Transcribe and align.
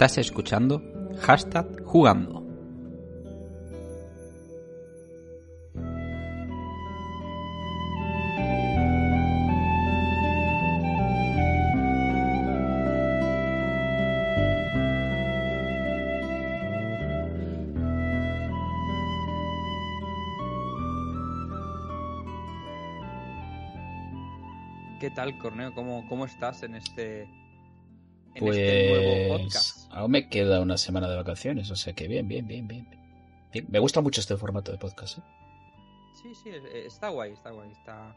Estás 0.00 0.16
escuchando 0.16 0.82
hashtag 1.20 1.84
jugando. 1.84 2.40
¿Qué 24.98 25.10
tal, 25.10 25.36
Corneo? 25.36 25.74
¿Cómo, 25.74 26.08
cómo 26.08 26.24
estás 26.24 26.62
en 26.62 26.76
este, 26.76 27.24
en 27.24 27.28
Pues 28.38 28.56
este 28.56 28.88
nuevo 28.88 29.36
podcast? 29.36 29.79
Aún 29.90 30.10
me 30.10 30.28
queda 30.28 30.60
una 30.60 30.78
semana 30.78 31.08
de 31.08 31.16
vacaciones, 31.16 31.70
o 31.70 31.76
sea 31.76 31.92
que 31.92 32.08
bien, 32.08 32.28
bien, 32.28 32.46
bien, 32.46 32.66
bien. 32.66 32.86
Bien, 33.52 33.66
Me 33.68 33.78
gusta 33.78 34.00
mucho 34.00 34.20
este 34.20 34.36
formato 34.36 34.72
de 34.72 34.78
podcast. 34.78 35.18
¿eh? 35.18 35.22
Sí, 36.22 36.34
sí, 36.34 36.50
eh, 36.50 36.84
está 36.86 37.08
guay, 37.08 37.32
está 37.32 37.50
guay. 37.50 37.70
Está... 37.70 38.14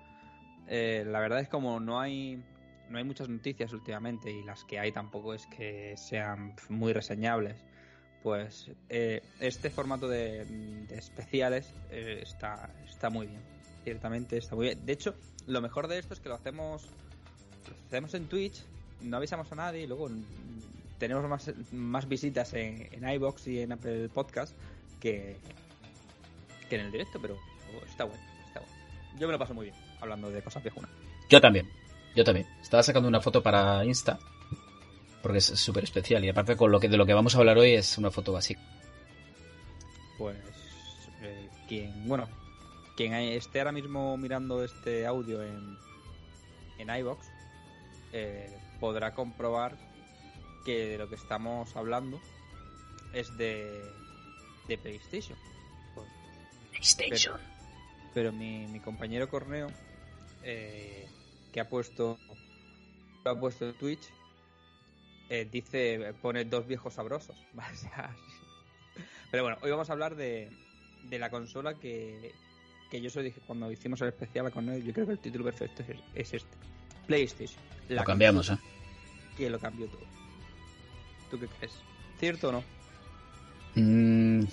eh, 0.67 1.03
la 1.07 1.19
verdad 1.19 1.39
es 1.39 1.49
como 1.49 1.80
no 1.80 1.99
hay 1.99 2.43
no 2.89 2.97
hay 2.97 3.03
muchas 3.03 3.30
noticias 3.30 3.73
últimamente 3.73 4.31
y 4.31 4.43
las 4.43 4.63
que 4.63 4.80
hay 4.80 4.91
tampoco 4.91 5.33
es 5.33 5.47
que 5.47 5.95
sean 5.97 6.55
muy 6.69 6.93
reseñables. 6.93 7.57
Pues 8.21 8.71
eh, 8.89 9.21
este 9.39 9.69
formato 9.69 10.08
de, 10.08 10.85
especiales 10.91 11.73
eh, 11.91 12.19
está, 12.21 12.69
está 12.87 13.09
muy 13.09 13.27
bien. 13.27 13.41
Ciertamente 13.83 14.37
está 14.37 14.55
muy 14.55 14.67
bien. 14.67 14.85
De 14.85 14.93
hecho, 14.93 15.15
lo 15.47 15.59
mejor 15.59 15.87
de 15.87 15.99
esto 15.99 16.13
es 16.13 16.21
que 16.21 16.30
lo 16.30 16.35
hacemos, 16.35 16.85
lo 17.67 17.75
hacemos 17.87 18.13
en 18.13 18.27
Twitch, 18.27 18.63
no 19.02 19.17
avisamos 19.17 19.52
a 19.52 19.55
nadie 19.55 19.81
y 19.81 19.87
luego 19.87 20.09
tenemos 20.97 21.27
más, 21.27 21.52
más 21.72 22.08
visitas 22.08 22.53
en, 22.53 22.89
en 22.91 23.09
iBox 23.09 23.47
y 23.47 23.59
en 23.59 23.72
Apple 23.72 24.09
Podcast 24.09 24.55
que, 24.99 25.38
que 26.69 26.75
en 26.75 26.81
el 26.81 26.91
directo, 26.91 27.19
pero 27.22 27.36
oh, 27.36 27.86
está 27.86 28.05
bueno, 28.05 28.23
está 28.47 28.59
bueno. 28.59 28.73
Yo 29.19 29.27
me 29.27 29.33
lo 29.33 29.39
paso 29.39 29.53
muy 29.53 29.66
bien 29.66 29.75
hablando 29.99 30.30
de 30.30 30.41
cosas 30.41 30.64
viejunas. 30.64 30.91
Yo 31.30 31.41
también, 31.41 31.69
yo 32.16 32.23
también. 32.23 32.48
Estaba 32.61 32.83
sacando 32.83 33.08
una 33.08 33.21
foto 33.21 33.42
para 33.42 33.83
Insta, 33.86 34.20
porque 35.21 35.39
es 35.39 35.45
súper 35.45 35.86
especial. 35.86 36.23
Y 36.23 36.30
aparte 36.30 36.55
con 36.55 36.71
lo 36.71 36.80
que 36.80 36.89
de 36.89 36.98
lo 36.98 37.05
que 37.05 37.14
vamos 37.14 37.36
a 37.36 37.39
hablar 37.39 37.58
hoy 37.58 37.73
es 37.73 37.98
una 37.98 38.11
foto 38.11 38.33
básica. 38.33 38.61
Pues 40.17 40.37
eh, 41.21 41.49
quien, 41.67 42.08
bueno, 42.08 42.27
quien 42.95 43.14
esté 43.14 43.60
ahora 43.60 43.71
mismo 43.71 44.15
mirando 44.17 44.64
este 44.64 45.05
audio 45.05 45.42
en, 45.42 45.77
en 46.77 46.95
iBox 46.98 47.27
eh, 48.11 48.55
podrá 48.80 49.14
comprobar 49.14 49.77
que 50.63 50.87
de 50.87 50.97
lo 50.97 51.09
que 51.09 51.15
estamos 51.15 51.75
hablando 51.75 52.19
es 53.13 53.35
de, 53.37 53.81
de 54.67 54.77
PlayStation. 54.77 55.37
PlayStation. 56.71 57.39
pero 58.13 58.31
mi, 58.31 58.67
mi 58.67 58.79
compañero 58.79 59.29
Corneo 59.29 59.71
eh, 60.43 61.07
que 61.53 61.59
ha 61.59 61.69
puesto 61.69 62.17
lo 63.23 63.31
ha 63.31 63.39
puesto 63.39 63.65
en 63.67 63.73
Twitch 63.75 64.09
eh, 65.29 65.47
dice 65.49 66.13
pone 66.21 66.43
dos 66.43 66.67
viejos 66.67 66.95
sabrosos 66.95 67.37
pero 69.31 69.43
bueno 69.43 69.57
hoy 69.61 69.71
vamos 69.71 69.89
a 69.89 69.93
hablar 69.93 70.15
de, 70.15 70.49
de 71.03 71.19
la 71.19 71.30
consola 71.30 71.75
que, 71.75 72.33
que 72.91 72.99
yo 72.99 73.09
solo 73.09 73.23
dije 73.23 73.39
cuando 73.47 73.71
hicimos 73.71 74.01
el 74.01 74.09
especial 74.09 74.51
con 74.51 74.67
él 74.67 74.83
yo 74.83 74.91
creo 74.91 75.05
que 75.05 75.13
el 75.13 75.19
título 75.19 75.45
perfecto 75.45 75.83
es, 75.87 75.99
es 76.15 76.33
este 76.33 76.57
PlayStation 77.07 77.61
la 77.87 78.01
Lo 78.01 78.03
cambiamos, 78.03 78.49
¿eh? 78.49 78.57
que 79.37 79.49
lo 79.49 79.59
cambió 79.59 79.87
todo 79.87 80.23
¿tú 81.33 81.39
qué 81.39 81.48
crees? 81.58 81.73
¿cierto 82.20 82.49
o 82.49 82.52
no? 82.52 82.64
Mm, 83.76 84.45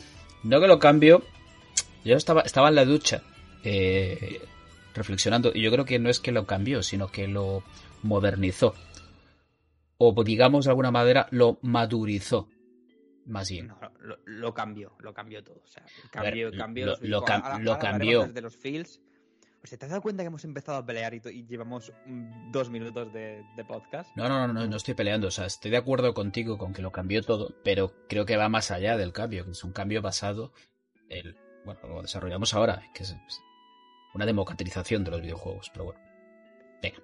no 0.45 0.61
que 0.61 0.67
lo 0.67 0.79
cambio. 0.79 1.23
Yo 2.05 2.17
estaba, 2.17 2.41
estaba 2.43 2.69
en 2.71 2.75
la 2.75 2.85
ducha 2.87 3.23
eh, 3.65 4.41
reflexionando 4.95 5.53
y 5.55 5.61
yo 5.63 5.71
creo 5.71 5.85
que 5.85 5.99
no 5.99 6.09
es 6.09 6.19
que 6.21 6.33
lo 6.33 6.47
cambió, 6.47 6.83
sino 6.83 7.09
que 7.09 7.29
lo 7.29 7.63
modernizó. 8.03 8.75
O 9.99 10.15
digamos 10.25 10.65
de 10.65 10.71
alguna 10.71 10.91
manera 10.91 11.27
lo 11.31 11.59
madurizó. 11.63 12.49
Más 13.27 13.51
bien. 13.51 13.67
No, 13.69 13.79
lo, 14.01 14.17
lo 14.25 14.55
cambió, 14.55 14.93
lo 15.01 15.13
cambió 15.13 15.45
todo. 15.45 15.61
O 15.63 15.67
sea, 15.69 15.85
cambió, 16.11 16.51
ver, 16.51 16.59
cambió 16.59 16.87
lo- 16.87 16.93
los 16.93 17.03
lo 17.03 17.21
feels. 17.21 17.31
cam- 17.31 17.43
Ahora- 17.45 17.59
lo 17.59 17.73
ahora 17.73 17.89
hablaremos 17.91 18.01
cambió. 18.01 18.27
desde 18.27 18.41
los 18.41 18.57
feels. 18.57 19.01
¿Te 19.63 19.85
has 19.85 19.91
dado 19.91 20.03
cuenta 20.03 20.23
que 20.23 20.29
hemos 20.29 20.45
empezado 20.45 20.79
a 20.79 20.87
pelear 20.87 21.15
y, 21.15 21.21
llevamos 21.47 21.93
dos 22.51 22.71
minutos 22.71 23.13
de, 23.13 23.45
de 23.57 23.65
podcast? 23.65 24.11
No, 24.17 24.29
no, 24.29 24.47
no, 24.47 24.53
no, 24.53 24.67
no 24.67 24.77
estoy 24.77 24.95
peleando. 24.95 25.29
O 25.29 25.31
sea, 25.31 25.47
estoy 25.47 25.71
de 25.71 25.77
acuerdo 25.77 26.15
contigo 26.15 26.59
con 26.59 26.73
que 26.73 26.83
lo 26.83 26.93
cambió 26.93 27.23
todo, 27.23 27.55
pero 27.63 27.93
creo 28.09 28.25
que 28.25 28.37
va 28.37 28.49
más 28.49 28.71
allá 28.71 28.97
del 28.97 29.13
cambio, 29.13 29.45
que 29.45 29.51
es 29.53 29.63
un 29.65 29.73
cambio 29.73 30.03
basado 30.03 30.53
en, 31.09 31.37
bueno, 31.65 31.81
lo 31.89 32.03
desarrollamos 32.03 32.55
ahora, 32.55 32.83
que 32.95 33.03
es 33.03 33.17
una 34.15 34.27
democratización 34.27 35.05
de 35.05 35.11
los 35.11 35.21
videojuegos, 35.21 35.71
pero 35.73 35.85
bueno. 35.87 36.01
Venga, 36.83 36.99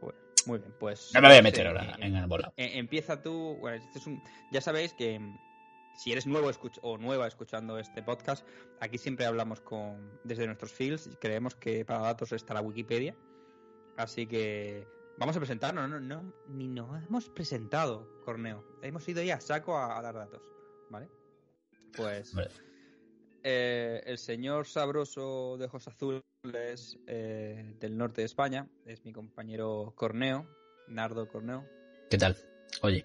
Bueno, 0.00 0.18
muy 0.46 0.58
bien, 0.58 0.74
pues. 0.78 1.10
no 1.14 1.20
me 1.20 1.28
voy 1.28 1.36
a 1.36 1.40
pues, 1.40 1.52
meter 1.52 1.66
ahora 1.68 1.84
eh, 1.84 2.06
en 2.06 2.16
el 2.16 2.26
volado. 2.26 2.52
eh, 2.56 2.72
empieza 2.74 3.22
tú. 3.22 3.56
Bueno, 3.60 3.82
este 3.84 3.98
es 3.98 4.06
un- 4.06 4.22
ya 4.50 4.60
sabéis 4.60 4.92
que 4.94 5.20
si 6.00 6.12
eres 6.12 6.26
nuevo 6.26 6.50
o 6.80 6.96
nueva 6.96 7.26
escuchando 7.26 7.78
este 7.78 8.02
podcast, 8.02 8.46
aquí 8.80 8.96
siempre 8.96 9.26
hablamos 9.26 9.60
con 9.60 10.18
desde 10.24 10.46
nuestros 10.46 10.72
fields. 10.72 11.06
y 11.06 11.16
Creemos 11.16 11.54
que 11.56 11.84
para 11.84 12.00
datos 12.00 12.32
está 12.32 12.54
la 12.54 12.62
Wikipedia. 12.62 13.14
Así 13.98 14.26
que 14.26 14.88
vamos 15.18 15.36
a 15.36 15.40
presentarnos. 15.40 15.90
No, 15.90 16.00
no, 16.00 16.22
no, 16.22 16.32
ni 16.48 16.68
nos 16.68 17.04
hemos 17.04 17.28
presentado, 17.28 18.22
Corneo. 18.24 18.64
Hemos 18.80 19.06
ido 19.10 19.22
ya 19.22 19.34
a 19.34 19.40
saco 19.42 19.76
a, 19.76 19.98
a 19.98 20.00
dar 20.00 20.14
datos. 20.14 20.40
¿Vale? 20.88 21.10
Pues. 21.94 22.32
Vale. 22.34 22.50
eh, 23.42 24.00
el 24.06 24.16
señor 24.16 24.66
sabroso 24.66 25.58
de 25.58 25.66
ojos 25.66 25.86
azules 25.86 26.98
eh, 27.06 27.74
del 27.78 27.98
norte 27.98 28.22
de 28.22 28.26
España 28.26 28.66
es 28.86 29.04
mi 29.04 29.12
compañero 29.12 29.92
Corneo, 29.96 30.46
Nardo 30.88 31.28
Corneo. 31.28 31.66
¿Qué 32.08 32.16
tal? 32.16 32.38
Oye, 32.80 33.04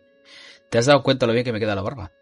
¿te 0.70 0.78
has 0.78 0.86
dado 0.86 1.04
cuenta 1.04 1.28
lo 1.28 1.34
bien 1.34 1.44
que 1.44 1.52
me 1.52 1.60
queda 1.60 1.76
la 1.76 1.82
barba? 1.82 2.14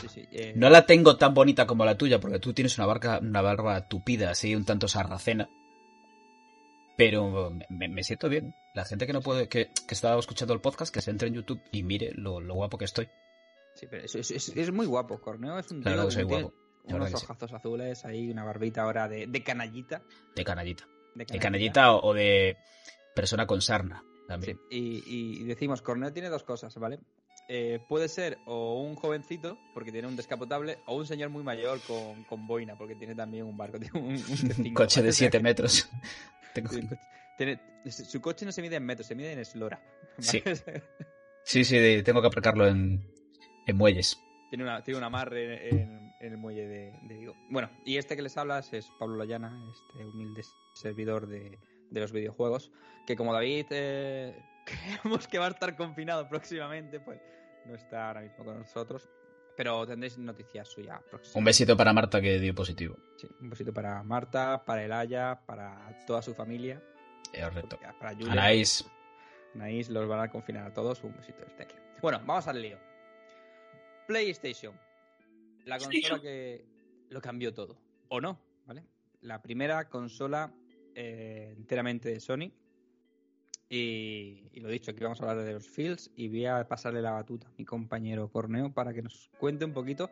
Sí, 0.00 0.08
sí, 0.08 0.28
eh, 0.32 0.52
No 0.56 0.68
la 0.70 0.86
tengo 0.86 1.16
tan 1.16 1.34
bonita 1.34 1.66
como 1.66 1.84
la 1.84 1.96
tuya, 1.96 2.18
porque 2.20 2.38
tú 2.38 2.52
tienes 2.52 2.76
una 2.78 2.86
barba, 2.86 3.18
una 3.20 3.40
barba 3.42 3.88
tupida, 3.88 4.30
así 4.30 4.54
un 4.54 4.64
tanto 4.64 4.88
sarracena. 4.88 5.48
Pero 6.96 7.50
me, 7.70 7.88
me 7.88 8.02
siento 8.04 8.28
bien. 8.28 8.54
La 8.74 8.84
gente 8.84 9.06
que 9.06 9.12
no 9.12 9.20
puede, 9.20 9.48
que, 9.48 9.70
que 9.86 9.94
estaba 9.94 10.18
escuchando 10.18 10.54
el 10.54 10.60
podcast, 10.60 10.94
que 10.94 11.00
se 11.00 11.10
entre 11.10 11.28
en 11.28 11.34
YouTube 11.34 11.60
y 11.72 11.82
mire 11.82 12.12
lo, 12.14 12.40
lo 12.40 12.54
guapo 12.54 12.78
que 12.78 12.84
estoy. 12.84 13.08
sí, 13.74 13.86
pero 13.90 14.04
es, 14.04 14.14
es- 14.30 14.72
muy 14.72 14.86
guapo, 14.86 15.20
Corneo 15.20 15.58
es 15.58 15.70
un 15.70 15.82
tío 15.82 16.04
que 16.06 16.12
soy 16.12 16.22
guapo. 16.24 16.52
Unos 16.84 17.08
sí. 17.08 17.14
ojazos 17.16 17.52
azules, 17.52 18.04
ahí 18.04 18.30
una 18.30 18.44
barbita 18.44 18.82
ahora 18.82 19.08
de, 19.08 19.26
de 19.26 19.42
canallita. 19.42 20.02
De 20.36 20.44
canallita. 20.44 20.86
De 21.14 21.24
De 21.24 21.38
canallita 21.38 21.92
o, 21.94 22.10
o 22.10 22.14
de 22.14 22.58
persona 23.14 23.46
con 23.46 23.60
sarna. 23.62 24.02
Sí, 24.04 24.26
También. 24.28 24.60
y, 24.70 25.40
y 25.40 25.44
decimos, 25.44 25.80
Corneo 25.82 26.12
tiene 26.12 26.28
dos 26.28 26.42
cosas, 26.44 26.74
¿vale? 26.76 26.98
Eh, 27.46 27.78
puede 27.86 28.08
ser 28.08 28.38
o 28.46 28.80
un 28.82 28.94
jovencito, 28.94 29.58
porque 29.74 29.92
tiene 29.92 30.08
un 30.08 30.16
descapotable, 30.16 30.78
o 30.86 30.96
un 30.96 31.06
señor 31.06 31.28
muy 31.28 31.42
mayor 31.42 31.78
con, 31.86 32.24
con 32.24 32.46
boina, 32.46 32.76
porque 32.76 32.94
tiene 32.96 33.14
también 33.14 33.44
un 33.44 33.56
barco, 33.56 33.78
tiene 33.80 33.98
un, 33.98 34.06
un 34.06 34.14
Un 34.14 34.18
T5, 34.18 34.72
coche 34.72 35.00
de 35.00 35.08
¿vale? 35.08 35.12
7 35.12 35.40
metros. 35.40 35.88
Tiene- 37.36 37.60
su 37.90 38.20
coche 38.20 38.46
no 38.46 38.52
se 38.52 38.62
mide 38.62 38.76
en 38.76 38.86
metros, 38.86 39.06
se 39.08 39.14
mide 39.14 39.32
en 39.32 39.38
eslora. 39.40 39.80
Sí. 40.20 40.40
Sí, 41.42 41.64
sí, 41.64 41.76
de- 41.76 42.02
tengo 42.04 42.20
que 42.22 42.28
aparcarlo 42.28 42.66
en, 42.68 43.04
en 43.66 43.76
muelles. 43.76 44.16
tiene, 44.48 44.62
una, 44.64 44.82
tiene 44.84 44.98
un 44.98 45.04
amarre 45.04 45.68
en, 45.68 46.12
en 46.20 46.32
el 46.32 46.38
muelle 46.38 46.92
Bueno, 47.50 47.68
y 47.84 47.96
este 47.98 48.14
que 48.16 48.22
les 48.22 48.36
hablas 48.38 48.72
es 48.72 48.88
Pablo 48.98 49.16
Layana, 49.16 49.52
este 49.72 50.06
humilde 50.06 50.42
servidor 50.72 51.26
de, 51.26 51.58
de 51.90 52.00
los 52.00 52.12
videojuegos, 52.12 52.70
que 53.06 53.16
como 53.16 53.32
David 53.34 53.66
eh, 53.70 54.40
creemos 54.64 55.28
que 55.28 55.38
va 55.38 55.46
a 55.46 55.50
estar 55.50 55.76
confinado 55.76 56.28
próximamente, 56.28 57.00
pues 57.00 57.20
no 57.66 57.74
está 57.74 58.08
ahora 58.08 58.20
mismo 58.22 58.44
con 58.44 58.58
nosotros. 58.58 59.08
Pero 59.56 59.86
tendréis 59.86 60.18
noticias 60.18 60.68
suyas 60.68 61.00
próximas. 61.08 61.36
Un 61.36 61.44
besito 61.44 61.76
para 61.76 61.92
Marta 61.92 62.20
que 62.20 62.40
dio 62.40 62.54
positivo. 62.54 62.96
Sí, 63.16 63.28
un 63.40 63.50
besito 63.50 63.72
para 63.72 64.02
Marta, 64.02 64.64
para 64.64 64.84
Elaya, 64.84 65.40
para 65.46 65.96
toda 66.06 66.22
su 66.22 66.34
familia. 66.34 66.82
Es 67.32 67.44
correcto. 67.44 67.78
Para 68.00 68.14
Julia. 68.14 68.32
Anaís. 68.32 68.84
Anaís 69.54 69.88
los 69.90 70.08
van 70.08 70.20
a 70.20 70.28
confinar 70.28 70.66
a 70.66 70.72
todos. 70.72 71.04
Un 71.04 71.16
besito 71.16 71.44
desde 71.44 71.62
aquí. 71.62 71.76
Bueno, 72.02 72.20
vamos 72.26 72.48
al 72.48 72.60
lío. 72.60 72.78
PlayStation. 74.08 74.78
La 75.64 75.78
consola 75.78 76.20
que 76.20 76.66
lo 77.10 77.20
cambió 77.20 77.54
todo. 77.54 77.78
O 78.08 78.20
no, 78.20 78.40
¿vale? 78.66 78.84
La 79.20 79.40
primera 79.40 79.88
consola 79.88 80.52
eh, 80.94 81.54
enteramente 81.56 82.08
de 82.08 82.20
Sony. 82.20 82.52
Y, 83.68 84.48
y, 84.52 84.60
lo 84.60 84.68
dicho, 84.68 84.90
aquí 84.90 85.02
vamos 85.02 85.20
a 85.20 85.24
hablar 85.24 85.44
de 85.44 85.52
los 85.54 85.66
Fields 85.66 86.10
y 86.16 86.28
voy 86.28 86.46
a 86.46 86.68
pasarle 86.68 87.00
la 87.00 87.12
batuta 87.12 87.48
a 87.48 87.52
mi 87.56 87.64
compañero 87.64 88.28
Corneo 88.30 88.72
para 88.72 88.92
que 88.92 89.02
nos 89.02 89.30
cuente 89.38 89.64
un 89.64 89.72
poquito 89.72 90.10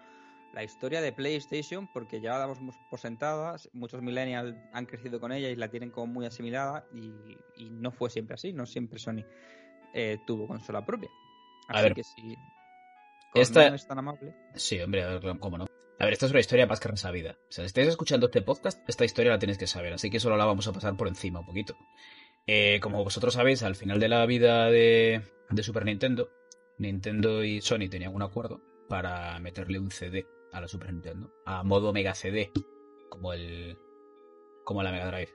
la 0.53 0.65
historia 0.65 1.01
de 1.01 1.13
PlayStation, 1.13 1.89
porque 1.93 2.21
ya 2.21 2.33
la 2.33 2.39
damos 2.39 2.59
por 2.91 2.99
sentada, 2.99 3.57
muchos 3.73 4.03
millennials 4.03 4.55
han 4.73 4.87
crecido 4.87 5.19
con 5.21 5.33
ella 5.33 5.49
y 5.49 5.57
la 5.57 5.69
tienen 5.69 5.91
como 5.91 6.07
muy 6.07 6.27
asimilada 6.27 6.87
y, 6.93 7.37
y 7.57 7.71
no 7.71 7.91
fue 7.91 8.11
siempre 8.11 8.35
así, 8.35 8.53
no 8.53 8.67
siempre 8.67 8.99
Sony 8.99 9.25
eh, 9.95 10.19
tuvo 10.27 10.47
consola 10.47 10.85
propia. 10.85 11.11
Así 11.69 11.79
a 11.79 11.83
ver, 11.83 11.95
que 11.95 12.05
si 12.05 12.37
esta... 13.35 13.71
no 13.71 13.77
es 13.77 13.87
tan 13.87 13.99
amable. 13.99 14.35
Sí, 14.55 14.81
hombre, 14.81 15.03
a 15.03 15.19
ver, 15.19 15.39
cómo 15.39 15.59
no. 15.59 15.67
A 15.99 16.05
ver, 16.05 16.15
esta 16.15 16.27
es 16.27 16.33
una 16.33 16.41
historia 16.41 16.67
más 16.67 16.81
que 16.81 16.89
resabida. 16.89 17.33
O 17.49 17.53
sea, 17.53 17.65
si 17.65 17.67
estáis 17.67 17.89
escuchando 17.89 18.27
este 18.27 18.43
podcast, 18.43 18.81
esta 18.89 19.05
historia 19.05 19.33
la 19.33 19.39
tenéis 19.39 19.59
que 19.59 19.67
saber, 19.67 19.93
así 19.93 20.11
que 20.11 20.21
solo 20.21 20.37
la 20.37 20.45
vamos 20.45 20.67
a 20.67 20.73
pasar 20.73 20.97
por 20.97 21.09
encima 21.09 21.41
un 21.41 21.47
poquito. 21.47 21.77
Eh, 22.47 22.81
como 22.81 23.05
vosotros 23.05 23.35
sabéis, 23.35 23.63
al 23.63 23.77
final 23.77 24.01
de 24.01 24.09
la 24.09 24.27
vida 24.27 24.69
de, 24.71 25.23
de, 25.51 25.63
Super 25.63 25.85
Nintendo, 25.85 26.29
Nintendo 26.79 27.45
y 27.45 27.61
Sony 27.61 27.89
tenían 27.89 28.15
un 28.15 28.23
acuerdo 28.23 28.61
para 28.89 29.39
meterle 29.39 29.79
un 29.79 29.91
CD 29.91 30.27
a 30.53 30.61
la 30.61 30.69
Super 30.69 30.93
Nintendo, 30.93 31.33
a 31.47 31.63
modo 31.63 31.93
Mega 31.93 32.15
CD, 32.15 32.51
como 33.09 33.33
el 33.33 33.79
como 34.65 34.83
la 34.83 34.91
Mega 34.91 35.07
Drive. 35.07 35.33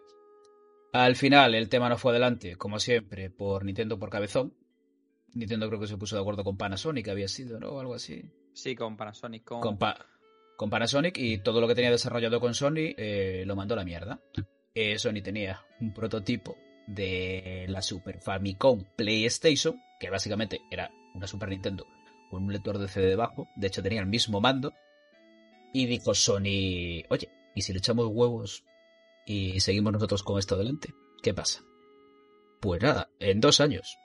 Al 0.93 1.15
final 1.15 1.55
el 1.55 1.69
tema 1.69 1.89
no 1.89 1.97
fue 1.97 2.11
adelante, 2.11 2.55
como 2.55 2.79
siempre, 2.79 3.29
por 3.29 3.63
Nintendo 3.63 3.97
por 3.97 4.09
cabezón. 4.09 4.53
Nintendo 5.33 5.67
creo 5.67 5.79
que 5.79 5.87
se 5.87 5.97
puso 5.97 6.15
de 6.15 6.21
acuerdo 6.21 6.43
con 6.43 6.57
Panasonic, 6.57 7.07
había 7.09 7.27
sido, 7.27 7.59
¿no? 7.59 7.79
Algo 7.79 7.93
así. 7.93 8.23
Sí, 8.53 8.75
con 8.75 8.97
Panasonic. 8.97 9.43
Con, 9.43 9.61
con, 9.61 9.77
pa 9.77 10.07
con 10.57 10.69
Panasonic 10.69 11.17
y 11.17 11.37
todo 11.37 11.61
lo 11.61 11.67
que 11.67 11.75
tenía 11.75 11.91
desarrollado 11.91 12.39
con 12.39 12.53
Sony 12.53 12.95
eh, 12.97 13.43
lo 13.45 13.55
mandó 13.55 13.75
a 13.75 13.77
la 13.77 13.85
mierda. 13.85 14.21
Eh, 14.73 14.97
Sony 14.97 15.21
tenía 15.23 15.61
un 15.79 15.93
prototipo 15.93 16.57
de 16.87 17.65
la 17.67 17.81
Super 17.81 18.19
Famicom 18.19 18.83
PlayStation, 18.95 19.79
que 19.99 20.09
básicamente 20.09 20.61
era 20.71 20.89
una 21.13 21.27
Super 21.27 21.49
Nintendo 21.49 21.85
con 22.29 22.43
un 22.43 22.53
lector 22.53 22.77
de 22.77 22.87
CD 22.87 23.07
debajo, 23.07 23.47
de 23.55 23.67
hecho 23.67 23.83
tenía 23.83 24.01
el 24.01 24.07
mismo 24.07 24.41
mando, 24.41 24.73
y 25.73 25.85
dijo 25.85 26.13
Sony, 26.13 27.03
oye, 27.09 27.29
¿y 27.55 27.61
si 27.61 27.73
le 27.73 27.79
echamos 27.79 28.07
huevos 28.07 28.63
y 29.25 29.59
seguimos 29.59 29.93
nosotros 29.93 30.23
con 30.23 30.39
esto 30.39 30.55
adelante? 30.55 30.93
¿Qué 31.21 31.33
pasa? 31.33 31.61
Pues 32.61 32.81
nada, 32.81 33.09
en 33.19 33.39
dos 33.39 33.59
años. 33.59 33.97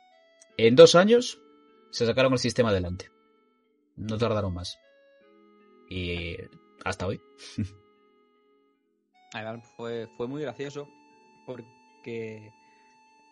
En 0.56 0.76
dos 0.76 0.94
años 0.94 1.40
se 1.90 2.06
sacaron 2.06 2.32
el 2.32 2.38
sistema 2.38 2.70
adelante. 2.70 3.10
No 3.96 4.18
tardaron 4.18 4.54
más. 4.54 4.78
Y 5.88 6.36
hasta 6.84 7.06
hoy. 7.06 7.20
fue, 9.76 10.08
fue 10.16 10.28
muy 10.28 10.42
gracioso 10.42 10.88
porque 11.46 12.50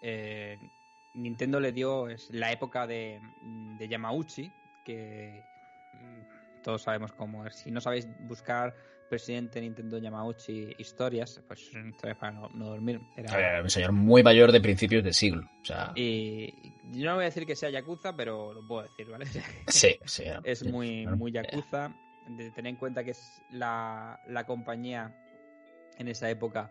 eh, 0.00 0.58
Nintendo 1.14 1.61
le 1.61 1.73
dio 1.73 2.08
es 2.08 2.31
la 2.31 2.52
época 2.52 2.87
de, 2.87 3.20
de 3.43 3.88
Yamauchi, 3.88 4.50
que 4.85 5.43
mm, 5.94 6.62
todos 6.62 6.82
sabemos 6.82 7.12
cómo 7.12 7.47
es. 7.47 7.56
Si 7.56 7.70
no 7.70 7.81
sabéis 7.81 8.08
buscar 8.20 8.75
presidente 9.08 9.61
Nintendo 9.61 9.99
Yamauchi 9.99 10.76
historias, 10.79 11.43
pues 11.47 11.61
historias 11.75 12.17
para 12.17 12.32
no, 12.32 12.49
no 12.55 12.67
dormir. 12.67 13.00
Era... 13.17 13.37
Ver, 13.37 13.62
un 13.62 13.70
señor 13.70 13.93
muy 13.93 14.23
mayor 14.23 14.52
de 14.52 14.61
principios 14.61 15.02
de 15.02 15.12
siglo. 15.12 15.43
O 15.62 15.64
sea... 15.64 15.93
Y 15.97 16.75
yo 16.93 17.06
no 17.06 17.17
voy 17.17 17.25
a 17.25 17.26
decir 17.26 17.44
que 17.44 17.56
sea 17.56 17.70
Yakuza, 17.70 18.14
pero 18.14 18.55
lo 18.55 18.67
puedo 18.67 18.82
decir, 18.85 19.08
¿vale? 19.08 19.26
Sí, 19.67 19.99
sí. 20.05 20.25
es 20.44 20.64
muy, 20.64 21.06
muy 21.06 21.32
Yakuza. 21.32 21.94
De 22.29 22.52
tener 22.52 22.70
en 22.70 22.76
cuenta 22.76 23.02
que 23.02 23.11
es 23.11 23.43
la, 23.50 24.20
la 24.29 24.47
compañía 24.47 25.12
en 25.99 26.06
esa 26.06 26.31
época 26.31 26.70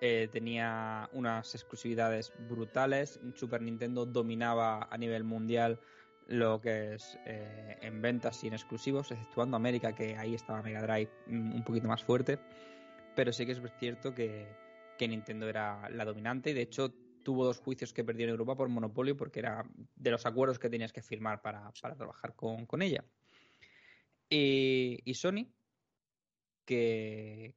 eh, 0.00 0.28
tenía 0.32 1.08
unas 1.12 1.54
exclusividades 1.54 2.32
brutales. 2.48 3.20
Super 3.34 3.62
Nintendo 3.62 4.06
dominaba 4.06 4.88
a 4.90 4.98
nivel 4.98 5.24
mundial 5.24 5.78
lo 6.26 6.60
que 6.60 6.94
es 6.94 7.18
eh, 7.26 7.76
en 7.82 8.00
ventas 8.00 8.42
y 8.44 8.46
en 8.46 8.54
exclusivos, 8.54 9.10
exceptuando 9.10 9.56
América, 9.56 9.94
que 9.94 10.16
ahí 10.16 10.34
estaba 10.34 10.62
Mega 10.62 10.82
Drive 10.82 11.10
un 11.26 11.62
poquito 11.64 11.88
más 11.88 12.04
fuerte. 12.04 12.38
Pero 13.16 13.32
sí 13.32 13.44
que 13.44 13.52
es 13.52 13.60
cierto 13.78 14.14
que, 14.14 14.46
que 14.96 15.08
Nintendo 15.08 15.48
era 15.48 15.88
la 15.90 16.04
dominante 16.04 16.50
y 16.50 16.54
de 16.54 16.62
hecho 16.62 16.92
tuvo 17.22 17.44
dos 17.44 17.58
juicios 17.58 17.92
que 17.92 18.04
perdió 18.04 18.24
en 18.24 18.30
Europa 18.30 18.56
por 18.56 18.68
monopolio 18.68 19.16
porque 19.16 19.40
era 19.40 19.64
de 19.96 20.10
los 20.10 20.26
acuerdos 20.26 20.58
que 20.58 20.70
tenías 20.70 20.92
que 20.92 21.02
firmar 21.02 21.42
para, 21.42 21.72
para 21.80 21.96
trabajar 21.96 22.34
con, 22.34 22.66
con 22.66 22.82
ella. 22.82 23.04
Y, 24.28 25.00
y, 25.04 25.14
Sony, 25.14 25.46
que, 26.64 27.54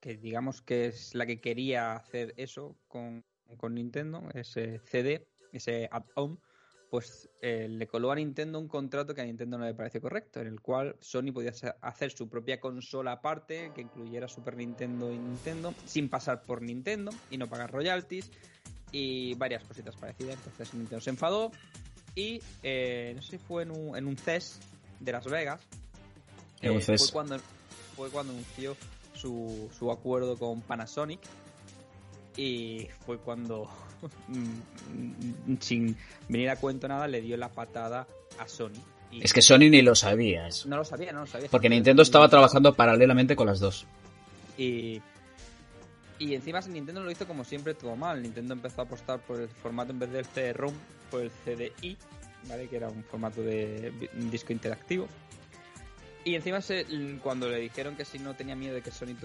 que 0.00 0.16
digamos 0.16 0.62
que 0.62 0.86
es 0.86 1.14
la 1.14 1.26
que 1.26 1.40
quería 1.40 1.94
hacer 1.94 2.34
eso 2.36 2.76
con, 2.88 3.24
con 3.56 3.74
Nintendo, 3.74 4.28
ese 4.34 4.80
CD, 4.84 5.26
ese 5.52 5.88
add-on, 5.90 6.40
pues 6.90 7.28
eh, 7.42 7.68
le 7.68 7.86
coló 7.86 8.10
a 8.10 8.14
Nintendo 8.14 8.58
un 8.58 8.68
contrato 8.68 9.14
que 9.14 9.20
a 9.20 9.24
Nintendo 9.24 9.58
no 9.58 9.66
le 9.66 9.74
parece 9.74 10.00
correcto, 10.00 10.40
en 10.40 10.46
el 10.46 10.60
cual 10.60 10.96
Sony 11.00 11.32
podía 11.32 11.52
hacer 11.82 12.10
su 12.10 12.28
propia 12.28 12.60
consola 12.60 13.12
aparte, 13.12 13.72
que 13.74 13.82
incluyera 13.82 14.28
Super 14.28 14.56
Nintendo 14.56 15.12
y 15.12 15.18
Nintendo, 15.18 15.74
sin 15.84 16.08
pasar 16.08 16.42
por 16.42 16.62
Nintendo 16.62 17.10
y 17.30 17.36
no 17.36 17.46
pagar 17.48 17.70
royalties 17.70 18.30
y 18.90 19.34
varias 19.34 19.64
cositas 19.64 19.96
parecidas. 19.96 20.36
Entonces 20.36 20.74
Nintendo 20.74 21.00
se 21.00 21.10
enfadó 21.10 21.50
y 22.14 22.40
eh, 22.62 23.12
no 23.14 23.22
sé 23.22 23.32
si 23.32 23.38
fue 23.38 23.64
en 23.64 23.70
un, 23.70 23.96
en 23.96 24.06
un 24.06 24.16
CES 24.16 24.60
de 25.00 25.12
Las 25.12 25.26
Vegas. 25.26 25.60
Eh, 26.62 26.80
fue, 26.80 26.96
cuando, 27.12 27.38
fue 27.94 28.10
cuando 28.10 28.32
anunció 28.32 28.76
su, 29.18 29.68
su 29.76 29.90
acuerdo 29.90 30.36
con 30.36 30.60
Panasonic 30.62 31.20
y 32.36 32.88
fue 33.04 33.18
cuando 33.18 33.68
sin 35.60 35.96
venir 36.28 36.50
a 36.50 36.56
cuento 36.56 36.86
nada 36.86 37.08
le 37.08 37.20
dio 37.20 37.36
la 37.36 37.48
patada 37.48 38.06
a 38.38 38.48
Sony. 38.48 38.80
Y 39.10 39.24
es 39.24 39.32
que 39.32 39.42
Sony 39.42 39.70
ni 39.70 39.82
lo 39.82 39.94
sabía 39.94 40.46
eso. 40.46 40.68
No 40.68 40.76
lo 40.76 40.84
sabía, 40.84 41.12
no 41.12 41.20
lo 41.20 41.26
sabía. 41.26 41.48
Porque 41.50 41.68
Nintendo 41.68 42.02
estaba 42.02 42.28
trabajando 42.28 42.74
paralelamente 42.74 43.34
con 43.34 43.46
las 43.46 43.58
dos. 43.58 43.86
Y, 44.56 45.00
y 46.18 46.34
encima 46.34 46.60
Nintendo 46.60 47.02
lo 47.02 47.10
hizo 47.10 47.26
como 47.26 47.44
siempre 47.44 47.74
todo 47.74 47.96
mal. 47.96 48.22
Nintendo 48.22 48.54
empezó 48.54 48.82
a 48.82 48.84
apostar 48.84 49.20
por 49.20 49.40
el 49.40 49.48
formato 49.48 49.92
en 49.92 49.98
vez 49.98 50.12
del 50.12 50.26
CD-ROM, 50.26 50.74
por 51.10 51.22
el 51.22 51.30
CDI, 51.30 51.96
¿vale? 52.48 52.68
que 52.68 52.76
era 52.76 52.88
un 52.88 53.02
formato 53.02 53.42
de 53.42 53.92
disco 54.30 54.52
interactivo. 54.52 55.08
Y 56.28 56.34
encima 56.34 56.60
se, 56.60 56.84
cuando 57.22 57.48
le 57.48 57.56
dijeron 57.56 57.96
que 57.96 58.04
si 58.04 58.18
no 58.18 58.34
tenía 58.34 58.54
miedo 58.54 58.74
de 58.74 58.82
que 58.82 58.90
Sony 58.90 59.16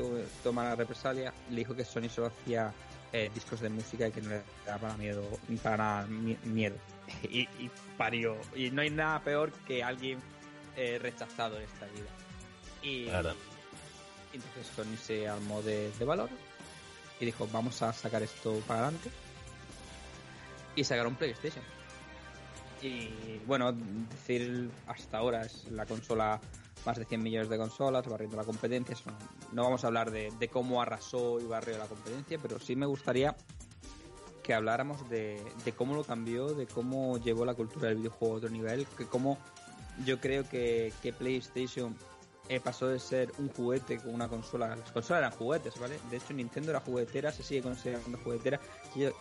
tomara 0.41 0.73
represalia, 0.73 1.33
le 1.49 1.57
dijo 1.57 1.75
que 1.75 1.83
Sony 1.83 2.07
solo 2.07 2.27
hacía 2.27 2.73
eh, 3.11 3.29
discos 3.35 3.59
de 3.59 3.67
música 3.67 4.07
y 4.07 4.11
que 4.13 4.21
no 4.21 4.29
le 4.29 4.41
daba 4.65 4.79
para 4.79 4.95
miedo, 4.95 5.21
para 5.61 5.77
nada 5.77 6.07
miedo. 6.45 6.77
Y, 7.23 7.41
y, 7.41 7.69
parió. 7.97 8.37
Y 8.55 8.71
no 8.71 8.81
hay 8.81 8.89
nada 8.89 9.21
peor 9.21 9.51
que 9.67 9.83
alguien 9.83 10.17
eh, 10.77 10.97
rechazado 10.97 11.57
en 11.57 11.63
esta 11.63 11.87
vida. 11.87 12.07
Y 12.81 13.07
claro. 13.07 13.33
entonces 14.31 14.67
Sony 14.73 14.95
se 14.95 15.27
armó 15.27 15.61
de, 15.61 15.91
de, 15.91 16.05
valor 16.05 16.29
y 17.19 17.25
dijo, 17.25 17.49
vamos 17.51 17.81
a 17.81 17.91
sacar 17.91 18.23
esto 18.23 18.61
para 18.65 18.83
adelante. 18.83 19.11
Y 20.77 20.85
sacaron 20.85 21.15
PlayStation. 21.15 21.65
Y 22.81 23.09
bueno, 23.45 23.73
decir 23.73 24.71
hasta 24.87 25.17
ahora 25.17 25.41
es 25.45 25.69
la 25.69 25.85
consola 25.85 26.39
más 26.85 26.97
de 26.97 27.05
100 27.05 27.23
millones 27.23 27.49
de 27.49 27.57
consolas, 27.57 28.07
barriendo 28.07 28.37
la 28.37 28.43
competencia. 28.43 28.95
No, 29.51 29.63
vamos 29.63 29.83
a 29.83 29.87
hablar 29.87 30.11
de, 30.11 30.49
cómo 30.51 30.81
arrasó 30.81 31.39
y 31.39 31.45
barrió 31.45 31.77
la 31.77 31.85
competencia, 31.85 32.37
pero 32.41 32.59
sí 32.59 32.75
me 32.75 32.85
gustaría 32.85 33.35
que 34.41 34.53
habláramos 34.53 35.09
de, 35.09 35.41
cómo 35.77 35.95
lo 35.95 36.03
cambió, 36.03 36.53
de 36.53 36.67
cómo 36.67 37.17
llevó 37.17 37.45
la 37.45 37.53
cultura 37.53 37.87
del 37.87 37.97
videojuego 37.97 38.35
a 38.35 38.37
otro 38.37 38.49
nivel, 38.49 38.85
que 38.97 39.05
cómo 39.05 39.37
yo 40.05 40.19
creo 40.19 40.47
que, 40.49 40.93
PlayStation 41.17 41.95
eh, 42.49 42.59
pasó 42.59 42.87
de 42.87 42.99
ser 42.99 43.31
un 43.37 43.47
juguete 43.49 43.97
con 43.97 44.13
una 44.13 44.27
consola. 44.27 44.75
Las 44.75 44.91
consolas 44.91 45.21
eran 45.21 45.31
juguetes, 45.31 45.79
¿vale? 45.79 45.97
De 46.09 46.17
hecho, 46.17 46.33
Nintendo 46.33 46.71
era 46.71 46.81
juguetera, 46.81 47.31
se 47.31 47.43
sigue 47.43 47.61
considerando 47.61 48.17
juguetera, 48.17 48.59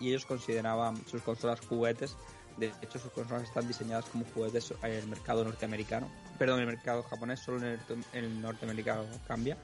y 0.00 0.08
ellos 0.08 0.26
consideraban 0.26 0.96
sus 1.06 1.22
consolas 1.22 1.60
juguetes 1.60 2.16
de 2.56 2.72
hecho, 2.82 2.98
sus 2.98 3.10
consolas 3.12 3.44
están 3.44 3.66
diseñadas 3.66 4.04
como 4.06 4.24
juguetes 4.34 4.74
en 4.82 4.92
el 4.92 5.06
mercado 5.06 5.44
norteamericano. 5.44 6.10
Perdón, 6.42 6.58
en 6.58 6.68
el 6.68 6.74
mercado 6.74 7.04
japonés, 7.04 7.38
solo 7.38 7.58
en 7.58 7.64
el, 7.66 7.78
en 8.14 8.24
el 8.24 8.42
norteamericano 8.42 9.04
cambia. 9.28 9.56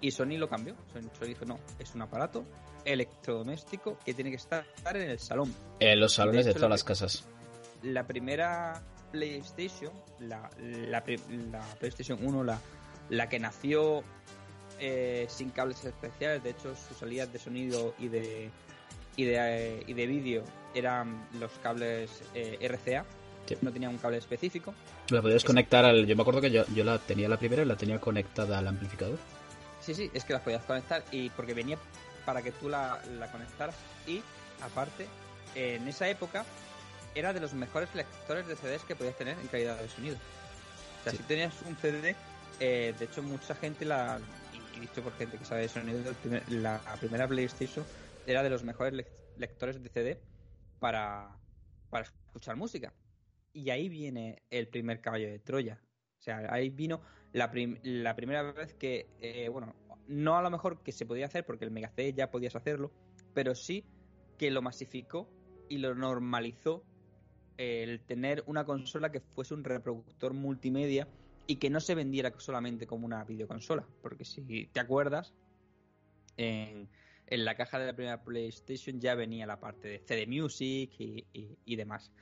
Y 0.00 0.10
Sony 0.10 0.38
lo 0.38 0.48
cambió. 0.48 0.74
Sony 0.94 1.26
dijo, 1.26 1.44
no, 1.44 1.60
es 1.78 1.94
un 1.94 2.00
aparato 2.00 2.46
electrodoméstico 2.82 3.98
que 4.06 4.14
tiene 4.14 4.30
que 4.30 4.36
estar 4.36 4.64
en 4.86 5.10
el 5.10 5.18
salón. 5.18 5.54
En 5.80 6.00
los 6.00 6.14
salones 6.14 6.46
de, 6.46 6.54
todas 6.54 6.70
las 6.70 6.82
casas. 6.82 7.26
La 7.82 8.06
primera 8.06 8.82
PlayStation, 9.12 9.92
la, 10.18 10.48
la, 10.58 11.04
PlayStation 11.78 12.18
1, 12.22 12.42
la, 12.42 12.58
la 13.10 13.28
que 13.28 13.38
nació 13.38 14.02
eh, 14.80 15.26
sin 15.28 15.50
cables 15.50 15.84
especiales, 15.84 16.42
de 16.42 16.50
hecho 16.52 16.74
su 16.74 16.94
salida 16.94 17.26
de 17.26 17.38
sonido 17.38 17.94
y 17.98 18.08
de 18.08 18.50
y 19.16 19.24
de, 19.24 19.36
eh, 19.36 19.84
y 19.86 19.92
de 19.92 20.06
vídeo 20.06 20.44
eran 20.74 21.28
los 21.38 21.52
cables 21.62 22.22
eh, 22.34 22.66
RCA, 22.66 23.04
no 23.60 23.72
tenía 23.72 23.88
un 23.88 23.98
cable 23.98 24.18
específico. 24.18 24.74
La 25.10 25.22
podías 25.22 25.44
conectar 25.44 25.84
al. 25.84 26.06
Yo 26.06 26.16
me 26.16 26.22
acuerdo 26.22 26.40
que 26.40 26.50
yo, 26.50 26.64
yo 26.74 26.84
la 26.84 26.98
tenía 26.98 27.28
la 27.28 27.38
primera 27.38 27.62
y 27.62 27.66
la 27.66 27.76
tenía 27.76 28.00
conectada 28.00 28.58
al 28.58 28.68
amplificador. 28.68 29.18
Sí, 29.80 29.94
sí, 29.94 30.10
es 30.14 30.24
que 30.24 30.32
las 30.32 30.42
podías 30.42 30.64
conectar 30.64 31.04
y 31.12 31.30
porque 31.30 31.54
venía 31.54 31.78
para 32.24 32.42
que 32.42 32.52
tú 32.52 32.68
la, 32.68 33.00
la 33.18 33.30
conectaras 33.30 33.74
y 34.06 34.22
aparte 34.62 35.06
en 35.54 35.86
esa 35.86 36.08
época 36.08 36.44
era 37.14 37.32
de 37.32 37.40
los 37.40 37.54
mejores 37.54 37.94
lectores 37.94 38.46
de 38.46 38.56
CDs 38.56 38.82
que 38.82 38.96
podías 38.96 39.16
tener 39.16 39.38
en 39.38 39.46
calidad 39.48 39.78
de 39.78 39.88
sonido. 39.88 40.16
O 41.00 41.04
sea, 41.04 41.12
si 41.12 41.22
tenías 41.24 41.54
un 41.66 41.76
CD, 41.76 42.16
eh, 42.60 42.94
de 42.98 43.04
hecho 43.04 43.22
mucha 43.22 43.54
gente 43.54 43.84
la 43.84 44.18
y 44.76 44.80
dicho 44.80 45.02
por 45.02 45.16
gente 45.16 45.38
que 45.38 45.44
sabe 45.44 45.62
de 45.62 45.68
sonido, 45.68 46.12
la 46.48 46.80
primera 46.98 47.28
PlayStation 47.28 47.84
era 48.26 48.42
de 48.42 48.50
los 48.50 48.64
mejores 48.64 49.06
lectores 49.36 49.80
de 49.82 49.88
CD 49.88 50.20
para, 50.80 51.36
para 51.90 52.04
escuchar 52.04 52.56
música. 52.56 52.92
Y 53.54 53.70
ahí 53.70 53.88
viene 53.88 54.42
el 54.50 54.68
primer 54.68 55.00
caballo 55.00 55.28
de 55.28 55.38
Troya. 55.38 55.80
O 56.18 56.22
sea, 56.22 56.52
ahí 56.52 56.68
vino 56.68 57.00
la, 57.32 57.50
la 57.82 58.14
primera 58.16 58.52
vez 58.52 58.74
que, 58.74 59.08
eh, 59.20 59.48
bueno, 59.48 59.74
no 60.06 60.36
a 60.36 60.42
lo 60.42 60.50
mejor 60.50 60.82
que 60.82 60.92
se 60.92 61.06
podía 61.06 61.26
hacer 61.26 61.46
porque 61.46 61.64
el 61.64 61.70
Mega 61.70 61.88
CD 61.88 62.12
ya 62.12 62.30
podías 62.30 62.56
hacerlo, 62.56 62.92
pero 63.32 63.54
sí 63.54 63.84
que 64.36 64.50
lo 64.50 64.60
masificó 64.60 65.30
y 65.68 65.78
lo 65.78 65.94
normalizó 65.94 66.84
el 67.56 68.00
tener 68.00 68.42
una 68.46 68.64
consola 68.64 69.10
que 69.10 69.20
fuese 69.20 69.54
un 69.54 69.64
reproductor 69.64 70.34
multimedia 70.34 71.08
y 71.46 71.56
que 71.56 71.70
no 71.70 71.80
se 71.80 71.94
vendiera 71.94 72.32
solamente 72.38 72.86
como 72.86 73.06
una 73.06 73.24
videoconsola. 73.24 73.86
Porque 74.02 74.24
si 74.24 74.66
te 74.72 74.80
acuerdas, 74.80 75.32
en, 76.36 76.88
en 77.26 77.44
la 77.44 77.56
caja 77.56 77.78
de 77.78 77.86
la 77.86 77.94
primera 77.94 78.22
PlayStation 78.22 79.00
ya 79.00 79.14
venía 79.14 79.46
la 79.46 79.60
parte 79.60 79.88
de 79.88 79.98
CD 80.00 80.26
Music 80.26 80.90
y, 80.98 81.76
demás. 81.76 82.12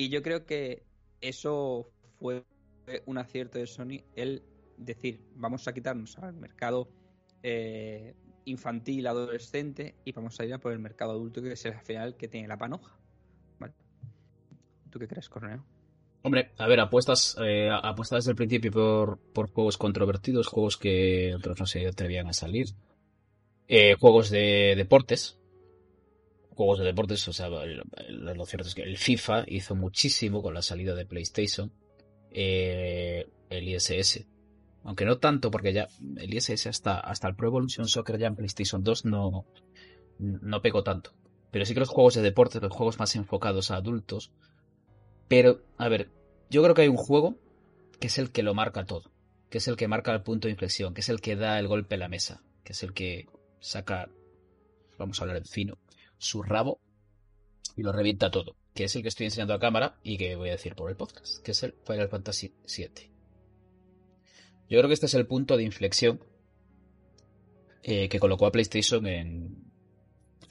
Y 0.00 0.08
yo 0.08 0.22
creo 0.22 0.46
que 0.46 0.82
eso 1.20 1.90
fue 2.18 2.42
un 3.04 3.18
acierto 3.18 3.58
de 3.58 3.66
Sony 3.66 4.02
el 4.16 4.42
decir, 4.78 5.20
vamos 5.34 5.68
a 5.68 5.74
quitarnos 5.74 6.16
al 6.16 6.32
mercado 6.32 6.88
eh, 7.42 8.14
infantil, 8.46 9.06
adolescente 9.06 9.96
y 10.06 10.12
vamos 10.12 10.40
a 10.40 10.46
ir 10.46 10.54
a 10.54 10.58
por 10.58 10.72
el 10.72 10.78
mercado 10.78 11.10
adulto 11.10 11.42
que 11.42 11.52
es 11.52 11.62
el 11.66 11.78
final 11.82 12.16
que 12.16 12.28
tiene 12.28 12.48
la 12.48 12.56
panoja. 12.56 12.98
¿Tú 14.88 14.98
qué 14.98 15.06
crees, 15.06 15.28
Corneo? 15.28 15.66
Hombre, 16.22 16.52
a 16.56 16.66
ver, 16.66 16.80
apuestas, 16.80 17.36
eh, 17.38 17.68
apuestas 17.70 18.20
desde 18.20 18.30
el 18.30 18.36
principio 18.36 18.70
por, 18.70 19.18
por 19.18 19.50
juegos 19.50 19.76
controvertidos, 19.76 20.46
juegos 20.46 20.78
que 20.78 21.34
otros 21.34 21.60
no 21.60 21.66
se 21.66 21.86
atrevían 21.86 22.26
a 22.26 22.32
salir. 22.32 22.68
Eh, 23.68 23.96
juegos 24.00 24.30
de 24.30 24.72
deportes. 24.78 25.39
Juegos 26.60 26.80
de 26.80 26.84
deportes, 26.84 27.26
o 27.26 27.32
sea, 27.32 27.48
lo 27.48 28.44
cierto 28.44 28.68
es 28.68 28.74
que 28.74 28.82
el 28.82 28.98
FIFA 28.98 29.44
hizo 29.46 29.74
muchísimo 29.74 30.42
con 30.42 30.52
la 30.52 30.60
salida 30.60 30.94
de 30.94 31.06
PlayStation. 31.06 31.72
Eh, 32.30 33.26
el 33.48 33.66
ISS. 33.66 34.26
Aunque 34.84 35.06
no 35.06 35.16
tanto, 35.16 35.50
porque 35.50 35.72
ya 35.72 35.88
el 36.18 36.34
ISS 36.34 36.66
hasta, 36.66 37.00
hasta 37.00 37.28
el 37.28 37.34
Pro 37.34 37.48
Evolution 37.48 37.88
Soccer 37.88 38.18
ya 38.18 38.26
en 38.26 38.36
PlayStation 38.36 38.84
2 38.84 39.06
no, 39.06 39.46
no 40.18 40.60
pegó 40.60 40.82
tanto. 40.82 41.14
Pero 41.50 41.64
sí 41.64 41.72
que 41.72 41.80
los 41.80 41.88
juegos 41.88 42.16
de 42.16 42.20
deportes, 42.20 42.60
los 42.60 42.74
juegos 42.74 42.98
más 42.98 43.16
enfocados 43.16 43.70
a 43.70 43.76
adultos. 43.76 44.30
Pero, 45.28 45.62
a 45.78 45.88
ver, 45.88 46.10
yo 46.50 46.62
creo 46.62 46.74
que 46.74 46.82
hay 46.82 46.88
un 46.88 46.98
juego 46.98 47.38
que 48.00 48.08
es 48.08 48.18
el 48.18 48.32
que 48.32 48.42
lo 48.42 48.52
marca 48.52 48.84
todo. 48.84 49.10
Que 49.48 49.56
es 49.56 49.68
el 49.68 49.76
que 49.76 49.88
marca 49.88 50.12
el 50.12 50.20
punto 50.20 50.46
de 50.46 50.52
inflexión, 50.52 50.92
que 50.92 51.00
es 51.00 51.08
el 51.08 51.22
que 51.22 51.36
da 51.36 51.58
el 51.58 51.68
golpe 51.68 51.94
a 51.94 51.98
la 51.98 52.08
mesa, 52.08 52.42
que 52.64 52.74
es 52.74 52.82
el 52.82 52.92
que 52.92 53.30
saca, 53.60 54.10
vamos 54.98 55.18
a 55.18 55.22
hablar 55.24 55.38
en 55.38 55.46
fino, 55.46 55.78
su 56.20 56.42
rabo 56.42 56.80
y 57.76 57.82
lo 57.82 57.92
revienta 57.92 58.30
todo, 58.30 58.54
que 58.74 58.84
es 58.84 58.94
el 58.94 59.02
que 59.02 59.08
estoy 59.08 59.26
enseñando 59.26 59.54
a 59.54 59.58
cámara 59.58 59.98
y 60.02 60.18
que 60.18 60.36
voy 60.36 60.50
a 60.50 60.52
decir 60.52 60.74
por 60.74 60.90
el 60.90 60.96
podcast, 60.96 61.42
que 61.42 61.52
es 61.52 61.62
el 61.62 61.74
Final 61.84 62.08
Fantasy 62.08 62.54
VII. 62.76 63.10
Yo 64.68 64.78
creo 64.78 64.86
que 64.86 64.94
este 64.94 65.06
es 65.06 65.14
el 65.14 65.26
punto 65.26 65.56
de 65.56 65.64
inflexión 65.64 66.22
eh, 67.82 68.08
que 68.08 68.20
colocó 68.20 68.46
a 68.46 68.52
PlayStation 68.52 69.06
en, 69.06 69.64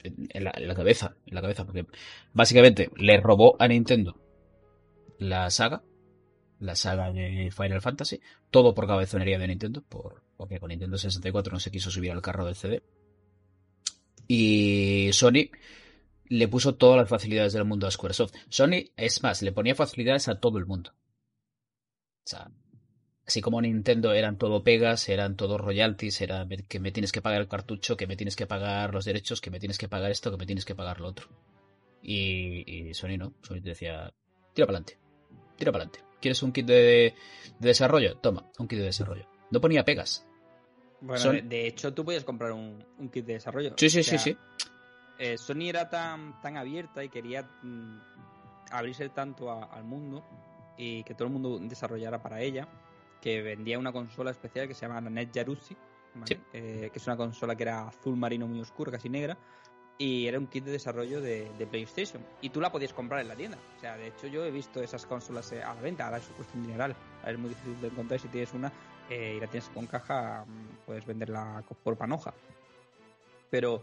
en, 0.02 0.44
la, 0.44 0.74
cabeza, 0.74 1.14
en 1.24 1.34
la 1.36 1.40
cabeza, 1.40 1.64
porque 1.64 1.86
básicamente 2.32 2.90
le 2.96 3.20
robó 3.20 3.56
a 3.60 3.68
Nintendo 3.68 4.20
la 5.18 5.48
saga, 5.50 5.84
la 6.58 6.74
saga 6.74 7.12
de 7.12 7.50
Final 7.56 7.80
Fantasy, 7.80 8.20
todo 8.50 8.74
por 8.74 8.88
cabezonería 8.88 9.38
de 9.38 9.46
Nintendo, 9.46 9.82
por, 9.82 10.24
porque 10.36 10.58
con 10.58 10.70
Nintendo 10.70 10.98
64 10.98 11.52
no 11.52 11.60
se 11.60 11.70
quiso 11.70 11.90
subir 11.90 12.10
al 12.10 12.22
carro 12.22 12.44
del 12.44 12.56
CD. 12.56 12.82
Y 14.32 15.10
Sony 15.12 15.50
le 16.28 16.46
puso 16.46 16.76
todas 16.76 16.96
las 16.98 17.08
facilidades 17.08 17.52
del 17.52 17.64
mundo 17.64 17.88
a 17.88 17.90
Squaresoft. 17.90 18.32
Sony, 18.48 18.92
es 18.96 19.24
más, 19.24 19.42
le 19.42 19.50
ponía 19.50 19.74
facilidades 19.74 20.28
a 20.28 20.38
todo 20.38 20.58
el 20.58 20.66
mundo. 20.66 20.92
O 20.92 22.28
sea, 22.28 22.48
así 23.26 23.40
como 23.40 23.60
Nintendo 23.60 24.12
eran 24.12 24.38
todo 24.38 24.62
pegas, 24.62 25.08
eran 25.08 25.36
todo 25.36 25.58
royalties, 25.58 26.20
era 26.20 26.46
que 26.68 26.78
me 26.78 26.92
tienes 26.92 27.10
que 27.10 27.20
pagar 27.20 27.40
el 27.40 27.48
cartucho, 27.48 27.96
que 27.96 28.06
me 28.06 28.14
tienes 28.14 28.36
que 28.36 28.46
pagar 28.46 28.94
los 28.94 29.04
derechos, 29.04 29.40
que 29.40 29.50
me 29.50 29.58
tienes 29.58 29.78
que 29.78 29.88
pagar 29.88 30.12
esto, 30.12 30.30
que 30.30 30.36
me 30.36 30.46
tienes 30.46 30.64
que 30.64 30.76
pagar 30.76 31.00
lo 31.00 31.08
otro. 31.08 31.26
Y, 32.00 32.94
Sony 32.94 33.18
no, 33.18 33.34
Sony 33.42 33.60
te 33.60 33.70
decía, 33.70 34.14
tira 34.54 34.68
para 34.68 34.78
adelante, 34.78 34.96
tira 35.56 35.72
para 35.72 35.86
adelante. 35.86 36.08
¿Quieres 36.20 36.40
un 36.44 36.52
kit 36.52 36.66
de, 36.66 37.14
desarrollo? 37.58 38.16
Toma, 38.18 38.48
un 38.60 38.68
kit 38.68 38.78
de 38.78 38.84
desarrollo. 38.84 39.26
No 39.50 39.60
ponía 39.60 39.84
pegas. 39.84 40.24
Bueno, 41.00 41.32
de 41.32 41.66
hecho, 41.66 41.94
tú 41.94 42.04
podías 42.04 42.24
comprar 42.24 42.52
un, 42.52 42.84
kit 43.12 43.24
de 43.24 43.34
desarrollo. 43.34 43.74
Sí, 43.76 43.88
sí, 43.88 44.02
sí, 44.02 44.18
sí. 44.18 44.36
Eh, 45.18 45.36
Sony 45.36 45.68
era 45.68 45.88
tan, 45.88 46.40
tan 46.40 46.56
abierta 46.56 47.04
y 47.04 47.08
quería 47.08 47.42
mm, 47.62 47.98
abrirse 48.70 49.08
tanto 49.10 49.52
al 49.52 49.84
mundo 49.84 50.24
y 50.76 51.02
que 51.04 51.14
todo 51.14 51.28
el 51.28 51.32
mundo 51.32 51.58
desarrollara 51.58 52.22
para 52.22 52.40
ella 52.40 52.68
que 53.20 53.42
vendía 53.42 53.78
una 53.78 53.92
consola 53.92 54.30
especial 54.30 54.66
que 54.66 54.74
se 54.74 54.86
llama 54.86 55.00
Net 55.02 55.30
Yarusi, 55.32 55.76
eh, 56.52 56.90
que 56.92 56.98
es 56.98 57.06
una 57.06 57.16
consola 57.16 57.54
que 57.54 57.64
era 57.64 57.88
azul 57.88 58.16
marino 58.16 58.46
muy 58.46 58.60
oscuro, 58.60 58.90
casi 58.90 59.08
negra, 59.08 59.36
y 59.98 60.26
era 60.26 60.38
un 60.38 60.46
kit 60.46 60.64
de 60.64 60.72
desarrollo 60.72 61.20
de, 61.20 61.68
PlayStation. 61.70 62.24
Y 62.40 62.48
tú 62.48 62.60
la 62.60 62.72
podías 62.72 62.94
comprar 62.94 63.20
en 63.20 63.28
la 63.28 63.36
tienda. 63.36 63.58
O 63.76 63.80
sea, 63.80 63.96
de 63.96 64.08
hecho 64.08 64.26
yo 64.26 64.44
he 64.44 64.50
visto 64.50 64.82
esas 64.82 65.04
consolas 65.04 65.52
eh, 65.52 65.62
a 65.62 65.74
la 65.74 65.82
venta, 65.82 66.06
ahora 66.06 66.16
es 66.16 66.24
cuestión 66.28 66.62
dineral. 66.62 66.96
Es 67.26 67.38
muy 67.38 67.50
difícil 67.50 67.78
de 67.80 67.88
encontrar 67.88 68.18
si 68.18 68.28
tienes 68.28 68.54
una 68.54 68.72
eh, 69.10 69.34
y 69.36 69.40
la 69.40 69.48
tienes 69.48 69.68
con 69.70 69.86
caja, 69.86 70.44
mm, 70.46 70.86
puedes 70.86 71.04
venderla 71.04 71.62
por 71.82 71.96
panoja. 71.96 72.32
Pero 73.50 73.82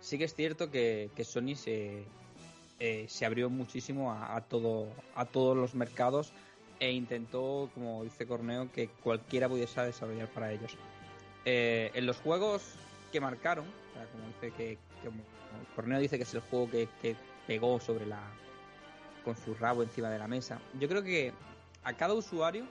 sí 0.00 0.16
que 0.16 0.24
es 0.24 0.34
cierto 0.34 0.70
que, 0.70 1.10
Sony 1.24 1.56
se, 1.56 2.04
eh, 2.78 3.06
se 3.08 3.26
abrió 3.26 3.50
muchísimo 3.50 4.12
a, 4.12 4.40
todo, 4.42 4.86
a 5.14 5.24
todos 5.24 5.56
los 5.56 5.74
mercados 5.74 6.32
e 6.78 6.92
intentó, 6.92 7.68
como 7.74 8.04
dice 8.04 8.26
Corneo, 8.26 8.70
que 8.72 8.88
cualquiera 8.88 9.48
pudiese 9.48 9.80
desarrollar 9.82 10.28
para 10.28 10.52
ellos. 10.52 10.76
en 11.44 12.06
los 12.06 12.18
juegos 12.18 12.62
que 13.10 13.20
marcaron, 13.20 13.64
como 14.12 14.28
dice 14.28 14.52
que, 14.56 14.78
Corneo 15.74 15.98
dice 15.98 16.16
que 16.16 16.22
es 16.22 16.34
el 16.34 16.40
juego 16.40 16.70
que, 16.70 17.16
pegó 17.46 17.80
sobre 17.80 18.04
la 18.04 18.20
con 19.24 19.34
su 19.34 19.54
rabo 19.54 19.82
encima 19.82 20.10
de 20.10 20.18
la 20.18 20.28
mesa. 20.28 20.60
Yo 20.78 20.86
creo 20.86 21.02
que 21.02 21.32
a 21.82 21.94
cada 21.94 22.12
usuario 22.12 22.66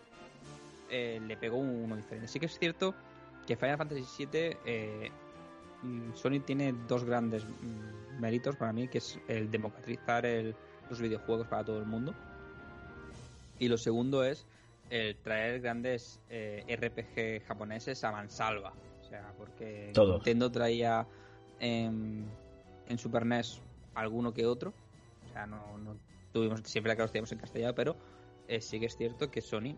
eh, 0.90 1.20
le 1.26 1.38
pegó 1.38 1.58
uno 1.58 1.96
diferente. 1.96 2.28
Sí 2.28 2.40
que 2.40 2.48
es 2.48 2.58
cierto 2.58 2.96
que 3.46 3.56
Final 3.56 3.78
Fantasy 3.78 4.26
VII 4.26 4.58
eh, 4.66 5.12
mm, 5.84 6.14
Sony 6.14 6.40
tiene 6.46 6.74
dos 6.88 7.04
grandes 7.04 7.46
mm, 7.46 8.20
méritos 8.20 8.56
para 8.56 8.74
mí, 8.74 8.88
que 8.88 8.98
es 9.00 9.20
el 9.28 9.50
democratizar 9.50 10.26
los 10.90 11.02
videojuegos 11.02 11.48
para 11.48 11.64
todo 11.64 11.80
el 11.80 11.86
mundo. 11.86 12.14
Y 13.60 13.68
lo 13.70 13.78
segundo 13.78 14.24
es 14.24 14.46
el 14.90 15.16
traer 15.18 15.62
grandes 15.62 16.20
eh, 16.30 16.64
RPG 16.70 17.46
japoneses 17.48 18.04
a 18.04 18.12
mansalva. 18.12 18.74
O 19.02 19.04
sea, 19.04 19.34
porque 19.38 19.94
Nintendo 19.96 20.52
traía 20.52 21.08
en, 21.60 22.26
Super 22.98 23.26
NES 23.26 23.62
alguno 23.96 24.34
que 24.34 24.46
otro. 24.46 24.74
O 25.26 25.34
sea, 25.34 25.46
no, 25.46 25.62
tuvimos 26.32 26.62
siempre 26.66 26.96
que 26.96 27.02
los 27.02 27.12
teníamos 27.12 27.32
en 27.32 27.40
castellano, 27.40 27.76
pero 27.76 27.96
eh, 28.48 28.62
sí 28.62 28.80
que 28.80 28.86
es 28.88 28.98
cierto 28.98 29.32
que 29.32 29.42
Sony 29.42 29.76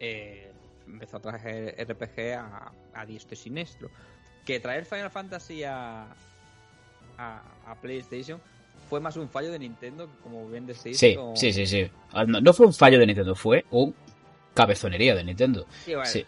eh, 0.00 0.52
empezó 0.86 1.18
a 1.18 1.20
traer 1.20 1.74
RPG 1.78 2.34
a, 2.36 2.72
a 2.94 3.06
diestro 3.06 3.34
y 3.34 3.36
siniestro. 3.36 3.90
Que 4.44 4.60
traer 4.60 4.84
Final 4.84 5.10
Fantasy 5.10 5.64
a, 5.64 6.06
a, 7.18 7.74
PlayStation 7.80 8.40
fue 8.88 9.00
más 9.00 9.16
un 9.16 9.28
fallo 9.28 9.50
de 9.50 9.58
Nintendo, 9.58 10.08
como 10.22 10.46
bien 10.48 10.66
decís. 10.66 10.98
Sí, 10.98 11.16
sí, 11.34 11.52
sí, 11.52 11.66
sí. 11.66 11.90
Ah, 12.12 12.24
no, 12.24 12.52
fue 12.52 12.66
un 12.66 12.74
fallo 12.74 12.98
de 12.98 13.06
Nintendo, 13.06 13.34
fue 13.34 13.64
un 13.70 13.94
cabezonería 14.52 15.14
de 15.14 15.24
Nintendo. 15.24 15.66
Sí, 16.04 16.24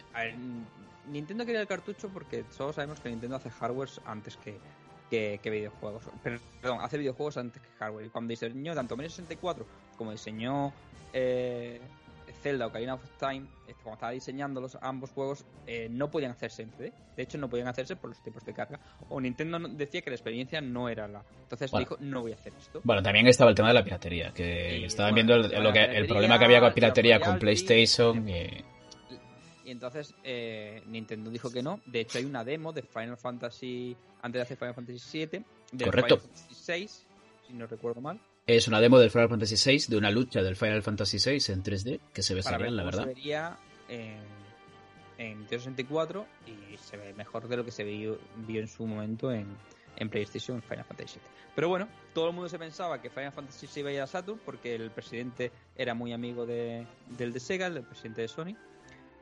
Nintendo 1.08 1.44
quería 1.44 1.60
el 1.60 1.68
cartucho 1.68 2.08
porque 2.08 2.44
todos 2.56 2.74
sabemos 2.74 2.98
que 2.98 3.08
Nintendo 3.08 3.36
hace 3.36 3.50
hardware 3.50 3.88
antes 4.06 4.36
que, 4.38 4.58
que, 5.10 5.38
que 5.42 5.50
videojuegos. 5.50 6.02
Pero, 6.22 6.40
perdón, 6.60 6.78
hace 6.80 6.98
videojuegos 6.98 7.36
antes 7.36 7.62
que 7.62 7.68
hardware. 7.78 8.06
Y 8.06 8.08
cuando 8.08 8.30
diseñó 8.30 8.74
tanto 8.74 8.96
Mario 8.96 9.10
64 9.10 9.66
como 9.96 10.12
diseñó 10.12 10.72
eh, 11.12 11.80
Zelda 12.42 12.66
Ocarina 12.66 12.94
of 12.94 13.02
Time, 13.18 13.46
este, 13.66 13.82
cuando 13.82 13.94
estaba 13.94 14.12
diseñando 14.12 14.60
los 14.60 14.76
ambos 14.80 15.10
juegos, 15.10 15.44
eh, 15.66 15.88
no 15.90 16.10
podían 16.10 16.30
hacerse 16.32 16.62
en 16.62 16.70
CD. 16.72 16.92
De 17.16 17.22
hecho, 17.22 17.38
no 17.38 17.48
podían 17.48 17.68
hacerse 17.68 17.96
por 17.96 18.10
los 18.10 18.20
tiempos 18.22 18.44
de 18.44 18.52
carga. 18.52 18.78
O 19.08 19.20
Nintendo 19.20 19.58
decía 19.68 20.02
que 20.02 20.10
la 20.10 20.16
experiencia 20.16 20.60
no 20.60 20.88
era 20.88 21.08
la. 21.08 21.22
Entonces 21.42 21.70
Bueno. 21.70 21.86
dijo, 21.88 21.96
no 22.00 22.20
voy 22.22 22.32
a 22.32 22.34
hacer 22.36 22.52
esto. 22.58 22.80
Bueno, 22.84 23.02
también 23.02 23.26
estaba 23.26 23.50
el 23.50 23.56
tema 23.56 23.68
de 23.68 23.74
la 23.74 23.84
piratería, 23.84 24.32
que 24.32 24.78
Y, 24.78 24.84
estaban 24.84 25.12
bueno, 25.14 25.26
viendo 25.34 25.46
el, 25.46 25.52
la 25.52 25.60
lo 25.68 25.72
que, 25.72 25.84
el 25.84 26.06
problema 26.06 26.38
que 26.38 26.44
había 26.44 26.58
con 26.60 26.66
los 26.68 26.74
piratería 26.74 27.20
con 27.20 27.38
PlayStation. 27.38 28.28
y- 28.28 28.64
Y 29.64 29.70
entonces 29.72 30.14
eh, 30.22 30.82
Nintendo 30.86 31.28
dijo 31.30 31.50
que 31.50 31.60
no. 31.62 31.80
De 31.86 32.00
hecho, 32.00 32.18
hay 32.18 32.24
una 32.24 32.44
demo 32.44 32.72
de 32.72 32.82
Final 32.82 33.16
Fantasy, 33.16 33.96
antes 34.22 34.38
de 34.38 34.42
hacer 34.42 34.56
Final 34.56 34.74
Fantasy 34.74 35.18
VII, 35.26 35.44
de 35.72 35.84
Correcto. 35.84 36.18
Final 36.18 36.36
Fantasy 36.36 36.72
VI, 36.72 36.88
si 37.48 37.52
no 37.54 37.66
recuerdo 37.66 38.00
mal, 38.00 38.20
Es 38.48 38.68
una 38.68 38.80
demo 38.80 39.00
del 39.00 39.10
Final 39.10 39.28
Fantasy 39.28 39.56
VI, 39.56 39.86
de 39.88 39.96
una 39.96 40.12
lucha 40.12 40.40
del 40.40 40.54
Final 40.54 40.80
Fantasy 40.80 41.18
VI 41.18 41.52
en 41.52 41.64
3D, 41.64 42.00
que 42.12 42.22
se 42.22 42.32
ve 42.32 42.44
genial, 42.44 42.76
la 42.76 42.84
verdad. 42.84 43.02
se 43.02 43.08
vería 43.08 43.58
en, 43.88 44.20
en 45.18 45.38
Nintendo 45.38 45.64
64 45.64 46.26
y 46.46 46.76
se 46.76 46.96
ve 46.96 47.12
mejor 47.14 47.48
de 47.48 47.56
lo 47.56 47.64
que 47.64 47.72
se 47.72 47.82
vio, 47.82 48.20
vio 48.46 48.60
en 48.60 48.68
su 48.68 48.86
momento 48.86 49.32
en, 49.32 49.48
en 49.96 50.08
PlayStation 50.08 50.62
Final 50.62 50.84
Fantasy 50.84 51.18
VII. 51.18 51.28
Pero 51.56 51.68
bueno, 51.68 51.88
todo 52.14 52.28
el 52.28 52.34
mundo 52.34 52.48
se 52.48 52.56
pensaba 52.56 53.02
que 53.02 53.10
Final 53.10 53.32
Fantasy 53.32 53.66
se 53.66 53.80
iba 53.80 53.90
a 53.90 53.92
ir 53.94 54.00
a 54.00 54.06
Saturn 54.06 54.38
porque 54.44 54.76
el 54.76 54.92
presidente 54.92 55.50
era 55.76 55.94
muy 55.94 56.12
amigo 56.12 56.46
de, 56.46 56.86
del 57.18 57.32
de 57.32 57.40
Sega, 57.40 57.66
el 57.66 57.82
presidente 57.82 58.22
de 58.22 58.28
Sony. 58.28 58.54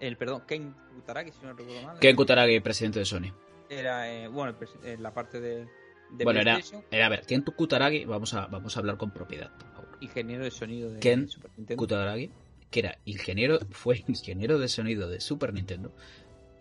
El, 0.00 0.18
perdón, 0.18 0.42
Ken 0.46 0.74
Kutaragi, 0.96 1.30
si 1.30 1.38
no 1.46 1.54
recuerdo 1.54 1.80
mal. 1.80 1.98
Ken 1.98 2.14
Kutaragi, 2.14 2.60
presidente 2.60 2.98
de 2.98 3.06
Sony. 3.06 3.32
Era, 3.70 4.12
eh, 4.12 4.28
bueno, 4.28 4.54
el 4.60 4.86
eh, 4.86 4.98
la 4.98 5.14
parte 5.14 5.40
de, 5.40 5.66
de 6.12 6.24
bueno, 6.24 6.40
era, 6.40 6.60
era, 6.90 7.06
a 7.06 7.08
ver, 7.08 7.22
Ken 7.26 7.42
Kutaragi, 7.42 8.04
vamos 8.04 8.34
a, 8.34 8.46
vamos 8.46 8.76
a 8.76 8.80
hablar 8.80 8.96
con 8.96 9.10
propiedad, 9.10 9.50
por 9.56 9.68
favor. 9.72 9.98
ingeniero 10.00 10.44
de 10.44 10.50
sonido 10.50 10.90
de 10.90 11.00
Ken 11.00 11.28
Super 11.28 11.50
Nintendo. 11.56 11.80
Kutaragi, 11.80 12.30
que 12.70 12.80
era 12.80 12.98
ingeniero, 13.04 13.58
fue 13.70 14.04
ingeniero 14.06 14.58
de 14.58 14.68
sonido 14.68 15.08
de 15.08 15.20
Super 15.20 15.52
Nintendo. 15.52 15.92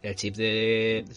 El 0.01 0.15
chip 0.15 0.35
de, 0.35 1.05
de, 1.07 1.15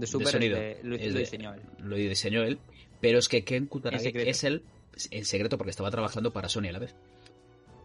de 0.00 0.06
Super 0.06 0.28
sonido. 0.28 0.56
de- 0.56 0.78
lo, 0.82 0.96
Es 0.96 1.12
lo 1.12 1.18
diseñó 1.20 1.54
él. 1.54 1.60
lo 1.78 1.96
diseñó 1.96 2.42
él, 2.42 2.58
pero 3.00 3.18
es 3.18 3.28
que 3.28 3.44
Ken 3.44 3.66
Kutaragi 3.66 4.12
es 4.14 4.44
el 4.44 4.62
en 5.10 5.24
secreto 5.24 5.56
porque 5.58 5.70
estaba 5.70 5.90
trabajando 5.90 6.32
para 6.32 6.48
Sony 6.48 6.66
a 6.68 6.72
la 6.72 6.78
vez. 6.80 6.94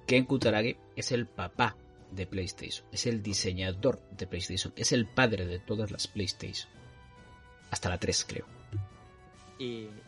Ken 0.08 0.26
Kutaragi 0.26 0.76
es 0.96 1.12
el 1.12 1.28
papá 1.28 1.76
de 2.12 2.26
PlayStation, 2.26 2.86
es 2.92 3.06
el 3.06 3.22
diseñador 3.24 4.00
de 4.18 4.28
PlayStation, 4.28 4.74
es 4.76 4.92
el 4.92 5.06
padre 5.08 5.46
de 5.46 5.60
todas 5.60 5.92
las 5.92 6.08
PlayStation. 6.08 6.70
Hasta 7.72 7.90
la 7.90 7.98
3, 8.00 8.26
creo. 8.28 8.46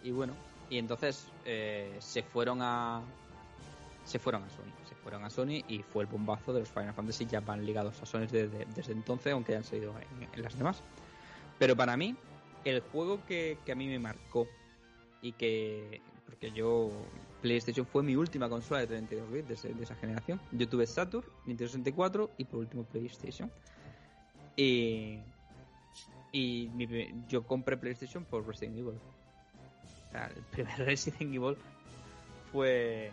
Y, 0.04 0.12
bueno, 0.12 0.34
y 0.70 0.78
entonces 0.78 1.28
eh, 1.46 1.96
se 2.00 2.24
fueron 2.24 2.60
a 2.62 3.02
se 4.04 4.20
fueron 4.20 4.44
a 4.44 4.50
Sony, 4.50 4.72
se 4.88 4.96
fueron 4.96 5.24
a 5.24 5.30
Sony 5.30 5.64
y 5.68 5.82
fue 5.82 6.04
el 6.04 6.10
bombazo 6.10 6.54
de 6.54 6.60
los 6.60 6.70
Final 6.70 6.94
Fantasy 6.94 7.26
ya 7.26 7.40
van 7.40 7.66
ligados 7.66 8.00
a 8.02 8.06
Sony 8.06 8.28
desde, 8.28 8.66
desde 8.76 8.92
entonces, 8.92 9.34
aunque 9.34 9.54
hayan 9.54 9.64
salido 9.64 9.96
en, 10.34 10.44
las 10.44 10.56
demás. 10.58 10.84
Pero 11.58 11.76
para 11.76 11.98
mí, 11.98 12.16
el 12.66 12.82
juego 12.82 13.26
que, 13.26 13.58
que 13.66 13.72
a 13.72 13.76
mí 13.76 13.88
me 13.88 13.98
marcó 13.98 14.48
y 15.22 15.32
que 15.32 16.02
porque 16.26 16.52
yo 16.52 16.92
PlayStation 17.42 17.86
fue 17.88 18.04
mi 18.04 18.16
última 18.16 18.48
consola 18.48 18.82
de 18.82 18.88
32 18.88 19.32
bits 19.32 19.64
de, 19.64 19.74
de 19.74 19.84
esa 19.84 19.96
generación. 19.96 20.40
Yo 20.52 20.68
tuve 20.68 20.86
Saturn, 20.86 21.26
Nintendo 21.46 21.72
64 21.72 22.32
y 22.38 22.46
por 22.46 22.60
último 22.60 22.84
PlayStation. 22.84 23.50
Y 24.56 25.20
y 26.38 26.70
yo 27.30 27.48
compré 27.48 27.78
PlayStation 27.78 28.26
por 28.26 28.46
Resident 28.46 28.78
Evil. 28.78 29.00
Sea, 30.16 30.32
el 30.34 30.44
primer 30.44 30.78
Resident 30.86 31.22
Evil 31.22 31.58
fue 32.52 33.12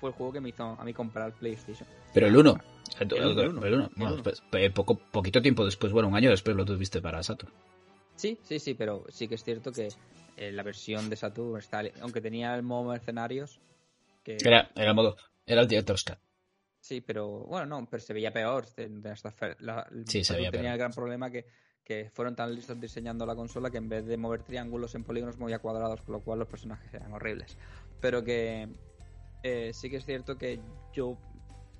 fue 0.00 0.10
el 0.10 0.14
juego 0.16 0.32
que 0.32 0.40
me 0.40 0.48
hizo 0.50 0.62
a 0.64 0.84
mí 0.84 0.94
comprar 0.94 1.32
PlayStation. 1.32 1.86
Pero 2.14 2.26
el 2.28 2.36
1. 2.36 2.56
El, 3.00 3.12
El 3.14 3.26
uno, 3.26 3.42
el 3.42 3.48
uno. 3.74 3.90
El 3.96 4.02
uno. 4.02 4.22
pues, 4.22 4.42
poco, 4.74 4.98
poquito 5.10 5.42
tiempo 5.42 5.64
después, 5.64 5.92
bueno, 5.92 6.08
un 6.08 6.14
año 6.16 6.30
después 6.30 6.56
lo 6.56 6.64
tuviste 6.64 7.02
para 7.02 7.22
Saturn. 7.22 7.52
Sí, 8.16 8.38
sí, 8.42 8.58
sí, 8.58 8.74
pero 8.74 9.04
sí 9.10 9.28
que 9.28 9.34
es 9.34 9.44
cierto 9.44 9.72
que 9.72 9.88
eh, 10.36 10.52
la 10.52 10.62
versión 10.62 11.08
de 11.10 11.16
Saturn 11.16 11.58
está, 11.58 11.82
aunque 12.00 12.20
tenía 12.20 12.54
el 12.54 12.62
modo 12.62 12.90
mercenarios, 12.90 13.60
que 14.24 14.36
Era, 14.42 14.70
era 14.74 14.90
el 14.90 14.94
modo, 14.94 15.16
era 15.46 15.60
el 15.62 15.68
Director's 15.68 16.02
Cut. 16.04 16.18
sí, 16.80 17.00
pero 17.00 17.28
bueno, 17.44 17.66
no, 17.66 17.86
pero 17.90 18.02
se 18.02 18.12
veía 18.14 18.32
peor. 18.32 18.66
la- 19.60 19.86
el 19.90 20.08
Sí, 20.08 20.24
se 20.24 20.34
veía 20.34 20.50
tenía 20.50 20.70
peor. 20.70 20.72
el 20.74 20.78
gran 20.78 20.92
problema 20.92 21.30
que, 21.30 21.46
que 21.90 22.08
fueron 22.08 22.36
tan 22.36 22.54
listos 22.54 22.80
diseñando 22.80 23.26
la 23.26 23.34
consola 23.34 23.68
que 23.68 23.78
en 23.78 23.88
vez 23.88 24.06
de 24.06 24.16
mover 24.16 24.44
triángulos 24.44 24.94
en 24.94 25.02
polígonos 25.02 25.38
movía 25.38 25.58
cuadrados, 25.58 26.00
con 26.02 26.12
lo 26.12 26.20
cual 26.20 26.38
los 26.38 26.46
personajes 26.46 26.94
eran 26.94 27.12
horribles. 27.12 27.58
Pero 28.00 28.22
que 28.22 28.68
eh, 29.42 29.72
sí 29.74 29.90
que 29.90 29.96
es 29.96 30.04
cierto 30.04 30.38
que 30.38 30.60
yo 30.92 31.18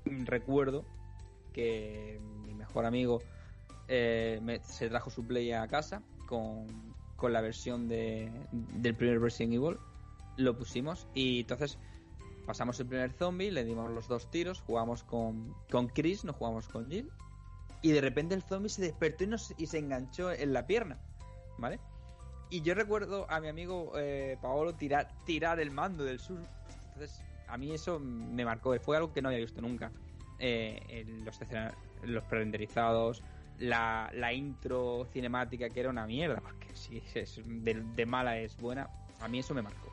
recuerdo 0.05 0.85
que 1.53 2.21
mi 2.45 2.55
mejor 2.55 2.87
amigo 2.87 3.23
eh, 3.87 4.61
se 4.65 4.89
trajo 4.89 5.11
su 5.11 5.25
play 5.25 5.53
a 5.53 5.69
casa 5.69 6.03
con, 6.27 6.67
con 7.15 7.33
la 7.33 7.41
versión 7.41 7.87
de, 7.87 8.33
del 8.51 8.97
primer 8.97 9.21
Resident 9.21 9.55
Evil. 9.55 9.77
Lo 10.37 10.57
pusimos 10.57 11.07
y 11.15 11.43
entonces 11.43 11.79
pasamos 12.47 12.81
el 12.81 12.87
primer 12.87 13.13
zombie, 13.13 13.53
le 13.53 13.63
dimos 13.63 13.89
los 13.93 14.09
dos 14.09 14.29
tiros, 14.29 14.61
jugamos 14.61 15.05
con, 15.05 15.55
con 15.71 15.87
Chris, 15.87 16.25
no 16.25 16.33
jugamos 16.33 16.67
con 16.67 16.91
Jill. 16.91 17.13
Y 17.83 17.93
de 17.93 18.01
repente 18.01 18.35
el 18.35 18.43
zombie 18.43 18.69
se 18.69 18.83
despertó 18.83 19.25
y, 19.25 19.29
nos- 19.29 19.55
y 19.57 19.67
se 19.67 19.79
enganchó 19.79 20.31
en 20.33 20.53
la 20.53 20.67
pierna, 20.67 20.99
¿vale? 21.59 21.81
Y 22.51 22.63
yo 22.63 22.75
recuerdo 22.75 23.27
a 23.31 23.41
mi 23.41 23.49
amigo 23.49 23.93
eh, 23.97 24.37
Paolo 24.43 24.75
tirar, 24.75 25.09
tirar 25.25 25.61
el 25.61 25.71
mando 25.71 26.05
del 26.05 26.19
sur. 26.19 26.41
Entonces, 26.89 27.23
a 27.47 27.57
mí 27.57 27.73
eso 27.73 27.99
me 28.01 28.45
marcó. 28.45 28.79
Fue 28.81 28.97
algo 28.97 29.13
que 29.13 29.23
no 29.23 29.29
había 29.29 29.39
visto 29.41 29.61
nunca. 29.63 29.93
Eh, 30.39 31.05
los, 31.25 31.39
los 32.03 32.25
prerenderizados, 32.25 33.23
la, 33.59 34.11
la 34.15 34.33
intro 34.33 35.07
cinemática 35.13 35.69
que 35.71 35.81
era 35.81 35.91
una 35.91 36.07
mierda, 36.07 36.41
porque 36.41 36.75
si 36.75 37.03
es 37.15 37.41
de, 37.47 37.75
de 37.95 38.07
mala 38.07 38.39
es 38.39 38.57
buena, 38.57 38.89
a 39.21 39.29
mí 39.29 39.39
eso 39.39 39.55
me 39.55 39.63
marcó. 39.63 39.93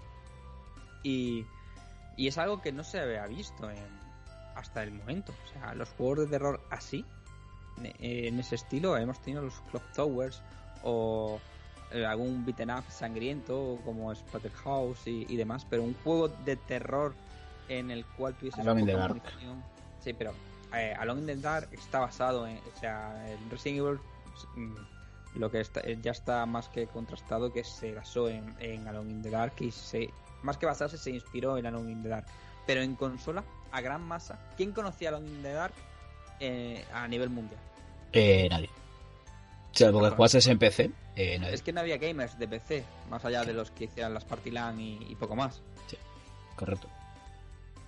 Y, 1.03 1.45
y 2.15 2.27
es 2.27 2.37
algo 2.37 2.61
que 2.61 2.71
no 2.71 2.83
se 2.83 2.99
había 2.99 3.27
visto 3.27 3.69
en- 3.69 3.77
hasta 4.55 4.81
el 4.83 4.91
momento. 4.91 5.33
O 5.45 5.53
sea, 5.53 5.75
los 5.75 5.89
juegos 5.89 6.19
de 6.19 6.27
terror 6.27 6.59
así, 6.71 7.05
en- 7.83 7.93
en 7.99 8.39
ese 8.39 8.55
estilo, 8.55 8.97
hemos 8.97 9.19
tenido 9.21 9.41
los 9.43 9.53
Clock 9.71 9.83
Towers 9.93 10.41
o 10.83 11.39
eh, 11.91 12.05
algún 12.05 12.45
beaten 12.45 12.69
up 12.71 12.83
sangriento 12.89 13.79
como 13.85 14.13
Splatterhouse 14.13 15.07
y, 15.07 15.25
y 15.29 15.35
demás, 15.37 15.65
pero 15.69 15.83
un 15.83 15.93
juego 16.03 16.27
de 16.29 16.55
terror 16.57 17.13
en 17.69 17.91
el 17.91 18.05
cual 18.05 18.33
tuvieses 18.35 18.59
Alone 18.59 18.81
in 18.81 18.87
the 18.87 18.93
Dark. 18.93 19.15
munición. 19.15 19.63
Sí, 20.03 20.13
pero 20.13 20.33
eh, 20.73 20.93
Alone 20.99 21.21
in 21.21 21.27
the 21.27 21.35
Dark 21.37 21.69
está 21.71 21.99
basado 21.99 22.45
en, 22.47 22.57
o 22.57 22.79
sea, 22.79 23.29
el 23.29 23.49
Resident 23.49 23.79
Evil 23.79 23.99
mm, 24.55 24.75
lo 25.39 25.51
que 25.51 25.59
está, 25.61 25.81
eh, 25.81 25.97
ya 26.01 26.11
está 26.11 26.45
más 26.45 26.67
que 26.69 26.87
contrastado 26.87 27.51
que 27.53 27.63
se 27.63 27.93
basó 27.93 28.27
en, 28.29 28.53
en 28.59 28.87
Alone 28.87 29.11
in 29.11 29.21
the 29.21 29.29
Dark 29.29 29.53
y 29.59 29.71
se 29.71 30.09
más 30.43 30.57
que 30.57 30.65
basarse 30.65 30.97
se 30.97 31.11
inspiró 31.11 31.57
en 31.57 31.65
Alone 31.65 31.91
in 31.91 32.03
the 32.03 32.09
Dark, 32.09 32.25
pero 32.65 32.81
en 32.81 32.95
consola 32.95 33.43
a 33.71 33.81
gran 33.81 34.01
masa. 34.03 34.39
¿Quién 34.55 34.71
conocía 34.71 35.09
Alone 35.09 35.27
in 35.29 35.41
the 35.41 35.51
Dark 35.53 35.73
eh, 36.39 36.83
a 36.93 37.07
nivel 37.07 37.29
mundial? 37.29 37.59
Eh, 38.13 38.47
nadie. 38.49 38.69
O 39.73 39.77
sea, 39.77 39.91
porque 39.91 40.07
Ajá. 40.07 40.15
jugases 40.15 40.47
en 40.47 40.57
PC, 40.57 40.91
eh, 41.15 41.37
nadie. 41.39 41.53
Es 41.53 41.61
que 41.61 41.71
no 41.73 41.81
había 41.81 41.97
gamers 41.97 42.37
de 42.39 42.47
PC, 42.47 42.83
más 43.09 43.23
allá 43.25 43.43
de 43.43 43.53
los 43.53 43.69
que 43.71 43.85
hicieran 43.85 44.13
las 44.13 44.25
Party 44.25 44.49
LAN 44.51 44.79
y, 44.79 44.97
y 45.09 45.15
poco 45.15 45.35
más. 45.35 45.61
Correcto. 46.55 46.87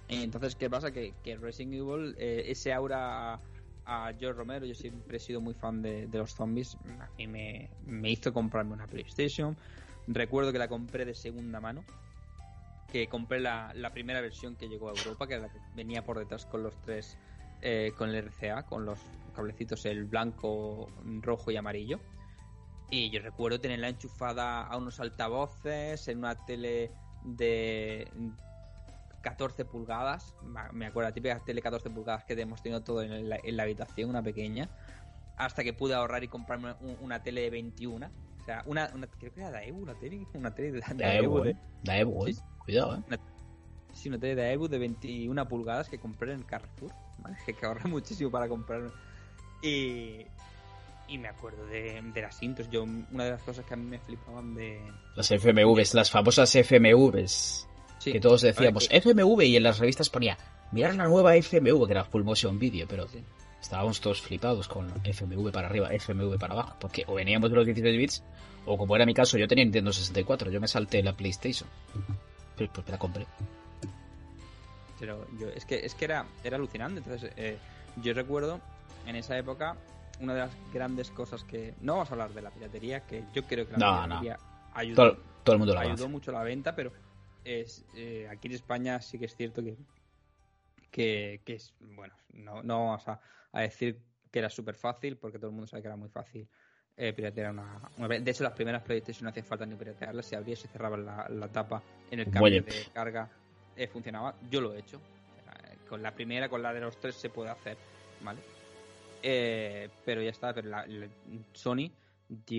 Eh, 0.08 0.24
Entonces, 0.24 0.56
¿qué 0.56 0.70
pasa? 0.70 0.92
Que, 0.92 1.14
que 1.24 1.36
Resident 1.38 1.74
Evil, 1.74 2.16
eh, 2.20 2.44
ese 2.48 2.74
aura 2.74 3.34
a, 3.34 3.40
a 3.86 4.14
George 4.20 4.38
Romero, 4.38 4.66
yo 4.66 4.76
siempre 4.76 5.18
he 5.18 5.20
sido 5.20 5.42
muy 5.42 5.56
fan 5.56 5.82
de, 5.82 6.06
de 6.08 6.18
los 6.20 6.34
zombies, 6.36 6.76
a 7.00 7.10
mí 7.18 7.26
me, 7.28 7.70
me 7.86 8.12
hizo 8.12 8.32
comprarme 8.34 8.74
una 8.74 8.86
PlayStation. 8.88 9.58
Recuerdo 10.08 10.52
que 10.52 10.60
la 10.60 10.68
compré 10.68 11.06
de 11.06 11.14
segunda 11.16 11.60
mano, 11.60 11.84
que 12.92 13.08
compré 13.08 13.40
la, 13.40 13.72
la 13.76 13.92
primera 13.92 14.22
versión 14.22 14.56
que 14.56 14.68
llegó 14.68 14.90
a 14.90 14.94
Europa, 14.94 15.28
que 15.28 15.34
era 15.36 15.44
la 15.48 15.50
que 15.54 15.60
venía 15.76 16.04
por 16.04 16.18
detrás 16.20 16.46
con 16.46 16.62
los 16.64 16.76
tres, 16.82 17.18
eh, 17.62 17.94
con 17.98 18.10
el 18.10 18.16
RCA, 18.16 18.64
con 18.64 18.86
los 18.86 19.00
cablecitos, 19.36 19.86
el 19.86 20.06
blanco, 20.06 20.88
rojo 21.22 21.52
y 21.52 21.58
amarillo. 21.58 22.00
Y 22.92 23.10
yo 23.12 23.22
recuerdo 23.22 23.60
tenerla 23.62 23.90
enchufada 23.90 24.64
a 24.64 24.76
unos 24.78 25.00
altavoces 25.00 26.08
en 26.08 26.18
una 26.20 26.36
tele 26.46 26.92
de 27.24 28.08
14 29.22 29.66
pulgadas. 29.66 30.34
Me 30.74 30.88
acuerdo, 30.88 31.10
la 31.10 31.14
típica 31.14 31.40
tele 31.40 31.62
14 31.62 31.90
pulgadas 31.90 32.24
que 32.26 32.34
hemos 32.34 32.62
tenido 32.62 32.82
todo 32.82 33.04
en 33.04 33.30
la, 33.30 33.40
en 33.44 33.58
la 33.58 33.64
habitación, 33.64 34.10
una 34.10 34.24
pequeña. 34.24 34.70
Hasta 35.38 35.64
que 35.64 35.74
pude 35.74 35.94
ahorrar 35.94 36.24
y 36.24 36.28
comprarme 36.28 36.74
un- 36.82 36.98
una 37.02 37.22
tele 37.22 37.42
de 37.42 37.50
21. 37.50 38.10
O 38.42 38.46
sea, 38.46 38.64
una, 38.66 38.90
una- 38.94 39.08
creo 39.08 39.32
que 39.34 39.40
era 39.42 39.52
Daewoo 39.52 39.86
la 39.86 39.94
tele. 39.96 40.26
Una 40.34 40.54
tele 40.54 40.72
de, 40.72 40.80
de 40.80 40.96
Da 40.96 41.14
Evo, 41.16 41.42
de-. 41.42 41.56
Da 41.84 41.98
Evo, 41.98 42.28
eh. 42.28 42.34
Sí. 42.34 42.42
Cuidado, 42.58 42.96
eh. 43.10 43.18
Sí, 43.94 44.10
una 44.10 44.18
tele 44.20 44.36
de 44.36 44.42
Daewoo 44.44 44.68
de 44.68 44.80
21 44.80 45.48
pulgadas 45.48 45.90
que 45.90 46.00
compré 46.00 46.34
en 46.34 46.40
el 46.40 46.46
Carrefour. 46.46 46.92
¿vale? 47.24 47.38
Que, 47.46 47.54
que 47.54 47.66
ahorré 47.66 47.90
muchísimo 47.90 48.30
para 48.32 48.48
comprar. 48.48 48.82
Y, 49.62 50.26
y 51.08 51.18
me 51.18 51.28
acuerdo 51.28 51.66
de, 51.66 52.02
de 52.14 52.22
las 52.22 52.42
intros. 52.44 52.70
Yo, 52.70 52.84
una 52.84 53.24
de 53.26 53.32
las 53.32 53.44
cosas 53.44 53.66
que 53.66 53.74
a 53.74 53.78
mí 53.78 53.86
me 53.86 54.00
flipaban 54.00 54.56
de. 54.56 54.80
Las 55.16 55.28
FMVs, 55.30 55.94
las 55.94 56.10
famosas 56.12 56.52
FMVs. 56.56 57.68
Sí, 58.00 58.14
que 58.14 58.20
todos 58.22 58.42
decíamos 58.42 58.88
que- 58.88 58.98
FMV 58.98 59.42
y 59.44 59.58
en 59.58 59.64
las 59.64 59.78
revistas 59.80 60.10
ponía 60.10 60.38
mirar 60.72 60.96
la 60.96 61.06
nueva 61.08 61.36
FMV 61.36 61.86
que 61.86 61.92
era 61.92 62.06
Full 62.06 62.24
Motion 62.24 62.58
Video, 62.58 62.88
pero 62.88 63.06
sí. 63.10 63.22
estábamos 63.60 64.00
todos 64.00 64.22
flipados 64.22 64.70
con 64.70 64.90
FMV 65.04 65.52
para 65.52 65.68
arriba, 65.68 65.90
FMV 65.92 66.38
para 66.40 66.54
abajo, 66.54 66.78
porque 66.80 67.04
o 67.08 67.16
veníamos 67.16 67.50
de 67.50 67.58
los 67.58 67.66
16 67.66 67.98
bits 67.98 68.24
o 68.66 68.78
como 68.78 68.96
era 68.96 69.06
mi 69.06 69.14
caso, 69.14 69.38
yo 69.38 69.50
tenía 69.50 69.66
Nintendo 69.66 69.92
64, 69.92 70.50
yo 70.50 70.62
me 70.62 70.68
salté 70.70 71.04
la 71.04 71.12
PlayStation. 71.12 71.68
Pues, 72.56 72.70
pues 72.74 72.86
me 72.88 72.92
la 72.94 72.98
compré. 73.00 73.26
Pero 75.00 75.26
yo, 75.40 75.48
es 75.50 75.66
que, 75.66 75.86
es 75.86 75.96
que 75.96 76.06
era, 76.06 76.26
era 76.44 76.58
alucinante. 76.58 77.00
Entonces, 77.00 77.32
eh, 77.38 77.58
yo 78.04 78.14
recuerdo 78.14 78.60
en 79.06 79.16
esa 79.16 79.38
época 79.38 79.76
una 80.20 80.34
de 80.34 80.40
las 80.42 80.52
grandes 80.74 81.10
cosas 81.12 81.44
que. 81.44 81.74
No 81.82 81.94
vamos 81.94 82.10
a 82.10 82.14
hablar 82.14 82.34
de 82.34 82.42
la 82.42 82.52
piratería, 82.52 83.02
que 83.06 83.24
yo 83.34 83.44
creo 83.46 83.66
que 83.66 83.74
la 83.74 83.78
No, 83.78 84.04
piratería 84.04 84.38
ayudó, 84.74 84.96
Todo, 84.96 85.18
todo 85.44 85.54
el 85.54 85.60
mundo 85.60 85.74
lo 85.74 85.80
ayudó 85.80 86.10
mucho 86.10 86.32
la 86.32 86.44
venta, 86.44 86.76
pero 86.76 86.92
es 87.46 87.86
eh, 87.96 88.28
aquí 88.30 88.48
en 88.48 88.54
España 88.56 89.02
sí 89.02 89.18
que 89.18 89.26
es 89.26 89.36
cierto 89.36 89.64
que. 89.64 89.78
Que, 90.92 91.42
que 91.46 91.54
es. 91.56 91.74
Bueno, 91.80 92.14
no, 92.34 92.64
no 92.64 92.86
vamos 92.88 93.08
a, 93.08 93.20
a 93.52 93.62
decir 93.62 94.02
que 94.32 94.40
era 94.40 94.50
súper 94.50 94.76
fácil, 94.76 95.18
porque 95.18 95.38
todo 95.38 95.48
el 95.48 95.54
mundo 95.54 95.68
sabe 95.68 95.82
que 95.82 95.88
era 95.88 95.96
muy 95.98 96.10
fácil. 96.10 96.48
Eh, 96.98 97.14
piratear 97.14 97.52
una, 97.52 97.80
una- 97.98 98.08
De 98.08 98.32
hecho, 98.32 98.44
las 98.44 98.54
primeras 98.54 98.84
PlayStation 98.84 99.24
no 99.24 99.30
hacía 99.30 99.44
falta 99.44 99.66
ni 99.66 99.76
piratearlas. 99.76 100.26
Se 100.26 100.36
abría 100.36 100.54
y 100.54 100.58
se 100.58 100.68
cerraba 100.68 100.98
la, 100.98 101.28
la 101.30 101.48
tapa 101.48 101.82
en 102.12 102.20
el 102.20 102.26
cambio 102.26 102.44
Oye. 102.44 102.62
de 102.62 102.86
carga 102.94 103.30
eh, 103.80 103.88
funcionaba. 103.88 104.36
Yo 104.52 104.62
lo 104.62 104.74
he 104.74 104.80
hecho. 104.80 105.00
Con 105.88 106.04
la 106.04 106.12
primera, 106.14 106.50
con 106.50 106.62
la 106.62 106.72
de 106.72 106.82
los 106.82 106.96
tres 106.98 107.16
se 107.16 107.30
puede 107.30 107.50
hacer, 107.50 107.76
¿vale? 108.22 108.40
Eh, 109.24 109.90
pero 110.06 110.22
ya 110.22 110.30
está. 110.30 110.54
Pero 110.54 110.70
la- 110.70 110.86
Sony 111.54 111.90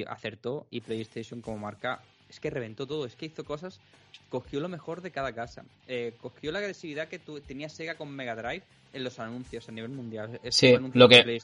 acertó 0.08 0.66
y 0.70 0.80
PlayStation 0.80 1.40
como 1.40 1.58
marca 1.58 2.00
es 2.28 2.40
que 2.40 2.50
reventó 2.50 2.86
todo. 2.86 3.06
Es 3.06 3.14
que 3.14 3.26
hizo 3.26 3.44
cosas, 3.44 3.78
cogió 4.30 4.58
lo 4.58 4.68
mejor 4.68 5.00
de 5.00 5.12
cada 5.12 5.32
casa. 5.32 5.64
Eh, 5.86 6.12
cogió 6.20 6.50
la 6.50 6.58
agresividad 6.58 7.06
que 7.08 7.20
tu- 7.20 7.40
tenía 7.40 7.68
Sega 7.68 7.94
con 7.96 8.10
Mega 8.10 8.34
Drive 8.34 8.64
en 8.92 9.04
los 9.04 9.18
anuncios 9.20 9.68
a 9.68 9.72
nivel 9.72 9.90
mundial. 9.90 10.40
Sí, 10.50 10.76
lo 10.94 11.08
que- 11.08 11.40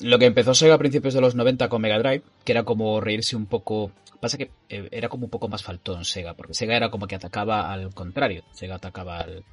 Lo 0.00 0.18
que 0.18 0.26
empezó 0.26 0.54
Sega 0.54 0.74
a 0.74 0.78
principios 0.78 1.14
de 1.14 1.20
los 1.20 1.34
90 1.34 1.68
con 1.68 1.80
Mega 1.82 1.98
Drive, 1.98 2.22
que 2.44 2.52
era 2.52 2.64
como 2.64 3.00
reírse 3.00 3.34
un 3.36 3.46
poco. 3.46 3.90
Pasa 4.20 4.38
que 4.38 4.50
eh, 4.68 4.88
era 4.92 5.08
como 5.08 5.24
un 5.24 5.30
poco 5.30 5.48
más 5.48 5.62
faltón 5.62 6.04
Sega, 6.04 6.34
porque 6.34 6.54
Sega 6.54 6.76
era 6.76 6.90
como 6.90 7.06
que 7.06 7.14
atacaba 7.16 7.72
al 7.72 7.92
contrario. 7.94 8.44
Sega 8.52 8.76
atacaba 8.76 9.18
al. 9.18 9.44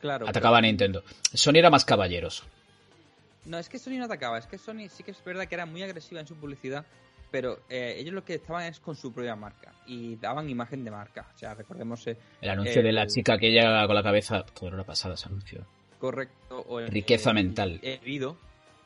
Claro. 0.00 0.28
Atacaba 0.28 0.58
a 0.58 0.60
Nintendo. 0.60 1.02
Sony 1.34 1.56
era 1.56 1.70
más 1.70 1.84
caballeros. 1.84 2.44
No, 3.44 3.58
es 3.58 3.68
que 3.68 3.78
Sony 3.78 3.92
no 3.98 4.04
atacaba, 4.04 4.38
es 4.38 4.46
que 4.46 4.58
Sony 4.58 4.88
sí 4.88 5.02
que 5.02 5.10
es 5.12 5.24
verdad 5.24 5.46
que 5.46 5.54
era 5.54 5.66
muy 5.66 5.82
agresiva 5.82 6.20
en 6.20 6.26
su 6.26 6.36
publicidad, 6.36 6.84
pero 7.30 7.60
eh, 7.68 7.94
ellos 7.98 8.12
lo 8.14 8.24
que 8.24 8.34
estaban 8.34 8.64
es 8.64 8.78
con 8.80 8.94
su 8.96 9.12
propia 9.12 9.36
marca 9.36 9.72
y 9.86 10.16
daban 10.16 10.48
imagen 10.50 10.84
de 10.84 10.90
marca. 10.90 11.26
O 11.34 11.38
sea, 11.38 11.54
recordemos 11.54 12.06
eh, 12.06 12.16
El 12.40 12.50
anuncio 12.50 12.80
Eh, 12.80 12.84
de 12.84 12.92
la 12.92 13.06
chica 13.06 13.38
que 13.38 13.50
llega 13.50 13.86
con 13.86 13.94
la 13.94 14.02
cabeza. 14.02 14.44
Todo 14.44 14.68
era 14.68 14.84
pasada 14.84 15.14
ese 15.14 15.26
anuncio. 15.28 15.66
Correcto. 15.98 16.64
O 16.68 16.80
el, 16.80 16.88
Riqueza 16.88 17.30
el- 17.30 17.34
mental. 17.36 17.78
He 17.82 17.98
vivido, 17.98 18.36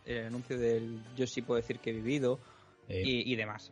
el 0.07 0.27
anuncio 0.27 0.59
del 0.59 1.01
yo 1.17 1.27
sí 1.27 1.43
puedo 1.43 1.61
decir 1.61 1.79
que 1.79 1.91
he 1.91 1.93
vivido 1.95 2.39
Eh, 2.89 3.03
y, 3.05 3.33
y 3.33 3.37
demás. 3.37 3.71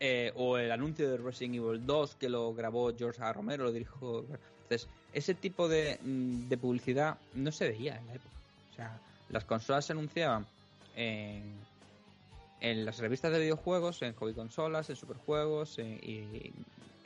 Eh, 0.00 0.32
o 0.36 0.58
el 0.58 0.70
anuncio 0.70 1.08
de 1.10 1.16
Resident 1.16 1.56
Evil 1.56 1.84
2 1.84 2.14
que 2.16 2.28
lo 2.28 2.54
grabó 2.54 2.92
George 2.96 3.22
A. 3.22 3.32
Romero, 3.32 3.64
lo 3.64 3.72
dirigió. 3.72 4.24
Entonces, 4.62 4.88
ese 5.12 5.34
tipo 5.34 5.68
de, 5.68 5.98
mm, 6.02 6.48
de 6.48 6.56
publicidad 6.58 7.16
no 7.34 7.50
se 7.52 7.68
veía 7.68 7.96
en 7.96 8.06
la 8.06 8.14
época. 8.14 8.34
O 8.72 8.74
sea, 8.76 9.00
las 9.30 9.44
consolas 9.44 9.86
se 9.86 9.92
anunciaban 9.92 10.46
en, 10.96 11.42
en 12.60 12.84
las 12.84 12.98
revistas 12.98 13.32
de 13.32 13.40
videojuegos, 13.40 14.02
en 14.02 14.12
hobby 14.14 14.34
consolas, 14.34 14.88
en 14.90 14.96
superjuegos, 14.96 15.78
en, 15.78 15.98
y 16.02 16.52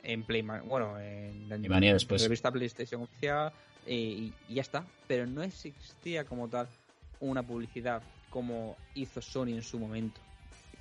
en 0.03 0.23
Playman, 0.23 0.67
bueno, 0.67 0.99
en 0.99 1.47
la 1.49 1.55
Y 1.55 1.69
Manía 1.69 1.93
después. 1.93 2.21
revista 2.21 2.51
PlayStation 2.51 3.01
oficial 3.03 3.51
y, 3.87 4.33
y 4.49 4.55
ya 4.55 4.61
está. 4.61 4.85
Pero 5.07 5.25
no 5.25 5.43
existía 5.43 6.25
como 6.25 6.47
tal 6.47 6.67
una 7.19 7.43
publicidad 7.43 8.01
como 8.29 8.75
hizo 8.95 9.21
Sony 9.21 9.49
en 9.49 9.63
su 9.63 9.79
momento. 9.79 10.19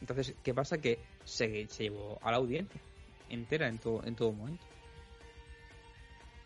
Entonces, 0.01 0.35
¿qué 0.43 0.55
pasa? 0.55 0.79
Que 0.79 0.99
se, 1.25 1.67
se 1.69 1.85
llevó 1.85 2.19
a 2.23 2.31
la 2.31 2.39
audiencia 2.39 2.81
entera 3.33 3.69
en 3.69 3.79
todo, 3.79 4.03
en 4.05 4.15
todo 4.15 4.33
momento. 4.33 4.65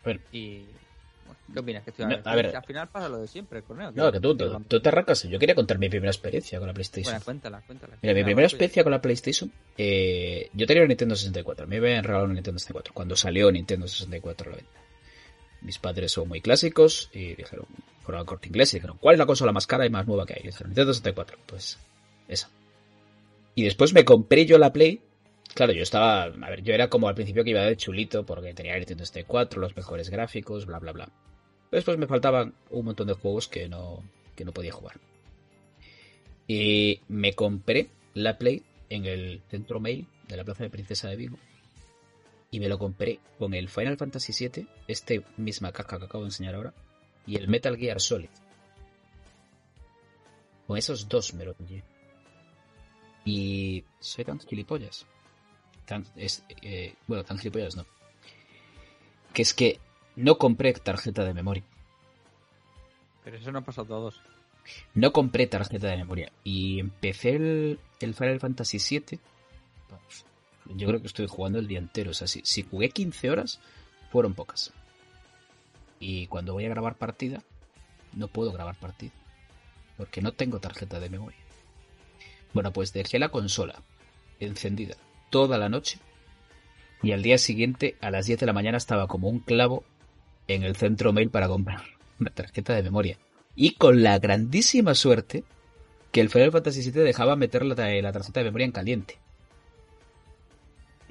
Bueno. 0.03 0.19
Y. 0.31 0.65
Bueno, 1.25 1.39
¿Qué 1.53 1.59
opinas? 1.59 1.83
Que 1.83 1.89
estoy 1.89 2.05
No, 2.05 2.17
a 2.23 2.35
ver. 2.35 2.55
Al 2.55 2.63
final 2.63 2.87
pasa 2.87 3.09
lo 3.09 3.17
de 3.19 3.27
siempre, 3.27 3.61
Corneo. 3.61 3.91
No, 3.91 4.11
que 4.11 4.19
tú, 4.21 4.35
tú, 4.37 4.59
tú 4.67 4.79
te 4.79 4.89
arrancas. 4.89 5.23
Yo 5.23 5.37
quería 5.37 5.55
contar 5.55 5.77
mi 5.77 5.89
primera 5.89 6.09
experiencia 6.09 6.57
con 6.59 6.67
la 6.67 6.73
PlayStation. 6.73 7.11
Bueno, 7.13 7.25
cuéntala, 7.25 7.61
cuéntala. 7.61 7.97
Mira, 8.01 8.13
mi 8.13 8.23
primera 8.23 8.47
experiencia 8.47 8.83
con 8.83 8.91
la 8.91 9.01
PlayStation, 9.01 9.51
eh, 9.77 10.49
yo 10.53 10.65
tenía 10.65 10.83
una 10.83 10.89
Nintendo 10.89 11.15
64. 11.15 11.65
A 11.65 11.67
mí 11.67 11.79
me 11.81 11.87
habían 11.87 12.03
regalado 12.03 12.25
una 12.25 12.35
Nintendo 12.35 12.59
64 12.59 12.93
cuando 12.93 13.15
salió 13.17 13.51
Nintendo 13.51 13.87
64 13.87 14.47
a 14.47 14.49
la 14.51 14.55
venta. 14.55 14.86
Mis 15.61 15.79
padres 15.79 16.11
son 16.11 16.27
muy 16.27 16.41
clásicos 16.41 17.09
y 17.13 17.35
dijeron, 17.35 17.65
fueron 18.03 18.21
al 18.21 18.25
corte 18.25 18.47
inglés 18.47 18.73
y 18.73 18.77
dijeron, 18.77 18.97
¿cuál 18.99 19.15
es 19.15 19.19
la 19.19 19.25
consola 19.25 19.51
más 19.51 19.67
cara 19.67 19.85
y 19.85 19.89
más 19.89 20.07
nueva 20.07 20.25
que 20.25 20.33
hay? 20.33 20.41
Y 20.43 20.47
dijeron, 20.47 20.69
Nintendo 20.69 20.93
64. 20.93 21.37
Pues, 21.45 21.77
esa. 22.27 22.49
Y 23.55 23.63
después 23.63 23.93
me 23.93 24.05
compré 24.05 24.45
yo 24.45 24.57
la 24.57 24.71
Play. 24.71 25.01
Claro, 25.53 25.73
yo 25.73 25.81
estaba, 25.81 26.23
a 26.23 26.49
ver, 26.49 26.61
yo 26.61 26.73
era 26.73 26.89
como 26.89 27.07
al 27.07 27.15
principio 27.15 27.43
que 27.43 27.49
iba 27.49 27.61
de 27.61 27.75
chulito 27.75 28.25
porque 28.25 28.53
tenía 28.53 28.73
la 28.73 28.79
Nintendo 28.79 29.05
64, 29.05 29.59
los 29.59 29.75
mejores 29.75 30.09
gráficos, 30.09 30.65
bla, 30.65 30.79
bla, 30.79 30.91
bla. 30.91 31.09
Después 31.71 31.97
me 31.97 32.07
faltaban 32.07 32.53
un 32.69 32.85
montón 32.85 33.07
de 33.07 33.13
juegos 33.13 33.47
que 33.47 33.67
no, 33.67 34.03
que 34.35 34.45
no 34.45 34.53
podía 34.53 34.71
jugar. 34.71 34.99
Y 36.47 37.01
me 37.07 37.33
compré 37.33 37.89
la 38.13 38.37
Play 38.37 38.63
en 38.89 39.05
el 39.05 39.41
centro 39.49 39.79
mail 39.79 40.07
de 40.27 40.37
la 40.37 40.43
Plaza 40.43 40.63
de 40.63 40.69
Princesa 40.69 41.09
de 41.09 41.15
Vigo. 41.15 41.37
Y 42.49 42.59
me 42.59 42.69
lo 42.69 42.79
compré 42.79 43.19
con 43.37 43.53
el 43.53 43.69
Final 43.69 43.97
Fantasy 43.97 44.47
VII, 44.47 44.67
este 44.87 45.23
misma 45.37 45.71
caja 45.71 45.99
que 45.99 46.05
acabo 46.05 46.23
de 46.23 46.29
enseñar 46.29 46.55
ahora, 46.55 46.73
y 47.25 47.35
el 47.35 47.47
Metal 47.47 47.75
Gear 47.77 47.99
Solid. 47.99 48.29
Con 50.65 50.77
esos 50.77 51.07
dos 51.07 51.33
me 51.33 51.45
lo 51.45 51.53
pillé. 51.53 51.83
Y 53.25 53.83
soy 53.99 54.23
tan 54.25 54.39
gilipollas. 54.39 55.05
Tan, 55.85 56.05
es, 56.15 56.43
eh, 56.61 56.95
bueno, 57.07 57.23
tan 57.23 57.37
gilipollas 57.37 57.75
no. 57.75 57.85
Que 59.33 59.41
es 59.41 59.53
que 59.53 59.79
no 60.15 60.37
compré 60.37 60.73
tarjeta 60.73 61.23
de 61.23 61.33
memoria. 61.33 61.63
Pero 63.23 63.37
eso 63.37 63.51
no 63.51 63.63
pasa 63.63 63.81
a 63.81 63.85
todos. 63.85 64.21
No 64.93 65.11
compré 65.11 65.47
tarjeta 65.47 65.87
de 65.87 65.97
memoria. 65.97 66.31
Y 66.43 66.79
empecé 66.79 67.35
el, 67.35 67.79
el 67.99 68.13
Final 68.13 68.39
Fantasy 68.39 68.77
VII. 68.77 69.19
pues, 69.89 70.25
Yo 70.75 70.87
creo 70.87 71.01
que 71.01 71.07
estoy 71.07 71.27
jugando 71.27 71.59
el 71.59 71.67
día 71.67 71.79
entero. 71.79 72.11
O 72.11 72.13
sea, 72.13 72.27
si, 72.27 72.41
si 72.43 72.63
jugué 72.63 72.89
15 72.89 73.29
horas, 73.29 73.59
fueron 74.11 74.33
pocas. 74.33 74.73
Y 75.99 76.27
cuando 76.27 76.53
voy 76.53 76.65
a 76.65 76.69
grabar 76.69 76.95
partida, 76.95 77.41
no 78.13 78.27
puedo 78.27 78.51
grabar 78.51 78.75
partida. 78.75 79.11
Porque 79.97 80.21
no 80.21 80.31
tengo 80.31 80.59
tarjeta 80.59 80.99
de 80.99 81.09
memoria. 81.09 81.39
Bueno, 82.53 82.71
pues 82.71 82.93
dejé 82.93 83.19
la 83.19 83.29
consola 83.29 83.81
encendida 84.39 84.95
toda 85.29 85.57
la 85.57 85.69
noche. 85.69 85.99
Y 87.03 87.11
al 87.11 87.21
día 87.21 87.37
siguiente, 87.37 87.95
a 88.01 88.11
las 88.11 88.25
10 88.25 88.39
de 88.39 88.45
la 88.45 88.53
mañana, 88.53 88.77
estaba 88.77 89.07
como 89.07 89.29
un 89.29 89.39
clavo 89.39 89.83
en 90.47 90.63
el 90.63 90.75
centro 90.75 91.13
mail 91.13 91.29
para 91.29 91.47
comprar 91.47 91.83
una 92.19 92.31
tarjeta 92.31 92.73
de 92.73 92.83
memoria. 92.83 93.17
Y 93.55 93.71
con 93.71 94.03
la 94.03 94.19
grandísima 94.19 94.93
suerte 94.93 95.43
que 96.11 96.21
el 96.21 96.29
Final 96.29 96.51
Fantasy 96.51 96.81
VII 96.81 97.01
dejaba 97.01 97.35
meter 97.35 97.65
la, 97.65 97.75
la 97.75 98.11
tarjeta 98.11 98.39
de 98.39 98.45
memoria 98.45 98.65
en 98.65 98.71
caliente. 98.71 99.19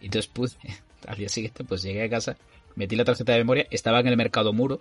Y 0.00 0.06
entonces 0.06 0.30
pude, 0.32 0.50
al 1.06 1.16
día 1.16 1.28
siguiente, 1.28 1.64
pues 1.64 1.82
llegué 1.82 2.02
a 2.04 2.08
casa, 2.10 2.36
metí 2.74 2.96
la 2.96 3.04
tarjeta 3.04 3.32
de 3.32 3.38
memoria, 3.38 3.66
estaba 3.70 4.00
en 4.00 4.08
el 4.08 4.16
mercado 4.16 4.52
muro, 4.52 4.80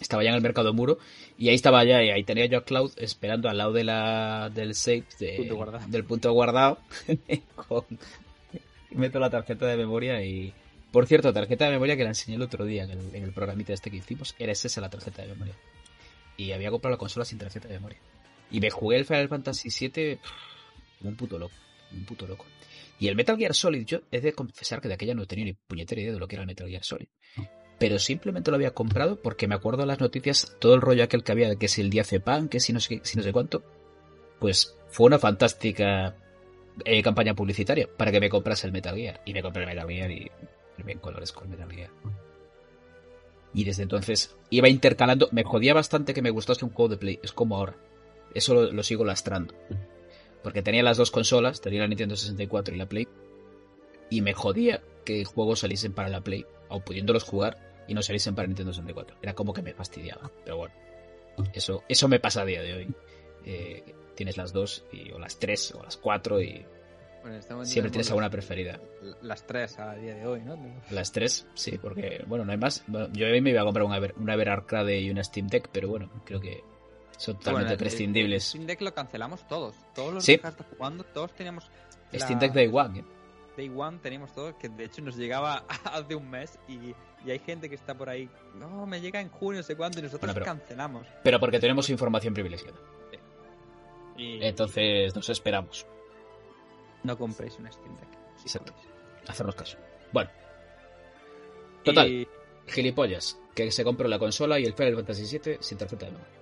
estaba 0.00 0.22
ya 0.22 0.30
en 0.30 0.36
el 0.36 0.42
mercado 0.42 0.72
muro, 0.74 0.98
y 1.38 1.48
ahí 1.48 1.54
estaba 1.54 1.82
ya, 1.84 2.02
y 2.02 2.10
ahí 2.10 2.22
tenía 2.24 2.46
yo 2.46 2.58
a 2.58 2.64
Cloud 2.64 2.92
esperando 2.96 3.48
al 3.48 3.58
lado 3.58 3.72
de 3.72 3.84
la, 3.84 4.50
del 4.54 4.74
save, 4.74 5.04
de- 5.18 5.36
Punto 5.38 5.56
guardado. 5.56 5.84
del 5.88 6.04
punto 6.04 6.32
guardado, 6.32 6.78
con- 7.68 7.84
meto 8.90 9.18
la 9.18 9.30
tarjeta 9.30 9.66
de 9.66 9.76
memoria 9.76 10.22
y... 10.22 10.52
Por 10.92 11.06
cierto, 11.06 11.30
tarjeta 11.32 11.66
de 11.66 11.72
memoria 11.72 11.96
que 11.96 12.04
la 12.04 12.10
enseñé 12.10 12.36
el 12.36 12.42
otro 12.42 12.64
día 12.64 12.84
en 12.84 12.92
el, 12.92 13.14
en 13.14 13.22
el 13.24 13.32
programita 13.32 13.72
este 13.74 13.90
que 13.90 13.98
hicimos, 13.98 14.34
era 14.38 14.52
esa 14.52 14.80
la 14.80 14.88
tarjeta 14.88 15.20
de 15.22 15.28
memoria. 15.28 15.54
Y 16.38 16.52
había 16.52 16.70
comprado 16.70 16.94
la 16.94 16.98
consola 16.98 17.24
sin 17.26 17.38
tarjeta 17.38 17.68
de 17.68 17.74
memoria. 17.74 17.98
Y 18.50 18.60
me 18.60 18.70
jugué 18.70 18.96
el 18.96 19.04
Final 19.04 19.28
Fantasy 19.28 19.68
VII 19.68 20.18
como 20.98 21.10
un 21.10 21.16
puto 21.16 21.38
loco, 21.38 21.54
un 21.92 22.04
puto 22.06 22.26
loco. 22.26 22.46
Y 22.98 23.08
el 23.08 23.16
Metal 23.16 23.36
Gear 23.36 23.54
Solid, 23.54 23.84
yo 23.84 24.00
he 24.10 24.20
de 24.20 24.32
confesar 24.32 24.80
que 24.80 24.88
de 24.88 24.94
aquella 24.94 25.14
no 25.14 25.26
tenía 25.26 25.44
ni 25.44 25.52
puñetera 25.52 26.00
idea 26.00 26.12
de 26.12 26.18
lo 26.18 26.28
que 26.28 26.36
era 26.36 26.42
el 26.42 26.46
Metal 26.46 26.68
Gear 26.68 26.84
Solid. 26.84 27.08
Pero 27.78 27.98
simplemente 27.98 28.50
lo 28.50 28.56
había 28.56 28.72
comprado 28.72 29.20
porque 29.20 29.46
me 29.46 29.54
acuerdo 29.54 29.82
de 29.82 29.86
las 29.86 30.00
noticias, 30.00 30.56
todo 30.60 30.74
el 30.74 30.80
rollo 30.80 31.04
aquel 31.04 31.22
que 31.22 31.32
había 31.32 31.48
de 31.48 31.58
que 31.58 31.68
si 31.68 31.82
el 31.82 31.90
día 31.90 32.04
pan, 32.24 32.48
que 32.48 32.60
si 32.60 32.72
no 32.72 32.80
sé, 32.80 33.00
si 33.02 33.18
no 33.18 33.22
sé 33.22 33.32
cuánto. 33.32 33.62
Pues 34.38 34.76
fue 34.88 35.06
una 35.06 35.18
fantástica 35.18 36.16
eh, 36.84 37.02
campaña 37.02 37.34
publicitaria 37.34 37.88
para 37.94 38.10
que 38.10 38.20
me 38.20 38.30
comprase 38.30 38.66
el 38.66 38.72
Metal 38.72 38.96
Gear. 38.96 39.20
Y 39.26 39.34
me 39.34 39.42
compré 39.42 39.62
el 39.62 39.68
Metal 39.68 39.88
Gear 39.88 40.10
y 40.10 40.30
me 40.82 40.92
en 40.92 40.98
colores 40.98 41.32
con 41.32 41.50
Metal 41.50 41.70
Gear. 41.70 41.90
Y 43.52 43.64
desde 43.64 43.82
entonces 43.82 44.36
iba 44.50 44.68
intercalando. 44.68 45.28
Me 45.32 45.44
jodía 45.44 45.74
bastante 45.74 46.14
que 46.14 46.22
me 46.22 46.30
gustase 46.30 46.64
un 46.64 46.72
juego 46.72 46.90
de 46.90 46.96
Play. 46.98 47.20
Es 47.22 47.32
como 47.32 47.56
ahora. 47.56 47.74
Eso 48.34 48.54
lo, 48.54 48.72
lo 48.72 48.82
sigo 48.82 49.04
lastrando. 49.04 49.54
Porque 50.46 50.62
tenía 50.62 50.84
las 50.84 50.96
dos 50.96 51.10
consolas, 51.10 51.60
tenía 51.60 51.80
la 51.80 51.88
Nintendo 51.88 52.14
64 52.14 52.72
y 52.72 52.78
la 52.78 52.88
Play. 52.88 53.08
Y 54.10 54.20
me 54.20 54.32
jodía 54.32 54.80
que 55.04 55.24
juegos 55.24 55.58
saliesen 55.58 55.92
para 55.92 56.08
la 56.08 56.20
Play, 56.20 56.46
o 56.68 56.78
pudiéndolos 56.78 57.24
jugar, 57.24 57.58
y 57.88 57.94
no 57.94 58.00
saliesen 58.00 58.36
para 58.36 58.46
Nintendo 58.46 58.72
64. 58.72 59.16
Era 59.22 59.34
como 59.34 59.52
que 59.52 59.62
me 59.62 59.74
fastidiaba. 59.74 60.30
Pero 60.44 60.58
bueno, 60.58 60.74
eso, 61.52 61.82
eso 61.88 62.06
me 62.06 62.20
pasa 62.20 62.42
a 62.42 62.44
día 62.44 62.62
de 62.62 62.74
hoy. 62.74 62.94
Eh, 63.44 63.92
tienes 64.14 64.36
las 64.36 64.52
dos, 64.52 64.84
y, 64.92 65.10
o 65.10 65.18
las 65.18 65.36
tres, 65.40 65.74
o 65.74 65.82
las 65.82 65.96
cuatro, 65.96 66.40
y 66.40 66.64
Bueno, 67.22 67.42
siempre 67.64 67.90
tienes 67.90 68.08
alguna 68.10 68.30
preferida. 68.30 68.78
Las 69.22 69.44
tres 69.48 69.80
a 69.80 69.96
día 69.96 70.14
de 70.14 70.28
hoy, 70.28 70.42
¿no? 70.42 70.56
Las 70.92 71.10
tres, 71.10 71.48
sí, 71.54 71.76
porque, 71.76 72.22
bueno, 72.28 72.44
no 72.44 72.52
hay 72.52 72.58
más. 72.58 72.84
Bueno, 72.86 73.08
yo 73.12 73.26
hoy 73.26 73.40
me 73.40 73.50
iba 73.50 73.62
a 73.62 73.64
comprar 73.64 73.84
una, 73.84 73.98
una 74.16 74.34
Ever 74.34 74.50
Arcade 74.50 75.00
y 75.00 75.10
una 75.10 75.24
Steam 75.24 75.48
Deck, 75.48 75.70
pero 75.72 75.88
bueno, 75.88 76.08
creo 76.24 76.40
que 76.40 76.62
son 77.16 77.36
totalmente 77.38 77.70
Bueno, 77.74 77.78
prescindibles. 77.78 78.44
El 78.44 78.48
Steam 78.50 78.66
Deck 78.66 78.80
lo 78.82 78.94
cancelamos 78.94 79.46
todos. 79.48 79.74
Todos 79.94 80.14
los 80.14 80.24
Sí. 80.24 80.38
que 80.38 80.50
jugando, 80.76 81.04
todos 81.04 81.32
teníamos. 81.32 81.70
la- 82.12 82.18
Steam 82.20 82.38
Deck 82.38 82.52
Day 82.52 82.70
One, 82.72 83.00
¿eh? 83.00 83.04
Day 83.56 83.72
One 83.74 83.98
teníamos 84.02 84.32
todos, 84.34 84.54
que 84.56 84.68
de 84.68 84.84
hecho 84.84 85.00
nos 85.02 85.16
llegaba 85.16 85.64
hace 85.84 86.14
un 86.14 86.28
mes 86.30 86.58
y, 86.68 86.94
y 87.24 87.30
hay 87.30 87.38
gente 87.38 87.68
que 87.68 87.74
está 87.74 87.94
por 87.94 88.08
ahí. 88.08 88.28
No, 88.54 88.86
me 88.86 89.00
llega 89.00 89.20
en 89.20 89.30
junio, 89.30 89.60
no 89.60 89.66
sé 89.66 89.76
cuándo, 89.76 89.98
y 89.98 90.02
nosotros 90.02 90.20
Bueno, 90.32 90.34
pero- 90.34 90.44
cancelamos. 90.46 91.06
pero 91.24 91.40
porque 91.40 91.58
tenemos 91.58 91.88
información 91.90 92.34
privilegiada. 92.34 92.76
Y 94.18 94.42
Entonces 94.42 95.14
nos 95.14 95.28
esperamos. 95.28 95.86
no 97.02 97.16
compréis 97.18 97.56
un 97.58 97.70
Steam 97.70 97.96
Deck. 97.96 98.08
si 98.36 98.42
Exacto. 98.44 98.72
Hacernos 99.28 99.54
caso. 99.54 99.76
Bueno, 100.12 100.30
Total. 101.84 102.08
Y- 102.08 102.28
gilipollas, 102.66 103.38
que 103.54 103.70
se 103.70 103.84
compró 103.84 104.08
la 104.08 104.18
consola 104.18 104.58
y 104.58 104.64
el 104.64 104.74
Final 104.74 104.96
Fantasy 104.96 105.38
VII 105.38 105.58
sin 105.60 105.78
tarjeta 105.78 106.06
de 106.06 106.12
memoria. 106.12 106.35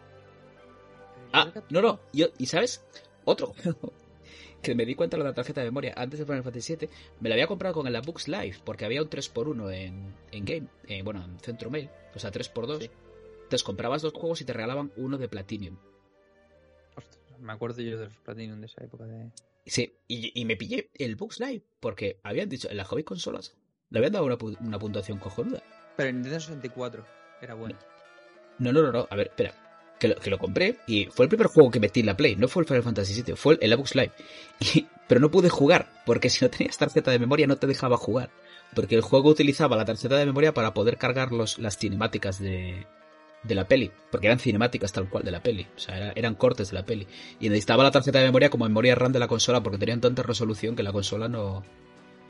Ah, 1.34 1.52
no, 1.68 1.82
no, 1.82 2.00
yo, 2.12 2.28
¿y 2.38 2.46
sabes? 2.46 2.84
Otro 3.24 3.48
juego 3.48 3.92
que 4.62 4.74
me 4.74 4.86
di 4.86 4.94
cuenta 4.94 5.16
de 5.16 5.24
la 5.24 5.34
tarjeta 5.34 5.60
de 5.60 5.66
memoria 5.66 5.92
antes 5.96 6.20
de 6.20 6.24
Final 6.24 6.44
Fantasy 6.44 6.76
VII, 6.76 6.88
me 7.20 7.28
la 7.28 7.34
había 7.34 7.48
comprado 7.48 7.74
con 7.74 7.86
el 7.86 8.00
Books 8.00 8.28
Live, 8.28 8.58
porque 8.64 8.84
había 8.84 9.02
un 9.02 9.10
3x1 9.10 9.72
en, 9.74 10.14
en 10.30 10.44
Game, 10.44 10.68
eh, 10.86 11.02
bueno, 11.02 11.24
en 11.24 11.38
Centro 11.40 11.70
Mail, 11.70 11.90
o 12.14 12.18
sea, 12.18 12.30
3x2. 12.30 12.78
Sí. 12.78 12.90
Entonces 13.42 13.64
comprabas 13.64 14.02
dos 14.02 14.12
juegos 14.12 14.40
y 14.40 14.44
te 14.44 14.52
regalaban 14.52 14.92
uno 14.96 15.18
de 15.18 15.28
Platinum. 15.28 15.76
Ostras, 16.96 17.40
me 17.40 17.52
acuerdo 17.52 17.82
yo 17.82 17.98
de 17.98 18.06
los 18.06 18.16
Platinum 18.18 18.60
de 18.60 18.66
esa 18.66 18.84
época 18.84 19.04
de. 19.04 19.30
Sí, 19.66 19.96
y, 20.08 20.38
y 20.40 20.44
me 20.44 20.56
pillé 20.56 20.88
el 20.94 21.16
Books 21.16 21.40
Live, 21.40 21.62
porque 21.80 22.20
habían 22.22 22.48
dicho, 22.48 22.70
en 22.70 22.76
las 22.76 22.86
hobby 22.86 23.02
consolas, 23.02 23.56
le 23.90 23.98
habían 23.98 24.12
dado 24.12 24.24
una, 24.24 24.38
una 24.60 24.78
puntuación 24.78 25.18
cojonuda. 25.18 25.62
Pero 25.96 26.08
en 26.10 26.16
Nintendo 26.16 26.40
64 26.40 27.04
era 27.42 27.54
bueno. 27.54 27.76
No, 28.58 28.72
no, 28.72 28.82
no, 28.82 28.92
no, 28.92 29.08
a 29.10 29.16
ver, 29.16 29.28
espera. 29.28 29.63
Que 29.98 30.08
lo, 30.08 30.16
que 30.16 30.28
lo 30.30 30.38
compré 30.38 30.76
y 30.86 31.06
fue 31.06 31.24
el 31.24 31.28
primer 31.28 31.46
juego 31.46 31.70
que 31.70 31.78
metí 31.80 32.00
en 32.00 32.06
la 32.06 32.16
Play, 32.16 32.34
no 32.36 32.48
fue 32.48 32.62
el 32.62 32.66
Final 32.68 32.82
Fantasy 32.82 33.22
VII, 33.22 33.36
fue 33.36 33.58
el, 33.60 33.72
Abux 33.72 33.94
Live. 33.94 34.10
Pero 35.08 35.20
no 35.20 35.30
pude 35.30 35.48
jugar, 35.50 35.88
porque 36.04 36.30
si 36.30 36.44
no 36.44 36.50
tenías 36.50 36.76
tarjeta 36.78 37.10
de 37.10 37.18
memoria 37.18 37.46
no 37.46 37.56
te 37.56 37.66
dejaba 37.66 37.96
jugar. 37.96 38.30
Porque 38.74 38.96
el 38.96 39.02
juego 39.02 39.28
utilizaba 39.30 39.76
la 39.76 39.84
tarjeta 39.84 40.16
de 40.16 40.26
memoria 40.26 40.52
para 40.52 40.74
poder 40.74 40.96
cargar 40.98 41.30
los, 41.30 41.58
las 41.58 41.78
cinemáticas 41.78 42.40
de, 42.40 42.86
de 43.44 43.54
la 43.54 43.68
peli. 43.68 43.92
Porque 44.10 44.26
eran 44.26 44.40
cinemáticas 44.40 44.92
tal 44.92 45.08
cual 45.08 45.22
de 45.24 45.30
la 45.30 45.42
peli. 45.42 45.66
O 45.76 45.78
sea, 45.78 45.96
era- 45.96 46.12
eran 46.16 46.34
cortes 46.34 46.70
de 46.70 46.74
la 46.74 46.84
peli. 46.84 47.06
Y 47.38 47.48
necesitaba 47.48 47.84
la 47.84 47.90
tarjeta 47.92 48.18
de 48.18 48.24
memoria 48.24 48.50
como 48.50 48.64
memoria 48.64 48.94
RAM 48.96 49.12
de 49.12 49.20
la 49.20 49.28
consola 49.28 49.62
porque 49.62 49.78
tenían 49.78 50.00
tanta 50.00 50.22
resolución 50.24 50.74
que 50.74 50.82
la 50.82 50.90
consola 50.92 51.28
no, 51.28 51.62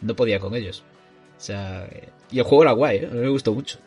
no 0.02 0.16
podía 0.16 0.38
con 0.38 0.54
ellos. 0.54 0.84
O 1.38 1.40
sea, 1.40 1.86
eh, 1.86 2.10
y 2.30 2.38
el 2.40 2.44
juego 2.44 2.64
era 2.64 2.72
guay, 2.72 2.98
¿eh? 2.98 3.08
Me 3.10 3.28
gustó 3.28 3.54
mucho. 3.54 3.78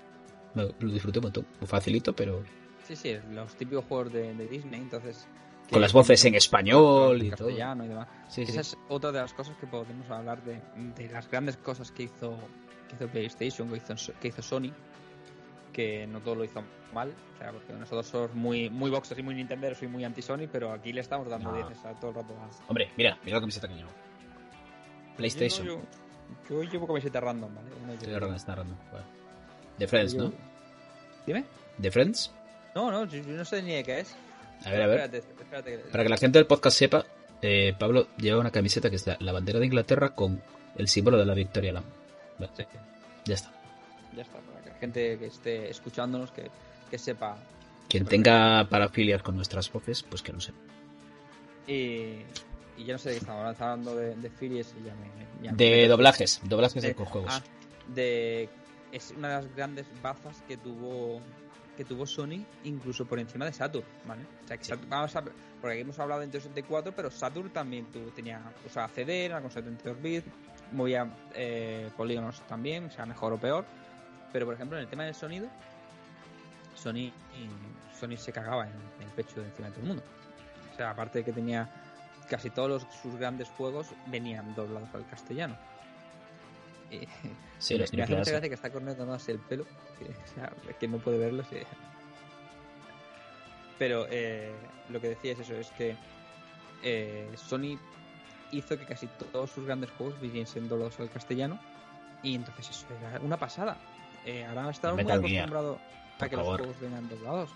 Lo 0.55 0.67
disfruté 0.91 1.19
un 1.19 1.23
montón. 1.23 1.45
Facilito, 1.65 2.15
pero 2.15 2.41
Sí, 2.87 2.95
sí, 2.95 3.17
los 3.31 3.53
típicos 3.55 3.83
juegos 3.85 4.13
de, 4.13 4.33
de 4.33 4.47
Disney, 4.47 4.79
entonces. 4.81 5.27
con 5.69 5.81
las 5.81 5.91
voces 5.91 6.23
en 6.25 6.35
español 6.35 7.21
y 7.21 7.31
todo. 7.31 7.49
y 7.49 7.55
demás. 7.55 8.07
Sí, 8.29 8.45
sí. 8.45 8.51
Esa 8.51 8.61
es 8.61 8.77
otra 8.87 9.11
de 9.11 9.19
las 9.19 9.33
cosas 9.33 9.55
que 9.57 9.67
podemos 9.67 10.09
hablar 10.09 10.41
de, 10.43 10.61
de 10.95 11.09
las 11.09 11.29
grandes 11.29 11.57
cosas 11.57 11.91
que 11.91 12.03
hizo, 12.03 12.37
que 12.87 12.95
hizo 12.95 13.07
PlayStation, 13.09 13.69
que 13.69 13.77
hizo, 13.77 14.13
que 14.21 14.27
hizo 14.29 14.41
Sony, 14.41 14.71
que 15.73 16.07
no 16.07 16.21
todo 16.21 16.35
lo 16.35 16.43
hizo 16.45 16.63
mal, 16.93 17.13
o 17.35 17.37
sea, 17.37 17.51
porque 17.51 17.73
nosotros 17.73 18.07
somos 18.07 18.33
muy, 18.33 18.69
muy 18.69 18.89
boxers 18.89 19.19
y 19.19 19.23
muy 19.23 19.35
nintenderos 19.35 19.83
y 19.83 19.87
muy 19.87 20.05
anti-Sony, 20.05 20.47
pero 20.49 20.71
aquí 20.71 20.93
le 20.93 21.01
estamos 21.01 21.27
dando 21.27 21.51
No. 21.51 21.67
10 21.67 21.85
a 21.85 21.93
todo 21.99 22.11
el 22.11 22.15
rato 22.15 22.33
a... 22.39 22.69
Hombre, 22.69 22.89
mira, 22.95 23.17
mira 23.25 23.35
la 23.37 23.41
camiseta 23.41 23.67
que 23.67 23.75
llevo. 23.75 23.89
PlayStation. 25.17 25.65
Yo, 25.67 25.81
yo, 26.49 26.63
yo 26.63 26.71
llevo 26.71 26.87
camiseta 26.87 27.19
random, 27.19 27.53
¿vale? 27.53 27.69
Una 27.83 27.99
Sí, 27.99 28.05
verdad, 28.07 28.35
está 28.35 28.55
random. 28.55 28.77
The 29.77 29.87
Friends, 29.87 30.13
yo- 30.13 30.23
¿no? 30.23 30.33
Dime. 31.25 31.43
The 31.81 31.91
Friends. 31.91 32.33
No, 32.75 32.91
no, 32.91 33.05
yo, 33.05 33.23
no 33.23 33.45
sé 33.45 33.61
ni 33.63 33.73
de 33.73 33.83
qué 33.83 33.99
es. 34.01 34.15
A 34.65 34.69
ver, 34.71 34.81
a 34.81 34.87
ver. 34.87 34.99
Espérate, 35.01 35.17
espérate. 35.41 35.71
que- 35.71 35.89
Para 35.91 36.03
que 36.03 36.09
la 36.09 36.17
gente 36.17 36.39
del 36.39 36.47
podcast 36.47 36.77
sepa, 36.77 37.05
eh, 37.41 37.73
Pablo 37.77 38.07
lleva 38.17 38.39
una 38.39 38.51
camiseta 38.51 38.89
que 38.89 38.95
es 38.97 39.05
la, 39.07 39.17
la 39.19 39.31
bandera 39.31 39.59
de 39.59 39.65
Inglaterra 39.65 40.13
con 40.15 40.41
el 40.75 40.87
símbolo 40.87 41.17
de 41.17 41.25
la 41.25 41.33
Victoria 41.33 41.73
Lam. 41.73 41.83
Vale, 42.39 42.51
Sí, 42.55 42.63
ya 43.25 43.33
está. 43.35 43.51
ya 44.15 44.21
está, 44.21 44.39
para 44.39 44.61
que 44.63 44.69
la 44.69 44.75
gente 44.75 45.17
que 45.19 45.25
esté 45.27 45.69
escuchándonos 45.69 46.31
que, 46.31 46.49
que 46.91 46.97
sepa 46.99 47.37
Quien 47.89 48.05
tenga 48.05 48.67
parafilias 48.69 49.21
con 49.23 49.35
nuestras 49.35 49.71
voces, 49.71 50.03
pues 50.03 50.21
que 50.21 50.33
no 50.33 50.39
sé. 50.41 50.51
Y, 51.67 52.23
y 52.77 52.85
ya 52.85 52.93
no 52.93 52.99
sé 52.99 53.09
de 53.09 53.15
qué 53.15 53.19
estamos 53.19 53.39
hablando, 53.41 53.63
hablando 53.91 53.95
de, 53.95 54.15
de 54.15 54.29
Furious 54.29 54.73
y 54.79 54.85
ya 54.85 54.93
me... 54.95 55.07
ya 55.43 55.51
me- 55.51 55.57
De 55.57 55.87
doblajes, 55.87 56.41
doblajes 56.43 56.81
de 56.81 56.89
de- 56.89 56.93
juegos. 57.05 57.33
ah, 57.35 57.41
de 57.93 58.49
es 58.91 59.11
una 59.17 59.27
de 59.29 59.35
las 59.43 59.55
grandes 59.55 59.85
bazas 60.01 60.41
que 60.47 60.55
tuvo 60.57 61.21
que 61.77 61.85
tuvo 61.85 62.05
Sony 62.05 62.43
incluso 62.65 63.05
por 63.05 63.19
encima 63.19 63.45
de 63.45 63.53
Saturn, 63.53 63.85
¿vale? 64.05 64.23
O 64.43 64.47
sea, 64.47 64.57
que 64.57 64.63
Sí. 64.65 64.71
Saturn- 64.71 64.89
vamos 64.89 65.15
a 65.15 65.21
porque 65.21 65.71
aquí 65.73 65.81
hemos 65.81 65.97
hablado 65.99 66.19
de 66.21 66.27
Nintendo 66.27 66.43
64, 66.43 66.93
pero 66.95 67.09
Saturn 67.09 67.49
también 67.51 67.85
tuvo, 67.85 68.09
tenía, 68.11 68.41
usaba 68.65 68.87
CD, 68.89 69.25
era 69.25 69.41
con 69.41 69.49
72 69.49 70.01
bits, 70.01 70.27
movía 70.73 71.09
eh, 71.33 71.89
polígonos 71.95 72.41
también, 72.47 72.85
o 72.85 72.91
sea, 72.91 73.05
mejor 73.05 73.31
o 73.33 73.37
peor. 73.39 73.65
Pero 74.33 74.45
por 74.45 74.55
ejemplo, 74.55 74.77
en 74.77 74.83
el 74.83 74.89
tema 74.89 75.05
del 75.05 75.15
sonido, 75.15 75.47
Sony, 76.75 77.11
Sony 77.99 78.17
se 78.17 78.31
cagaba 78.31 78.65
en, 78.67 78.73
el 79.01 79.09
pecho 79.15 79.39
de 79.41 79.47
encima 79.47 79.67
de 79.67 79.73
todo 79.73 79.81
el 79.83 79.87
mundo. 79.87 80.03
O 80.73 80.75
sea, 80.75 80.91
aparte 80.91 81.19
de 81.19 81.25
que 81.25 81.31
tenía 81.33 81.67
casi 82.29 82.49
todos 82.49 82.69
los- 82.69 82.87
sus 83.01 83.15
grandes 83.15 83.49
juegos 83.57 83.87
venían 84.07 84.53
doblados 84.53 84.89
al 84.93 85.05
castellano. 85.07 85.55
Sí, 87.59 87.73
me, 87.73 87.79
los 87.79 87.93
me 87.93 88.03
hace 88.03 88.15
mucha 88.15 88.31
gracia 88.31 88.49
que 88.49 88.53
está 88.55 88.69
cornetándose 88.71 89.31
el 89.31 89.39
pelo. 89.39 89.65
Que, 89.97 90.05
o 90.05 90.27
sea, 90.35 90.53
que 90.79 90.87
no 90.87 90.99
puede 90.99 91.17
verlo. 91.17 91.43
sí. 91.49 91.57
Pero 93.79 94.05
eh, 94.09 94.51
lo 94.89 95.01
que 95.01 95.09
decía 95.09 95.33
es 95.33 95.39
eso: 95.39 95.55
es 95.55 95.69
que 95.71 95.95
eh, 96.83 97.29
Sony 97.35 97.79
hizo 98.51 98.77
que 98.77 98.85
casi 98.85 99.07
todos 99.07 99.51
sus 99.51 99.65
grandes 99.65 99.89
juegos 99.91 100.19
viniesen 100.21 100.69
doblados 100.69 100.99
al 100.99 101.09
castellano. 101.09 101.59
Y 102.23 102.35
entonces 102.35 102.69
eso 102.69 102.85
era 102.99 103.19
una 103.21 103.37
pasada. 103.37 103.77
Eh, 104.25 104.45
ahora 104.45 104.69
estamos 104.69 105.03
muy 105.03 105.05
Gear, 105.05 105.19
acostumbrados 105.19 105.79
a 106.19 106.29
que 106.29 106.35
favor. 106.35 106.59
los 106.59 106.67
juegos 106.67 106.81
vengan 106.81 107.09
doblados. 107.09 107.49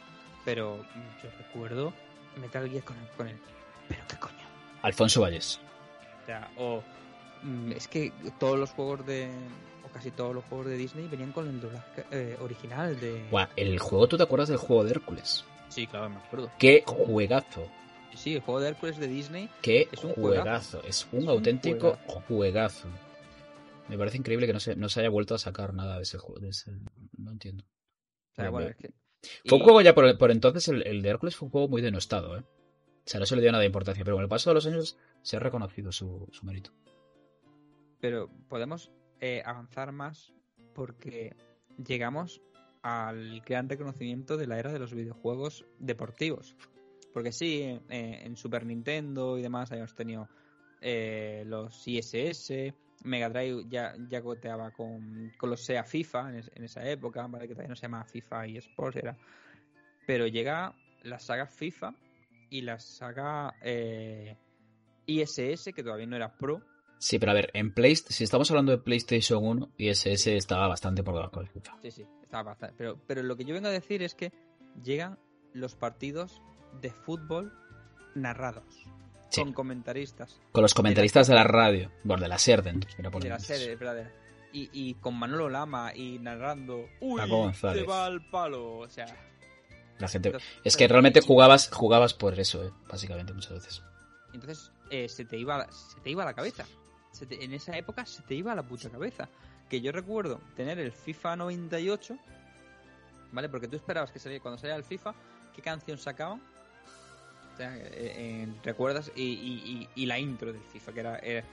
Pero 0.45 0.83
yo 1.21 1.29
recuerdo 1.37 1.93
Metal 2.37 2.67
Gear 2.69 2.83
con 2.83 2.97
el, 2.97 3.07
con 3.09 3.27
el. 3.27 3.37
Pero 3.87 4.01
qué 4.07 4.15
coño. 4.17 4.35
Alfonso 4.81 5.21
Valles. 5.21 5.59
O 6.23 6.25
sea, 6.25 6.49
o 6.57 6.83
es 7.75 7.87
que 7.87 8.11
todos 8.39 8.59
los 8.59 8.71
juegos 8.71 9.05
de 9.05 9.29
o 9.83 9.91
casi 9.91 10.11
todos 10.11 10.35
los 10.35 10.43
juegos 10.45 10.67
de 10.67 10.77
Disney 10.77 11.07
venían 11.07 11.31
con 11.31 11.47
el 11.47 11.59
doblaje 11.59 12.05
eh, 12.11 12.37
original 12.41 12.99
de 12.99 13.27
Buah, 13.29 13.49
el 13.55 13.79
juego, 13.79 14.07
¿tú 14.07 14.17
te 14.17 14.23
acuerdas 14.23 14.49
del 14.49 14.57
juego 14.57 14.83
de 14.83 14.91
Hércules? 14.91 15.43
Sí, 15.69 15.87
claro, 15.87 16.09
me 16.09 16.17
acuerdo. 16.17 16.51
¡Qué 16.59 16.83
juegazo! 16.85 17.67
Sí, 18.13 18.35
el 18.35 18.41
juego 18.41 18.59
de 18.59 18.69
Hércules 18.69 18.97
de 18.97 19.07
Disney 19.07 19.49
¡Qué 19.61 19.87
Es 19.91 20.03
un 20.03 20.13
juegazo! 20.13 20.83
Es 20.83 21.07
un 21.11 21.29
auténtico 21.29 21.97
juegazo. 22.27 22.89
Me 23.87 23.97
parece 23.97 24.17
increíble 24.17 24.47
que 24.47 24.53
no 24.53 24.59
se, 24.59 24.75
no 24.75 24.89
se 24.89 24.99
haya 24.99 25.09
vuelto 25.09 25.35
a 25.35 25.37
sacar 25.37 25.73
nada 25.73 25.97
de 25.97 26.03
ese 26.03 26.17
juego. 26.17 26.39
De 26.39 26.49
ese, 26.49 26.71
no 27.17 27.31
entiendo. 27.31 27.63
o 27.63 28.35
sea, 28.35 28.49
Bueno, 28.49 28.67
bueno, 28.67 28.69
es 28.69 28.75
que 28.77 28.93
Fue 29.45 29.57
un 29.57 29.63
juego 29.63 29.81
ya 29.81 29.95
por, 29.95 30.17
por 30.17 30.31
entonces, 30.31 30.67
el, 30.67 30.85
el 30.85 31.01
de 31.01 31.09
Hércules 31.09 31.35
fue 31.35 31.47
un 31.47 31.51
juego 31.51 31.67
muy 31.67 31.81
denostado, 31.81 32.37
¿eh? 32.37 32.41
O 32.41 33.09
sea, 33.11 33.19
no 33.19 33.25
se 33.25 33.35
le 33.35 33.41
dio 33.41 33.51
nada 33.51 33.61
de 33.61 33.67
importancia, 33.67 34.03
pero 34.03 34.15
con 34.15 34.23
el 34.23 34.29
paso 34.29 34.49
de 34.49 34.53
los 34.53 34.65
años 34.65 34.97
se 35.23 35.37
ha 35.37 35.39
reconocido 35.39 35.91
su, 35.91 36.27
su 36.31 36.45
mérito. 36.45 36.71
Pero 38.01 38.29
podemos 38.49 38.91
eh, 39.19 39.41
avanzar 39.45 39.91
más 39.91 40.33
porque 40.73 41.35
llegamos 41.77 42.41
al 42.81 43.39
gran 43.41 43.69
reconocimiento 43.69 44.37
de 44.37 44.47
la 44.47 44.57
era 44.59 44.73
de 44.73 44.79
los 44.79 44.93
videojuegos 44.93 45.63
deportivos. 45.79 46.55
Porque 47.13 47.31
sí, 47.31 47.61
eh, 47.89 48.21
en 48.23 48.35
Super 48.35 48.65
Nintendo 48.65 49.37
y 49.37 49.41
demás 49.41 49.71
habíamos 49.71 49.93
tenido 49.93 50.27
eh, 50.81 51.43
los 51.45 51.87
ISS, 51.87 52.73
Mega 53.03 53.29
Drive 53.29 53.65
ya, 53.69 53.93
ya 54.09 54.21
con, 54.21 55.31
con 55.37 55.49
los 55.49 55.63
SEA 55.65 55.83
FIFA 55.83 56.29
en, 56.29 56.35
es- 56.37 56.51
en 56.55 56.63
esa 56.63 56.87
época, 56.89 57.27
¿vale? 57.27 57.47
que 57.47 57.53
todavía 57.53 57.69
no 57.69 57.75
se 57.75 57.83
llama 57.83 58.05
FIFA 58.05 58.47
y 58.47 58.57
Sports, 58.57 58.97
era. 58.97 59.17
Pero 60.07 60.25
llega 60.27 60.73
la 61.03 61.19
saga 61.19 61.45
FIFA 61.45 61.93
y 62.49 62.61
la 62.61 62.79
saga 62.79 63.55
eh, 63.61 64.35
ISS, 65.05 65.73
que 65.73 65.83
todavía 65.83 66.07
no 66.07 66.15
era 66.15 66.35
Pro, 66.35 66.61
Sí, 67.01 67.17
pero 67.17 67.31
a 67.31 67.35
ver, 67.35 67.49
en 67.55 67.73
Play, 67.73 67.95
si 67.95 68.23
estamos 68.23 68.51
hablando 68.51 68.71
de 68.71 68.77
PlayStation 68.77 69.43
1, 69.43 69.71
ISS 69.77 70.27
estaba 70.27 70.67
bastante 70.67 71.01
por 71.01 71.15
debajo 71.15 71.39
del 71.39 71.49
FIFA. 71.49 71.77
Sí, 71.81 71.89
sí, 71.89 72.05
estaba 72.21 72.43
bastante. 72.43 72.75
Pero, 72.77 72.99
pero 73.07 73.23
lo 73.23 73.35
que 73.35 73.43
yo 73.43 73.55
vengo 73.55 73.69
a 73.69 73.71
decir 73.71 74.03
es 74.03 74.13
que 74.13 74.31
llegan 74.83 75.17
los 75.53 75.73
partidos 75.75 76.41
de 76.79 76.91
fútbol 76.91 77.51
narrados. 78.13 78.63
Sí. 79.29 79.41
con 79.41 79.53
comentaristas. 79.53 80.39
Con 80.51 80.61
los 80.61 80.73
comentaristas 80.75 81.27
de 81.27 81.33
la 81.35 81.43
radio. 81.45 81.89
Bueno, 82.03 82.21
de 82.21 82.27
la 82.27 82.37
SER, 82.37 82.61
de 82.61 82.69
entonces, 82.71 82.99
por 83.11 83.23
de 83.23 83.29
la 83.29 83.39
serie, 83.39 83.75
verdadera. 83.77 84.11
Y, 84.53 84.69
y 84.73 84.93
con 84.95 85.17
Manolo 85.17 85.49
Lama 85.49 85.95
y 85.95 86.19
narrando. 86.19 86.85
¡Uy! 86.99 87.21
Se 87.53 87.83
va 87.83 88.05
al 88.05 88.23
palo. 88.29 88.77
O 88.79 88.89
sea. 88.89 89.05
La 89.97 90.07
gente... 90.07 90.27
entonces- 90.29 90.49
Es 90.65 90.75
que 90.77 90.87
realmente 90.87 91.21
jugabas, 91.21 91.69
jugabas 91.71 92.13
por 92.13 92.37
eso, 92.39 92.63
eh, 92.63 92.71
básicamente, 92.89 93.33
muchas 93.33 93.53
veces. 93.53 93.81
Entonces 94.33 94.71
eh, 94.89 95.07
se, 95.09 95.23
te 95.25 95.37
iba, 95.37 95.65
se 95.71 95.99
te 96.01 96.09
iba 96.11 96.23
a 96.23 96.25
la 96.25 96.33
cabeza. 96.33 96.65
Se 97.11 97.25
te- 97.25 97.43
en 97.43 97.53
esa 97.53 97.77
época 97.77 98.05
se 98.05 98.21
te 98.23 98.35
iba 98.35 98.51
a 98.51 98.55
la 98.55 98.63
puta 98.63 98.89
cabeza. 98.89 99.27
Que 99.69 99.79
yo 99.81 99.91
recuerdo 99.91 100.41
tener 100.55 100.79
el 100.79 100.91
FIFA 100.91 101.35
98, 101.37 102.17
¿vale? 103.31 103.47
Porque 103.49 103.67
tú 103.67 103.75
esperabas 103.77 104.11
que 104.11 104.19
saliera, 104.19 104.41
cuando 104.41 104.57
salía 104.57 104.75
el 104.75 104.83
FIFA, 104.83 105.13
¿qué 105.55 105.61
canción 105.61 105.97
sacaban? 105.97 106.41
O 107.53 107.57
sea, 107.57 107.75
eh, 107.77 107.89
eh, 107.93 108.47
¿recuerdas? 108.63 109.11
Y, 109.15 109.23
y- 109.23 109.87
y- 109.95 110.03
y 110.03 110.05
la 110.05 110.19
intro 110.19 110.51
del 110.51 110.61
FIFA, 110.63 110.93
que 110.93 110.99
era... 110.99 111.19
era- 111.19 111.43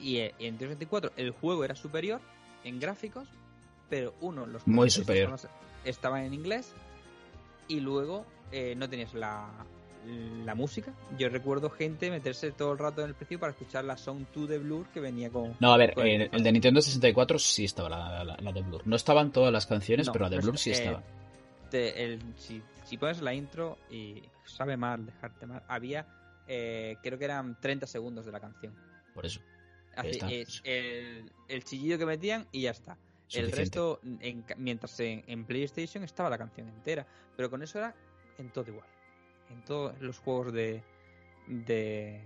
y 0.00 0.16
eh, 0.18 0.34
en 0.40 0.56
324 0.58 1.12
el 1.16 1.30
juego 1.30 1.64
era 1.64 1.76
superior 1.76 2.20
en 2.64 2.80
gráficos, 2.80 3.28
pero 3.88 4.14
uno, 4.20 4.46
los 4.46 4.66
Muy 4.66 4.90
superior. 4.90 5.38
estaban 5.84 6.22
en 6.24 6.34
inglés 6.34 6.72
y 7.68 7.78
luego 7.80 8.24
eh, 8.50 8.74
no 8.76 8.88
tenías 8.88 9.14
la, 9.14 9.48
la 10.06 10.54
música. 10.54 10.92
Yo 11.18 11.28
recuerdo 11.28 11.70
gente 11.70 12.10
meterse 12.10 12.50
todo 12.52 12.72
el 12.72 12.78
rato 12.78 13.02
en 13.02 13.08
el 13.08 13.14
principio 13.14 13.40
para 13.40 13.52
escuchar 13.52 13.84
la 13.84 13.96
Song 13.96 14.24
2 14.34 14.48
de 14.48 14.58
Blur 14.58 14.88
que 14.88 15.00
venía 15.00 15.30
con... 15.30 15.54
No, 15.60 15.72
a 15.72 15.76
ver, 15.76 15.94
con 15.94 16.06
en 16.06 16.22
el 16.32 16.42
de 16.42 16.52
Nintendo 16.52 16.80
64 16.82 17.38
sí 17.38 17.64
estaba 17.64 17.88
la, 17.88 18.24
la- 18.24 18.36
la 18.40 18.52
de 18.52 18.62
Blur. 18.62 18.82
No 18.86 18.96
estaban 18.96 19.30
todas 19.32 19.52
las 19.52 19.66
canciones, 19.66 20.06
No, 20.06 20.12
pero 20.12 20.24
la 20.24 20.30
de 20.30 20.38
Blur 20.38 20.58
sí 20.58 20.70
eh, 20.70 20.72
estaba. 20.74 21.02
te- 21.70 22.04
el- 22.04 22.20
si, 22.36 22.62
si 22.84 22.96
pones 22.98 23.20
la 23.22 23.32
intro 23.34 23.78
y 23.90 24.22
sabe 24.44 24.76
mal, 24.76 25.06
dejarte 25.06 25.46
mal, 25.46 25.62
había, 25.68 26.06
eh, 26.48 26.96
creo 27.02 27.18
que 27.18 27.24
eran 27.24 27.58
30 27.60 27.86
segundos 27.86 28.26
de 28.26 28.32
la 28.32 28.40
canción. 28.40 28.74
Por 29.14 29.24
eso. 29.26 29.40
Así, 29.94 30.08
está. 30.10 30.30
es 30.32 30.60
el, 30.64 31.30
el 31.48 31.64
chillido 31.64 31.98
que 31.98 32.06
metían 32.06 32.46
y 32.50 32.62
ya 32.62 32.70
está. 32.70 32.96
El 33.34 33.50
resto, 33.52 34.00
en 34.20 34.44
mientras 34.58 34.98
en, 35.00 35.22
en 35.26 35.44
PlayStation 35.46 36.04
estaba 36.04 36.28
la 36.28 36.36
canción 36.36 36.68
entera. 36.68 37.06
Pero 37.34 37.48
con 37.48 37.62
eso 37.62 37.78
era 37.78 37.94
en 38.36 38.50
todo 38.50 38.68
igual. 38.68 38.86
En 39.52 39.64
todos 39.64 40.00
los 40.00 40.18
juegos 40.18 40.52
de, 40.52 40.82
de, 41.46 42.20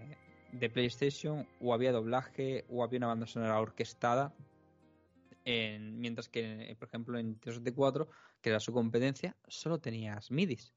de 0.53 0.71
PlayStation 0.71 1.47
o 1.61 1.75
había 1.75 1.93
doblaje 1.93 2.65
o 2.71 2.83
había 2.85 2.99
una 2.99 3.09
banda 3.09 3.27
sonora 3.27 3.61
orquestada. 3.61 4.33
En- 5.45 5.99
mientras 6.01 6.29
que, 6.29 6.75
por 6.79 6.89
ejemplo, 6.89 7.19
en 7.19 7.39
364, 7.39 8.09
que 8.41 8.51
era 8.51 8.61
su 8.61 8.73
competencia, 8.73 9.37
solo 9.47 9.79
tenías 9.79 10.31
midis. 10.31 10.73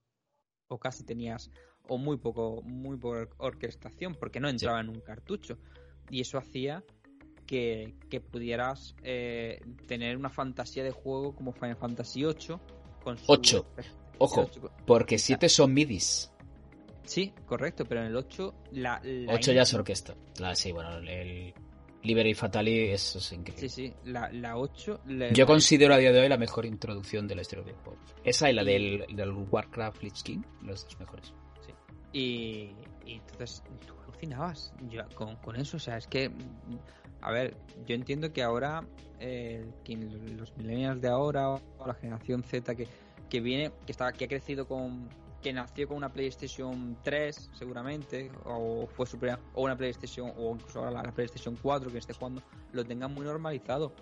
O 0.67 0.79
casi 0.79 1.03
tenías, 1.03 1.49
o 1.87 1.97
muy 1.97 2.17
poco, 2.17 2.61
muy 2.63 2.95
poca 2.97 3.27
orquestación, 3.37 4.13
porque 4.15 4.39
no 4.39 4.47
entraba 4.49 4.79
en 4.79 4.89
un 4.89 5.01
cartucho. 5.01 5.57
Y 6.11 6.21
eso 6.21 6.37
hacía 6.37 6.83
que, 7.47 7.95
que 8.11 8.21
pudieras 8.21 8.95
eh, 9.01 9.59
tener 9.87 10.15
una 10.17 10.29
fantasía 10.29 10.83
de 10.83 10.91
juego 10.91 11.35
como 11.35 11.51
Final 11.53 11.75
Fantasy 11.77 12.23
VIII. 12.23 12.57
Con 13.03 13.17
su 13.17 13.31
Ocho. 13.31 13.65
Ojo. 14.19 14.41
ocho- 14.41 14.71
Porque 14.85 15.17
7 15.17 15.49
son 15.49 15.73
midis. 15.73 16.31
Sí, 17.03 17.33
correcto, 17.45 17.85
pero 17.85 18.01
en 18.01 18.07
el 18.07 18.15
8 18.15 18.53
la, 18.71 19.01
la 19.03 19.33
8 19.33 19.51
ya 19.51 19.63
es 19.63 19.73
orquesta. 19.73 20.15
La, 20.39 20.55
sí, 20.55 20.71
bueno, 20.71 20.97
el 20.97 21.53
Liberty 22.03 22.33
Fatali 22.33 22.89
eso 22.91 23.17
es 23.19 23.31
increíble. 23.33 23.67
Sí, 23.67 23.87
sí, 23.87 23.93
la, 24.05 24.31
la 24.31 24.57
8 24.57 25.01
le- 25.07 25.33
Yo 25.33 25.45
considero 25.45 25.93
a 25.93 25.97
día 25.97 26.11
de 26.11 26.19
hoy 26.21 26.29
la 26.29 26.37
mejor 26.37 26.65
introducción 26.65 27.27
de 27.27 27.35
la 27.35 27.41
historia 27.41 27.65
del 27.65 27.75
juego. 27.75 27.99
Esa 28.23 28.49
y 28.49 28.53
la 28.53 28.63
del, 28.63 29.05
del 29.15 29.31
Warcraft 29.31 30.03
Lich 30.03 30.23
King, 30.23 30.41
las 30.63 30.83
dos 30.85 30.99
mejores. 30.99 31.33
Y, 32.11 32.71
y 33.05 33.13
entonces 33.13 33.63
tú 33.85 33.93
alucinabas 34.03 34.73
yo, 34.89 35.03
con, 35.15 35.35
con 35.37 35.55
eso. 35.55 35.77
O 35.77 35.79
sea, 35.79 35.97
es 35.97 36.07
que, 36.07 36.29
mm, 36.29 36.77
a 37.21 37.31
ver, 37.31 37.55
yo 37.85 37.95
entiendo 37.95 38.31
que 38.33 38.41
ahora 38.41 38.83
eh, 39.19 39.65
los 40.37 40.55
millennials 40.57 41.01
de 41.01 41.07
ahora 41.09 41.49
o 41.51 41.61
la 41.85 41.93
generación 41.93 42.43
Z 42.43 42.75
que, 42.75 42.87
que 43.29 43.41
viene, 43.41 43.71
que 43.85 43.91
está, 43.91 44.11
que 44.11 44.25
ha 44.25 44.27
crecido 44.27 44.67
con, 44.67 45.09
que 45.41 45.53
nació 45.53 45.87
con 45.87 45.97
una 45.97 46.09
PlayStation 46.11 46.97
3 47.01 47.51
seguramente, 47.53 48.31
o 48.45 48.87
fue 48.87 49.05
superior, 49.05 49.39
o 49.53 49.63
una 49.63 49.77
PlayStation, 49.77 50.33
o 50.37 50.53
incluso 50.55 50.79
ahora 50.79 50.91
la, 50.91 51.03
la 51.03 51.11
PlayStation 51.13 51.55
4 51.61 51.91
que 51.91 51.97
esté 51.99 52.13
jugando, 52.13 52.41
lo 52.73 52.83
tengan 52.85 53.13
muy 53.13 53.25
normalizado. 53.25 53.93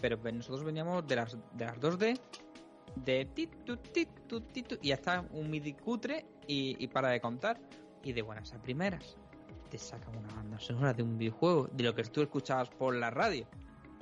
Pero 0.00 0.18
pues, 0.18 0.34
nosotros 0.34 0.64
veníamos 0.64 1.06
de 1.06 1.16
las, 1.16 1.36
de 1.52 1.64
las 1.64 1.78
2D, 1.78 2.18
de 2.96 3.24
titu, 3.26 3.78
y 4.82 4.88
ya 4.88 4.94
está 4.94 5.24
un 5.30 5.50
MIDI 5.50 5.74
cutre 5.74 6.26
y, 6.46 6.76
y 6.82 6.88
para 6.88 7.08
de 7.10 7.20
contar. 7.20 7.60
Y 8.02 8.12
de 8.14 8.22
buenas 8.22 8.52
a 8.54 8.62
primeras, 8.62 9.16
te 9.70 9.76
sacan 9.76 10.16
una 10.16 10.34
banda 10.34 10.58
sonora 10.58 10.94
de 10.94 11.02
un 11.02 11.18
videojuego, 11.18 11.68
de 11.70 11.84
lo 11.84 11.94
que 11.94 12.02
tú 12.04 12.22
escuchabas 12.22 12.70
por 12.70 12.94
la 12.96 13.10
radio. 13.10 13.46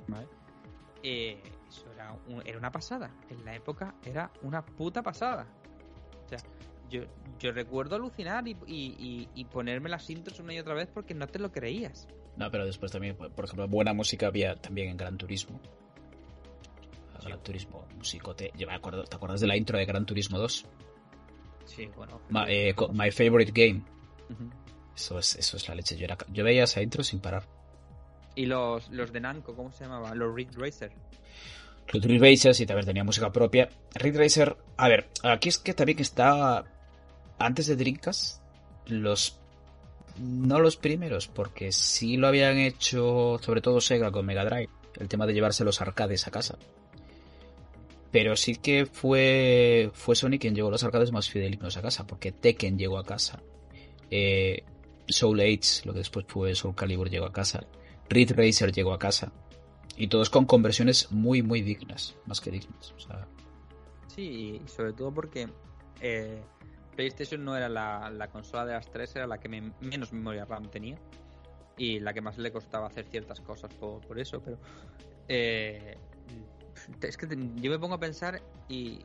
¿vale? 0.07 0.25
Eh, 1.03 1.41
eso 1.67 1.91
era, 1.93 2.13
un- 2.27 2.41
era 2.47 2.57
una 2.57 2.71
pasada. 2.71 3.11
En 3.29 3.43
la 3.43 3.53
época 3.55 3.93
era 4.05 4.31
una 4.41 4.65
puta 4.65 5.03
pasada. 5.03 5.45
Yo, 6.89 7.03
yo 7.39 7.51
recuerdo 7.51 7.95
alucinar 7.95 8.47
y, 8.47 8.57
y- 9.35 9.45
ponerme 9.45 9.89
las 9.89 10.09
intros 10.09 10.39
una 10.39 10.53
y 10.53 10.59
otra 10.59 10.73
vez 10.73 10.87
porque 10.93 11.13
no 11.13 11.27
te 11.27 11.39
lo 11.39 11.51
creías. 11.51 12.07
No, 12.37 12.49
pero 12.51 12.65
después 12.65 12.91
también, 12.91 13.15
por 13.15 13.45
ejemplo, 13.45 13.67
buena 13.67 13.93
música 13.93 14.27
había 14.27 14.55
también 14.55 14.89
en 14.89 14.97
Gran 14.97 15.17
Turismo. 15.17 15.59
Gran 17.23 17.41
Turismo, 17.43 17.85
musicote. 17.97 18.51
Yo 18.57 18.65
me 18.67 18.73
acuerdo, 18.73 19.03
¿te 19.03 19.15
acuerdas 19.15 19.41
de 19.41 19.47
la 19.47 19.57
intro 19.57 19.77
de 19.77 19.85
Gran 19.85 20.05
Turismo 20.05 20.37
2? 20.39 20.65
Sí, 21.65 21.85
bueno. 21.95 22.21
Ma- 22.29 22.45
eh, 22.49 22.73
my 22.93 23.11
favorite 23.11 23.51
game. 23.53 23.83
Eso 24.95 25.19
es, 25.19 25.35
eso 25.35 25.57
es 25.57 25.67
la 25.67 25.75
leche. 25.75 25.95
Yo, 25.97 26.05
era, 26.05 26.17
yo 26.29 26.43
veía 26.43 26.63
esa 26.63 26.81
intro 26.81 27.03
sin 27.03 27.19
parar. 27.19 27.43
Y 28.35 28.45
los, 28.45 28.89
los 28.89 29.11
de 29.11 29.19
Namco, 29.19 29.53
¿cómo 29.55 29.71
se 29.71 29.83
llamaban? 29.83 30.17
Los 30.17 30.33
Ridge 30.33 30.55
Racer. 30.55 30.91
Los 31.91 32.03
Ridge 32.03 32.21
Racers 32.21 32.59
y 32.61 32.65
también 32.65 32.85
tenía 32.85 33.03
música 33.03 33.31
propia. 33.31 33.69
Ridge 33.95 34.15
Racer, 34.17 34.55
a 34.77 34.87
ver, 34.87 35.09
aquí 35.23 35.49
es 35.49 35.57
que 35.57 35.73
también 35.73 35.99
está 35.99 36.63
antes 37.39 37.67
de 37.67 37.75
Dreamcast 37.75 38.41
los 38.87 39.39
no 40.19 40.59
los 40.59 40.75
primeros, 40.75 41.27
porque 41.27 41.71
sí 41.71 42.17
lo 42.17 42.27
habían 42.27 42.57
hecho 42.57 43.39
sobre 43.41 43.61
todo 43.61 43.79
Sega 43.79 44.11
con 44.11 44.25
Mega 44.25 44.43
Drive, 44.43 44.69
el 44.99 45.07
tema 45.07 45.25
de 45.25 45.33
llevarse 45.33 45.63
los 45.63 45.81
arcades 45.81 46.27
a 46.27 46.31
casa. 46.31 46.57
Pero 48.11 48.35
sí 48.35 48.55
que 48.55 48.85
fue 48.85 49.91
fue 49.93 50.15
Sony 50.15 50.37
quien 50.39 50.55
llevó 50.55 50.71
los 50.71 50.83
arcades 50.83 51.11
más 51.11 51.29
fidelignos 51.29 51.77
a 51.77 51.81
casa, 51.81 52.05
porque 52.05 52.31
Tekken 52.31 52.77
llegó 52.77 52.97
a 52.97 53.05
casa. 53.05 53.41
Eh, 54.11 54.63
Soul 55.07 55.39
Age, 55.39 55.85
lo 55.85 55.93
que 55.93 55.99
después 55.99 56.25
fue 56.27 56.55
Soul 56.55 56.75
Calibur, 56.75 57.09
llegó 57.09 57.25
a 57.25 57.31
casa. 57.31 57.65
Ridge 58.09 58.31
Racer 58.31 58.71
llegó 58.71 58.93
a 58.93 58.99
casa. 58.99 59.31
Y 59.95 60.07
todos 60.07 60.29
con 60.29 60.45
conversiones 60.45 61.11
muy, 61.11 61.43
muy 61.43 61.61
dignas. 61.61 62.15
Más 62.25 62.41
que 62.41 62.51
dignas. 62.51 62.93
Sí, 64.07 64.21
y 64.21 64.67
sobre 64.67 64.93
todo 64.93 65.13
porque 65.13 65.49
eh, 66.01 66.41
PlayStation 67.03 67.45
no 67.45 67.55
era 67.55 67.69
la, 67.69 68.09
la 68.09 68.27
consola 68.27 68.65
de 68.65 68.73
las 68.73 68.91
tres, 68.91 69.15
era 69.15 69.25
la 69.25 69.37
que 69.37 69.47
me- 69.47 69.71
menos 69.79 70.11
memoria 70.11 70.43
RAM 70.43 70.69
tenía 70.69 70.97
y 71.77 72.01
la 72.01 72.13
que 72.13 72.19
más 72.19 72.37
le 72.37 72.51
costaba 72.51 72.87
hacer 72.87 73.05
ciertas 73.05 73.39
cosas 73.39 73.73
por, 73.73 74.01
por 74.05 74.19
eso, 74.19 74.41
pero 74.43 74.57
eh, 75.29 75.97
es 77.01 77.15
que 77.15 77.25
te- 77.25 77.37
yo 77.55 77.71
me 77.71 77.79
pongo 77.79 77.95
a 77.95 77.99
pensar 78.01 78.41
y, 78.67 78.99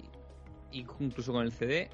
y 0.73 0.85
incluso 0.99 1.33
con 1.33 1.45
el 1.45 1.53
CD 1.53 1.89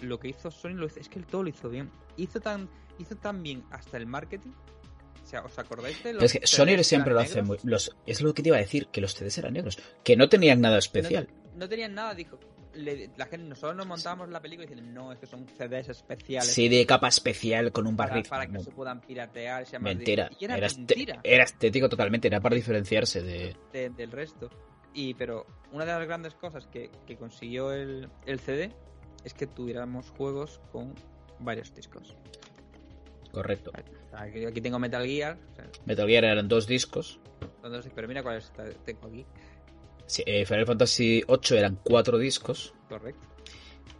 lo 0.00 0.18
que 0.18 0.26
hizo 0.26 0.50
Sony 0.50 0.70
lo 0.74 0.86
hizo- 0.86 0.98
es 0.98 1.08
que 1.08 1.20
el 1.20 1.26
todo 1.26 1.44
lo 1.44 1.50
hizo 1.50 1.68
bien, 1.68 1.88
hizo 2.16 2.40
tan 2.40 2.68
hizo 2.98 3.14
tan 3.14 3.40
bien 3.42 3.62
hasta 3.70 3.96
el 3.96 4.06
marketing. 4.06 4.50
O 5.22 5.26
sea, 5.26 5.42
¿os 5.42 5.56
acordáis 5.58 6.02
de 6.02 6.14
los 6.14 6.20
pero 6.20 6.26
es 6.26 6.32
que 6.32 6.46
Sony 6.48 6.82
siempre 6.82 7.14
lo 7.14 7.20
hace 7.20 7.42
muy. 7.42 7.58
Los, 7.62 7.96
es 8.06 8.20
lo 8.22 8.34
que 8.34 8.42
te 8.42 8.48
iba 8.48 8.56
a 8.56 8.60
decir, 8.60 8.88
que 8.88 9.00
los 9.00 9.14
CDs 9.14 9.38
eran 9.38 9.54
negros. 9.54 9.78
Que 10.02 10.16
no 10.16 10.28
tenían 10.28 10.60
nada 10.60 10.78
especial. 10.78 11.28
No, 11.54 11.60
no 11.60 11.68
tenían 11.68 11.94
nada, 11.94 12.12
dijo. 12.14 12.38
Le- 12.76 13.10
la 13.16 13.26
gente, 13.26 13.46
nosotros 13.48 13.76
nos 13.76 13.86
montábamos 13.86 14.28
la 14.30 14.40
película 14.40 14.66
y 14.66 14.68
diciendo, 14.68 14.92
no, 14.92 15.12
es 15.12 15.18
que 15.18 15.26
son 15.26 15.46
CDs 15.48 15.88
especiales. 15.88 16.52
Sí, 16.52 16.68
de 16.68 16.84
capa 16.86 17.08
especial 17.08 17.72
con 17.72 17.86
un 17.86 17.96
para, 17.96 18.10
barril. 18.10 18.26
para 18.28 18.46
que 18.46 18.52
No, 18.52 18.60
se 18.60 18.70
puedan 18.70 19.00
piratear. 19.00 19.62
más 19.64 19.80
mentira. 19.82 20.30
Y 20.38 20.44
era, 20.44 20.56
Era, 20.56 20.68
mentira 20.76 21.20
era 21.22 21.44
estético 21.44 21.88
totalmente. 21.88 22.28
Era 22.28 22.40
para 22.40 22.54
diferenciarse 22.56 23.22
de. 23.22 23.56
de- 23.72 23.90
del 23.90 24.10
resto. 24.12 24.50
Y 24.92 25.14
pero 25.14 25.46
una 25.72 25.84
de 25.84 25.92
las 25.92 26.06
grandes 26.06 26.34
cosas 26.34 26.66
que, 26.68 26.90
que 27.06 27.16
consiguió 27.16 27.72
el, 27.72 28.08
el 28.26 28.38
CD 28.40 28.70
es 29.24 29.34
que 29.34 29.46
tuviéramos 29.46 30.10
juegos 30.10 30.60
con 30.70 30.94
varios 31.40 31.74
discos. 31.74 32.16
Correcto. 33.32 33.72
Aquí 34.12 34.60
tengo 34.60 34.78
Metal 34.78 35.04
Gear, 35.04 35.36
o 35.52 35.56
sea, 35.56 35.64
Metal 35.86 36.06
Gear 36.06 36.24
eran 36.24 36.46
dos 36.46 36.68
discos. 36.68 37.18
pero 37.94 38.06
mira 38.06 38.22
cuáles 38.22 38.52
tengo 38.84 39.08
aquí. 39.08 39.26
Eh, 40.26 40.44
Final 40.46 40.66
Fantasy 40.66 41.22
VIII 41.26 41.58
eran 41.58 41.78
cuatro 41.82 42.18
discos. 42.18 42.74
Correcto. 42.88 43.26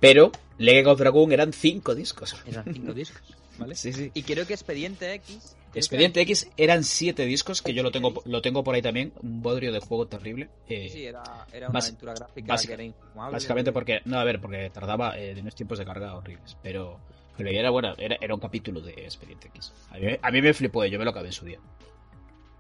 Pero 0.00 0.32
Legend 0.58 0.88
of 0.88 0.98
Dragon 0.98 1.32
eran 1.32 1.52
cinco 1.52 1.94
discos. 1.94 2.36
Eran 2.46 2.64
cinco 2.72 2.92
discos, 2.94 3.22
¿vale? 3.58 3.74
Sí, 3.74 3.92
sí. 3.92 4.10
Y 4.14 4.22
creo 4.22 4.46
que 4.46 4.52
Expediente 4.54 5.12
X. 5.14 5.56
Expediente 5.74 6.20
X 6.20 6.48
eran 6.56 6.84
siete 6.84 7.24
discos, 7.26 7.60
que 7.60 7.74
yo 7.74 7.82
lo 7.82 7.90
tengo, 7.90 8.22
lo 8.26 8.40
tengo 8.42 8.62
por 8.62 8.74
ahí 8.76 8.82
también. 8.82 9.12
Un 9.22 9.42
bodrio 9.42 9.72
de 9.72 9.80
juego 9.80 10.06
terrible. 10.06 10.48
Eh, 10.68 10.88
Sí, 10.92 11.04
era, 11.04 11.22
era 11.52 11.68
una 11.68 11.80
aventura 11.80 12.14
gráfica 12.14 12.46
básica- 12.46 12.76
que 12.76 12.84
era. 12.84 12.94
Básicamente 13.30 13.72
porque, 13.72 14.00
no, 14.04 14.18
a 14.20 14.24
ver, 14.24 14.40
porque 14.40 14.70
tardaba 14.70 15.18
eh, 15.18 15.34
de 15.34 15.40
unos 15.40 15.54
tiempos 15.56 15.78
de 15.78 15.84
carga 15.84 16.14
horribles. 16.14 16.56
Pero 16.62 17.00
Pero 17.36 17.50
era 17.50 17.70
bueno, 17.70 17.94
era, 17.98 18.16
era 18.20 18.34
un 18.34 18.40
capítulo 18.40 18.80
de 18.80 18.92
Expediente 18.92 19.48
X. 19.48 19.72
A 19.90 19.96
mí, 19.98 20.06
a 20.22 20.30
mí 20.30 20.42
me 20.42 20.54
flipó, 20.54 20.84
yo 20.84 20.96
me 20.98 21.04
lo 21.04 21.10
acabé 21.10 21.28
en 21.28 21.32
su 21.32 21.44
día. 21.44 21.58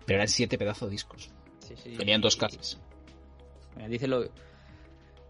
Pero 0.06 0.16
eran 0.16 0.28
siete 0.28 0.58
pedazos 0.58 0.88
de 0.88 0.92
discos. 0.92 1.30
Sí, 1.60 1.74
sí. 1.80 1.90
Tenían 1.96 2.20
dos 2.20 2.34
casas. 2.36 2.80
Mira, 3.76 3.88
dice 3.88 4.06
lo, 4.06 4.24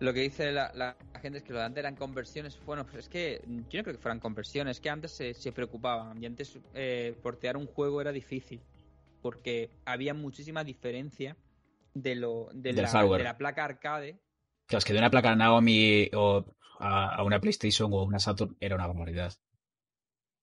lo 0.01 0.13
que 0.13 0.21
dice 0.21 0.53
la, 0.53 0.71
la 0.75 0.97
gente 1.21 1.39
es 1.39 1.45
que 1.45 1.53
lo 1.53 1.59
de 1.61 1.65
antes 1.65 1.79
eran 1.81 1.97
conversiones. 1.97 2.59
Bueno, 2.65 2.85
pues 2.85 2.97
es 3.05 3.09
que 3.09 3.41
yo 3.47 3.79
no 3.79 3.83
creo 3.85 3.85
que 3.97 3.99
fueran 4.03 4.21
conversiones, 4.21 4.77
es 4.77 4.81
que 4.81 4.91
antes 4.91 5.13
se, 5.13 5.35
se 5.35 5.53
preocupaban 5.53 6.23
y 6.23 6.27
antes 6.27 6.59
eh, 6.75 7.17
portear 7.23 7.57
un 7.57 7.67
juego 7.67 8.01
era 8.01 8.13
difícil 8.13 8.61
porque 9.23 9.71
había 9.87 10.13
muchísima 10.13 10.65
diferencia 10.65 11.37
de 11.95 12.15
lo 12.15 12.49
de, 12.53 12.73
Del 12.75 12.83
la, 12.85 13.03
de 13.03 13.23
la 13.25 13.39
placa 13.39 13.65
arcade. 13.65 14.19
Claro, 14.67 14.79
es 14.79 14.85
que 14.85 14.93
de 14.93 14.99
una 14.99 15.11
placa 15.11 15.35
Naomi 15.35 16.11
o 16.15 16.45
a, 16.81 17.15
a 17.17 17.23
una 17.23 17.41
PlayStation 17.41 17.91
o 17.93 18.03
una 18.03 18.19
Saturn 18.19 18.57
era 18.61 18.75
una 18.75 18.87
barbaridad. 18.87 19.33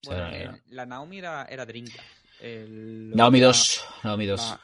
O 0.04 0.10
sea, 0.10 0.16
Bueno, 0.24 0.36
era- 0.36 0.56
eh, 0.56 0.62
la 0.70 0.86
Naomi 0.88 1.20
era, 1.20 1.46
era 1.46 1.66
Dreamcast. 1.66 2.00
El- 2.40 3.12
lo 3.12 3.18
Naomi 3.18 3.38
era 3.40 3.48
2. 3.48 3.86
Naomi 4.04 4.26
2. 4.26 4.58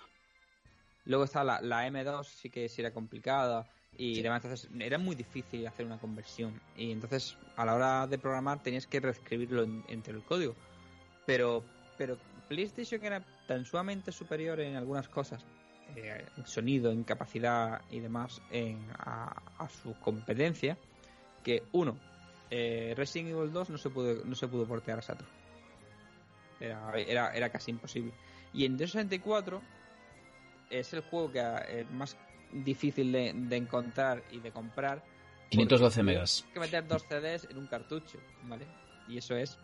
Luego 1.07 1.23
está 1.23 1.43
la, 1.43 1.59
la 1.61 1.87
M2, 1.87 2.23
sí 2.25 2.49
que 2.49 2.69
sí 2.69 2.81
era 2.81 2.91
complicada 2.91 3.67
y 3.97 4.15
Sí. 4.15 4.21
demás. 4.21 4.43
Entonces 4.45 4.69
era 4.79 4.97
muy 4.97 5.15
difícil 5.15 5.65
hacer 5.65 5.85
una 5.85 5.97
conversión. 5.97 6.61
Y 6.75 6.91
entonces 6.91 7.35
a 7.55 7.65
la 7.65 7.73
hora 7.75 8.07
de 8.07 8.17
programar 8.19 8.61
tenías 8.61 8.85
que 8.87 8.99
reescribirlo 8.99 9.63
en- 9.63 9.83
entre 9.87 10.13
el 10.13 10.21
código. 10.23 10.55
Pero, 11.25 11.63
pero 11.97 12.17
PlayStation 12.47 13.03
era 13.03 13.23
tan 13.47 13.65
sumamente 13.65 14.11
superior 14.11 14.59
en 14.59 14.75
algunas 14.75 15.07
cosas. 15.09 15.43
eh, 15.95 16.27
en 16.35 16.45
sonido, 16.45 16.91
en 16.91 17.03
capacidad 17.05 17.81
y 17.89 18.01
demás 18.01 18.41
en, 18.51 18.77
a, 18.99 19.41
a 19.57 19.69
su 19.69 19.93
competencia. 20.01 20.77
Que 21.43 21.63
uno, 21.71 21.97
eh, 22.51 22.93
Resident 22.97 23.29
Evil 23.31 23.53
2 23.53 23.69
no 23.69 23.77
se 23.77 23.89
pudo, 23.89 24.23
no 24.25 24.35
se 24.35 24.49
pudo 24.49 24.65
portear 24.65 24.99
a 24.99 25.01
Saturn. 25.01 25.29
Era, 26.59 26.91
era, 26.99 27.31
era 27.33 27.49
casi 27.49 27.71
imposible. 27.71 28.11
Y 28.53 28.65
en 28.65 28.77
264 28.77 29.61
es 30.69 30.93
el 30.93 31.01
juego 31.01 31.31
que 31.31 31.41
es 31.79 31.89
más 31.91 32.17
difícil 32.51 33.11
de, 33.11 33.33
de 33.35 33.55
encontrar 33.57 34.23
y 34.31 34.39
de 34.39 34.51
comprar. 34.51 34.99
porque 34.99 35.49
512 35.49 35.95
tienes 35.95 36.05
megas. 36.15 36.45
que 36.53 36.59
meter 36.59 36.87
dos 36.87 37.03
CDs 37.07 37.47
en 37.49 37.57
un 37.57 37.67
cartucho, 37.67 38.19
¿vale? 38.43 38.65
Y 39.07 39.17
eso 39.17 39.35
es. 39.35 39.57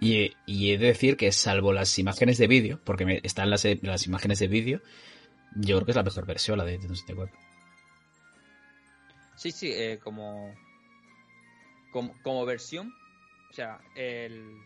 Y, 0.00 0.32
y 0.46 0.72
he 0.72 0.78
de 0.78 0.86
decir 0.88 1.16
que 1.16 1.30
salvo 1.32 1.72
las 1.72 1.98
imágenes 1.98 2.36
de 2.38 2.46
vídeo, 2.48 2.80
porque 2.84 3.04
me- 3.06 3.20
están 3.22 3.48
las, 3.50 3.64
las 3.82 4.06
imágenes 4.06 4.40
de 4.40 4.48
vídeo, 4.48 4.80
yo 5.56 5.76
creo 5.76 5.84
que 5.86 5.90
es 5.92 5.96
la 5.96 6.02
mejor 6.02 6.26
versión, 6.26 6.58
la 6.58 6.64
de 6.64 6.78
264. 6.78 7.38
Sí, 9.36 9.50
sí, 9.52 9.70
eh, 9.72 9.98
como, 10.02 10.54
como. 11.92 12.14
Como 12.22 12.44
versión. 12.44 12.92
O 13.50 13.52
sea, 13.52 13.78
el. 13.94 14.56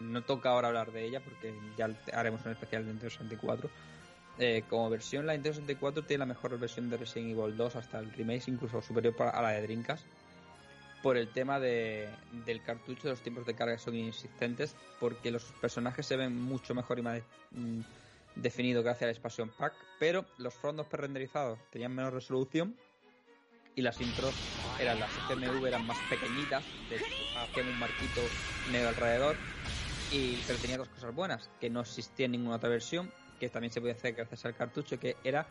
No 0.00 0.22
toca 0.22 0.50
ahora 0.50 0.68
hablar 0.68 0.92
de 0.92 1.04
ella 1.04 1.20
porque 1.24 1.52
ya 1.76 1.88
haremos 2.12 2.44
un 2.44 2.52
especial 2.52 2.84
de 2.84 2.90
Nintendo 2.92 3.10
64. 3.10 3.70
Eh, 4.38 4.62
como 4.68 4.88
versión, 4.88 5.26
la 5.26 5.32
Nintendo 5.32 5.56
64 5.56 6.04
tiene 6.04 6.20
la 6.20 6.26
mejor 6.26 6.56
versión 6.58 6.88
de 6.88 6.96
Resident 6.96 7.36
Evil 7.36 7.56
2 7.56 7.76
hasta 7.76 7.98
el 7.98 8.12
remake, 8.12 8.48
incluso 8.48 8.80
superior 8.80 9.14
a 9.20 9.42
la 9.42 9.50
de 9.50 9.62
Dreamcast. 9.62 10.04
Por 11.02 11.16
el 11.16 11.28
tema 11.28 11.58
de, 11.58 12.08
del 12.44 12.62
cartucho, 12.62 13.08
los 13.08 13.20
tiempos 13.20 13.46
de 13.46 13.54
carga 13.54 13.78
son 13.78 13.96
inexistentes, 13.96 14.76
porque 15.00 15.30
los 15.30 15.44
personajes 15.60 16.06
se 16.06 16.16
ven 16.16 16.40
mucho 16.40 16.74
mejor 16.74 16.98
y 16.98 17.02
más 17.02 17.22
mm, 17.50 17.80
definidos 18.36 18.84
gracias 18.84 19.04
al 19.04 19.10
Expansion 19.10 19.48
Pack, 19.48 19.74
pero 19.98 20.24
los 20.38 20.54
fondos 20.54 20.86
prerenderizados 20.86 21.58
tenían 21.70 21.94
menos 21.94 22.12
resolución 22.12 22.76
y 23.74 23.82
las 23.82 24.00
intros 24.00 24.34
eran 24.80 24.98
las 25.00 25.10
FMV 25.16 25.66
eran 25.66 25.86
más 25.86 25.98
pequeñitas, 26.10 26.64
hacían 27.36 27.68
un 27.68 27.78
marquito 27.78 28.28
negro 28.70 28.88
alrededor, 28.88 29.36
y 30.10 30.36
pero 30.46 30.58
tenía 30.58 30.78
dos 30.78 30.88
cosas 30.88 31.14
buenas, 31.14 31.48
que 31.60 31.70
no 31.70 31.80
existía 31.80 32.26
en 32.26 32.32
ninguna 32.32 32.56
otra 32.56 32.68
versión, 32.68 33.10
que 33.38 33.48
también 33.48 33.72
se 33.72 33.80
podía 33.80 33.94
hacer 33.94 34.14
gracias 34.14 34.44
al 34.44 34.54
cartucho, 34.54 34.98
que 34.98 35.16
era 35.24 35.46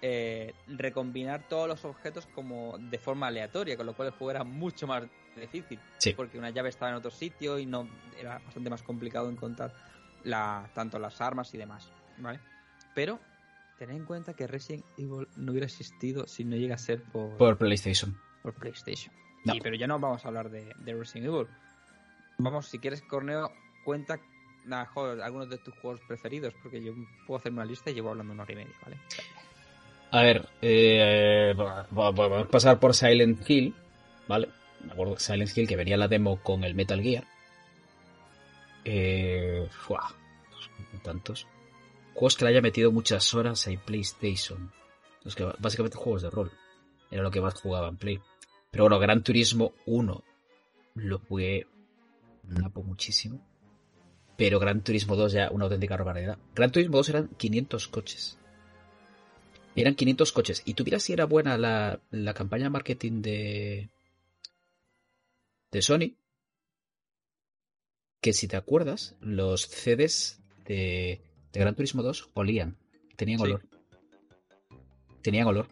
eh, 0.00 0.52
recombinar 0.66 1.46
todos 1.48 1.68
los 1.68 1.84
objetos 1.84 2.26
como 2.34 2.76
de 2.78 2.98
forma 2.98 3.28
aleatoria, 3.28 3.76
con 3.76 3.86
lo 3.86 3.94
cual 3.94 4.08
el 4.08 4.14
juego 4.14 4.30
era 4.32 4.44
mucho 4.44 4.86
más 4.86 5.04
difícil, 5.36 5.78
Sí. 5.98 6.12
porque 6.14 6.38
una 6.38 6.50
llave 6.50 6.68
estaba 6.70 6.90
en 6.90 6.96
otro 6.96 7.10
sitio 7.10 7.58
y 7.58 7.66
no 7.66 7.88
era 8.18 8.38
bastante 8.40 8.68
más 8.68 8.82
complicado 8.82 9.30
encontrar 9.30 9.72
la, 10.24 10.68
tanto 10.74 10.98
las 10.98 11.20
armas 11.20 11.52
y 11.54 11.58
demás, 11.58 11.88
¿vale? 12.18 12.40
Pero 12.94 13.18
tened 13.78 13.96
en 13.96 14.04
cuenta 14.04 14.34
que 14.34 14.46
Resident 14.46 14.84
Evil 14.98 15.26
no 15.36 15.52
hubiera 15.52 15.66
existido 15.66 16.26
si 16.26 16.44
no 16.44 16.56
llega 16.56 16.74
a 16.74 16.78
ser 16.78 17.02
por, 17.04 17.36
Por 17.36 17.56
PlayStation. 17.58 18.16
por 18.42 18.54
PlayStation. 18.54 19.14
No. 19.44 19.54
Y- 19.54 19.60
pero 19.60 19.76
ya 19.76 19.86
no 19.86 19.98
vamos 19.98 20.24
a 20.24 20.28
hablar 20.28 20.50
de, 20.50 20.72
de 20.78 20.94
Resident 20.94 21.26
Evil. 21.32 21.46
Vamos, 22.38 22.66
si 22.68 22.78
quieres, 22.78 23.02
Corneo, 23.02 23.50
cuenta 23.84 24.18
nada, 24.64 24.86
joder, 24.86 25.22
algunos 25.22 25.48
de 25.48 25.58
tus 25.58 25.74
juegos 25.74 26.00
preferidos, 26.06 26.54
porque 26.62 26.82
yo 26.82 26.92
puedo 27.26 27.38
hacerme 27.38 27.58
una 27.58 27.66
lista 27.66 27.90
y 27.90 27.94
llevo 27.94 28.10
hablando 28.10 28.32
una 28.32 28.42
hora 28.42 28.52
y 28.52 28.56
media, 28.56 28.74
¿vale? 28.82 28.98
A 30.10 30.22
ver, 30.22 30.48
eh, 30.60 31.54
a 31.58 32.48
pasar 32.50 32.78
por 32.78 32.94
Silent 32.94 33.48
Hill, 33.48 33.74
¿vale? 34.28 34.48
Me 34.84 34.92
acuerdo 34.92 35.14
de 35.14 35.20
Silent 35.20 35.56
Hill 35.56 35.68
que 35.68 35.76
venía 35.76 35.96
la 35.96 36.08
demo 36.08 36.42
con 36.42 36.64
el 36.64 36.74
Metal 36.74 37.00
Gear. 37.00 37.24
Eh, 38.84 39.68
tantos. 41.02 41.46
Juegos 42.14 42.36
que 42.36 42.44
le 42.44 42.50
haya 42.50 42.60
metido 42.60 42.92
muchas 42.92 43.32
horas 43.34 43.66
en 43.66 43.78
PlayStation. 43.80 44.72
Los 45.24 45.34
que 45.34 45.44
básicamente 45.58 45.96
juegos 45.96 46.22
de 46.22 46.30
rol. 46.30 46.52
Era 47.10 47.22
lo 47.22 47.30
que 47.30 47.40
más 47.40 47.54
jugaba 47.54 47.88
en 47.88 47.96
Play. 47.96 48.20
Pero 48.70 48.84
bueno, 48.84 48.98
Gran 48.98 49.22
Turismo 49.22 49.72
1 49.86 50.24
lo 50.94 51.18
jugué 51.20 51.66
napo 52.44 52.82
muchísimo. 52.82 53.40
Pero 54.36 54.58
Gran 54.58 54.82
Turismo 54.82 55.16
2 55.16 55.32
ya 55.32 55.50
una 55.50 55.64
auténtica 55.64 55.96
barbaridad. 55.96 56.38
Gran 56.54 56.72
Turismo 56.72 56.96
2 56.96 57.08
eran 57.10 57.28
500 57.28 57.88
coches. 57.88 58.38
Eran 59.76 59.94
500 59.94 60.32
coches. 60.32 60.62
Y 60.64 60.74
tuviera 60.74 60.98
si 61.00 61.12
era 61.12 61.24
buena 61.24 61.56
la, 61.58 62.00
la 62.10 62.34
campaña 62.34 62.64
de 62.64 62.70
marketing 62.70 63.22
de, 63.22 63.90
de 65.70 65.82
Sony. 65.82 66.16
Que 68.20 68.32
si 68.32 68.48
te 68.48 68.56
acuerdas, 68.56 69.16
los 69.20 69.62
CDs 69.66 70.40
de, 70.64 71.20
de 71.52 71.60
Gran 71.60 71.74
Turismo 71.74 72.02
2 72.02 72.30
olían. 72.34 72.76
Tenían 73.16 73.38
Sí. 73.40 73.44
olor. 73.44 73.62
Tenían 75.22 75.46
olor. 75.46 75.68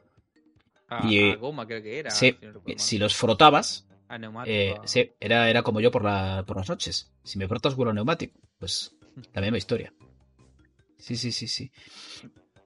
Y, 1.05 1.31
a 1.31 1.37
goma 1.37 1.67
creo 1.67 1.83
que 1.83 1.99
era. 2.01 2.11
sí, 2.11 2.37
si 2.77 2.99
los 2.99 3.15
frotabas, 3.15 3.87
eh, 4.45 4.75
sí, 4.85 5.13
era, 5.21 5.49
era 5.49 5.63
como 5.63 5.81
yo 5.81 5.93
por, 5.93 6.03
la, 6.05 6.45
por 6.47 6.57
las 6.57 6.69
noches. 6.69 7.13
Si 7.23 7.39
me 7.39 7.47
frotas 7.47 7.77
vuelo 7.77 7.93
neumático, 7.93 8.41
pues 8.61 8.95
la 9.33 9.41
misma 9.41 9.59
historia. 9.59 9.93
Sí, 10.99 11.17
sí, 11.17 11.33
sí, 11.33 11.49
sí. 11.49 11.73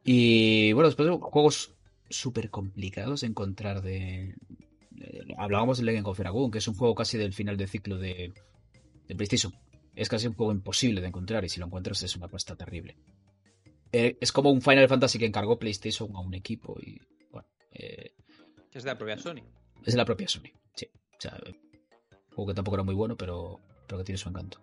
Y 0.05 0.73
bueno, 0.73 0.89
después 0.89 1.09
juegos 1.21 1.75
súper 2.11 2.51
complicados 2.51 3.23
de 3.23 3.29
encontrar 3.29 3.81
de... 3.81 4.35
Hablábamos 5.39 5.79
de 5.79 5.85
Legend 5.85 6.07
of 6.07 6.19
Dragon, 6.19 6.51
que 6.51 6.59
es 6.59 6.69
un 6.69 6.75
juego 6.75 6.95
casi 6.95 7.17
del 7.17 7.33
final 7.33 7.57
de 7.57 7.67
ciclo 7.67 7.97
de, 7.99 8.33
de 9.07 9.15
PlayStation. 9.15 9.55
Es 9.95 10.09
casi 10.09 10.27
un 10.27 10.35
juego 10.35 10.53
imposible 10.53 11.01
de 11.01 11.07
encontrar 11.07 11.45
y 11.45 11.49
si 11.49 11.61
lo 11.61 11.67
encuentras 11.67 12.03
es 12.03 12.17
una 12.17 12.27
apuesta 12.27 12.57
terrible. 12.57 12.97
Eh, 13.93 14.19
es 14.21 14.33
como 14.33 14.51
un 14.51 14.61
Final 14.61 14.89
Fantasy 14.89 15.19
que 15.19 15.27
encargó 15.27 15.59
PlayStation 15.59 16.15
a 16.17 16.21
un 16.21 16.35
equipo 16.35 16.77
y 16.81 17.01
bueno, 17.31 17.47
eh, 17.71 18.13
es 18.73 18.83
de 18.83 18.91
la 18.91 18.99
propia 18.99 19.17
Sony. 19.19 19.43
es 19.85 19.95
de 19.95 19.97
la 19.97 20.05
propia 20.05 20.27
Sony. 20.27 20.51
Sí. 20.75 20.89
O 20.93 21.21
sea, 21.21 21.39
un 21.47 22.35
juego 22.35 22.49
que 22.49 22.55
tampoco 22.55 22.77
era 22.77 22.83
muy 22.83 22.95
bueno, 22.95 23.17
pero, 23.17 23.61
pero 23.87 23.99
que 23.99 24.05
tiene 24.05 24.19
su 24.19 24.29
encanto. 24.29 24.61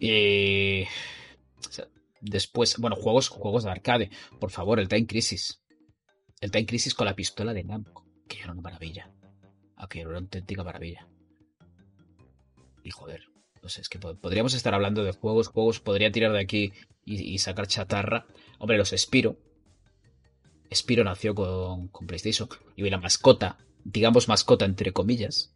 Sea, 0.00 1.88
después, 2.20 2.76
bueno, 2.78 2.96
juegos, 2.96 3.28
juegos 3.28 3.64
de 3.64 3.70
arcade. 3.70 4.10
Por 4.38 4.50
favor, 4.50 4.78
el 4.80 4.88
Time 4.88 5.06
Crisis. 5.06 5.62
El 6.40 6.50
Time 6.50 6.66
Crisis 6.66 6.94
con 6.94 7.06
la 7.06 7.16
pistola 7.16 7.52
de 7.52 7.64
Namco. 7.64 8.06
Que 8.28 8.40
era 8.40 8.52
una 8.52 8.62
maravilla. 8.62 9.10
Ah, 9.76 9.88
que 9.88 10.00
era 10.00 10.10
una 10.10 10.18
auténtica 10.18 10.62
maravilla. 10.64 11.08
Y 12.84 12.90
joder. 12.90 13.24
No 13.62 13.68
sé, 13.68 13.80
es 13.80 13.88
que 13.88 13.98
pod- 13.98 14.18
podríamos 14.20 14.54
estar 14.54 14.72
hablando 14.72 15.02
de 15.02 15.12
juegos, 15.12 15.48
juegos, 15.48 15.80
podría 15.80 16.12
tirar 16.12 16.32
de 16.32 16.40
aquí 16.40 16.72
y, 17.04 17.20
y 17.34 17.38
sacar 17.38 17.66
chatarra. 17.66 18.26
Hombre, 18.58 18.78
los 18.78 18.90
Spiro. 18.96 19.36
Spiro 20.72 21.02
nació 21.02 21.34
con, 21.34 21.88
con 21.88 22.06
PlayStation. 22.06 22.48
Y 22.76 22.88
la 22.88 22.98
mascota, 22.98 23.58
digamos 23.84 24.28
mascota 24.28 24.64
entre 24.64 24.92
comillas. 24.92 25.52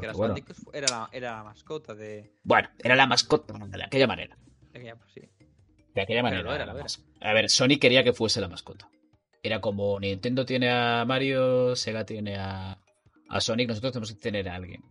Porque, 0.00 0.12
bueno, 0.16 0.34
era 0.72 0.88
la, 0.88 1.08
era 1.12 1.36
la 1.36 1.44
mascota 1.44 1.94
de, 1.94 2.32
bueno, 2.42 2.68
era 2.82 2.94
la 2.96 3.06
mascota 3.06 3.52
de 3.54 3.84
aquella 3.84 4.06
manera. 4.06 4.36
de 4.72 4.78
aquella, 4.78 4.96
pues 4.96 5.12
sí. 5.12 5.20
De 5.94 6.00
aquella 6.02 6.22
manera. 6.22 6.42
lo 6.42 6.54
era, 6.54 6.64
la 6.66 6.72
lo 6.72 6.78
era. 6.78 6.84
mas- 6.84 7.04
A 7.20 7.32
ver, 7.32 7.48
Sony 7.50 7.78
quería 7.80 8.02
que 8.04 8.12
fuese 8.12 8.40
la 8.40 8.48
mascota. 8.48 8.88
Era 9.42 9.60
como 9.60 9.98
Nintendo 10.00 10.44
tiene 10.46 10.70
a 10.70 11.04
Mario, 11.04 11.74
Sega 11.76 12.04
tiene 12.06 12.36
a, 12.36 12.78
a 13.28 13.40
Sonic, 13.40 13.68
nosotros 13.68 13.92
tenemos 13.92 14.12
que 14.12 14.18
tener 14.20 14.48
a 14.48 14.54
alguien. 14.54 14.82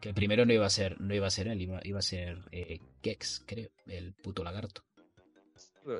Que 0.00 0.10
el 0.10 0.14
primero 0.14 0.46
no 0.46 0.52
iba 0.52 0.64
a 0.66 0.70
ser, 0.70 1.00
no 1.00 1.14
iba 1.14 1.26
a 1.26 1.30
ser 1.30 1.48
él, 1.48 1.60
iba, 1.60 1.80
iba 1.82 1.98
a 1.98 2.02
ser 2.02 2.38
eh, 2.52 2.78
Gex, 3.02 3.42
creo, 3.46 3.68
el 3.86 4.12
puto 4.14 4.44
lagarto. 4.44 4.82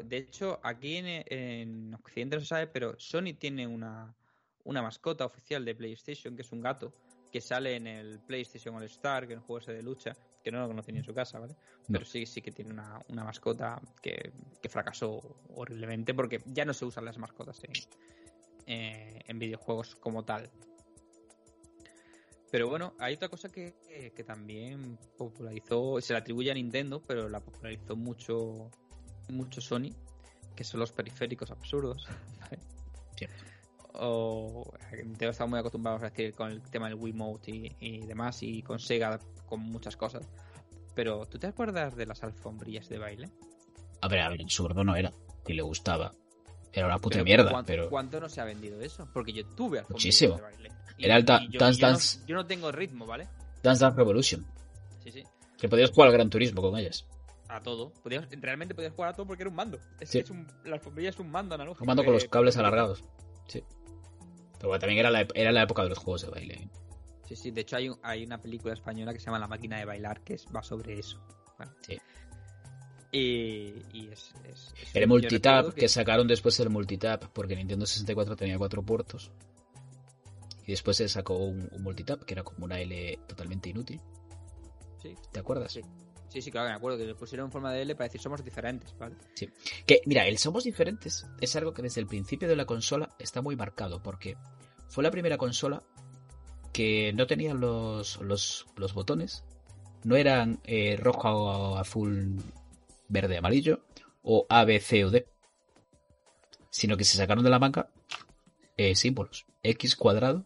De 0.04 0.16
hecho, 0.16 0.58
aquí 0.64 0.96
en, 0.96 1.06
en 1.28 1.94
Occidente 1.94 2.36
no 2.36 2.40
se 2.40 2.46
sabe, 2.48 2.66
pero 2.66 2.94
Sony 2.98 3.34
tiene 3.38 3.66
una, 3.66 4.14
una 4.64 4.82
mascota 4.82 5.24
oficial 5.24 5.64
de 5.64 5.74
PlayStation, 5.76 6.34
que 6.34 6.42
es 6.42 6.50
un 6.52 6.60
gato, 6.60 6.92
que 7.36 7.42
sale 7.42 7.76
en 7.76 7.86
el 7.86 8.18
PlayStation 8.20 8.74
All 8.76 8.84
Star, 8.84 9.26
que 9.26 9.34
es 9.34 9.38
un 9.38 9.44
juego 9.44 9.60
ese 9.60 9.74
de 9.74 9.82
lucha, 9.82 10.16
que 10.42 10.50
no 10.50 10.58
lo 10.58 10.68
conocí 10.68 10.90
ni 10.90 11.00
en 11.00 11.04
su 11.04 11.12
casa, 11.12 11.38
¿vale? 11.38 11.54
Pero 11.86 12.02
sí, 12.06 12.24
sí 12.24 12.40
que 12.40 12.50
tiene 12.50 12.70
una, 12.70 12.98
una 13.08 13.24
mascota 13.24 13.78
que, 14.00 14.32
que, 14.62 14.68
fracasó 14.70 15.20
horriblemente 15.50 16.14
porque 16.14 16.40
ya 16.46 16.64
no 16.64 16.72
se 16.72 16.86
usan 16.86 17.04
las 17.04 17.18
mascotas 17.18 17.62
en, 17.64 17.72
eh, 18.66 19.20
en 19.26 19.38
videojuegos 19.38 19.96
como 19.96 20.24
tal. 20.24 20.50
Pero 22.50 22.70
bueno, 22.70 22.94
hay 22.98 23.16
otra 23.16 23.28
cosa 23.28 23.50
que, 23.50 23.74
que, 24.16 24.24
también 24.24 24.98
popularizó, 25.18 26.00
se 26.00 26.14
la 26.14 26.20
atribuye 26.20 26.50
a 26.50 26.54
Nintendo, 26.54 27.02
pero 27.06 27.28
la 27.28 27.40
popularizó 27.40 27.96
mucho, 27.96 28.70
mucho 29.28 29.60
Sony, 29.60 29.90
que 30.54 30.64
son 30.64 30.80
los 30.80 30.90
periféricos 30.90 31.50
absurdos. 31.50 32.08
¿vale? 32.40 32.75
O 33.98 34.64
Nintendo 34.92 35.30
está 35.30 35.46
muy 35.46 35.58
acostumbrado 35.58 35.98
a 35.98 36.10
decir 36.10 36.34
con 36.34 36.50
el 36.50 36.62
tema 36.62 36.86
del 36.86 36.96
Wiimote 36.96 37.50
y, 37.50 37.76
y 37.80 38.00
demás, 38.06 38.42
y 38.42 38.62
con 38.62 38.78
Sega 38.78 39.18
con 39.46 39.60
muchas 39.60 39.96
cosas. 39.96 40.26
Pero, 40.94 41.26
¿tú 41.26 41.38
te 41.38 41.46
acuerdas 41.46 41.94
de 41.96 42.06
las 42.06 42.22
alfombrillas 42.22 42.88
de 42.88 42.98
baile? 42.98 43.30
A 44.00 44.08
ver, 44.08 44.20
a 44.20 44.28
ver, 44.28 44.40
su 44.48 44.62
gordo 44.62 44.84
no 44.84 44.96
era, 44.96 45.12
y 45.46 45.52
le 45.54 45.62
gustaba. 45.62 46.12
Era 46.72 46.86
una 46.86 46.98
puta 46.98 47.22
mierda, 47.22 47.50
¿cuánto, 47.50 47.66
pero. 47.68 47.88
¿Cuánto 47.88 48.20
no 48.20 48.28
se 48.28 48.40
ha 48.40 48.44
vendido 48.44 48.80
eso? 48.80 49.08
Porque 49.12 49.32
yo 49.32 49.44
tuve 49.46 49.78
alfombrillas 49.78 49.90
Muchísimo. 49.90 50.36
de 50.36 50.42
baile. 50.42 50.68
Era 50.98 51.16
el 51.16 51.24
yo, 51.24 51.26
Dance 51.58 51.78
yo 51.80 51.86
no- 51.86 51.92
Dance. 51.92 52.20
yo 52.26 52.34
no 52.36 52.46
tengo 52.46 52.72
ritmo, 52.72 53.06
¿vale? 53.06 53.28
Dance 53.62 53.82
Dance 53.84 53.96
Revolution. 53.96 54.46
Sí, 55.02 55.10
sí. 55.10 55.22
Que 55.58 55.68
podías 55.68 55.90
jugar 55.90 56.08
al 56.08 56.12
Gran 56.14 56.30
Turismo 56.30 56.60
con 56.62 56.76
ellas. 56.78 57.06
A 57.48 57.62
todo. 57.62 57.92
Podías, 58.02 58.26
realmente 58.40 58.74
podías 58.74 58.92
jugar 58.92 59.10
a 59.10 59.14
todo 59.14 59.26
porque 59.26 59.42
era 59.42 59.50
un 59.50 59.56
mando. 59.56 59.78
Es 60.00 60.08
Sí. 60.10 60.18
que 60.18 60.24
es 60.24 60.30
un, 60.30 60.46
la 60.64 60.74
alfombrilla 60.74 61.10
es 61.10 61.18
un 61.18 61.30
mando 61.30 61.54
analógico. 61.54 61.84
Jugando 61.84 62.02
con 62.04 62.14
que- 62.14 62.22
los 62.22 62.28
cables 62.30 62.56
alargados. 62.56 63.04
Sí. 63.48 63.62
Pero 64.58 64.68
bueno, 64.68 64.80
también 64.80 64.98
era 65.00 65.10
la, 65.10 65.26
era 65.34 65.52
la 65.52 65.62
época 65.62 65.82
de 65.82 65.88
los 65.90 65.98
juegos 65.98 66.22
de 66.22 66.28
baile. 66.30 66.68
Sí, 67.28 67.36
sí. 67.36 67.50
De 67.50 67.60
hecho, 67.62 67.76
hay, 67.76 67.88
un- 67.88 67.98
hay 68.02 68.24
una 68.24 68.40
película 68.40 68.72
española 68.74 69.12
que 69.12 69.18
se 69.18 69.26
llama 69.26 69.38
La 69.38 69.48
máquina 69.48 69.78
de 69.78 69.84
bailar 69.84 70.20
que 70.22 70.34
es, 70.34 70.46
va 70.54 70.62
sobre 70.62 70.98
eso. 70.98 71.20
¿vale? 71.58 71.70
Sí. 71.82 71.98
Y, 73.12 73.82
y 73.92 74.08
es, 74.12 74.32
es- 74.44 74.74
es- 74.82 74.94
El 74.94 75.06
multitap, 75.08 75.72
que... 75.74 75.88
sacaron 75.88 76.26
después 76.26 76.58
el 76.60 76.70
multitap, 76.70 77.24
porque 77.32 77.56
Nintendo 77.56 77.86
64 77.86 78.36
tenía 78.36 78.58
cuatro 78.58 78.82
puertos. 78.82 79.30
Y 80.66 80.72
después 80.72 80.96
se 80.96 81.08
sacó 81.08 81.36
un, 81.36 81.68
un 81.70 81.82
multitap, 81.82 82.24
que 82.24 82.34
era 82.34 82.42
como 82.42 82.64
una 82.64 82.80
L 82.80 83.18
totalmente 83.28 83.70
inútil. 83.70 84.00
Sí, 85.00 85.14
¿Te 85.32 85.38
acuerdas? 85.40 85.72
Sí. 85.72 85.80
Sí, 86.36 86.42
sí, 86.42 86.50
claro 86.50 86.66
que 86.66 86.72
me 86.72 86.76
acuerdo. 86.76 86.98
Que 86.98 87.06
le 87.06 87.14
pusieron 87.14 87.46
en 87.46 87.52
forma 87.52 87.72
de 87.72 87.82
L 87.82 87.94
para 87.94 88.08
decir 88.08 88.20
somos 88.20 88.44
diferentes, 88.44 88.94
¿vale? 88.98 89.16
Que, 89.86 90.02
mira, 90.04 90.26
el 90.26 90.36
Somos 90.36 90.64
Diferentes 90.64 91.26
es 91.40 91.56
algo 91.56 91.72
que 91.72 91.82
desde 91.82 92.00
el 92.00 92.06
principio 92.06 92.46
de 92.46 92.56
la 92.56 92.66
consola 92.66 93.08
está 93.18 93.40
muy 93.40 93.56
marcado, 93.56 94.02
porque 94.02 94.36
fue 94.88 95.02
la 95.02 95.10
primera 95.10 95.38
consola 95.38 95.82
que 96.72 97.12
no 97.14 97.26
tenía 97.26 97.54
los, 97.54 98.20
los, 98.20 98.66
los 98.76 98.92
botones, 98.92 99.44
no 100.04 100.16
eran 100.16 100.60
eh, 100.64 100.96
rojo, 100.98 101.78
azul, 101.78 102.36
verde, 103.08 103.38
amarillo, 103.38 103.80
o 104.22 104.44
A, 104.50 104.64
B, 104.64 104.78
C 104.80 105.04
o 105.06 105.10
D, 105.10 105.26
sino 106.70 106.98
que 106.98 107.04
se 107.04 107.16
sacaron 107.16 107.44
de 107.44 107.50
la 107.50 107.58
manga 107.58 107.88
eh, 108.76 108.94
símbolos. 108.94 109.46
X 109.62 109.96
cuadrado, 109.96 110.44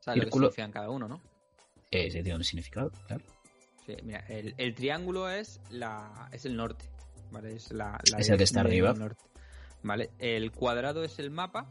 O 0.00 0.02
sea, 0.02 0.14
lo 0.14 0.20
que 0.20 0.30
Círculo. 0.30 0.50
cada 0.70 0.90
uno, 0.90 1.08
¿no? 1.08 1.20
eh, 1.90 2.10
tiene 2.10 2.34
un 2.34 2.44
significado, 2.44 2.90
claro. 3.06 3.24
Sí, 3.86 3.96
mira, 4.04 4.20
el, 4.28 4.54
el 4.58 4.74
triángulo 4.74 5.28
es 5.28 5.60
la 5.70 6.28
es 6.32 6.44
el 6.44 6.56
norte, 6.56 6.84
¿vale? 7.30 7.54
Es 7.56 7.72
la, 7.72 7.98
la 8.10 8.18
Es 8.18 8.28
el 8.28 8.38
que 8.38 8.44
está 8.44 8.60
arriba. 8.60 8.92
norte, 8.94 9.24
¿vale? 9.82 10.10
El 10.18 10.52
cuadrado 10.52 11.02
es 11.04 11.18
el 11.18 11.30
mapa, 11.30 11.68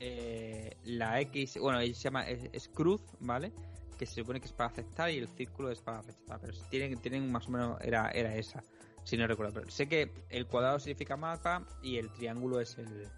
eh, 0.00 0.76
la 0.84 1.20
X, 1.20 1.58
bueno, 1.60 1.80
se 1.80 1.92
llama, 1.92 2.28
es, 2.28 2.48
es 2.52 2.68
cruz, 2.68 3.02
¿vale? 3.20 3.52
Que 3.98 4.06
se 4.06 4.14
supone 4.14 4.40
que 4.40 4.46
es 4.46 4.52
para 4.52 4.70
aceptar 4.70 5.10
y 5.10 5.18
el 5.18 5.28
círculo 5.28 5.70
es 5.70 5.80
para 5.80 6.00
rechazar, 6.02 6.38
pero 6.40 6.52
tienen, 6.70 6.98
tienen 6.98 7.30
más 7.30 7.46
o 7.48 7.50
menos, 7.50 7.80
era, 7.82 8.08
era 8.10 8.34
esa, 8.36 8.62
si 9.04 9.16
no 9.16 9.26
recuerdo, 9.26 9.52
pero 9.54 9.70
sé 9.70 9.88
que 9.88 10.12
el 10.30 10.46
cuadrado 10.46 10.78
significa 10.78 11.16
mapa 11.16 11.66
y 11.82 11.96
el 11.98 12.10
triángulo 12.12 12.60
es 12.60 12.78
el 12.78 13.08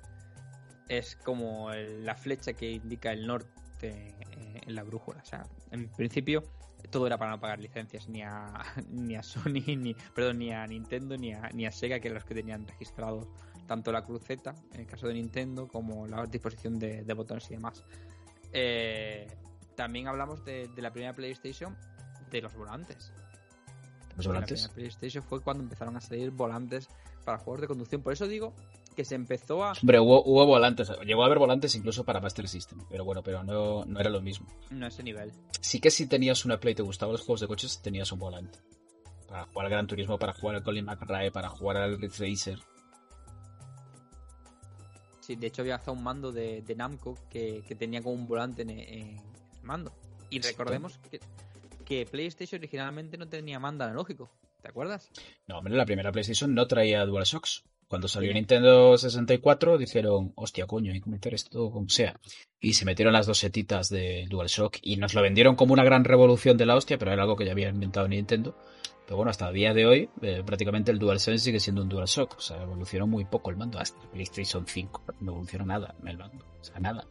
es 0.88 1.14
como 1.14 1.72
el- 1.72 2.04
la 2.04 2.16
flecha 2.16 2.52
que 2.54 2.72
indica 2.72 3.12
el 3.12 3.24
norte 3.24 3.48
eh, 3.84 4.60
en 4.66 4.74
la 4.74 4.82
brújula, 4.82 5.20
o 5.22 5.24
sea, 5.24 5.46
en 5.70 5.88
principio 5.90 6.42
todo 6.90 7.06
era 7.06 7.18
para 7.18 7.30
no 7.30 7.40
pagar 7.40 7.60
licencias 7.60 8.08
ni 8.08 8.22
a 8.22 8.46
ni 8.90 9.16
a 9.16 9.22
Sony 9.22 9.62
ni 9.78 9.94
perdón 10.14 10.38
ni 10.38 10.52
a 10.52 10.66
Nintendo 10.66 11.16
ni 11.16 11.32
a, 11.32 11.48
ni 11.54 11.66
a 11.66 11.72
Sega 11.72 12.00
que 12.00 12.08
eran 12.08 12.16
los 12.16 12.24
que 12.24 12.34
tenían 12.34 12.66
registrados 12.66 13.26
tanto 13.66 13.92
la 13.92 14.04
cruceta 14.04 14.54
en 14.74 14.80
el 14.80 14.86
caso 14.86 15.06
de 15.06 15.14
Nintendo 15.14 15.68
como 15.68 16.06
la 16.06 16.26
disposición 16.26 16.78
de, 16.78 17.04
de 17.04 17.14
botones 17.14 17.48
y 17.50 17.54
demás. 17.54 17.84
Eh, 18.52 19.28
también 19.76 20.08
hablamos 20.08 20.44
de, 20.44 20.66
de 20.66 20.82
la 20.82 20.90
primera 20.92 21.14
PlayStation 21.14 21.76
de 22.30 22.42
los 22.42 22.52
volantes. 22.54 23.12
Los 24.16 24.26
la 24.26 24.32
volantes. 24.32 24.62
primera 24.62 24.74
PlayStation 24.74 25.22
fue 25.22 25.40
cuando 25.40 25.62
empezaron 25.62 25.96
a 25.96 26.00
salir 26.00 26.32
volantes 26.32 26.88
para 27.24 27.38
juegos 27.38 27.60
de 27.60 27.68
conducción. 27.68 28.02
Por 28.02 28.12
eso 28.12 28.26
digo 28.26 28.54
que 28.96 29.04
se 29.04 29.14
empezó 29.14 29.64
a 29.64 29.72
Hombre, 29.72 30.00
hubo, 30.00 30.22
hubo 30.24 30.44
volantes, 30.46 30.90
llegó 31.06 31.22
a 31.22 31.26
haber 31.26 31.38
volantes 31.38 31.74
incluso 31.74 32.04
para 32.04 32.20
Master 32.20 32.48
System, 32.48 32.80
pero 32.88 33.04
bueno, 33.04 33.22
pero 33.22 33.42
no, 33.44 33.84
no 33.84 34.00
era 34.00 34.10
lo 34.10 34.20
mismo. 34.20 34.46
no 34.70 34.84
a 34.86 34.88
ese 34.88 35.02
nivel 35.02 35.32
Sí 35.60 35.80
que 35.80 35.90
si 35.90 36.06
tenías 36.06 36.44
una 36.44 36.58
Play 36.60 36.72
y 36.72 36.76
te 36.76 36.82
gustaban 36.82 37.12
los 37.12 37.22
juegos 37.22 37.40
de 37.40 37.46
coches, 37.48 37.80
tenías 37.82 38.10
un 38.12 38.18
volante. 38.18 38.58
Para 39.28 39.44
jugar 39.46 39.66
al 39.66 39.70
Gran 39.70 39.86
Turismo, 39.86 40.18
para 40.18 40.32
jugar 40.32 40.56
al 40.56 40.62
Colin 40.64 40.84
McRae, 40.84 41.30
para 41.30 41.48
jugar 41.48 41.76
al 41.76 41.98
Ridge 42.00 42.18
Racer. 42.18 42.58
Sí, 45.20 45.36
de 45.36 45.46
hecho 45.46 45.62
había 45.62 45.76
hasta 45.76 45.92
un 45.92 46.02
mando 46.02 46.32
de, 46.32 46.62
de 46.62 46.74
Namco 46.74 47.16
que, 47.30 47.62
que 47.66 47.74
tenía 47.76 48.02
como 48.02 48.14
un 48.14 48.26
volante 48.26 48.62
en, 48.62 48.70
en 48.70 49.18
el 49.18 49.20
mando. 49.62 49.92
Y 50.30 50.42
Sí. 50.42 50.48
recordemos 50.50 50.98
que, 51.10 51.20
que 51.84 52.06
PlayStation 52.06 52.60
originalmente 52.60 53.16
no 53.18 53.28
tenía 53.28 53.58
mando 53.60 53.84
analógico. 53.84 54.30
¿Te 54.62 54.68
acuerdas? 54.68 55.10
No, 55.46 55.58
hombre, 55.58 55.74
la 55.74 55.86
primera 55.86 56.12
PlayStation 56.12 56.54
no 56.54 56.66
traía 56.66 57.04
DualShocks. 57.06 57.64
Cuando 57.90 58.06
salió. 58.06 58.32
Nintendo 58.32 58.96
64 58.96 59.76
dijeron, 59.76 60.32
hostia, 60.36 60.64
coño, 60.66 60.92
hay 60.92 61.00
que 61.00 61.10
meter 61.10 61.34
esto 61.34 61.72
como 61.72 61.88
sea. 61.88 62.18
Y 62.60 62.74
se 62.74 62.84
metieron 62.84 63.12
las 63.12 63.26
dos 63.26 63.38
setitas 63.38 63.88
de 63.88 64.26
DualShock 64.30 64.78
y 64.80 64.96
nos 64.96 65.12
lo 65.12 65.22
vendieron 65.22 65.56
como 65.56 65.72
una 65.72 65.82
gran 65.82 66.04
revolución 66.04 66.56
de 66.56 66.66
la 66.66 66.76
hostia, 66.76 66.98
pero 66.98 67.10
era 67.12 67.22
algo 67.24 67.34
que 67.34 67.44
ya 67.46 67.50
había 67.50 67.68
inventado 67.68 68.06
Nintendo. 68.06 68.56
Pero 69.06 69.16
bueno, 69.16 69.30
hasta 69.30 69.48
el 69.48 69.54
día 69.54 69.74
de 69.74 69.86
hoy, 69.86 70.08
eh, 70.22 70.44
prácticamente 70.46 70.92
el 70.92 71.00
DualSense 71.00 71.44
sigue 71.44 71.58
siendo 71.58 71.82
un 71.82 71.88
DualShock. 71.88 72.36
O 72.38 72.40
sea, 72.40 72.62
evolucionó 72.62 73.08
muy 73.08 73.24
poco 73.24 73.50
el 73.50 73.56
mando. 73.56 73.80
Hasta 73.80 74.00
el 74.04 74.08
PlayStation 74.10 74.64
5 74.64 75.02
no 75.20 75.32
evolucionó 75.32 75.66
nada 75.66 75.96
el 76.06 76.16
mando. 76.16 76.44
O 76.60 76.64
sea, 76.64 76.78
nada. 76.78 77.04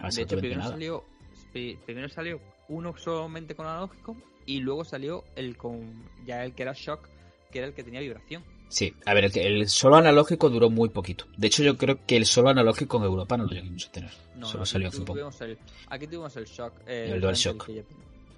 de 0.00 0.22
hecho, 0.22 0.36
primero 0.38 0.60
nada. 0.60 0.70
salió, 0.72 1.04
pri- 1.52 1.78
primero 1.84 2.08
salió 2.08 2.40
uno 2.70 2.96
solamente 2.96 3.54
con 3.54 3.66
analógico 3.66 4.16
y 4.46 4.60
luego 4.60 4.86
salió 4.86 5.24
el 5.36 5.58
con 5.58 6.08
ya 6.24 6.44
el 6.46 6.54
que 6.54 6.62
era 6.62 6.72
shock, 6.74 7.08
que 7.52 7.58
era 7.58 7.68
el 7.68 7.74
que 7.74 7.84
tenía 7.84 8.00
vibración. 8.00 8.42
Sí, 8.74 8.92
a 9.06 9.14
ver, 9.14 9.30
el, 9.38 9.68
solo 9.68 9.94
analógico 9.94 10.50
duró 10.50 10.68
muy 10.68 10.88
poquito. 10.88 11.26
De 11.36 11.46
hecho, 11.46 11.62
yo 11.62 11.78
creo 11.78 12.04
que 12.04 12.16
el 12.16 12.26
solo 12.26 12.48
analógico 12.48 12.96
en 12.96 13.04
Europa 13.04 13.36
no 13.36 13.44
lo 13.44 13.50
llegamos 13.50 13.86
a 13.86 13.92
tener. 13.92 14.10
No, 14.34 14.48
solo 14.48 14.60
no, 14.62 14.66
salió 14.66 14.88
hace 14.88 15.00
poco. 15.02 15.20
el, 15.44 15.58
aquí 15.90 16.06
tuvimos 16.08 16.36
el 16.36 16.44
shock. 16.44 16.72
eh, 16.84 17.10
El 17.12 17.20
DualShock. 17.20 17.66
que 17.66 17.74
Ya, 17.76 17.82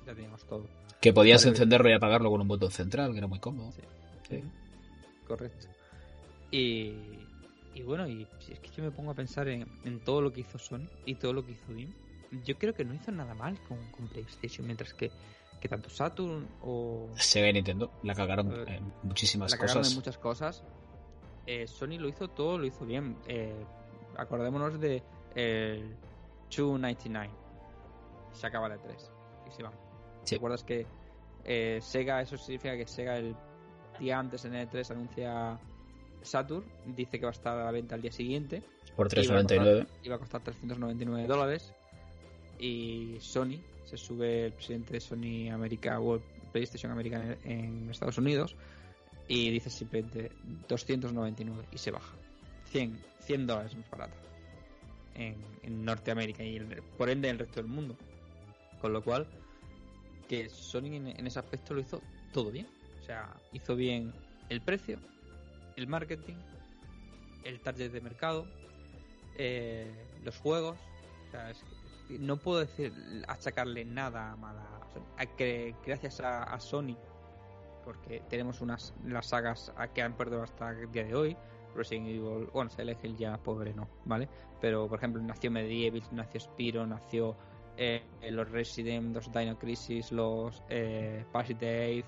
ya 0.06 0.14
teníamos 0.14 0.44
todo. 0.44 0.66
Que 1.00 1.14
podías 1.14 1.42
encenderlo 1.46 1.88
y 1.88 1.94
apagarlo 1.94 2.30
con 2.30 2.42
un 2.42 2.48
botón 2.48 2.70
central, 2.70 3.12
que 3.12 3.18
era 3.18 3.26
muy 3.26 3.38
cómodo. 3.38 3.72
Sí. 3.72 3.80
Sí. 4.28 4.42
Correcto. 5.26 5.68
Y, 6.50 6.92
y 7.74 7.82
bueno, 7.86 8.06
y 8.06 8.26
si 8.40 8.52
es 8.52 8.60
que 8.60 8.68
yo 8.76 8.82
me 8.84 8.90
pongo 8.90 9.12
a 9.12 9.14
pensar 9.14 9.48
en, 9.48 9.66
en 9.86 10.00
todo 10.00 10.20
lo 10.20 10.34
que 10.34 10.42
hizo 10.42 10.58
Sony 10.58 10.86
y 11.06 11.14
todo 11.14 11.32
lo 11.32 11.46
que 11.46 11.52
hizo 11.52 11.72
BIM, 11.72 11.90
yo 12.44 12.58
creo 12.58 12.74
que 12.74 12.84
no 12.84 12.92
hizo 12.92 13.10
nada 13.10 13.32
mal 13.34 13.58
con, 13.66 13.78
con 13.90 14.06
PlayStation, 14.08 14.66
mientras 14.66 14.92
que, 14.92 15.10
que 15.60 15.68
tanto 15.68 15.88
Saturn 15.90 16.46
o 16.62 17.08
Sega 17.16 17.48
y 17.48 17.52
Nintendo 17.54 17.90
la 18.02 18.14
cagaron 18.14 18.52
Eh, 18.52 18.76
en 18.76 18.92
muchísimas 19.02 19.50
la 19.50 19.58
cagaron 19.58 19.80
cosas. 19.82 19.92
en 19.92 19.98
muchas 19.98 20.18
cosas, 20.18 20.64
eh, 21.46 21.66
Sony 21.66 21.98
lo 21.98 22.08
hizo 22.08 22.28
todo, 22.28 22.58
lo 22.58 22.66
hizo 22.66 22.84
bien. 22.84 23.16
Eh, 23.26 23.54
acordémonos 24.16 24.80
de 24.80 25.02
el 25.34 25.96
299. 26.50 27.30
Se 28.32 28.46
acaba 28.46 28.68
la 28.68 28.78
3 28.78 29.10
y 29.48 29.50
se 29.50 29.62
van. 29.62 29.72
Sí. 30.24 30.30
¿Te 30.30 30.36
acuerdas 30.36 30.64
que 30.64 30.86
eh, 31.44 31.78
Sega, 31.80 32.20
eso 32.20 32.36
significa 32.36 32.76
que 32.76 32.86
Sega 32.86 33.16
el 33.18 33.34
día 33.98 34.18
antes 34.18 34.44
en 34.44 34.54
E3 34.54 34.90
anuncia 34.90 35.58
Saturn, 36.22 36.64
dice 36.86 37.18
que 37.18 37.24
va 37.26 37.30
a 37.30 37.32
estar 37.32 37.56
a 37.58 37.64
la 37.64 37.70
venta 37.70 37.94
al 37.94 38.02
día 38.02 38.10
siguiente, 38.12 38.62
Por 38.96 39.06
iba 39.16 39.38
a 39.38 39.42
3.99. 39.42 39.86
iba 40.02 40.16
a 40.16 40.18
costar 40.18 40.42
399 40.42 41.26
dólares 41.28 41.72
y 42.58 43.16
Sony, 43.20 43.60
se 43.86 43.96
sube 43.96 44.46
el 44.46 44.52
presidente 44.52 44.94
de 44.94 45.00
Sony 45.00 45.50
América 45.52 46.00
o 46.00 46.20
PlayStation 46.52 46.92
América 46.92 47.36
en, 47.44 47.88
Estados 47.90 48.18
Unidos 48.18 48.54
y 49.28 49.50
dice 49.50 49.70
simplemente 49.70 50.32
299 50.68 51.64
y 51.72 51.78
se 51.78 51.90
baja. 51.90 52.14
100, 52.70 52.98
100 53.20 53.46
dólares 53.46 53.76
más 53.76 53.90
barata 53.90 54.16
en, 55.14 55.36
en 55.62 55.84
Norteamérica 55.84 56.42
y 56.42 56.56
el- 56.56 56.82
por 56.98 57.08
ende 57.08 57.28
en 57.28 57.34
el 57.34 57.38
resto 57.40 57.60
del 57.60 57.70
mundo. 57.70 57.96
Con 58.80 58.92
lo 58.92 59.02
cual 59.02 59.26
que 60.28 60.48
Sony 60.50 60.94
en, 60.96 61.26
ese 61.26 61.38
aspecto 61.38 61.74
lo 61.74 61.80
hizo 61.80 62.02
todo 62.32 62.50
bien. 62.50 62.66
O 63.02 63.04
sea 63.06 63.32
hizo 63.52 63.76
bien 63.76 64.12
el 64.48 64.60
precio 64.60 64.98
el 65.76 65.86
marketing 65.86 66.34
el 67.44 67.60
target 67.60 67.92
de 67.92 68.00
mercado 68.00 68.46
eh, 69.38 69.86
los 70.24 70.36
juegos. 70.38 70.76
O 71.28 71.30
sea, 71.30 71.50
es, 71.50 71.62
no 72.08 72.36
puedo 72.36 72.60
decir 72.60 72.92
achacarle 73.28 73.84
nada 73.84 74.32
a 74.32 74.36
mala. 74.36 74.62
o 74.88 74.92
sea, 74.92 75.02
a 75.16 75.26
que 75.26 75.74
gracias 75.84 76.20
a, 76.20 76.42
a 76.42 76.60
Sony, 76.60 76.96
porque 77.84 78.22
tenemos 78.28 78.60
unas 78.60 78.94
las 79.04 79.28
sagas 79.28 79.72
a 79.76 79.88
que 79.88 80.02
han 80.02 80.16
perdido 80.16 80.42
hasta 80.42 80.70
el 80.70 80.90
día 80.90 81.04
de 81.04 81.14
hoy. 81.14 81.36
Resident 81.74 82.08
Evil, 82.08 82.48
bueno, 82.52 82.70
Silent 82.70 83.04
Hill 83.04 83.16
ya 83.16 83.36
pobre 83.36 83.74
no, 83.74 83.88
¿vale? 84.06 84.28
Pero 84.60 84.88
por 84.88 84.98
ejemplo 84.98 85.22
nació 85.22 85.50
Medieval, 85.50 86.02
nació 86.10 86.40
Spiro, 86.40 86.86
nació 86.86 87.36
eh, 87.76 88.02
los 88.30 88.50
Resident, 88.50 89.14
los 89.14 89.30
Dino 89.30 89.58
Crisis, 89.58 90.10
los 90.10 90.62
eh, 90.70 91.24
Parasite 91.30 92.04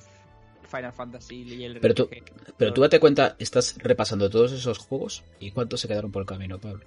Final 0.68 0.92
Fantasy 0.92 1.42
y 1.42 1.64
el 1.64 1.80
Pero 1.80 1.94
tú, 1.94 2.09
pero 2.57 2.72
tú 2.72 2.80
date 2.80 3.01
cuenta, 3.01 3.36
estás 3.38 3.76
repasando 3.78 4.28
todos 4.28 4.53
esos 4.53 4.78
juegos 4.78 5.24
y 5.38 5.51
cuántos 5.51 5.80
se 5.80 5.88
quedaron 5.88 6.11
por 6.11 6.22
el 6.22 6.26
camino, 6.26 6.59
Pablo. 6.59 6.84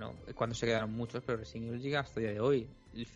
Bueno, 0.00 0.16
cuando 0.34 0.54
se 0.54 0.64
quedaron 0.66 0.92
muchos, 0.92 1.22
pero 1.24 1.36
Resident 1.38 1.68
Evil 1.68 1.82
llega 1.82 2.00
hasta 2.00 2.20
el 2.20 2.26
día 2.26 2.32
de 2.34 2.40
hoy. 2.40 2.66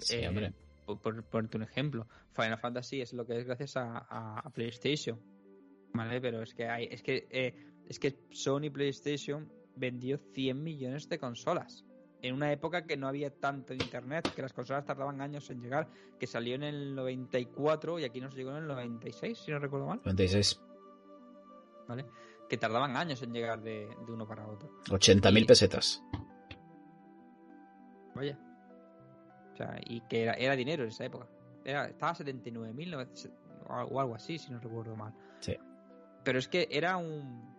Sí, 0.01 0.17
Eh, 0.17 0.29
hombre. 0.29 0.53
por, 0.85 0.99
por 1.01 1.23
ponerte 1.25 1.57
un 1.57 1.63
ejemplo, 1.63 2.07
Final 2.33 2.59
Fantasy 2.59 3.01
es 3.01 3.15
lo 3.15 3.25
que 3.25 3.39
es 3.39 3.47
gracias 3.47 3.77
a, 3.79 3.99
a- 4.07 4.41
a 4.41 4.51
PlayStation. 4.51 5.19
¿Vale? 5.95 6.21
Pero 6.21 6.43
es 6.43 6.53
que 6.55 6.69
hay, 6.69 6.89
es 6.91 7.03
que 7.03 7.27
eh, 7.31 7.55
es 7.89 7.99
que 7.99 8.19
Sony 8.31 8.71
PlayStation 8.73 9.51
vendió 9.77 10.19
100 10.35 10.63
millones 10.63 11.09
de 11.09 11.19
consolas. 11.19 11.85
En 12.21 12.35
una 12.35 12.53
época 12.53 12.85
que 12.85 12.97
no 12.99 13.07
había 13.09 13.31
tanto 13.31 13.73
internet, 13.75 14.31
que 14.35 14.43
las 14.43 14.53
consolas 14.53 14.85
tardaban 14.85 15.21
años 15.23 15.49
en 15.51 15.63
llegar, 15.63 15.89
que 16.19 16.27
salió 16.27 16.55
en 16.55 16.65
el 16.65 16.95
94 16.95 17.99
y 17.99 18.05
aquí 18.05 18.21
nos 18.21 18.35
llegó 18.35 18.51
en 18.51 18.57
el 18.59 18.67
96, 18.67 19.39
si 19.39 19.51
no 19.53 19.59
recuerdo 19.59 19.87
mal, 19.87 20.01
96. 20.05 20.61
¿vale? 21.89 22.05
Que 22.49 22.57
tardaban 22.59 22.97
años 22.97 23.23
en 23.23 23.33
llegar 23.33 23.63
de, 23.63 23.89
de 24.07 24.13
uno 24.13 24.27
para 24.27 24.47
otro. 24.47 24.71
80.000 24.89 25.43
Y- 25.43 25.45
pesetas. 25.45 26.03
Vaya. 28.15 28.39
O 29.53 29.57
sea, 29.57 29.79
y 29.85 30.01
que 30.03 30.23
era, 30.23 30.35
era 30.35 30.57
dinero 30.57 30.83
en 30.83 30.89
esa 30.91 31.05
época. 31.05 31.29
Era, 31.65 31.87
estaba 31.87 32.13
a 32.13 32.15
79.000 32.15 32.95
o 33.67 34.01
algo 34.01 34.15
así, 34.15 34.39
si 34.39 34.51
no 34.53 34.59
recuerdo 34.61 34.97
mal. 34.97 35.15
Sí. 35.41 35.57
Pero 36.25 36.39
es 36.39 36.49
que 36.49 36.69
era 36.71 36.97
un... 36.97 37.55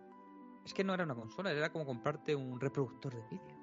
Es 0.64 0.74
que 0.74 0.82
no 0.84 0.94
era 0.94 1.04
una 1.04 1.14
consola, 1.14 1.52
era 1.52 1.70
como 1.70 1.86
comprarte 1.86 2.34
un 2.34 2.60
reproductor 2.60 3.14
de 3.14 3.22
vídeo. 3.30 3.56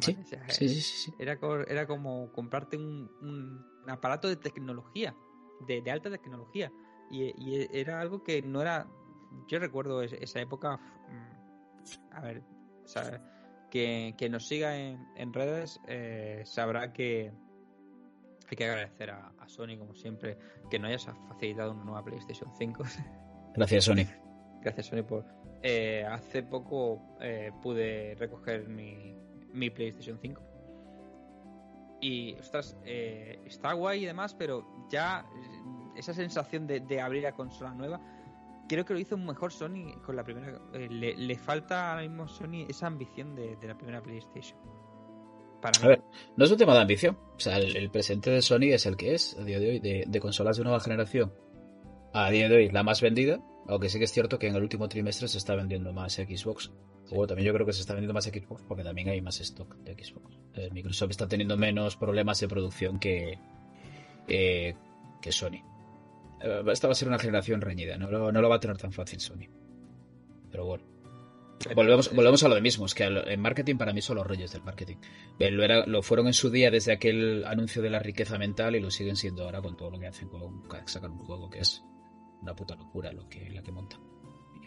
Sí, 0.00 0.12
¿vale? 0.12 0.22
O 0.24 0.26
sea, 0.26 0.48
Sí, 0.50 0.68
sí, 0.68 0.80
sí. 0.80 0.96
sí. 1.10 1.14
Era, 1.18 1.38
era 1.68 1.86
como 1.86 2.30
comprarte 2.32 2.76
un, 2.76 3.10
un 3.20 3.64
aparato 3.88 4.28
de 4.28 4.36
tecnología, 4.36 5.14
de, 5.60 5.80
de 5.82 5.90
alta 5.90 6.10
tecnología. 6.10 6.72
Y, 7.10 7.24
y 7.42 7.66
era 7.72 8.00
algo 8.00 8.22
que 8.22 8.42
no 8.42 8.60
era... 8.60 8.86
Yo 9.46 9.58
recuerdo 9.58 10.02
es- 10.02 10.12
esa 10.12 10.40
época... 10.40 10.76
mm, 11.08 12.14
A 12.14 12.20
ver, 12.20 12.42
o 12.84 12.88
sea, 12.88 13.20
que, 13.70 14.14
que 14.16 14.28
nos 14.28 14.46
siga 14.46 14.76
en, 14.76 15.06
en 15.16 15.32
redes 15.32 15.80
eh, 15.86 16.42
sabrá 16.44 16.92
que 16.92 17.32
hay 18.50 18.56
que 18.56 18.64
agradecer 18.64 19.10
a, 19.10 19.32
a 19.38 19.48
Sony, 19.48 19.76
como 19.78 19.94
siempre, 19.94 20.38
que 20.70 20.78
no 20.78 20.86
hayas 20.86 21.04
facilitado 21.28 21.72
una 21.72 21.84
nueva 21.84 22.04
PlayStation 22.04 22.50
5. 22.56 22.82
Gracias, 23.54 23.84
Sony. 23.84 24.06
Gracias, 24.62 24.86
Sony, 24.86 25.02
por... 25.02 25.24
eh, 25.62 26.04
hace 26.08 26.42
poco 26.42 27.16
eh, 27.20 27.52
pude 27.62 28.14
recoger 28.18 28.68
mi, 28.68 29.14
mi 29.52 29.70
PlayStation 29.70 30.18
5. 30.20 30.42
Y, 32.00 32.34
ostras, 32.34 32.76
eh, 32.84 33.40
está 33.44 33.72
guay 33.72 34.04
y 34.04 34.06
demás, 34.06 34.32
pero 34.34 34.86
ya 34.90 35.26
esa 35.96 36.14
sensación 36.14 36.66
de, 36.66 36.80
de 36.80 37.00
abrir 37.00 37.26
a 37.26 37.32
consola 37.32 37.74
nueva, 37.74 38.00
creo 38.68 38.84
que 38.84 38.94
lo 38.94 39.00
hizo 39.00 39.16
mejor 39.16 39.52
Sony 39.52 40.00
con 40.04 40.14
la 40.16 40.22
primera. 40.24 40.60
eh, 40.74 40.88
le, 40.90 41.16
le 41.16 41.36
falta 41.36 41.90
ahora 41.90 42.02
mismo 42.02 42.28
Sony 42.28 42.66
esa 42.68 42.86
ambición 42.86 43.34
de, 43.34 43.56
de 43.56 43.66
la 43.66 43.76
primera 43.76 44.02
PlayStation. 44.02 44.58
Para 45.60 45.80
mí. 45.80 45.86
A 45.86 45.88
ver, 45.88 46.02
no 46.36 46.44
es 46.44 46.50
un 46.50 46.58
tema 46.58 46.74
de 46.74 46.80
ambición. 46.80 47.18
O 47.36 47.40
sea, 47.40 47.58
el, 47.58 47.76
el 47.76 47.90
presente 47.90 48.30
de 48.30 48.42
Sony 48.42 48.72
es 48.72 48.86
el 48.86 48.96
que 48.96 49.14
es 49.14 49.36
a 49.38 49.44
día 49.44 49.58
de 49.58 49.70
hoy, 49.70 49.80
de, 49.80 50.04
de 50.06 50.20
consolas 50.20 50.56
de 50.56 50.64
nueva 50.64 50.80
generación. 50.80 51.32
A 52.12 52.30
día 52.30 52.48
de 52.48 52.56
hoy, 52.56 52.70
la 52.70 52.82
más 52.82 53.00
vendida. 53.00 53.40
Aunque 53.66 53.88
sí 53.90 53.98
que 53.98 54.04
es 54.04 54.12
cierto 54.12 54.38
que 54.38 54.46
en 54.46 54.54
el 54.54 54.62
último 54.62 54.88
trimestre 54.88 55.28
se 55.28 55.36
está 55.36 55.54
vendiendo 55.54 55.92
más 55.92 56.14
Xbox. 56.14 56.72
Bueno, 57.10 57.26
también 57.26 57.46
yo 57.46 57.54
creo 57.54 57.66
que 57.66 57.72
se 57.72 57.80
está 57.80 57.94
vendiendo 57.94 58.14
más 58.14 58.24
Xbox 58.24 58.62
porque 58.66 58.82
también 58.82 59.08
hay 59.08 59.20
más 59.20 59.40
stock 59.40 59.74
de 59.76 59.92
Xbox. 59.92 60.38
Eh, 60.54 60.70
Microsoft 60.72 61.10
está 61.10 61.26
teniendo 61.26 61.56
menos 61.56 61.96
problemas 61.96 62.40
de 62.40 62.48
producción 62.48 62.98
que, 62.98 63.38
eh, 64.26 64.74
que 65.20 65.32
Sony. 65.32 65.62
Eh, 66.40 66.62
esta 66.70 66.86
va 66.88 66.92
a 66.92 66.94
ser 66.94 67.08
una 67.08 67.18
generación 67.18 67.60
reñida, 67.60 67.96
no 67.98 68.10
lo, 68.10 68.30
no 68.32 68.40
lo 68.40 68.48
va 68.48 68.56
a 68.56 68.60
tener 68.60 68.76
tan 68.78 68.92
fácil 68.92 69.20
Sony. 69.20 69.46
Pero 70.50 70.64
bueno. 70.66 70.84
Volvemos, 71.74 72.14
volvemos 72.14 72.42
a 72.44 72.48
lo 72.48 72.54
de 72.54 72.60
mismo, 72.60 72.86
es 72.86 72.94
que 72.94 73.02
en 73.04 73.40
marketing 73.40 73.76
para 73.76 73.92
mí 73.92 74.00
son 74.00 74.14
los 74.16 74.26
reyes 74.26 74.52
del 74.52 74.62
marketing. 74.62 74.96
Lo, 75.40 75.64
era- 75.64 75.84
lo 75.86 76.02
fueron 76.02 76.28
en 76.28 76.32
su 76.32 76.50
día 76.50 76.70
desde 76.70 76.92
aquel 76.92 77.44
anuncio 77.46 77.82
de 77.82 77.90
la 77.90 77.98
riqueza 77.98 78.38
mental 78.38 78.76
y 78.76 78.80
lo 78.80 78.92
siguen 78.92 79.16
siendo 79.16 79.42
ahora 79.44 79.60
con 79.60 79.76
todo 79.76 79.90
lo 79.90 79.98
que 79.98 80.06
hacen 80.06 80.28
con 80.28 80.62
sacar 80.86 81.10
un 81.10 81.18
juego 81.18 81.50
que 81.50 81.58
es 81.58 81.82
una 82.42 82.54
puta 82.54 82.76
locura 82.76 83.12
lo 83.12 83.28
que, 83.28 83.50
la 83.50 83.60
que 83.62 83.72
montan. 83.72 84.00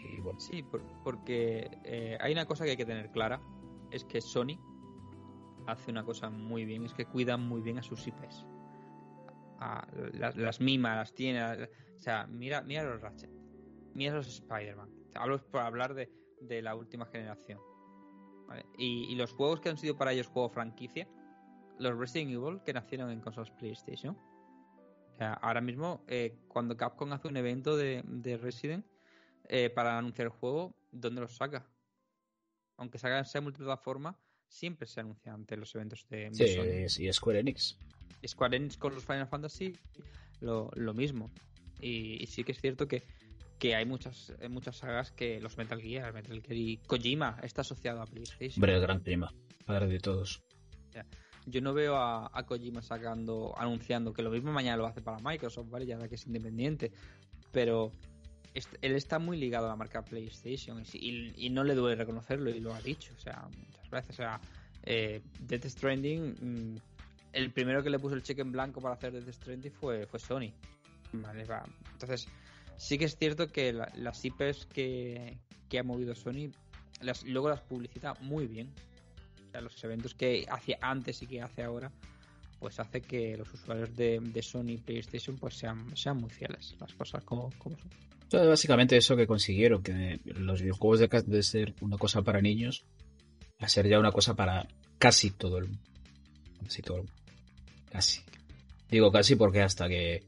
Y 0.04 0.20
bueno, 0.20 0.38
Sí, 0.38 0.62
por- 0.62 0.82
porque 1.02 1.70
eh, 1.84 2.18
hay 2.20 2.32
una 2.32 2.44
cosa 2.44 2.64
que 2.64 2.72
hay 2.72 2.76
que 2.76 2.84
tener 2.84 3.10
clara, 3.10 3.40
es 3.90 4.04
que 4.04 4.20
Sony 4.20 4.58
hace 5.66 5.90
una 5.90 6.04
cosa 6.04 6.28
muy 6.28 6.66
bien, 6.66 6.84
es 6.84 6.92
que 6.92 7.06
cuida 7.06 7.38
muy 7.38 7.62
bien 7.62 7.78
a 7.78 7.82
sus 7.82 8.06
IPs. 8.06 8.44
A- 9.64 9.86
las, 10.14 10.36
las 10.36 10.60
mima, 10.60 10.96
las 10.96 11.14
tiene, 11.14 11.38
las- 11.40 11.68
o 11.96 12.00
sea, 12.00 12.26
mira, 12.26 12.62
mira 12.62 12.82
los 12.82 13.00
Ratchet, 13.00 13.30
mira 13.94 14.14
los 14.14 14.26
Spider-Man. 14.26 14.90
Hablo 15.14 15.38
por 15.50 15.60
hablar 15.60 15.94
de, 15.94 16.10
de 16.40 16.62
la 16.62 16.74
última 16.74 17.06
generación. 17.06 17.60
¿vale? 18.48 18.66
Y, 18.76 19.04
y 19.12 19.14
los 19.14 19.32
juegos 19.32 19.60
que 19.60 19.68
han 19.68 19.78
sido 19.78 19.96
para 19.96 20.12
ellos 20.12 20.26
juego 20.26 20.48
franquicia, 20.48 21.06
los 21.78 21.96
Resident 21.96 22.32
Evil 22.32 22.60
que 22.64 22.72
nacieron 22.72 23.10
en 23.10 23.20
consolas 23.20 23.50
PlayStation. 23.52 24.16
O 24.16 25.14
sea, 25.16 25.34
ahora 25.34 25.60
mismo, 25.60 26.02
eh, 26.08 26.38
cuando 26.48 26.76
Capcom 26.76 27.12
hace 27.12 27.28
un 27.28 27.36
evento 27.36 27.76
de, 27.76 28.02
de 28.04 28.36
Resident, 28.36 28.84
eh, 29.48 29.70
para 29.70 29.98
anunciar 29.98 30.26
el 30.26 30.32
juego, 30.32 30.74
¿dónde 30.90 31.20
los 31.20 31.36
saca? 31.36 31.66
Aunque 32.78 32.98
salga 32.98 33.22
sea 33.24 33.40
multiplataforma, 33.40 34.18
siempre 34.48 34.86
se 34.88 35.00
anuncia 35.00 35.32
ante 35.32 35.56
los 35.56 35.74
eventos 35.74 36.06
de, 36.08 36.30
sí, 36.32 37.04
y 37.06 37.12
Square 37.12 37.40
Enix. 37.40 37.78
Square 38.26 38.56
Enix 38.56 38.76
con 38.76 38.94
los 38.94 39.04
Final 39.04 39.26
Fantasy, 39.26 39.76
lo, 40.40 40.70
lo 40.74 40.94
mismo. 40.94 41.30
Y, 41.80 42.22
y 42.22 42.26
sí 42.26 42.44
que 42.44 42.52
es 42.52 42.60
cierto 42.60 42.86
que, 42.86 43.02
que 43.58 43.74
hay 43.74 43.84
muchas 43.84 44.32
hay 44.40 44.48
muchas 44.48 44.76
sagas 44.76 45.10
que 45.12 45.40
los 45.40 45.56
Metal 45.56 45.80
Gear, 45.80 46.12
Metal 46.12 46.40
Gear 46.42 46.56
y 46.56 46.76
Kojima 46.86 47.38
está 47.42 47.62
asociado 47.62 48.00
a 48.02 48.06
PlayStation. 48.06 48.56
Hombre, 48.62 48.74
el 48.74 48.80
gran 48.80 49.00
prima, 49.02 49.32
padre 49.66 49.88
de 49.88 49.98
todos. 49.98 50.42
Yo 51.46 51.60
no 51.60 51.74
veo 51.74 51.96
a, 51.96 52.30
a 52.32 52.46
Kojima 52.46 52.82
sacando, 52.82 53.52
anunciando 53.58 54.12
que 54.12 54.22
lo 54.22 54.30
mismo 54.30 54.52
mañana 54.52 54.76
lo 54.76 54.86
hace 54.86 55.00
para 55.02 55.18
Microsoft, 55.18 55.70
¿vale? 55.70 55.86
Ya 55.86 55.98
que 56.08 56.14
es 56.14 56.26
independiente. 56.26 56.92
Pero 57.50 57.90
est- 58.54 58.76
él 58.80 58.92
está 58.94 59.18
muy 59.18 59.36
ligado 59.36 59.66
a 59.66 59.70
la 59.70 59.74
marca 59.76 60.04
PlayStation 60.04 60.84
y- 60.92 61.32
y 61.36 61.50
no 61.50 61.64
le 61.64 61.74
duele 61.74 61.96
reconocerlo 61.96 62.48
y 62.50 62.60
lo 62.60 62.72
ha 62.72 62.80
dicho, 62.80 63.12
o 63.16 63.18
sea, 63.18 63.48
muchas 63.58 63.90
veces. 63.90 64.10
O 64.10 64.12
sea, 64.12 64.40
eh, 64.84 65.20
Death 65.40 65.64
Stranding, 65.66 66.36
mm, 66.40 66.76
el 67.32 67.50
primero 67.52 67.82
que 67.82 67.90
le 67.90 67.98
puso 67.98 68.14
el 68.14 68.22
cheque 68.22 68.42
en 68.42 68.52
blanco 68.52 68.80
para 68.80 68.94
hacer 68.94 69.12
Death 69.12 69.34
Stranding 69.34 69.72
fue, 69.72 70.06
fue 70.06 70.18
Sony. 70.20 70.52
Vale, 71.12 71.44
va. 71.44 71.64
Entonces, 71.92 72.26
sí 72.76 72.98
que 72.98 73.04
es 73.06 73.16
cierto 73.16 73.48
que 73.48 73.72
la- 73.72 73.92
las 73.96 74.24
IPs 74.24 74.66
que, 74.66 75.38
que 75.68 75.78
ha 75.78 75.82
movido 75.82 76.14
Sony 76.14 76.50
las, 77.00 77.24
luego 77.24 77.48
las 77.48 77.60
publicita 77.60 78.14
muy 78.20 78.46
bien. 78.46 78.68
O 79.48 79.50
sea, 79.52 79.60
los 79.60 79.82
eventos 79.84 80.14
que 80.14 80.46
hace 80.48 80.78
antes 80.80 81.20
y 81.22 81.26
que 81.26 81.42
hace 81.42 81.62
ahora, 81.62 81.90
pues 82.58 82.78
hace 82.80 83.00
que 83.02 83.36
los 83.36 83.52
usuarios 83.52 83.94
de, 83.96 84.20
de 84.20 84.42
Sony 84.42 84.70
y 84.70 84.76
PlayStation 84.78 85.36
pues 85.36 85.54
sean, 85.54 85.94
sean 85.96 86.16
muy 86.18 86.30
fieles. 86.30 86.74
Las 86.80 86.94
cosas 86.94 87.22
como, 87.24 87.50
como 87.58 87.76
son. 87.76 87.90
Entonces, 88.22 88.48
básicamente 88.48 88.96
eso 88.96 89.14
que 89.14 89.26
consiguieron, 89.26 89.82
que 89.82 90.20
los 90.24 90.62
videojuegos 90.62 91.00
de, 91.00 91.08
ca- 91.10 91.20
de 91.22 91.42
ser 91.42 91.74
una 91.82 91.98
cosa 91.98 92.22
para 92.22 92.40
niños 92.40 92.84
a 93.58 93.68
ser 93.68 93.86
ya 93.88 93.98
una 93.98 94.10
cosa 94.12 94.34
para 94.34 94.66
casi 94.98 95.30
todo 95.32 95.58
el 95.58 95.64
mundo. 95.68 95.82
Casi 96.62 96.80
todo 96.80 96.96
el 96.98 97.02
mundo. 97.04 97.21
Casi. 97.92 98.22
Digo 98.88 99.12
casi 99.12 99.36
porque 99.36 99.60
hasta 99.60 99.86
que 99.86 100.24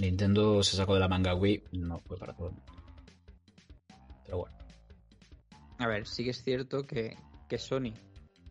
Nintendo 0.00 0.62
se 0.62 0.76
sacó 0.76 0.94
de 0.94 1.00
la 1.00 1.08
manga 1.08 1.34
Wii, 1.34 1.64
no 1.72 1.98
fue 1.98 2.16
para 2.16 2.32
todo 2.32 2.48
el 2.48 2.54
mundo. 2.54 2.72
Pero 4.24 4.38
bueno. 4.38 4.56
A 5.78 5.86
ver, 5.88 6.06
sí 6.06 6.22
que 6.22 6.30
es 6.30 6.44
cierto 6.44 6.86
que, 6.86 7.16
que 7.48 7.58
Sony 7.58 7.92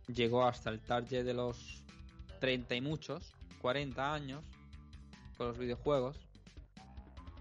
llegó 0.07 0.45
hasta 0.45 0.69
el 0.69 0.81
target 0.81 1.23
de 1.23 1.33
los 1.33 1.81
30 2.41 2.75
y 2.75 2.81
muchos, 2.81 3.33
40 3.61 4.13
años, 4.13 4.43
con 5.37 5.47
los 5.47 5.57
videojuegos. 5.57 6.17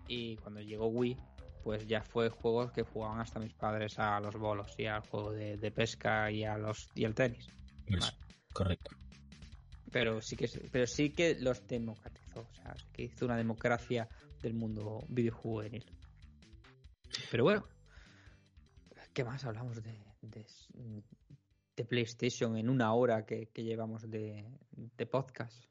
Y 0.06 0.36
cuando 0.36 0.61
llegó 0.61 0.86
Wii, 0.86 1.16
pues 1.64 1.88
ya 1.88 2.02
fue 2.02 2.28
juegos 2.28 2.70
que 2.70 2.82
jugaban 2.82 3.20
hasta 3.20 3.40
mis 3.40 3.52
padres 3.52 3.98
a 3.98 4.20
los 4.20 4.36
bolos 4.36 4.72
y 4.78 4.86
al 4.86 5.00
juego 5.00 5.32
de, 5.32 5.56
de 5.56 5.70
pesca 5.72 6.30
y 6.30 6.44
a 6.44 6.56
los 6.56 6.88
y 6.94 7.04
al 7.04 7.14
tenis. 7.14 7.48
Eso, 7.86 7.98
Vale. 7.98 8.16
Correcto. 8.52 8.90
Pero 9.93 10.22
sí 10.22 10.36
que 10.36 10.49
pero 10.70 10.86
sí 10.86 11.11
que 11.11 11.36
los 11.41 11.66
democratizó, 11.66 12.41
o 12.41 12.55
sea, 12.55 12.74
que 12.93 13.03
hizo 13.05 13.24
una 13.24 13.36
democracia 13.36 14.09
del 14.41 14.55
mundo 14.55 15.05
videojuvenil. 15.09 15.84
Pero 17.30 17.45
bueno, 17.45 17.66
¿qué 19.12 19.24
más 19.24 19.45
hablamos 19.45 19.82
de, 19.82 19.99
de 21.80 21.84
PlayStation 21.84 22.57
en 22.57 22.68
una 22.68 22.93
hora 22.95 23.24
que, 23.24 23.49
llevamos 23.55 24.09
de, 24.11 24.45
de 24.72 25.07
podcast. 25.07 25.64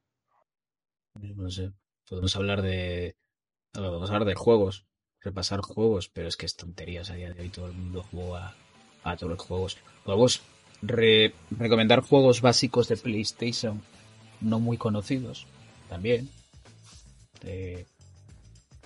No 1.14 1.50
sé. 1.50 1.72
Podemos 2.08 2.36
hablar 2.36 2.62
de. 2.62 3.16
Podemos 3.72 4.10
hablar 4.10 4.26
de 4.26 4.36
juegos. 4.36 4.86
Repasar 5.22 5.60
juegos, 5.62 6.10
pero 6.10 6.28
es 6.30 6.38
que 6.38 6.46
es 6.46 6.56
tonterías 6.56 7.10
a 7.10 7.16
día 7.16 7.32
de 7.34 7.42
hoy. 7.42 7.50
Todo 7.50 7.68
el 7.68 7.74
mundo 7.74 8.04
juega 8.10 8.56
a 9.04 9.18
todos 9.18 9.32
los 9.34 9.42
juegos. 9.42 10.42
Re- 10.82 11.34
recomendar 11.52 12.02
juegos 12.02 12.42
básicos 12.42 12.88
de 12.88 12.96
PlayStation 12.98 13.82
no 14.42 14.60
muy 14.60 14.78
conocidos 14.78 15.46
también. 15.90 16.30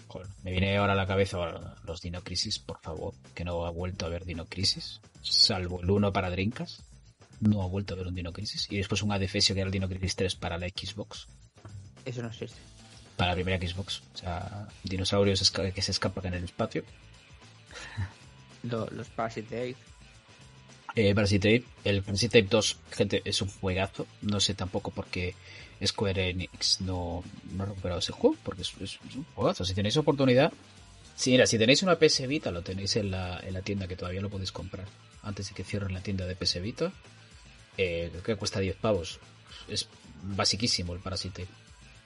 Joder, 0.07 0.27
me 0.43 0.51
viene 0.51 0.77
ahora 0.77 0.93
a 0.93 0.95
la 0.95 1.07
cabeza 1.07 1.37
ahora 1.37 1.75
los 1.85 2.01
Dino 2.01 2.21
Crisis, 2.23 2.59
por 2.59 2.79
favor, 2.81 3.13
que 3.33 3.43
no 3.43 3.65
ha 3.65 3.71
vuelto 3.71 4.05
a 4.05 4.09
ver 4.09 4.25
Dino 4.25 4.45
Crisis, 4.45 5.01
salvo 5.21 5.81
el 5.81 5.89
1 5.89 6.13
para 6.13 6.29
Drinkas. 6.29 6.83
No 7.39 7.61
ha 7.63 7.67
vuelto 7.67 7.93
a 7.93 7.97
ver 7.97 8.07
un 8.07 8.15
Dino 8.15 8.31
Crisis. 8.31 8.67
Y 8.71 8.77
después 8.77 9.01
un 9.01 9.11
Adefesio 9.11 9.53
que 9.55 9.61
era 9.61 9.67
el 9.67 9.71
Dino 9.71 9.89
Crisis 9.89 10.15
3 10.15 10.35
para 10.35 10.57
la 10.57 10.67
Xbox. 10.69 11.27
Eso 12.05 12.21
no 12.21 12.29
existe. 12.29 12.57
Para 13.17 13.31
la 13.31 13.35
primera 13.35 13.57
Xbox. 13.67 14.01
O 14.13 14.17
sea, 14.17 14.67
dinosaurios 14.83 15.51
que 15.51 15.81
se 15.81 15.91
escapan 15.91 16.27
en 16.27 16.33
el 16.35 16.43
espacio. 16.45 16.83
Lo- 18.63 18.87
los 18.91 19.07
Parasite. 19.09 19.75
Eh, 20.95 21.09
Eve. 21.09 21.63
El 21.83 22.03
Parasite 22.03 22.39
Eve 22.39 22.47
2, 22.49 22.77
gente, 22.91 23.21
es 23.25 23.41
un 23.41 23.49
juegazo. 23.49 24.07
No 24.21 24.39
sé 24.39 24.53
tampoco 24.53 24.91
por 24.91 25.05
qué 25.07 25.35
Square 25.83 26.29
Enix 26.29 26.81
no, 26.81 27.23
no 27.51 27.63
ha 27.63 27.65
recuperado 27.65 27.99
ese 27.99 28.11
juego, 28.11 28.35
porque 28.43 28.61
es, 28.61 28.99
un 29.15 29.25
juegazo. 29.35 29.65
Si 29.65 29.73
tenéis 29.73 29.97
oportunidad, 29.97 30.53
sí, 31.15 31.31
mira, 31.31 31.45
si 31.47 31.57
tenéis 31.57 31.83
una 31.83 31.97
PS 31.97 32.27
Vita, 32.27 32.51
lo 32.51 32.61
tenéis 32.61 32.95
en 32.95 33.11
la, 33.11 33.39
en 33.39 33.53
la 33.53 33.61
tienda 33.61 33.87
que 33.87 33.95
todavía 33.95 34.21
lo 34.21 34.29
podéis 34.29 34.51
comprar. 34.51 34.87
Antes 35.23 35.49
de 35.49 35.55
que 35.55 35.63
cierren 35.63 35.93
la 35.93 36.01
tienda 36.01 36.25
de 36.25 36.35
PS 36.35 36.61
Vita, 36.61 36.91
eh, 37.77 38.11
que 38.23 38.35
cuesta 38.35 38.59
10 38.59 38.75
pavos. 38.75 39.19
Es 39.67 39.87
basiquísimo 40.21 40.93
el 40.93 40.99
Parasite. 40.99 41.47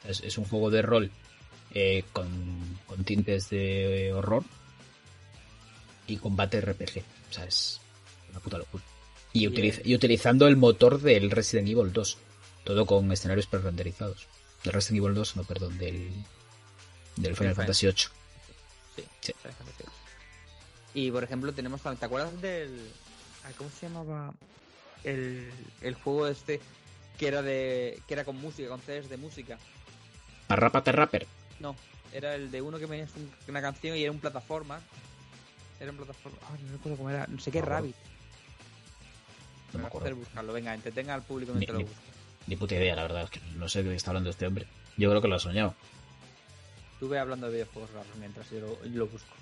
Es, 0.08 0.22
es 0.22 0.38
un 0.38 0.46
juego 0.46 0.70
de 0.70 0.82
rol 0.82 1.12
eh, 1.74 2.04
con 2.14 2.26
tintes 3.04 3.50
de 3.50 4.14
horror 4.14 4.44
y 6.08 6.18
combate 6.18 6.62
RPG. 6.62 7.04
O 7.30 7.34
sea, 7.34 7.46
es 7.46 7.82
una 8.38 8.44
puta 8.44 8.58
locura. 8.58 8.84
Y, 9.34 9.40
Bien. 9.40 9.52
utiliza- 9.52 9.82
y 9.84 9.96
utilizando 9.96 10.48
el 10.48 10.56
motor 10.58 11.02
del 11.02 11.30
Resident 11.32 11.68
Evil 11.68 11.92
2. 11.92 12.18
Todo 12.64 12.86
con 12.86 13.12
escenarios 13.12 13.48
pre-renderizados. 13.48 14.28
Del 14.64 14.74
Resident 14.74 15.04
Evil 15.04 15.16
2, 15.16 15.36
no, 15.36 15.44
perdón, 15.44 15.78
del, 15.78 16.12
del 17.16 17.36
Final 17.36 17.36
Final 17.36 17.56
Fantasy 17.56 17.88
8. 17.88 18.10
Sí, 18.96 19.04
Sí. 19.22 19.34
VIII. 19.44 19.88
Y 21.08 21.12
por 21.12 21.24
ejemplo, 21.24 21.54
tenemos. 21.54 21.82
¿Te 21.82 22.06
acuerdas 22.06 22.42
del. 22.42 22.90
¿Cómo 23.58 23.70
se 23.70 23.88
llamaba? 23.88 24.34
El, 25.04 25.52
el 25.82 25.94
juego 25.96 26.28
este 26.28 26.60
que 27.18 27.28
era 27.28 27.42
de 27.42 28.02
que 28.08 28.14
era 28.14 28.26
con 28.26 28.36
música, 28.36 28.68
con 28.70 28.82
CDs 28.82 29.08
de 29.10 29.18
música. 29.18 29.58
Parrapate 30.48 30.92
Rapper. 30.92 31.28
No, 31.60 31.76
era 32.14 32.36
el 32.36 32.50
de 32.52 32.62
uno 32.62 32.78
que 32.80 32.86
venías 32.88 33.12
un- 33.16 33.32
una 33.48 33.62
canción 33.62 33.96
y 33.96 34.02
era 34.04 34.12
un 34.12 34.20
plataforma. 34.20 34.82
Era 35.80 35.92
un 35.92 35.98
plataforma. 35.98 36.38
Ay, 36.52 36.64
no 36.64 36.72
recuerdo 36.74 36.98
cómo 36.98 37.10
era. 37.10 37.28
No 37.28 37.40
sé 37.40 37.52
qué. 37.52 37.62
Rabbit. 37.62 37.96
No 39.78 39.84
me 39.84 39.88
acuerdo. 39.88 40.16
buscarlo. 40.16 40.54
Venga, 40.54 40.74
entretenga 40.74 41.14
al 41.14 41.24
público 41.24 41.52
Ni- 41.54 41.60
mientras 41.60 41.74
lo 41.76 41.80
ni- 41.80 41.90
busco. 41.90 42.02
Ni 42.48 42.56
puta 42.56 42.76
idea, 42.76 42.96
la 42.96 43.02
verdad. 43.04 43.24
Es 43.24 43.30
que 43.30 43.40
no 43.56 43.68
sé 43.70 43.84
de 43.84 43.90
qué 43.90 43.96
está 43.96 44.12
hablando 44.12 44.30
este 44.30 44.48
hombre. 44.48 44.68
Yo 44.98 45.10
creo 45.10 45.22
que 45.22 45.28
lo 45.28 45.36
ha 45.36 45.40
soñado. 45.40 45.76
Estuve 46.94 47.20
hablando 47.20 47.48
de 47.48 47.54
videojuegos 47.54 47.92
raros 47.92 48.16
mientras 48.20 48.50
yo 48.50 48.60
lo, 48.86 49.08
busco. 49.08 49.36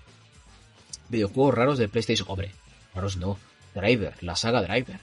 Videojuegos 1.10 1.54
raros 1.54 1.78
de 1.78 1.88
PlayStation. 1.88 2.28
Hombre, 2.30 2.52
raros 2.94 3.18
no. 3.18 3.38
Driver, 3.74 4.16
la 4.24 4.36
saga 4.36 4.62
Driver. 4.62 5.00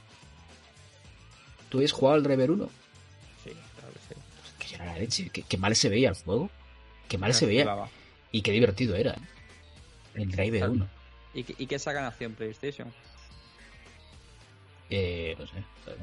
¿Tú 1.69 1.79
habías 1.79 1.93
jugado 1.93 2.17
al 2.17 2.23
Driver 2.23 2.51
1? 2.51 2.71
Sí, 3.45 3.51
claro 3.79 3.93
que 3.95 4.15
sí. 4.15 4.69
Que 4.69 4.75
era 4.75 4.85
la 4.87 4.99
leche. 4.99 5.31
Qué, 5.31 5.43
qué 5.43 5.57
mal 5.57 5.75
se 5.77 5.89
veía 5.89 6.11
el 6.11 6.15
juego. 6.17 6.51
Qué 7.09 7.19
mal 7.19 7.33
se 7.35 7.47
veía. 7.47 7.89
Y 8.31 8.43
qué 8.43 8.53
divertido 8.53 8.95
era. 8.97 9.13
¿eh? 9.13 9.19
El 10.15 10.31
Driver 10.31 10.61
Claro. 10.61 10.73
1. 10.73 10.89
¿Y, 11.35 11.45
qué- 11.45 11.55
¿Y 11.59 11.67
qué 11.67 11.79
saga 11.79 12.03
nació 12.03 12.27
en 12.27 12.35
PlayStation? 12.35 12.93
Eh, 14.95 15.35
no 15.39 15.47
sé. 15.47 15.55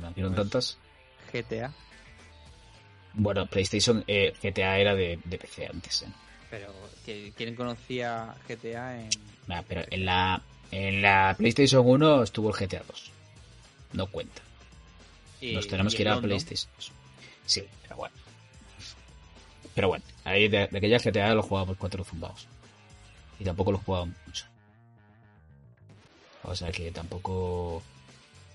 Nacieron 0.01 0.33
Pues- 0.33 0.49
tantas. 0.49 0.77
GTA. 1.31 1.71
Bueno, 3.13 3.45
PlayStation 3.47 4.03
eh, 4.07 4.33
GTA 4.41 4.77
era 4.79 4.95
de, 4.95 5.19
de 5.23 5.37
PC 5.37 5.67
antes. 5.67 6.01
¿eh? 6.03 6.07
Pero 6.49 6.73
¿quién 7.35 7.55
conocía 7.55 8.33
GTA 8.47 8.99
en 9.01 9.09
Nah, 9.47 9.61
pero 9.67 9.83
en 9.91 10.05
la, 10.05 10.41
en 10.71 11.01
la 11.03 11.35
PlayStation 11.37 11.83
1 11.85 12.23
estuvo 12.23 12.49
el 12.49 12.55
GTA 12.55 12.83
2. 12.87 13.11
No 13.93 14.07
cuenta. 14.07 14.41
y- 15.41 15.53
Nos 15.53 15.67
tenemos 15.67 15.93
que 15.93 16.01
ir 16.01 16.09
a? 16.09 16.19
PlayStation 16.19 16.71
2. 16.77 16.91
Sí, 17.45 17.63
pero 17.83 17.95
bueno. 17.97 18.15
Pero 19.75 19.87
bueno, 19.89 20.03
ahí 20.23 20.47
de, 20.47 20.67
de 20.67 20.77
aquella 20.77 20.97
GTA 20.99 21.33
lo 21.35 21.43
jugábamos 21.43 21.77
cuatro 21.77 22.03
zumbados. 22.03 22.47
Y 23.39 23.43
tampoco 23.43 23.71
lo 23.71 23.77
jugábamos 23.77 24.15
mucho. 24.25 24.45
O 26.43 26.55
sea 26.55 26.71
que 26.71 26.91
tampoco. 26.91 27.83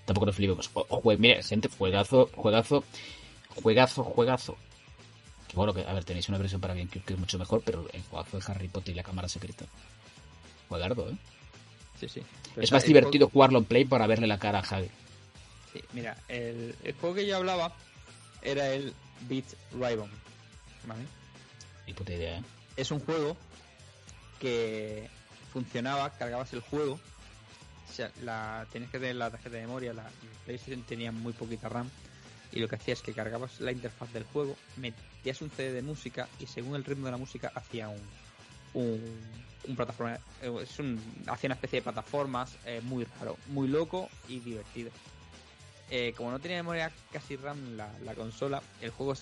Tampoco 0.05 0.25
nos 0.27 0.35
flipemos. 0.35 0.69
O- 0.73 0.85
o 0.89 1.01
jue- 1.01 1.17
mire, 1.17 1.41
gente, 1.43 1.67
juegazo, 1.69 2.29
juegazo, 2.35 2.83
juegazo, 3.55 4.03
juegazo. 4.03 4.55
Que 5.47 5.55
bueno, 5.55 5.73
que 5.73 5.81
a 5.83 5.93
ver, 5.93 6.03
tenéis 6.03 6.29
una 6.29 6.37
versión 6.37 6.61
para 6.61 6.73
GameCube 6.73 7.03
que 7.03 7.13
es 7.13 7.19
mucho 7.19 7.37
mejor, 7.39 7.61
pero 7.65 7.87
el 7.91 8.01
juegazo 8.03 8.37
de 8.37 8.43
Harry 8.47 8.67
Potter 8.67 8.93
y 8.93 8.95
la 8.95 9.03
cámara 9.03 9.27
secreta. 9.29 9.65
Juegardo, 10.69 11.09
¿eh? 11.09 11.15
Sí, 11.99 12.07
sí. 12.09 12.21
Pero 12.53 12.63
Es 12.63 12.71
más 12.71 12.85
divertido 12.85 13.29
jugarlo 13.29 13.59
en 13.59 13.65
Play 13.65 13.85
para 13.85 14.05
verle 14.07 14.27
la 14.27 14.37
cara 14.39 14.59
a 14.59 14.63
juego- 14.65 14.87
sí, 15.73 15.81
mira, 15.93 16.17
el, 16.27 16.75
el 16.83 16.93
juego 16.95 17.15
que 17.15 17.25
yo 17.25 17.37
hablaba 17.37 17.73
era 18.41 18.69
el 18.73 18.93
Beat 19.21 19.45
Ribbon. 19.73 20.09
¿Vale? 20.87 21.03
Ni 21.87 21.93
puta 21.93 22.13
idea, 22.13 22.37
¿eh? 22.37 22.43
Es 22.75 22.91
un 22.91 22.99
juego 22.99 23.37
que 24.39 25.09
funcionaba, 25.53 26.09
cargabas 26.11 26.51
el 26.53 26.59
juego. 26.61 26.99
La, 28.23 28.65
tenías 28.71 28.91
que 28.91 28.99
tener 28.99 29.15
la 29.15 29.31
tarjeta 29.31 29.55
de 29.55 29.61
memoria, 29.61 29.93
la 29.93 30.09
PlayStation 30.45 30.81
tenía 30.83 31.11
muy 31.11 31.33
poquita 31.33 31.69
RAM. 31.69 31.89
Y 32.51 32.59
lo 32.59 32.67
que 32.67 32.75
hacía 32.75 32.93
es 32.93 33.01
que 33.01 33.13
cargabas 33.13 33.59
la 33.59 33.71
interfaz 33.71 34.11
del 34.13 34.23
juego, 34.23 34.55
metías 34.77 35.41
un 35.41 35.49
CD 35.49 35.73
de 35.73 35.81
música 35.81 36.27
y 36.39 36.45
según 36.45 36.75
el 36.75 36.83
ritmo 36.85 37.05
de 37.05 37.11
la 37.11 37.17
música 37.17 37.51
hacía 37.53 37.89
un, 37.89 38.01
un, 39.67 39.75
plataforma. 39.75 40.17
eh, 40.41 40.51
Es 40.61 40.79
un, 40.79 41.01
hacía 41.27 41.47
una 41.47 41.55
especie 41.55 41.79
de 41.79 41.83
plataformas 41.83 42.57
eh, 42.65 42.81
muy 42.83 43.03
raro, 43.19 43.35
muy 43.47 43.67
loco 43.67 44.09
y 44.29 44.39
divertido. 44.39 44.91
Eh, 45.89 46.13
como 46.15 46.31
no 46.31 46.39
tiene 46.39 46.57
memoria 46.57 46.91
casi 47.11 47.35
RAM 47.35 47.75
la, 47.75 47.91
la 48.03 48.15
consola, 48.15 48.61
el 48.81 48.89
juego 48.91 49.13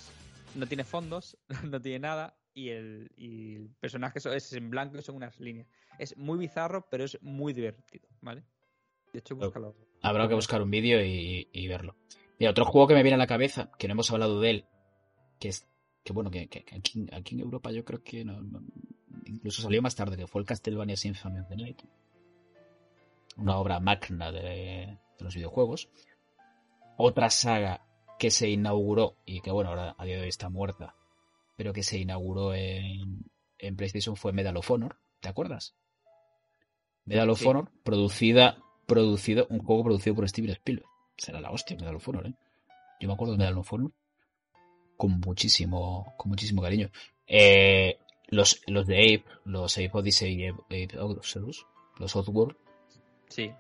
no 0.56 0.68
tiene 0.68 0.84
fondos, 0.84 1.38
no 1.64 1.82
tiene 1.82 2.00
nada 2.00 2.34
y 2.54 2.70
el, 2.70 3.10
y 3.18 3.56
el 3.56 3.70
personaje 3.80 4.20
so- 4.20 4.32
es 4.34 4.54
en 4.54 4.70
blanco 4.70 4.98
y 4.98 5.02
son 5.02 5.16
unas 5.16 5.40
líneas. 5.40 5.68
Es 5.98 6.16
muy 6.18 6.38
bizarro, 6.38 6.88
pero 6.90 7.04
es 7.04 7.18
muy 7.22 7.54
divertido, 7.54 8.08
¿vale? 8.22 8.44
De 9.14 9.20
hecho, 9.20 9.36
búscalo. 9.36 9.76
Habrá 10.02 10.28
que 10.28 10.34
buscar 10.36 10.62
un 10.62 10.70
vídeo 10.72 11.04
y, 11.04 11.48
y 11.52 11.68
verlo. 11.68 11.96
Mira, 12.40 12.52
otro 12.52 12.66
juego 12.66 12.88
que 12.88 12.94
me 12.96 13.04
viene 13.04 13.16
a 13.16 13.20
la 13.20 13.28
cabeza, 13.28 13.72
que 13.78 13.88
no 13.88 13.94
hemos 13.94 14.12
hablado 14.12 14.42
de 14.42 14.50
él, 14.50 14.66
que 15.40 15.50
es 15.50 15.68
que 16.04 16.12
bueno, 16.12 16.30
que, 16.32 16.50
que- 16.50 16.66
que 16.66 16.76
aquí, 16.76 17.08
aquí 17.14 17.36
en 17.36 17.42
Europa 17.42 17.72
yo 17.72 17.86
creo 17.86 18.04
que 18.04 18.26
no, 18.26 18.42
no- 18.42 18.62
incluso 19.26 19.62
salió 19.62 19.82
más 19.82 19.96
tarde, 19.96 20.18
que 20.18 20.28
fue 20.28 20.42
el 20.42 20.48
Castlevania 20.48 20.98
Symphony 20.98 21.40
of 21.40 21.48
the 21.48 21.56
Night. 21.56 21.82
Una 23.38 23.58
obra 23.58 23.80
magna 23.80 24.32
de, 24.32 24.42
de 24.42 25.24
los 25.24 25.34
videojuegos. 25.36 25.90
Otra 26.98 27.30
saga 27.30 27.86
que 28.20 28.30
se 28.32 28.50
inauguró 28.50 29.16
y 29.26 29.42
que 29.42 29.52
bueno, 29.52 29.70
ahora 29.70 29.96
a 29.98 30.06
día 30.06 30.16
de 30.18 30.24
hoy 30.24 30.28
está 30.30 30.50
muerta, 30.50 30.96
pero 31.56 31.72
que 31.74 31.84
se 31.84 31.98
inauguró 31.98 32.54
en, 32.54 33.24
en 33.60 33.76
PlayStation 33.76 34.16
fue 34.16 34.34
Medal 34.34 34.58
of 34.58 34.70
Honor, 34.70 34.98
¿te 35.22 35.30
acuerdas? 35.30 35.76
Medal 37.06 37.30
of 37.32 37.40
Sí. 37.40 37.48
Honor, 37.48 37.72
producida, 37.84 38.58
producido, 38.86 39.48
un 39.50 39.60
juego 39.60 39.84
producido 39.84 40.16
por 40.16 40.28
Steven 40.28 40.52
Spielberg. 40.52 40.88
Será 41.18 41.40
la 41.40 41.52
hostia 41.52 41.78
Medal 41.78 41.96
of 41.96 42.08
Honor, 42.08 42.28
¿eh? 42.28 42.34
Yo 43.00 43.08
me 43.08 43.14
acuerdo 43.14 43.34
de 43.34 43.40
Medal 43.40 43.58
of 43.58 43.72
Honor 43.74 43.92
con 44.98 45.20
muchísimo, 45.20 46.14
con 46.18 46.30
muchísimo 46.30 46.62
cariño. 46.62 46.90
Eh, 47.28 47.98
los, 48.28 48.62
los 48.68 48.88
de 48.88 49.16
Ape, 49.16 49.26
los 49.46 49.78
Ape 49.78 49.92
Odyssey 49.94 50.42
y 50.42 50.48
Ape, 50.48 50.86
Ape 50.86 50.98
los 51.98 52.16
Oddworld. 52.16 52.56
Sí, 53.28 53.52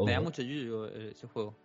me 0.00 0.12
da 0.12 0.20
mucho 0.20 0.42
yuyo 0.42 0.88
eh, 0.88 1.12
ese 1.12 1.26
juego. 1.28 1.56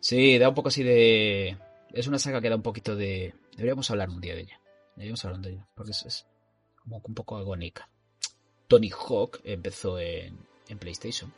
Sí, 0.00 0.38
da 0.38 0.48
un 0.48 0.54
poco 0.54 0.68
así 0.68 0.82
de... 0.82 1.56
Es 1.92 2.06
una 2.08 2.18
saga 2.18 2.40
que 2.40 2.48
da 2.48 2.56
un 2.56 2.62
poquito 2.62 2.96
de... 2.96 3.34
Deberíamos 3.52 3.90
hablar 3.90 4.10
un 4.10 4.20
día 4.20 4.34
de 4.34 4.42
ella. 4.42 4.60
Deberíamos 4.96 5.24
hablar 5.24 5.40
de 5.40 5.50
ella, 5.50 5.68
porque 5.74 5.92
es, 5.92 6.04
es 6.04 6.26
como 6.82 7.00
un 7.04 7.14
poco 7.14 7.36
agónica. 7.36 7.88
Tony 8.66 8.90
Hawk 8.90 9.40
empezó 9.44 9.98
en, 9.98 10.38
en 10.68 10.78
PlayStation. 10.78 11.32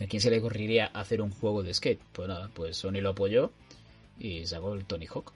¿A 0.00 0.06
quién 0.06 0.20
se 0.20 0.30
le 0.30 0.38
ocurriría 0.38 0.86
hacer 0.86 1.20
un 1.22 1.30
juego 1.30 1.62
de 1.62 1.72
skate? 1.72 2.00
Pues 2.12 2.28
nada, 2.28 2.50
pues 2.52 2.76
Sony 2.76 3.00
lo 3.00 3.10
apoyó 3.10 3.52
y 4.18 4.44
sacó 4.46 4.74
el 4.74 4.84
Tony 4.84 5.06
Hawk. 5.06 5.32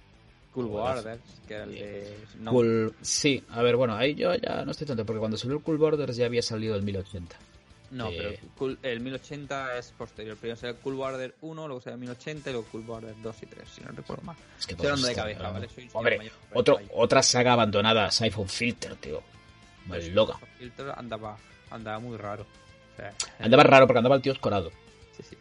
Cool. 0.53 0.67
Borders, 0.67 1.21
que 1.47 1.55
era 1.55 1.65
el 1.65 1.73
de... 1.75 2.17
no, 2.41 2.51
Cool- 2.53 2.95
Sí, 3.01 3.45
a 3.51 3.63
ver, 3.63 3.77
bueno, 3.77 3.95
ahí 3.95 4.15
yo 4.15 4.35
ya 4.35 4.65
no 4.65 4.73
estoy 4.73 4.87
tanto, 4.87 5.05
porque 5.07 5.21
cuando 5.21 5.37
salió 5.37 5.57
el 5.57 5.63
Cool 5.63 5.77
Borders 5.79 6.17
ya 6.17 6.27
había 6.27 6.43
salido 6.43 6.75
el 6.75 6.83
1080. 6.83 7.37
No, 7.91 8.09
Eh, 8.09 8.15
pero 8.17 8.29
el 8.31 8.39
Cool- 8.59 8.79
el 8.83 9.01
1080 9.01 9.79
es 9.79 9.93
posterior. 9.93 10.37
Primero 10.37 10.69
el 10.69 10.75
Cool 10.77 10.95
Border 10.97 11.35
1, 11.41 11.67
luego 11.69 11.81
será 11.81 11.95
el 11.95 12.01
1080 12.01 12.51
y 12.51 12.53
luego 12.55 12.69
Cool 12.73 12.83
Border 12.83 13.15
2 13.23 13.43
y 13.43 13.47
3, 13.47 13.69
si 13.69 13.81
no 13.83 13.93
recuerdo 13.93 14.23
mal. 14.25 14.37
Es 14.59 14.67
que 14.67 14.73
Estoy 14.73 14.87
hablando 14.89 15.07
de 15.07 15.15
cabeza, 15.15 15.61
Hombre, 15.93 16.19
mayor, 16.19 16.33
otro, 16.55 16.79
otra 16.95 17.23
saga 17.23 17.53
abandonada, 17.53 18.11
Siphon 18.11 18.49
Filter, 18.49 18.97
tío. 18.97 19.23
Pues, 19.87 20.07
El 20.07 20.15
loca. 20.15 20.39
Filter 20.59 20.91
andaba, 20.97 21.39
andaba 21.71 21.99
muy 22.01 22.17
raro. 22.17 22.45
Andaba 23.39 23.63
raro 23.63 23.87
porque 23.87 23.99
andaba 23.99 24.17
el 24.17 24.23
tío 24.23 24.33
escorado. 24.33 24.71
Sí, 25.17 25.23
sí, 25.31 25.37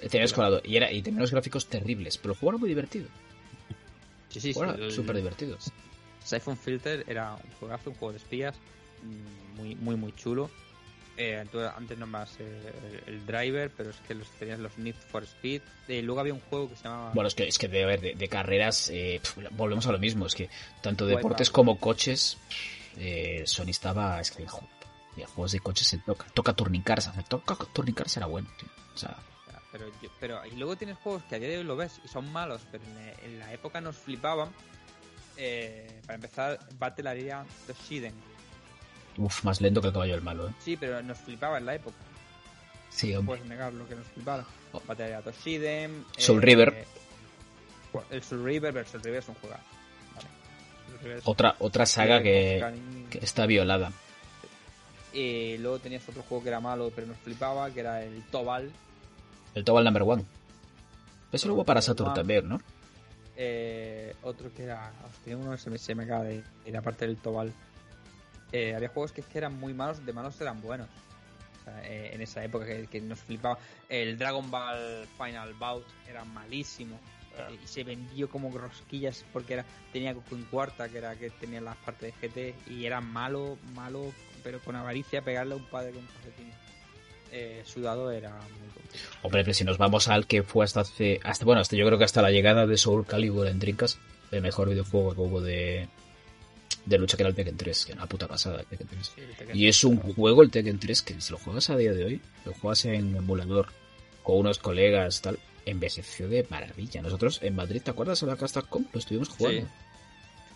sí. 0.00 0.08
Tenía 0.08 0.24
escorado. 0.24 0.60
Y, 0.64 0.76
era, 0.76 0.90
y 0.92 1.02
tenía 1.02 1.18
unos 1.18 1.30
gráficos 1.30 1.66
terribles. 1.66 2.18
Pero 2.18 2.34
el 2.34 2.38
juego 2.38 2.52
era 2.52 2.58
muy 2.58 2.68
divertido. 2.68 3.08
Sí, 4.28 4.40
sí, 4.40 4.52
El 4.78 4.90
sí. 4.90 4.96
súper 4.96 5.16
divertido. 5.16 5.58
Siphon 6.22 6.56
Filter 6.56 7.04
era 7.08 7.34
un 7.34 7.50
juegazo, 7.58 7.90
un 7.90 7.96
juego 7.96 8.12
de 8.12 8.18
espías, 8.18 8.54
mm, 9.02 9.56
muy, 9.56 9.74
muy, 9.74 9.96
muy 9.96 10.14
chulo. 10.14 10.50
Eh, 11.16 11.36
antes 11.76 11.98
nomás 11.98 12.36
eh, 12.38 12.72
el, 13.06 13.14
el 13.14 13.26
driver, 13.26 13.70
pero 13.76 13.90
es 13.90 13.96
que 14.06 14.14
los, 14.14 14.28
tenías 14.38 14.58
los 14.58 14.78
Need 14.78 14.94
for 14.94 15.24
Speed. 15.24 15.60
Eh, 15.88 16.00
luego 16.02 16.20
había 16.20 16.32
un 16.32 16.40
juego 16.40 16.70
que 16.70 16.76
se 16.76 16.84
llamaba. 16.84 17.10
Bueno, 17.12 17.28
es 17.28 17.34
que, 17.34 17.46
es 17.48 17.58
que 17.58 17.68
de, 17.68 17.82
a 17.82 17.86
ver, 17.86 18.00
de, 18.00 18.14
de 18.14 18.28
carreras 18.28 18.88
eh, 18.90 19.20
pf, 19.20 19.48
volvemos 19.50 19.86
a 19.86 19.92
lo 19.92 19.98
mismo. 19.98 20.26
Es 20.26 20.34
que 20.34 20.48
tanto 20.80 21.06
deportes 21.06 21.50
como 21.50 21.78
coches, 21.78 22.38
eh, 22.96 23.42
Sony 23.44 23.70
estaba. 23.70 24.20
Es 24.20 24.30
que 24.30 24.46
juegos 25.26 25.52
de 25.52 25.60
coches 25.60 25.86
se 25.86 25.98
toca. 25.98 26.26
Toca 26.34 26.52
Turning 26.54 26.82
Cars. 26.82 27.06
hacer 27.08 27.24
Toca 27.24 27.54
Turning 27.72 27.94
Cars 27.94 28.16
era 28.16 28.26
bueno, 28.26 28.48
tío. 28.58 28.68
O 28.94 28.98
sea, 28.98 29.16
Pero, 29.72 29.86
pero 30.18 30.44
y 30.46 30.56
luego 30.56 30.76
tienes 30.76 30.96
juegos 30.98 31.22
que 31.28 31.36
a 31.36 31.38
día 31.38 31.48
de 31.48 31.58
hoy 31.58 31.64
lo 31.64 31.76
ves 31.76 32.00
y 32.04 32.08
son 32.08 32.30
malos, 32.32 32.62
pero 32.72 32.82
en, 32.84 32.94
la- 32.94 33.12
en 33.24 33.38
la 33.38 33.52
época 33.52 33.80
nos 33.80 33.96
flipaban. 33.96 34.50
Eh, 35.36 36.00
para 36.02 36.16
empezar, 36.16 36.58
Battle 36.78 37.08
Area 37.08 37.44
Toshiden. 37.66 38.12
uf, 39.16 39.44
más 39.44 39.60
lento 39.60 39.80
que 39.80 39.86
el 39.88 39.92
caballo 39.92 40.14
del 40.14 40.22
malo, 40.22 40.48
¿eh? 40.48 40.52
Sí, 40.58 40.76
pero 40.76 41.00
nos 41.02 41.18
flipaba 41.18 41.58
en 41.58 41.66
la 41.66 41.74
época. 41.76 41.96
Sí, 42.90 43.12
No 43.12 43.20
hombre. 43.20 43.36
puedes 43.36 43.48
negar 43.48 43.72
lo 43.72 43.86
que 43.88 43.94
nos 43.94 44.06
flipaba. 44.08 44.44
Oh. 44.72 44.82
Battle 44.86 45.04
Area 45.04 45.22
Toshiden. 45.22 46.04
Soul 46.18 46.42
River. 46.42 46.84
bueno, 47.92 48.08
El 48.10 48.22
Soul 48.22 48.44
River, 48.44 48.72
pero 48.72 48.84
el 48.84 48.90
Soul 48.90 49.02
River 49.04 49.18
es 49.20 49.28
un 49.28 49.34
juego. 49.36 49.56
Vale. 50.16 51.20
Otra, 51.24 51.56
otra 51.60 51.86
saga 51.86 52.20
que 52.22 52.60
está 53.22 53.46
violada. 53.46 53.92
Y 55.12 55.58
luego 55.58 55.78
tenías 55.78 56.08
otro 56.08 56.22
juego 56.22 56.42
que 56.42 56.48
era 56.50 56.60
malo, 56.60 56.92
pero 56.94 57.06
nos 57.06 57.16
flipaba, 57.18 57.70
que 57.70 57.80
era 57.80 58.02
el 58.04 58.22
Tobal. 58.30 58.70
El 59.54 59.64
Tobal 59.64 59.84
Number 59.84 60.02
One. 60.02 60.24
Eso 61.32 61.48
lo 61.48 61.54
hubo 61.54 61.64
para 61.64 61.82
Saturn 61.82 62.10
Ah. 62.10 62.14
también, 62.14 62.48
¿no? 62.48 62.60
Eh, 63.36 64.14
otro 64.22 64.52
que 64.54 64.64
era. 64.64 64.92
Hostia, 65.08 65.36
uno 65.36 65.52
que 65.52 65.58
se 65.58 65.70
me, 65.70 65.78
se 65.78 65.94
me 65.94 66.04
acaba 66.04 66.24
de 66.24 66.42
ir, 66.66 66.76
aparte 66.76 67.06
del 67.06 67.16
Tobal. 67.16 67.52
Eh, 68.52 68.74
había 68.74 68.88
juegos 68.88 69.12
que, 69.12 69.20
es 69.20 69.26
que 69.26 69.38
eran 69.38 69.58
muy 69.58 69.72
malos, 69.74 70.04
de 70.04 70.12
malos 70.12 70.40
eran 70.40 70.60
buenos. 70.60 70.88
O 71.60 71.64
sea, 71.64 71.82
eh, 71.88 72.10
en 72.14 72.20
esa 72.20 72.44
época 72.44 72.66
que, 72.66 72.86
que 72.86 73.00
nos 73.00 73.18
flipaba. 73.20 73.58
El 73.88 74.18
Dragon 74.18 74.50
Ball 74.50 75.06
Final 75.16 75.54
Bout 75.54 75.84
era 76.08 76.24
malísimo. 76.24 76.98
eh, 77.38 77.58
y 77.62 77.66
se 77.66 77.84
vendió 77.84 78.28
como 78.28 78.50
rosquillas 78.56 79.24
porque 79.32 79.54
era 79.54 79.64
tenía 79.92 80.12
Goku 80.12 80.34
en 80.34 80.44
cuarta, 80.44 80.88
que 80.88 80.98
era 80.98 81.14
que 81.14 81.30
tenía 81.30 81.60
las 81.60 81.76
partes 81.76 82.12
de 82.20 82.28
GT. 82.28 82.54
Y 82.72 82.84
era 82.86 83.00
malo, 83.00 83.56
malo, 83.74 84.12
pero 84.42 84.60
con 84.60 84.76
avaricia 84.76 85.22
pegarle 85.22 85.54
a 85.54 85.56
un 85.56 85.64
padre 85.64 85.92
con 85.92 86.00
un 86.00 86.06
calcetín 86.06 86.52
eh, 87.32 87.62
sudado 87.64 88.10
era 88.10 88.30
muy 88.30 88.68
complicado. 88.74 89.10
Hombre, 89.22 89.44
pero 89.44 89.54
si 89.54 89.64
nos 89.64 89.78
vamos 89.78 90.08
al 90.08 90.26
que 90.26 90.42
fue 90.42 90.64
hasta 90.64 90.80
hace. 90.80 91.20
Hasta, 91.22 91.44
bueno, 91.44 91.60
hasta 91.60 91.76
yo 91.76 91.86
creo 91.86 91.98
que 91.98 92.04
hasta 92.04 92.22
la 92.22 92.30
llegada 92.30 92.66
de 92.66 92.76
Soul 92.76 93.06
Calibur 93.06 93.46
en 93.46 93.58
Drinkas, 93.58 93.98
el 94.30 94.42
mejor 94.42 94.68
videojuego 94.68 95.14
que 95.14 95.20
hubo 95.20 95.40
de, 95.40 95.88
de 96.86 96.98
lucha 96.98 97.16
que 97.16 97.22
era 97.22 97.30
el 97.30 97.36
Tekken 97.36 97.56
3, 97.56 97.84
que 97.84 97.92
era 97.92 98.00
una 98.00 98.08
puta 98.08 98.26
pasada 98.26 98.60
el 98.60 98.66
Tekken 98.66 98.88
3. 98.88 99.06
Sí, 99.06 99.20
el 99.20 99.36
Tekken. 99.36 99.56
Y 99.56 99.68
es 99.68 99.84
un 99.84 99.98
juego, 99.98 100.42
el 100.42 100.50
Tekken 100.50 100.78
3, 100.78 101.02
que 101.02 101.20
si 101.20 101.32
lo 101.32 101.38
juegas 101.38 101.70
a 101.70 101.76
día 101.76 101.92
de 101.92 102.04
hoy, 102.04 102.20
lo 102.44 102.52
juegas 102.54 102.84
en 102.86 103.16
emulador 103.16 103.68
con 104.22 104.38
unos 104.38 104.58
colegas, 104.58 105.22
tal, 105.22 105.38
envejeció 105.66 106.28
de 106.28 106.46
maravilla. 106.50 107.02
Nosotros 107.02 107.38
en 107.42 107.54
Madrid, 107.54 107.82
¿te 107.82 107.90
acuerdas? 107.90 108.22
En 108.22 108.28
la 108.28 108.36
Hashtag.com 108.36 108.86
lo 108.92 108.98
estuvimos 108.98 109.28
jugando. 109.28 109.60
Sí. 109.60 109.66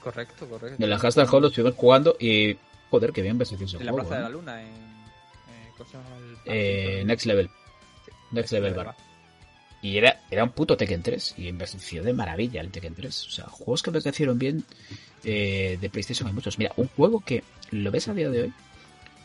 Correcto, 0.03 0.49
correcto. 0.49 0.82
En 0.82 0.91
la 0.91 0.99
Hashtag.com 0.99 1.41
lo 1.41 1.49
estuvimos 1.49 1.74
jugando 1.74 2.16
y. 2.18 2.57
Joder, 2.91 3.12
que 3.12 3.22
bien 3.22 3.32
envejeció 3.32 3.66
ese 3.66 3.76
En 3.78 3.87
la 3.87 3.93
juego. 3.93 4.09
Plaza 4.09 4.20
de 4.22 4.26
¿eh? 4.26 4.30
la 4.30 4.37
Luna, 4.37 4.62
en. 4.62 4.68
Eh, 4.68 5.70
¿cómo 5.76 5.91
se 5.91 5.97
llama 5.97 6.16
el 6.16 6.32
Eh, 6.47 6.85
parque? 6.97 7.05
Next 7.07 7.26
Level. 7.26 7.51
Sí, 8.05 8.12
Next 8.32 8.53
Level 8.53 8.74
Bar. 8.74 8.97
Y 9.82 9.99
era, 9.99 10.22
era 10.30 10.45
un 10.45 10.51
puto 10.51 10.76
Tekken 10.76 11.03
3. 11.03 11.35
Y 11.39 11.49
envejeció 11.49 12.03
de 12.03 12.12
maravilla 12.12 12.61
el 12.61 12.70
Tekken 12.70 12.95
3. 12.95 13.26
O 13.26 13.30
sea, 13.30 13.45
juegos 13.47 13.82
que 13.82 13.91
envejecieron 13.91 14.39
bien 14.39 14.64
eh, 15.24 15.76
de 15.80 15.91
PlayStation 15.91 16.26
hay 16.28 16.35
muchos. 16.35 16.59
Mira, 16.59 16.72
un 16.76 16.89
juego 16.89 17.20
que 17.20 17.43
lo 17.70 17.91
ves 17.91 18.09
a 18.09 18.14
día 18.14 18.30
de 18.30 18.43
hoy 18.45 18.53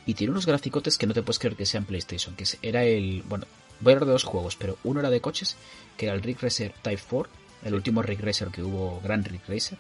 y 0.05 0.16
tiene 0.16 0.32
unos 0.32 0.45
graficotes 0.45 0.97
que 0.97 1.05
no 1.07 1.14
te 1.14 1.22
puedes 1.22 1.39
creer 1.39 1.55
que 1.55 1.66
sean 1.66 1.86
PlayStation. 1.86 2.36
Que 2.36 2.45
era 2.62 2.84
el. 2.84 3.24
Bueno, 3.30 3.45
voy 3.80 3.91
a 3.91 3.95
hablar 3.95 4.07
de 4.07 4.12
dos 4.14 4.24
juegos, 4.26 4.55
pero 4.57 4.78
uno 4.84 4.99
era 4.99 5.10
de 5.10 5.22
coches, 5.22 5.55
que 5.95 6.07
era 6.07 6.16
el 6.16 6.22
Rig 6.22 6.39
Racer 6.41 6.74
Type 6.82 7.01
4, 7.10 7.32
el 7.66 7.74
último 7.76 8.01
Rig 8.01 8.20
Racer 8.20 8.49
que 8.49 8.62
hubo, 8.64 8.99
Grand 9.01 9.26
Rig 9.28 9.41
Racer, 9.47 9.78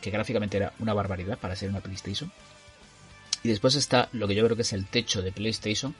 que 0.00 0.10
gráficamente 0.10 0.56
era 0.56 0.72
una 0.80 0.92
barbaridad 0.94 1.38
para 1.38 1.54
ser 1.54 1.68
una 1.70 1.80
PlayStation. 1.80 2.32
Y 3.42 3.48
después 3.48 3.74
está 3.74 4.08
lo 4.12 4.28
que 4.28 4.34
yo 4.34 4.44
creo 4.44 4.56
que 4.56 4.62
es 4.62 4.72
el 4.72 4.86
techo 4.86 5.22
de 5.22 5.32
PlayStation, 5.32 5.94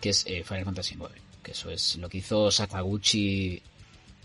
que 0.00 0.10
es 0.10 0.24
eh, 0.26 0.44
Final 0.44 0.64
Fantasy 0.64 0.94
IX. 0.94 1.10
Que 1.42 1.50
eso 1.52 1.70
es 1.70 1.96
lo 1.96 2.08
que 2.08 2.18
hizo 2.18 2.50
Sakaguchi 2.50 3.60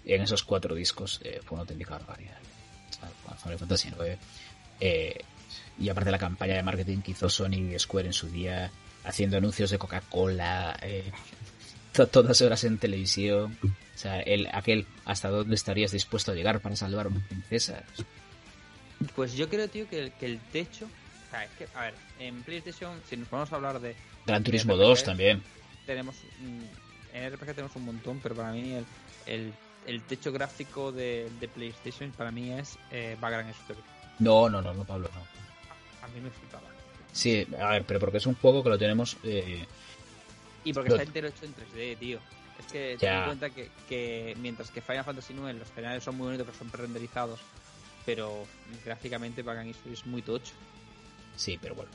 en 0.06 0.22
esos 0.22 0.44
cuatro 0.44 0.76
discos. 0.76 1.20
eh, 1.24 1.42
fue 1.44 1.56
una 1.56 1.62
auténtica 1.62 1.92
barbaridad. 1.98 2.38
Final 3.44 3.58
Fantasy 3.60 3.90
IX. 3.90 4.18
eh, 4.80 5.20
y 5.80 5.88
aparte 5.90 6.12
la 6.12 6.18
campaña 6.20 6.56
de 6.56 6.64
marketing 6.64 6.98
que 7.02 7.12
hizo 7.12 7.30
Sony 7.30 7.54
y 7.74 7.80
Square 7.80 8.08
en 8.08 8.14
su 8.14 8.28
día, 8.30 8.70
haciendo 9.06 9.38
anuncios 9.38 9.70
de 9.72 9.78
Coca-Cola, 9.78 10.78
eh, 10.82 11.10
to- 11.94 12.08
todas 12.08 12.42
horas 12.42 12.64
en 12.66 12.78
televisión. 12.78 13.58
O 13.64 13.98
sea, 13.98 14.20
el, 14.22 14.48
aquel 14.54 14.86
hasta 15.06 15.30
dónde 15.30 15.56
estarías 15.56 15.92
dispuesto 15.92 16.32
a 16.32 16.36
llegar 16.36 16.60
para 16.62 16.76
salvar 16.76 17.06
a 17.06 17.10
una 17.10 17.26
princesa. 17.28 17.84
Pues 19.16 19.34
yo 19.34 19.48
creo, 19.50 19.68
tío, 19.70 19.88
que 19.90 20.00
el, 20.04 20.12
que 20.14 20.26
el 20.26 20.40
techo. 20.40 20.88
O 21.30 21.32
sea, 21.32 21.44
es 21.46 21.52
que, 21.52 21.68
a 21.76 21.82
ver, 21.84 21.94
en 22.20 22.42
PlayStation, 22.44 23.00
si 23.08 23.16
nos 23.18 23.30
vamos 23.30 23.52
a 23.52 23.56
hablar 23.56 23.80
de. 23.80 23.96
Gran 24.26 24.44
Turismo 24.44 24.74
RPG. 24.74 24.80
2 24.80 25.04
también. 25.04 25.44
Tenemos. 25.86 26.16
mm, 26.40 27.16
En 27.16 27.32
RPG 27.34 27.48
tenemos 27.56 27.76
un 27.76 27.86
montón, 27.86 28.20
pero 28.22 28.36
para 28.36 28.52
mí 28.52 28.74
el, 28.74 28.86
el, 29.26 29.54
el 29.88 30.02
techo 30.04 30.32
gráfico 30.32 30.92
de, 30.92 31.30
de 31.40 31.48
PlayStation, 31.48 32.12
para 32.12 32.32
mí 32.32 32.52
es 32.52 32.78
eh, 32.92 33.16
Vagrant 33.20 33.50
Story. 33.62 33.80
No, 34.20 34.50
no, 34.50 34.62
no, 34.62 34.74
no, 34.74 34.84
Pablo, 34.84 35.10
no. 35.14 35.22
A 36.06 36.08
mí 36.10 36.20
me 36.22 36.30
flipaba. 36.30 36.68
Sí, 37.12 37.48
a 37.60 37.70
ver, 37.72 37.84
pero 37.86 38.00
porque 38.00 38.18
es 38.18 38.26
un 38.28 38.36
juego 38.36 38.64
que 38.64 38.70
lo 38.70 38.78
tenemos. 38.78 39.18
eh, 39.24 39.66
Y 40.64 40.74
porque 40.74 40.90
Lo- 40.90 40.96
está 40.98 41.08
entero 41.08 41.28
hecho 41.30 41.46
en 41.46 41.56
3D, 41.56 41.98
tío. 41.98 42.20
Es 42.60 42.66
que 42.66 42.98
ten 43.00 43.10
en 43.14 43.26
cuenta 43.26 43.50
que, 43.50 43.70
que 43.88 44.36
mientras 44.42 44.70
que 44.70 44.82
Final 44.82 45.06
Fantasy 45.06 45.34
IX 45.34 45.56
los 45.58 45.70
escenarios 45.70 46.04
son 46.04 46.18
muy 46.18 46.26
bonitos, 46.26 46.46
pero 46.46 46.58
son 46.60 46.72
renderizados, 46.72 47.40
pero 48.06 48.46
gráficamente 48.86 49.42
Vagrant 49.42 49.70
Story 49.72 49.94
es 49.94 50.06
muy 50.06 50.22
tocho. 50.22 50.54
Sí, 51.40 51.58
pero 51.62 51.74
bueno. 51.76 51.90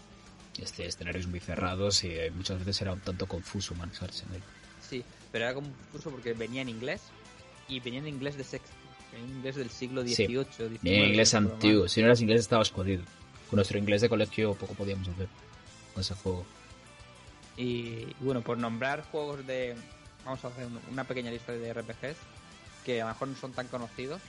Este 0.58 0.86
escenario 0.86 1.20
es 1.20 1.26
muy 1.26 1.40
cerrado 1.40 1.88
y 2.02 2.06
eh, 2.06 2.30
muchas 2.34 2.58
veces 2.60 2.80
era 2.80 2.92
un 2.94 3.00
tanto 3.00 3.26
confuso 3.26 3.74
manejarse 3.74 4.24
en 4.28 4.36
él. 4.36 4.42
Sí, 4.88 5.04
pero 5.30 5.44
era 5.46 5.54
confuso 5.54 6.10
porque 6.10 6.32
venía 6.32 6.62
en 6.62 6.68
inglés 6.70 7.02
y 7.68 7.80
venía 7.80 7.98
en 7.98 8.06
inglés 8.08 8.36
de 8.38 8.44
sexto, 8.44 8.70
en 9.12 9.28
inglés 9.36 9.56
del 9.56 9.68
siglo 9.68 10.02
Sí. 10.06 10.14
XVIII, 10.14 10.44
XIX. 10.46 10.80
Bien, 10.82 11.04
inglés 11.08 11.34
antiguo. 11.34 11.88
Si 11.88 12.00
no 12.00 12.06
eras 12.06 12.20
inglés 12.22 12.40
estabas 12.40 12.70
jodido. 12.70 13.02
Con 13.50 13.56
nuestro 13.58 13.78
inglés 13.78 14.00
de 14.00 14.08
colegio 14.08 14.54
poco 14.54 14.72
podíamos 14.74 15.08
hacer 15.08 15.28
con 15.92 16.00
ese 16.00 16.14
juego. 16.14 16.46
Y, 17.56 17.62
y 17.64 18.16
bueno, 18.20 18.40
por 18.40 18.56
nombrar 18.58 19.02
juegos 19.10 19.46
de. 19.46 19.74
Vamos 20.24 20.42
a 20.44 20.48
hacer 20.48 20.66
un- 20.66 20.80
una 20.90 21.04
pequeña 21.04 21.30
lista 21.30 21.52
de 21.52 21.68
RPGs 21.72 22.16
que 22.84 23.02
a 23.02 23.04
lo 23.06 23.12
mejor 23.12 23.28
no 23.28 23.36
son 23.36 23.52
tan 23.52 23.68
conocidos. 23.68 24.22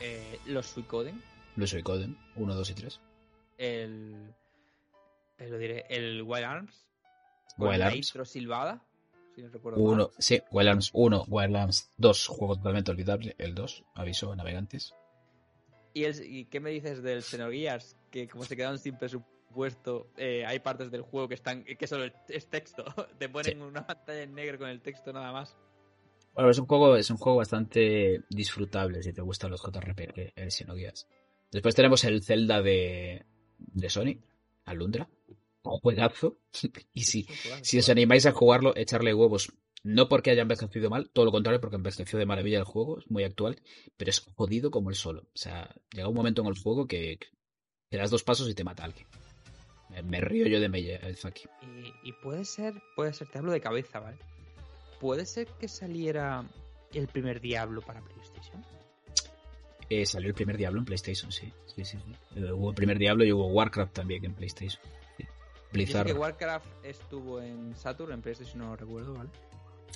Eh, 0.00 0.38
los 0.46 0.66
Suicoden, 0.66 1.20
Luis 1.56 1.74
Coden, 1.82 2.16
1, 2.36 2.54
2 2.54 2.70
y 2.70 2.74
3. 2.74 3.00
El. 3.58 4.34
eh, 5.38 5.48
lo 5.48 5.58
diré, 5.58 5.86
el 5.88 6.22
Wild 6.22 6.44
Arms. 6.44 6.86
con 7.56 7.68
Wild 7.68 7.78
la 7.78 7.86
Arms. 7.86 7.96
intro 7.96 8.24
silbada. 8.24 8.82
Si 9.34 9.42
no 9.42 9.50
recuerdo 9.50 9.80
1, 9.80 9.96
mal. 9.96 10.10
sí, 10.18 10.40
Wild 10.50 10.68
Arms 10.68 10.90
1, 10.94 11.24
Wild 11.28 11.56
Arms 11.56 11.90
2, 11.98 12.26
juego 12.28 12.56
totalmente 12.56 12.90
olvidable. 12.90 13.34
El 13.38 13.54
2, 13.54 13.84
aviso 13.94 14.34
navegantes. 14.34 14.94
¿Y, 15.92 16.04
el, 16.04 16.24
¿Y 16.24 16.44
qué 16.46 16.60
me 16.60 16.70
dices 16.70 17.02
del 17.02 17.22
Xenogears? 17.22 17.96
Que 18.10 18.28
como 18.28 18.44
se 18.44 18.56
quedaron 18.56 18.78
sin 18.78 18.96
presupuesto, 18.96 20.08
eh, 20.16 20.44
hay 20.46 20.58
partes 20.60 20.90
del 20.90 21.02
juego 21.02 21.28
que 21.28 21.34
están 21.34 21.64
que 21.64 21.86
solo 21.86 22.10
es 22.28 22.46
texto. 22.48 22.84
Te 23.18 23.28
ponen 23.28 23.62
una 23.62 23.86
pantalla 23.86 24.22
en 24.22 24.34
negro 24.34 24.58
con 24.58 24.68
el 24.68 24.80
texto 24.80 25.12
nada 25.12 25.32
más. 25.32 25.56
Bueno, 26.34 26.50
es 26.50 26.58
un 26.58 26.66
juego, 26.66 26.96
es 26.96 27.10
un 27.10 27.16
juego 27.16 27.38
bastante 27.38 28.22
disfrutable 28.28 29.02
si 29.02 29.14
te 29.14 29.22
gustan 29.22 29.50
los 29.50 29.62
JRPG, 29.62 30.34
el 30.36 30.50
Xenogears. 30.50 31.08
Después 31.50 31.74
tenemos 31.74 32.04
el 32.04 32.22
Zelda 32.22 32.60
de, 32.60 33.24
de 33.66 33.90
Sony, 33.90 34.20
Alundra. 34.64 35.08
Un 35.62 35.78
juegazo. 35.80 36.38
y 36.92 37.02
si, 37.02 37.26
si 37.62 37.78
os 37.78 37.88
animáis 37.88 38.26
a 38.26 38.32
jugarlo, 38.32 38.76
echarle 38.76 39.12
huevos. 39.12 39.52
No 39.82 40.08
porque 40.08 40.30
haya 40.30 40.42
envejecido 40.42 40.90
mal, 40.90 41.10
todo 41.10 41.24
lo 41.24 41.32
contrario, 41.32 41.60
porque 41.60 41.76
envejeció 41.76 42.18
de 42.18 42.26
maravilla 42.26 42.58
el 42.58 42.64
juego, 42.64 42.98
es 42.98 43.08
muy 43.08 43.22
actual, 43.22 43.60
pero 43.96 44.10
es 44.10 44.20
jodido 44.34 44.70
como 44.70 44.90
el 44.90 44.96
solo. 44.96 45.22
O 45.22 45.36
sea, 45.36 45.74
llega 45.92 46.08
un 46.08 46.14
momento 46.14 46.42
en 46.42 46.48
el 46.48 46.58
juego 46.58 46.86
que, 46.88 47.18
que 47.90 47.96
das 47.96 48.10
dos 48.10 48.24
pasos 48.24 48.48
y 48.48 48.54
te 48.54 48.64
mata 48.64 48.84
alguien. 48.84 49.06
Me, 49.90 50.02
me 50.02 50.20
río 50.20 50.46
yo 50.48 50.60
de 50.60 50.68
Miyazaki. 50.68 51.44
Y, 51.62 52.08
y 52.08 52.12
puede 52.14 52.44
ser, 52.44 52.74
puede 52.96 53.12
ser, 53.12 53.28
te 53.28 53.38
hablo 53.38 53.52
de 53.52 53.60
cabeza, 53.60 54.00
¿vale? 54.00 54.18
Puede 55.00 55.24
ser 55.24 55.46
que 55.60 55.68
saliera 55.68 56.44
el 56.92 57.06
primer 57.08 57.40
Diablo 57.40 57.82
para 57.82 58.00
PlayStation. 58.02 58.64
Eh, 59.88 60.04
salió 60.06 60.28
el 60.28 60.34
primer 60.34 60.56
Diablo 60.56 60.80
en 60.80 60.84
PlayStation, 60.84 61.30
sí. 61.30 61.52
sí, 61.66 61.84
sí, 61.84 61.98
sí. 61.98 62.40
Eh, 62.40 62.50
hubo 62.52 62.70
el 62.70 62.74
primer 62.74 62.98
Diablo 62.98 63.24
y 63.24 63.32
hubo 63.32 63.46
Warcraft 63.46 63.92
también 63.92 64.24
en 64.24 64.34
PlayStation. 64.34 64.82
Sí. 65.16 65.22
Yo 65.24 65.28
sé 65.62 65.68
Blizzard. 65.72 66.06
que 66.06 66.12
Warcraft 66.12 66.66
estuvo 66.84 67.40
en 67.40 67.76
Saturn, 67.76 68.12
en 68.12 68.22
PlayStation 68.22 68.58
no 68.58 68.66
lo 68.70 68.76
recuerdo, 68.76 69.14
¿vale? 69.14 69.30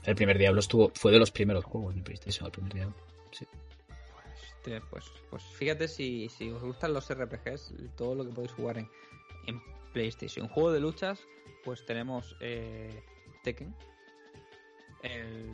El 0.05 0.14
primer 0.14 0.38
Diablo 0.38 0.61
estuvo, 0.61 0.93
fue 0.95 1.11
de 1.12 1.18
los 1.18 1.30
primeros 1.30 1.64
juegos 1.64 1.95
de 1.95 2.03
PlayStation, 2.03 2.47
el 2.47 2.53
primer 2.53 2.72
Diablo. 2.72 2.95
Sí. 3.32 3.47
Pues, 4.14 4.62
te- 4.62 4.80
pues, 4.82 5.05
pues 5.28 5.43
fíjate 5.43 5.88
si, 5.88 6.28
si 6.28 6.51
os 6.51 6.62
gustan 6.62 6.93
los 6.95 7.09
RPGs, 7.12 7.74
todo 7.97 8.14
lo 8.14 8.24
que 8.24 8.30
podéis 8.32 8.53
jugar 8.53 8.78
en, 8.78 8.88
en 9.47 9.61
PlayStation. 9.93 10.49
Juego 10.49 10.70
de 10.72 10.80
luchas, 10.80 11.20
pues 11.64 11.84
tenemos 11.84 12.36
eh, 12.41 13.03
Tekken, 13.43 13.74
el, 15.03 15.51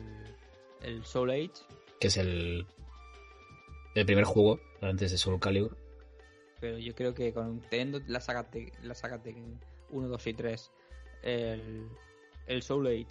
el 0.81 1.03
Soul 1.05 1.31
Age, 1.31 1.51
Que 1.99 2.07
es 2.07 2.17
el, 2.17 2.65
el 3.97 4.05
primer 4.05 4.25
juego 4.25 4.59
antes 4.81 5.11
de 5.11 5.17
Soul 5.17 5.39
Calibur. 5.39 5.77
pero 6.59 6.77
yo 6.77 6.93
creo 6.95 7.13
que 7.13 7.33
con 7.33 7.61
teniendo 7.69 8.01
la 8.07 8.19
saga, 8.21 8.43
Te- 8.43 8.71
la 8.81 8.93
saga 8.95 9.21
Tekken 9.21 9.59
1, 9.91 10.07
2 10.07 10.27
y 10.27 10.33
3, 10.33 10.71
el, 11.23 11.87
el 12.47 12.61
Soul 12.63 12.87
Age, 12.87 13.07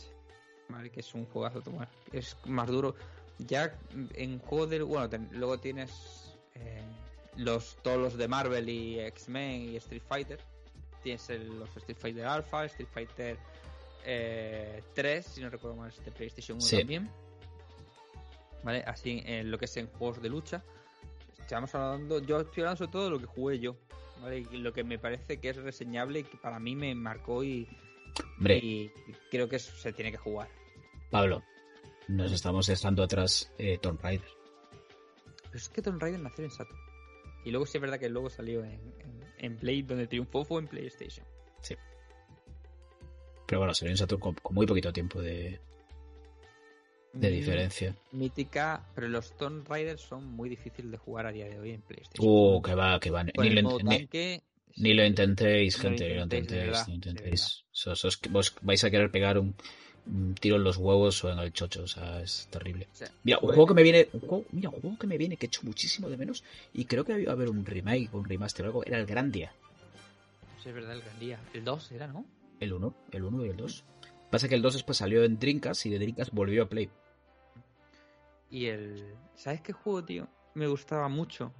¿vale? 0.68 0.90
que 0.90 1.00
es 1.00 1.14
un 1.14 1.26
juegazo, 1.26 1.60
tomar, 1.62 1.88
es 2.12 2.36
más 2.44 2.68
duro. 2.68 2.94
Ya 3.38 3.78
en 4.14 4.38
juegos 4.38 4.70
del. 4.70 4.84
Bueno, 4.84 5.08
ten- 5.10 5.28
luego 5.32 5.58
tienes 5.58 6.34
eh, 6.54 6.80
los 7.36 7.76
todos 7.82 7.98
los 7.98 8.16
de 8.16 8.28
Marvel 8.28 8.68
y 8.68 8.98
X-Men 9.00 9.72
y 9.72 9.76
Street 9.76 10.02
Fighter. 10.08 10.40
Tienes 11.02 11.28
el- 11.30 11.58
los 11.58 11.76
Street 11.76 11.98
Fighter 11.98 12.24
Alpha, 12.24 12.64
Street 12.64 12.88
Fighter 12.90 13.36
eh, 14.06 14.82
3, 14.94 15.24
si 15.26 15.40
no 15.42 15.50
recuerdo 15.50 15.76
mal, 15.76 15.92
de 16.04 16.10
PlayStation 16.12 16.56
1 16.56 16.66
Sí. 16.66 16.78
también. 16.78 17.10
¿Vale? 18.62 18.82
Así 18.86 19.22
en 19.26 19.50
lo 19.50 19.58
que 19.58 19.66
es 19.66 19.76
en 19.76 19.86
juegos 19.88 20.20
de 20.22 20.28
lucha. 20.28 20.62
Estamos 21.46 21.72
hablando, 21.76 22.18
yo 22.18 22.40
estoy 22.40 22.64
hablando 22.64 22.78
sobre 22.78 22.90
todo 22.90 23.04
de 23.04 23.10
lo 23.10 23.20
que 23.20 23.26
jugué 23.26 23.60
yo, 23.60 23.76
¿vale? 24.20 24.44
Y 24.50 24.56
lo 24.56 24.72
que 24.72 24.82
me 24.82 24.98
parece 24.98 25.38
que 25.38 25.50
es 25.50 25.56
reseñable 25.56 26.18
y 26.18 26.24
que 26.24 26.36
para 26.36 26.58
mí 26.58 26.74
me 26.74 26.92
marcó 26.96 27.44
y, 27.44 27.68
Hombre, 28.36 28.58
y 28.58 28.90
creo 29.30 29.48
que 29.48 29.60
se 29.60 29.92
tiene 29.92 30.10
que 30.10 30.16
jugar. 30.16 30.48
Pablo, 31.08 31.44
nos 32.08 32.32
estamos 32.32 32.66
dejando 32.66 33.04
atrás 33.04 33.52
eh, 33.58 33.78
Tomb 33.78 34.00
Raider. 34.02 34.28
Pero 35.44 35.56
es 35.56 35.68
que 35.68 35.82
Tomb 35.82 36.02
Raider 36.02 36.18
nació 36.18 36.44
en 36.46 36.50
Saturn. 36.50 36.80
Y 37.44 37.52
luego 37.52 37.64
sí 37.64 37.78
es 37.78 37.82
verdad 37.82 38.00
que 38.00 38.08
luego 38.08 38.28
salió 38.28 38.64
en, 38.64 38.80
en, 38.98 39.20
en 39.38 39.56
Play, 39.56 39.82
donde 39.82 40.08
triunfó 40.08 40.44
fue 40.44 40.60
en 40.62 40.66
PlayStation. 40.66 41.24
Pero 43.46 43.60
bueno, 43.60 43.72
salió 43.72 43.92
en 43.92 43.98
Saturn 43.98 44.20
con, 44.20 44.34
con 44.34 44.52
muy 44.52 44.66
poquito 44.66 44.92
tiempo 44.92 45.22
de, 45.22 45.60
de 47.20 47.30
diferencia. 47.30 47.96
Mítica, 48.12 48.82
pero 48.94 49.08
los 49.08 49.32
Tomb 49.36 49.66
Raiders 49.68 50.00
son 50.02 50.24
muy 50.24 50.48
difíciles 50.48 50.90
de 50.90 50.96
jugar 50.98 51.26
a 51.26 51.32
día 51.32 51.46
de 51.46 51.58
hoy 51.58 51.70
en 51.70 51.80
PlayStation. 51.82 52.26
Uh, 52.28 52.62
que 52.62 52.74
va, 52.74 52.98
que 53.00 53.10
va. 53.10 53.24
Ni 53.24 53.30
el 53.36 53.54
lo, 53.62 53.78
ni- 54.76 54.94
lo 54.94 55.04
intentéis, 55.06 55.76
gente, 55.76 56.08
ni 56.08 56.14
lo 56.14 56.22
intentéis, 56.24 56.66
verdad. 56.66 56.86
Sos- 57.70 57.98
sos- 58.00 58.20
vos 58.30 58.54
vais 58.62 58.82
a 58.84 58.90
querer 58.90 59.10
pegar 59.10 59.38
un, 59.38 59.54
un 60.06 60.34
tiro 60.34 60.56
en 60.56 60.64
los 60.64 60.76
huevos 60.76 61.24
o 61.24 61.32
en 61.32 61.38
el 61.38 61.52
chocho, 61.52 61.82
o 61.84 61.86
sea, 61.88 62.20
es 62.20 62.46
terrible. 62.50 62.86
o 62.92 62.96
sea, 62.96 63.10
Mira, 63.24 63.38
un 63.38 63.40
juega- 63.42 63.54
juego 63.54 63.68
que 63.68 63.74
me 63.74 63.82
viene, 63.82 64.08
un 64.12 64.20
juego, 64.20 64.44
mira, 64.52 64.68
un 64.70 64.80
juego 64.80 64.98
que 64.98 65.06
me 65.06 65.16
viene 65.18 65.36
que 65.36 65.46
echo 65.46 65.62
muchísimo 65.64 66.08
de 66.10 66.16
menos 66.16 66.44
y 66.74 66.84
creo 66.84 67.04
que 67.04 67.18
iba 67.20 67.30
a 67.32 67.34
haber 67.34 67.48
un 67.48 67.64
remake 67.64 68.10
o 68.12 68.18
un 68.18 68.24
remaster 68.26 68.66
o 68.66 68.68
algo, 68.68 68.84
era 68.84 68.98
el 68.98 69.06
Grandia, 69.06 69.52
Sí, 70.62 70.70
es 70.70 70.74
verdad, 70.74 70.94
el 70.94 71.02
gran 71.02 71.18
día. 71.20 71.38
El 71.54 71.64
2 71.64 71.92
era, 71.92 72.06
¿no? 72.08 72.24
el 72.58 72.72
1, 72.72 72.94
el 73.12 73.22
1 73.24 73.44
y 73.46 73.48
el 73.50 73.56
2. 73.56 73.84
Pasa 74.30 74.48
que 74.48 74.54
el 74.56 74.62
2 74.62 74.74
después 74.74 74.98
salió 74.98 75.22
en 75.24 75.38
Dreamcast 75.38 75.86
y 75.86 75.90
de 75.90 75.98
Dreamcast 75.98 76.32
volvió 76.32 76.64
a 76.64 76.68
Play. 76.68 76.88
Y 78.50 78.66
el. 78.66 79.14
¿Sabes 79.34 79.60
qué 79.60 79.72
juego, 79.72 80.04
tío? 80.04 80.28
Me 80.54 80.66
gustaba 80.66 81.08
mucho 81.08 81.52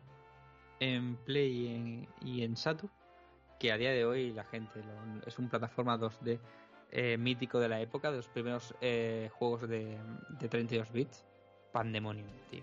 en 0.81 1.17
Play 1.17 2.07
y 2.23 2.43
en, 2.43 2.53
y 2.53 2.57
Saturn. 2.57 2.93
Que 3.59 3.73
a 3.73 3.79
día 3.79 3.91
de 3.91 4.05
hoy 4.05 4.33
la 4.33 4.45
gente 4.45 4.81
es 5.27 5.39
un 5.39 5.49
plataforma 5.49 5.99
2D 5.99 6.39
eh, 6.93 7.17
mítico 7.17 7.59
de 7.59 7.69
la 7.69 7.81
época, 7.81 8.11
de 8.11 8.19
los 8.19 8.29
primeros 8.29 8.75
eh, 8.81 9.31
juegos 9.33 9.69
de, 9.69 9.97
de 10.39 10.49
32 10.49 10.93
bits. 10.93 11.25
Pandemonium, 11.73 12.27
tío. 12.51 12.63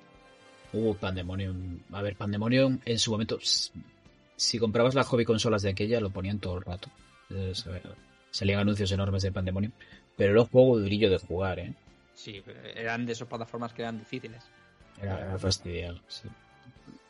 Uh, 0.73 0.95
Pandemonium. 0.95 1.79
A 1.91 2.01
ver, 2.01 2.15
Pandemonium 2.15 2.79
en 2.85 2.99
su 2.99 3.11
momento, 3.11 3.37
si 3.41 4.59
comprabas 4.59 4.95
las 4.95 5.07
hobby 5.07 5.25
consolas 5.25 5.61
de 5.61 5.69
aquella, 5.69 5.99
lo 5.99 6.09
ponían 6.09 6.39
todo 6.39 6.57
el 6.57 6.63
rato. 6.63 6.89
Ver, 7.29 7.55
salían 8.31 8.59
anuncios 8.59 8.91
enormes 8.91 9.23
de 9.23 9.31
Pandemonium. 9.31 9.73
Pero 10.15 10.31
era 10.31 10.41
un 10.41 10.47
juego 10.47 10.79
durillo 10.79 11.09
de 11.09 11.17
jugar, 11.17 11.59
¿eh? 11.59 11.73
Sí, 12.15 12.43
eran 12.75 13.05
de 13.05 13.13
esas 13.13 13.27
plataformas 13.27 13.73
que 13.73 13.81
eran 13.81 13.99
difíciles. 13.99 14.43
Era, 15.01 15.19
era 15.19 15.39
fastidiado, 15.39 15.99
sí. 16.07 16.27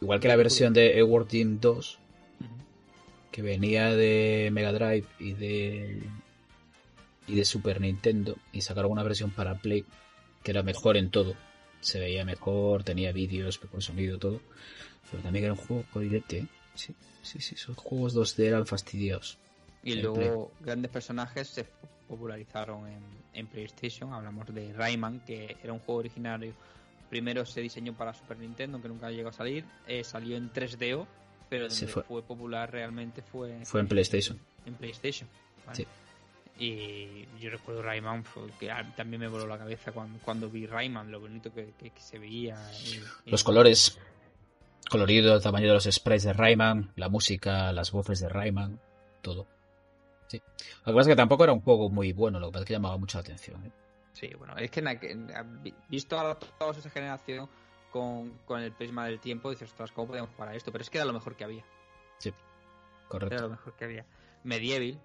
Igual 0.01 0.20
que 0.20 0.28
la 0.28 0.36
versión 0.36 0.74
de 0.74 0.97
Edward 0.97 1.28
Team 1.28 1.60
2, 1.60 1.99
que 3.34 3.41
venía 3.41 3.89
de 3.89 4.49
Mega 4.51 4.72
Drive 4.72 5.08
y 5.20 5.34
de 5.34 6.04
y 7.28 7.36
de 7.36 7.45
Super 7.45 7.82
Nintendo 7.82 8.38
y 8.51 8.62
sacaron 8.62 8.91
una 8.91 9.04
versión 9.04 9.32
para 9.32 9.56
Play 9.56 9.86
que 10.43 10.51
era 10.51 10.62
mejor 10.62 10.97
en 10.97 11.10
todo 11.10 11.36
se 11.82 11.99
veía 11.99 12.26
mejor 12.26 12.84
tenía 12.84 13.12
vídeos 13.12 13.60
mejor 13.64 13.82
sonido 13.82 14.20
todo 14.20 14.41
pero 15.10 15.24
también 15.24 15.45
era 15.45 15.54
un 15.54 15.60
juego 15.60 15.84
jodidete 15.91 16.38
¿eh? 16.39 16.47
sí 16.76 16.93
sí 17.24 17.39
sí 17.39 17.56
esos 17.56 17.78
juegos 17.78 18.16
2D 18.16 18.43
eran 18.43 18.68
fastidiados 18.68 19.38
Y 19.84 19.95
luego 19.95 20.51
grandes 20.60 20.91
personajes 20.91 21.47
se 21.47 21.66
popularizaron 22.16 22.88
en, 22.88 23.01
en 23.34 23.47
PlayStation. 23.47 24.14
Hablamos 24.14 24.45
de 24.53 24.72
Rayman, 24.74 25.20
que 25.22 25.57
era 25.64 25.74
un 25.74 25.80
juego 25.80 25.99
originario. 25.99 26.53
Primero 27.09 27.45
se 27.45 27.61
diseñó 27.61 27.93
para 27.93 28.14
Super 28.14 28.38
Nintendo, 28.38 28.82
que 28.82 28.88
nunca 28.88 29.09
llegó 29.11 29.30
a 29.30 29.34
salir. 29.34 29.66
Eh, 29.88 30.03
salió 30.03 30.36
en 30.38 30.51
3DO, 30.51 31.05
pero 31.49 31.68
donde 31.70 31.88
fue. 31.88 32.03
fue. 32.03 32.22
popular 32.24 32.72
realmente 32.72 33.22
fue, 33.22 33.64
fue 33.66 33.82
en 33.82 33.88
PlayStation 33.88 34.39
en 34.66 34.74
PlayStation. 34.76 35.30
¿vale? 35.66 35.76
Sí. 35.78 35.88
Y 36.59 37.26
yo 37.39 37.49
recuerdo 37.49 37.82
Rayman, 37.82 38.24
que 38.59 38.72
también 38.95 39.20
me 39.22 39.28
voló 39.28 39.45
la 39.47 39.57
cabeza 39.57 39.91
cuando, 39.91 40.20
cuando 40.20 40.49
vi 40.49 40.66
Rayman, 40.68 41.11
lo 41.11 41.20
bonito 41.20 41.51
que, 41.53 41.74
que- 41.80 41.89
que 41.89 41.99
se 42.01 42.20
veía. 42.20 42.55
y- 42.86 42.95
y- 43.28 43.32
los 43.32 43.43
colores 43.43 43.99
colorido 44.89 45.36
el 45.36 45.41
tamaño 45.41 45.68
de 45.68 45.74
los 45.74 45.86
sprites 45.86 46.24
de 46.24 46.34
Rayman 46.34 46.91
la 46.95 47.09
música 47.09 47.72
las 47.72 47.91
voces 47.91 48.20
de 48.20 48.30
Rayman 48.30 48.80
todo 49.22 49.47
sí 50.38 50.41
lo 50.86 50.93
que 50.93 50.97
pasa 50.97 51.01
es 51.01 51.07
que 51.07 51.15
tampoco 51.15 51.43
era 51.43 51.53
un 51.53 51.61
juego 51.61 51.89
muy 51.89 52.11
bueno 52.13 52.39
lo 52.39 52.47
que 52.47 52.53
pasa 52.53 52.63
es 52.63 52.67
que 52.67 52.73
llamaba 52.73 52.97
mucho 52.97 53.17
la 53.17 53.21
atención 53.21 53.63
¿eh? 53.65 53.71
Sí, 54.13 54.29
bueno, 54.38 54.55
es 54.57 54.69
que 54.69 54.79
en 54.79 54.86
aqu- 54.86 55.09
en- 55.09 55.63
vi- 55.63 55.73
visto 55.89 56.15
to- 56.36 56.47
toda 56.59 56.71
esa 56.71 56.89
generación 56.89 57.49
con, 57.91 58.31
con 58.45 58.61
el 58.61 58.71
prisma 58.71 59.05
del 59.07 59.19
tiempo, 59.19 59.49
dices, 59.49 59.69
ostras, 59.71 59.91
¿cómo 59.91 60.07
podíamos 60.07 60.29
jugar 60.36 60.49
a 60.49 60.55
esto? 60.55 60.71
Pero 60.71 60.84
es 60.84 60.89
que 60.91 60.99
era 60.99 61.05
lo 61.05 61.13
mejor 61.13 61.36
que 61.36 61.43
había. 61.43 61.63
Era 62.23 62.36
correcto 63.07 63.41
lo 63.43 63.49
mejor 63.49 63.73
que 63.75 63.86
había. 63.86 64.05
Medieval, 64.43 64.99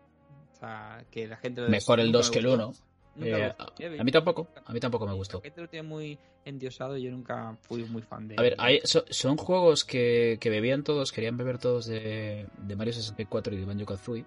o 0.55 0.57
sea, 0.59 1.05
que 1.11 1.27
la 1.27 1.37
gente... 1.39 1.63
lo- 1.63 1.69
Mejor 1.69 2.01
el 2.01 2.07
nunca 2.13 2.19
2 2.19 2.27
me 2.29 2.33
que 2.33 2.39
el 2.39 2.47
gustó. 2.49 2.69
1. 2.69 2.75
Nunca 3.17 3.39
Eh, 3.39 3.55
a, 3.97 4.01
a 4.01 4.05
mí 4.05 4.13
tampoco, 4.13 4.49
a 4.65 4.73
mí 4.73 4.81
tampoco 4.81 5.07
me 5.07 5.13
gustó. 5.15 5.43
La 5.45 5.63
lo 5.63 5.69
tiene 5.69 5.89
muy 5.89 6.19
endiosado 6.45 6.97
y 6.99 7.03
yo 7.03 7.11
nunca 7.11 7.57
fui 7.63 7.83
muy 7.85 8.03
fan 8.03 8.29
de 8.29 8.37
A 8.39 8.43
ver, 8.43 8.55
hay- 8.59 8.81
so- 8.85 9.05
son 9.11 9.37
juegos 9.39 9.85
que, 9.85 10.37
que 10.41 10.51
bebían 10.51 10.85
todos, 10.85 11.13
querían 11.13 11.37
beber 11.37 11.59
todos 11.59 11.87
de, 11.87 12.47
de 12.59 12.77
Mario 12.77 12.93
64 12.93 13.55
y 13.55 13.59
de 13.59 13.65
Banjo 13.65 13.87
Kazooie. 13.87 14.25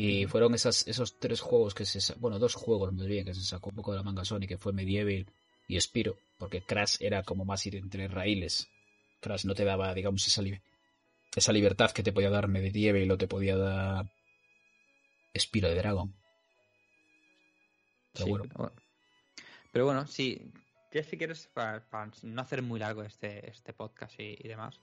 Y 0.00 0.26
fueron 0.26 0.54
esas, 0.54 0.86
esos 0.86 1.18
tres 1.18 1.40
juegos 1.40 1.74
que 1.74 1.84
se 1.84 2.14
bueno, 2.14 2.38
dos 2.38 2.54
juegos 2.54 2.92
más 2.92 3.06
bien 3.06 3.24
que 3.24 3.34
se 3.34 3.42
sacó 3.42 3.70
un 3.70 3.76
poco 3.76 3.90
de 3.90 3.96
la 3.98 4.04
manga 4.04 4.24
Sony, 4.24 4.46
que 4.46 4.56
fue 4.56 4.72
Medieval 4.72 5.26
y 5.66 5.80
Spiro, 5.80 6.16
porque 6.38 6.62
Crash 6.62 6.98
era 7.00 7.24
como 7.24 7.44
más 7.44 7.66
ir 7.66 7.74
entre 7.74 8.06
raíles. 8.06 8.68
Crash 9.20 9.44
no 9.44 9.54
te 9.56 9.64
daba, 9.64 9.92
digamos, 9.94 10.24
esa, 10.26 10.40
li- 10.40 10.60
esa 11.34 11.52
libertad 11.52 11.90
que 11.90 12.04
te 12.04 12.12
podía 12.12 12.30
dar 12.30 12.46
Medieval 12.46 13.10
o 13.10 13.18
te 13.18 13.26
podía 13.26 13.56
dar 13.56 14.08
Spiro 15.36 15.68
de 15.68 15.74
Dragon. 15.74 16.14
Pero 18.12 18.24
Sí, 18.24 18.30
bueno. 18.30 18.44
pero 18.46 18.58
bueno. 18.58 18.76
Pero 19.72 19.84
bueno, 19.84 20.06
sí, 20.06 20.40
ya 20.92 21.02
si 21.02 21.18
quieres, 21.18 21.48
para, 21.52 21.80
para 21.90 22.10
no 22.22 22.40
hacer 22.40 22.62
muy 22.62 22.78
largo 22.78 23.02
este, 23.02 23.50
este 23.50 23.72
podcast 23.72 24.18
y, 24.20 24.36
y 24.38 24.46
demás, 24.48 24.78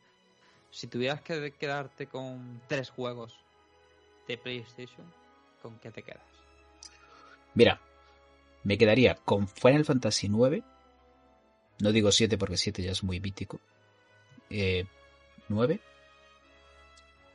si 0.72 0.88
tuvieras 0.88 1.22
que 1.22 1.52
quedarte 1.52 2.08
con 2.08 2.62
tres 2.68 2.90
juegos 2.90 3.40
de 4.28 4.38
PlayStation, 4.38 5.06
¿con 5.62 5.78
qué 5.80 5.92
te 5.92 6.02
quedas? 6.04 6.24
Mira, 7.54 7.80
me 8.64 8.78
quedaría 8.78 9.16
con 9.16 9.48
Final 9.48 9.86
Fantasy 9.86 10.28
IX. 10.28 10.64
No 11.80 11.92
digo 11.92 12.12
7 12.12 12.38
porque 12.38 12.58
7 12.58 12.82
ya 12.82 12.92
es 12.92 13.04
muy 13.04 13.20
mítico. 13.20 13.60
Eh, 14.50 14.86
9. 15.50 15.80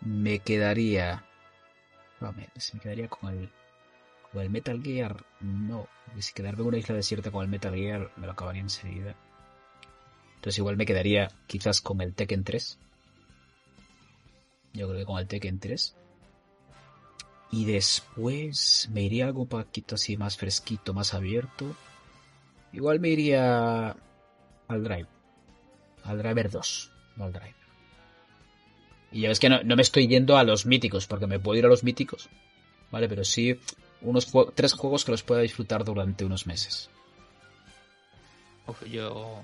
Me 0.00 0.40
quedaría. 0.40 1.24
me, 2.20 2.48
quedaría 2.80 3.08
con 3.08 3.30
el. 3.30 3.50
Con 4.32 4.42
el 4.42 4.50
Metal 4.50 4.82
Gear. 4.82 5.24
No. 5.40 5.88
si 6.18 6.32
quedarme 6.32 6.62
en 6.62 6.68
una 6.68 6.78
isla 6.78 6.94
desierta 6.94 7.30
con 7.30 7.42
el 7.42 7.48
Metal 7.48 7.74
Gear 7.74 8.10
me 8.16 8.26
lo 8.26 8.32
acabaría 8.32 8.62
enseguida. 8.62 9.14
Entonces 10.36 10.58
igual 10.58 10.76
me 10.76 10.86
quedaría 10.86 11.30
quizás 11.46 11.80
con 11.80 12.00
el 12.00 12.14
Tekken 12.14 12.44
3. 12.44 12.78
Yo 14.72 14.88
creo 14.88 15.00
que 15.00 15.06
con 15.06 15.18
el 15.18 15.28
Tekken 15.28 15.60
3. 15.60 15.96
Y 17.52 17.64
después 17.64 18.88
me 18.92 19.02
iría 19.02 19.26
algo 19.26 19.42
un 19.42 19.48
poquito 19.48 19.96
así 19.96 20.16
más 20.16 20.36
fresquito, 20.36 20.94
más 20.94 21.14
abierto. 21.14 21.74
Igual 22.72 23.00
me 23.00 23.08
iría 23.08 23.96
al 24.68 24.84
Drive. 24.84 25.08
Al 26.04 26.18
Driver 26.18 26.50
2, 26.50 26.92
no 27.16 27.24
al 27.24 27.32
Drive. 27.32 27.54
Y 29.12 29.22
ya 29.22 29.28
ves 29.28 29.40
que 29.40 29.48
no, 29.48 29.62
no 29.64 29.74
me 29.74 29.82
estoy 29.82 30.06
yendo 30.06 30.36
a 30.36 30.44
los 30.44 30.64
míticos, 30.66 31.06
porque 31.08 31.26
me 31.26 31.40
puedo 31.40 31.58
ir 31.58 31.64
a 31.64 31.68
los 31.68 31.82
míticos. 31.82 32.28
¿Vale? 32.92 33.08
Pero 33.08 33.24
sí 33.24 33.58
unos 34.02 34.32
jue- 34.32 34.52
tres 34.54 34.72
juegos 34.74 35.04
que 35.04 35.10
los 35.10 35.22
pueda 35.24 35.40
disfrutar 35.42 35.84
durante 35.84 36.24
unos 36.24 36.46
meses. 36.46 36.88
Uf, 38.66 38.84
yo, 38.86 39.42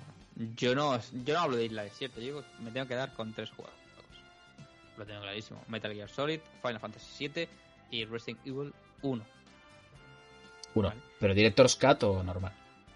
yo, 0.57 0.75
no, 0.75 0.99
yo 1.25 1.35
no 1.35 1.41
hablo 1.41 1.57
de 1.57 1.65
Isla 1.67 1.83
Desierta, 1.83 2.21
yo 2.21 2.43
me 2.61 2.71
tengo 2.71 2.87
que 2.87 2.95
dar 2.95 3.13
con 3.13 3.33
tres 3.35 3.51
juegos. 3.51 3.75
Lo 4.97 5.05
tengo 5.05 5.21
clarísimo. 5.21 5.63
Metal 5.69 5.93
Gear 5.93 6.09
Solid, 6.09 6.41
Final 6.63 6.81
Fantasy 6.81 7.29
VII 7.29 7.49
y 7.91 8.05
Resident 8.05 8.47
Evil 8.47 8.73
1. 9.03 9.25
Uno. 10.75 10.89
Vale. 10.89 11.01
¿Pero 11.19 11.35
Director's 11.35 11.77
Cut 11.77 12.03
o 12.03 12.23
normal? 12.23 12.53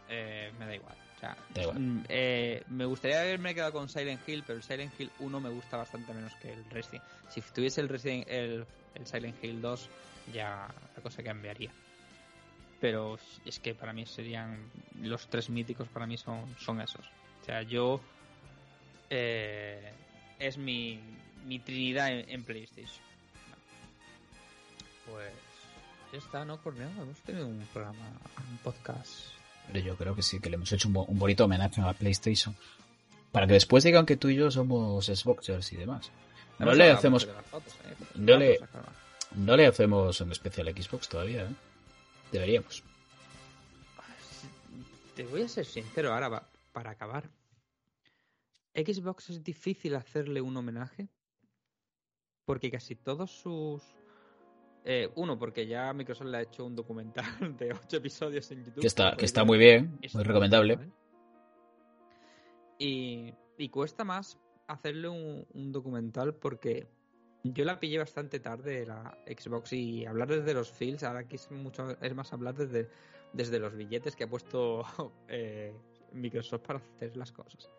Eh, 0.08 0.52
me 0.58 0.66
da 0.66 0.74
igual. 0.74 0.96
O 1.16 1.20
sea, 1.20 1.36
Da 1.54 1.62
igual. 1.62 1.78
mm, 1.78 2.04
eh, 2.08 2.62
me 2.68 2.84
gustaría 2.84 3.20
haberme 3.20 3.54
quedado 3.54 3.72
con 3.72 3.88
Silent 3.88 4.26
Hill, 4.28 4.42
pero 4.46 4.58
el 4.58 4.62
Silent 4.62 4.92
Hill 4.98 5.10
1 5.18 5.40
me 5.40 5.50
gusta 5.50 5.76
bastante 5.76 6.12
menos 6.12 6.34
que 6.36 6.52
el 6.52 6.64
Resident. 6.70 7.04
Si 7.28 7.40
tuviese 7.40 7.80
el 7.80 7.88
Resident 7.88 8.26
el, 8.28 8.66
el 8.94 9.06
Silent 9.06 9.42
Hill 9.42 9.60
2, 9.62 9.88
ya 10.34 10.68
la 10.96 11.02
cosa 11.02 11.22
cambiaría. 11.22 11.70
Pero 12.80 13.18
es 13.44 13.58
que 13.60 13.74
para 13.74 13.92
mí 13.92 14.06
serían 14.06 14.58
los 15.02 15.26
tres 15.28 15.50
míticos 15.50 15.88
para 15.88 16.06
mí 16.06 16.16
son, 16.16 16.46
son 16.58 16.80
esos. 16.80 17.06
O 17.42 17.44
sea, 17.44 17.62
yo 17.62 18.00
eh, 19.10 19.92
es 20.38 20.56
mi, 20.58 20.98
mi 21.46 21.58
trinidad 21.58 22.08
en, 22.10 22.28
en 22.30 22.44
PlayStation. 22.44 23.04
Pues 25.10 25.32
ya 26.12 26.18
está, 26.18 26.44
¿no, 26.44 26.60
Corneo? 26.62 26.88
Hemos 27.00 27.18
tenido 27.20 27.46
un 27.46 27.58
programa, 27.72 27.98
un 28.50 28.58
podcast 28.58 29.12
Pero 29.68 29.80
yo 29.80 29.96
creo 29.96 30.14
que 30.14 30.22
sí, 30.22 30.40
que 30.40 30.50
le 30.50 30.56
hemos 30.56 30.70
hecho 30.72 30.88
un, 30.88 30.94
bo- 30.94 31.04
un 31.04 31.18
bonito 31.18 31.44
homenaje 31.44 31.80
a 31.80 31.86
la 31.86 31.92
PlayStation. 31.94 32.54
Para 33.32 33.46
que 33.46 33.52
después 33.54 33.84
digan 33.84 34.06
que 34.06 34.16
tú 34.16 34.28
y 34.28 34.36
yo 34.36 34.50
somos 34.50 35.06
Xboxers 35.06 35.72
y 35.72 35.76
demás. 35.76 36.10
No 36.58 36.72
le 36.74 36.90
hacemos, 36.90 37.26
fotos, 37.50 37.72
¿eh? 37.84 37.94
no 38.16 38.36
le- 38.36 38.58
más. 38.60 38.70
no 39.36 39.56
le 39.56 39.66
hacemos 39.66 40.20
un 40.20 40.32
especial 40.32 40.68
Xbox 40.68 41.08
todavía, 41.08 41.42
¿eh? 41.44 41.54
Deberíamos. 42.32 42.82
Te 45.14 45.24
voy 45.24 45.42
a 45.42 45.48
ser 45.48 45.64
sincero 45.66 46.12
ahora, 46.12 46.48
para 46.72 46.90
acabar. 46.90 47.28
Xbox 48.74 49.30
es 49.30 49.42
difícil 49.44 49.94
hacerle 49.94 50.40
un 50.40 50.56
homenaje 50.56 51.08
porque 52.44 52.70
casi 52.70 52.94
todos 52.96 53.30
sus... 53.30 53.82
eh, 54.84 55.10
uno, 55.16 55.38
porque 55.38 55.66
ya 55.66 55.92
Microsoft 55.92 56.28
le 56.28 56.36
ha 56.38 56.42
hecho 56.42 56.64
un 56.64 56.74
documental 56.74 57.24
de 57.58 57.72
ocho 57.72 57.98
episodios 57.98 58.50
en 58.50 58.64
YouTube. 58.64 58.80
Que 58.80 58.86
está, 58.86 59.10
que 59.10 59.16
Pues 59.16 59.24
está 59.24 59.44
muy 59.44 59.58
bien, 59.58 59.98
muy 60.14 60.22
recomendable. 60.24 60.76
¿vale? 60.76 60.90
Y, 62.78 63.34
y 63.58 63.68
cuesta 63.68 64.04
más 64.04 64.38
hacerle 64.66 65.08
un, 65.08 65.46
un 65.52 65.72
documental 65.72 66.34
porque 66.34 66.88
yo 67.42 67.64
la 67.64 67.80
pillé 67.80 67.98
bastante 67.98 68.40
tarde 68.40 68.86
la 68.86 69.16
Xbox 69.26 69.72
y 69.72 70.06
hablar 70.06 70.28
desde 70.28 70.54
los 70.54 70.70
feels 70.70 71.02
ahora 71.02 71.20
aquí 71.20 71.36
es 71.36 71.50
mucho 71.50 71.96
es 72.00 72.14
más 72.14 72.32
hablar 72.32 72.54
desde, 72.54 72.88
desde 73.32 73.58
los 73.58 73.74
billetes 73.74 74.14
que 74.14 74.24
ha 74.24 74.28
puesto 74.28 74.84
eh, 75.28 75.74
Microsoft 76.12 76.62
para 76.62 76.78
hacer 76.78 77.16
las 77.16 77.32
cosas. 77.32 77.70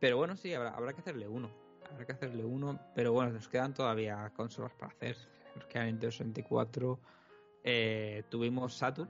Pero 0.00 0.16
bueno, 0.16 0.36
sí, 0.36 0.52
habrá, 0.52 0.70
habrá 0.70 0.92
que 0.92 1.00
hacerle 1.00 1.28
uno. 1.28 1.50
Habrá 1.90 2.06
que 2.06 2.12
hacerle 2.12 2.44
uno, 2.44 2.80
pero 2.94 3.12
bueno, 3.12 3.32
nos 3.32 3.48
quedan 3.48 3.74
todavía 3.74 4.30
consolas 4.34 4.72
para 4.74 4.92
hacer. 4.92 5.16
Nos 5.56 5.66
quedan 5.66 5.86
Nintendo 5.86 6.10
64. 6.12 6.98
eh, 7.64 8.24
tuvimos 8.28 8.74
Saturn. 8.76 9.08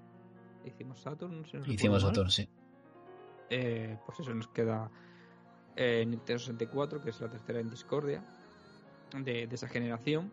Hicimos 0.65 1.01
Saturn. 1.01 1.45
si 1.45 1.57
no 1.57 1.65
Hicimos 1.67 2.03
mal. 2.03 2.11
otro, 2.13 2.29
sí. 2.31 2.49
Eh, 3.51 3.99
pues 4.07 4.21
eso 4.21 4.33
nos 4.35 4.49
queda 4.49 4.91
eh, 5.77 6.05
Nintendo 6.07 6.39
64, 6.39 7.03
que 7.03 7.11
es 7.11 7.21
la 7.21 7.29
tercera 7.29 7.61
en 7.61 7.69
discordia 7.71 8.25
de, 9.13 9.47
de 9.47 9.55
esa 9.55 9.69
generación. 9.69 10.31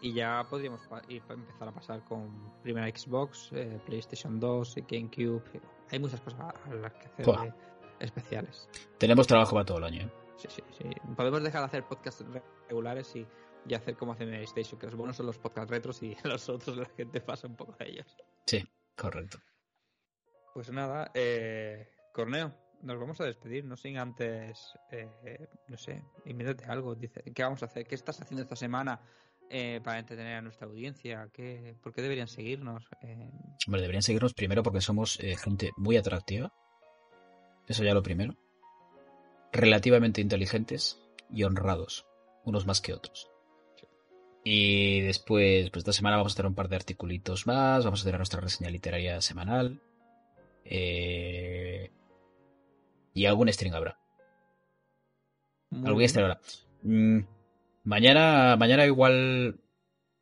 Y 0.00 0.12
ya 0.14 0.46
podríamos 0.48 0.80
pa- 0.86 1.02
ir 1.08 1.22
empezar 1.28 1.68
a 1.68 1.72
pasar 1.72 2.04
con 2.04 2.52
primera 2.62 2.86
Xbox, 2.88 3.50
eh, 3.52 3.80
PlayStation 3.84 4.38
2 4.38 4.76
y 4.76 4.80
GameCube. 4.82 5.42
Hay 5.90 5.98
muchas 5.98 6.20
cosas 6.20 6.40
a 6.40 6.74
las 6.74 6.92
que 6.92 7.06
hacer 7.06 7.26
Buah. 7.26 7.48
especiales. 7.98 8.68
Tenemos 8.98 9.26
trabajo 9.26 9.54
para 9.54 9.64
todo 9.64 9.78
el 9.78 9.84
año. 9.84 10.08
Sí, 10.36 10.46
sí, 10.50 10.62
sí. 10.78 10.84
Podemos 11.16 11.42
dejar 11.42 11.62
de 11.62 11.66
hacer 11.66 11.82
podcasts 11.84 12.24
re- 12.28 12.44
regulares 12.68 13.16
y, 13.16 13.26
y 13.66 13.74
hacer 13.74 13.96
como 13.96 14.12
hacen 14.12 14.28
en 14.28 14.34
PlayStation, 14.34 14.78
que 14.78 14.86
los 14.86 14.94
buenos 14.94 15.16
son 15.16 15.26
los 15.26 15.38
podcasts 15.38 15.70
retros 15.70 16.02
y 16.02 16.16
los 16.24 16.48
otros 16.48 16.76
la 16.76 16.86
gente 16.86 17.20
pasa 17.20 17.46
un 17.46 17.56
poco 17.56 17.72
de 17.78 17.90
ellos. 17.90 18.16
Sí, 18.46 18.64
correcto. 18.96 19.38
Pues 20.54 20.70
nada, 20.70 21.10
eh, 21.14 21.88
Corneo, 22.12 22.52
nos 22.82 22.98
vamos 22.98 23.20
a 23.20 23.24
despedir, 23.24 23.64
no 23.64 23.76
sin 23.76 23.98
antes, 23.98 24.72
eh, 24.90 25.46
no 25.68 25.76
sé, 25.76 26.02
invéntate 26.24 26.64
algo. 26.64 26.94
Dice, 26.94 27.22
¿qué 27.34 27.42
vamos 27.42 27.62
a 27.62 27.66
hacer? 27.66 27.86
¿Qué 27.86 27.94
estás 27.94 28.20
haciendo 28.20 28.42
esta 28.42 28.56
semana 28.56 29.00
eh, 29.50 29.80
para 29.84 29.98
entretener 29.98 30.36
a 30.36 30.42
nuestra 30.42 30.66
audiencia? 30.66 31.28
¿Qué, 31.32 31.76
¿Por 31.82 31.92
qué 31.92 32.02
deberían 32.02 32.28
seguirnos? 32.28 32.88
Eh, 33.02 33.30
Hombre, 33.66 33.82
deberían 33.82 34.02
seguirnos 34.02 34.34
primero 34.34 34.62
porque 34.62 34.80
somos 34.80 35.18
gente 35.18 35.70
muy 35.76 35.96
atractiva. 35.96 36.52
Eso 37.66 37.84
ya 37.84 37.94
lo 37.94 38.02
primero. 38.02 38.34
Relativamente 39.52 40.20
inteligentes 40.20 40.98
y 41.30 41.44
honrados, 41.44 42.06
unos 42.44 42.66
más 42.66 42.80
que 42.80 42.94
otros. 42.94 43.30
Y 44.50 45.02
después, 45.02 45.68
pues 45.68 45.82
esta 45.82 45.92
semana 45.92 46.16
vamos 46.16 46.32
a 46.32 46.36
tener 46.36 46.48
un 46.48 46.54
par 46.54 46.70
de 46.70 46.76
articulitos 46.76 47.46
más, 47.46 47.84
vamos 47.84 48.00
a 48.00 48.04
tener 48.04 48.18
nuestra 48.18 48.40
reseña 48.40 48.70
literaria 48.70 49.20
semanal. 49.20 49.78
eh, 50.64 51.90
y 53.12 53.26
algún 53.26 53.52
stream 53.52 53.74
habrá. 53.74 53.98
muy 55.68 55.86
Algún 55.86 56.08
stream 56.08 56.24
habrá. 56.24 56.40
Mm, 56.82 57.26
mañana, 57.84 58.56
mañana 58.56 58.86
igual, 58.86 59.60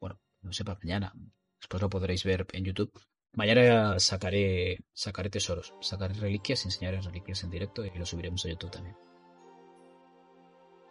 bueno, 0.01 0.19
no 0.43 0.53
sé 0.53 0.65
para 0.65 0.81
mañana, 0.83 1.13
después 1.61 1.81
lo 1.81 1.89
podréis 1.89 2.25
ver 2.25 2.49
en 2.53 2.65
YouTube. 2.65 2.91
Mañana 3.33 4.01
sacaré, 4.01 4.81
sacaré 4.93 5.31
tesoros, 5.31 5.73
sacaré 5.81 6.15
reliquias, 6.15 6.65
enseñaré 6.65 7.01
reliquias 7.01 7.45
en 7.45 7.51
directo 7.51 7.85
y 7.85 7.97
lo 7.97 8.05
subiremos 8.05 8.45
a 8.45 8.49
YouTube 8.49 8.73
también. 8.73 8.97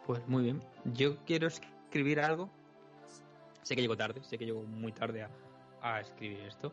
Pues 0.05 0.25
muy 0.25 0.43
bien. 0.43 0.63
Yo 0.86 1.17
quiero 1.25 1.49
escribir 1.49 2.21
algo. 2.21 2.49
Sé 3.66 3.76
que 3.76 3.82
llego 3.82 3.97
tarde, 3.97 4.22
sé 4.24 4.38
que 4.38 4.45
llego 4.45 4.61
muy 4.61 4.91
tarde 4.91 5.28
a, 5.82 5.99
escribir 5.99 6.41
esto. 6.41 6.72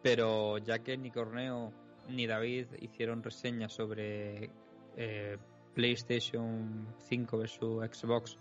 Pero 0.00 0.58
ya 0.58 0.78
que 0.78 0.96
ni 0.96 1.10
Corneo 1.10 1.72
ni 2.08 2.28
David 2.28 2.68
hicieron 2.80 3.24
reseñas 3.24 3.72
sobre 3.72 4.50
eh, 4.96 5.36
PlayStation 5.74 6.94
5 6.96 7.38
versus 7.38 7.84
Xbox, 7.92 8.38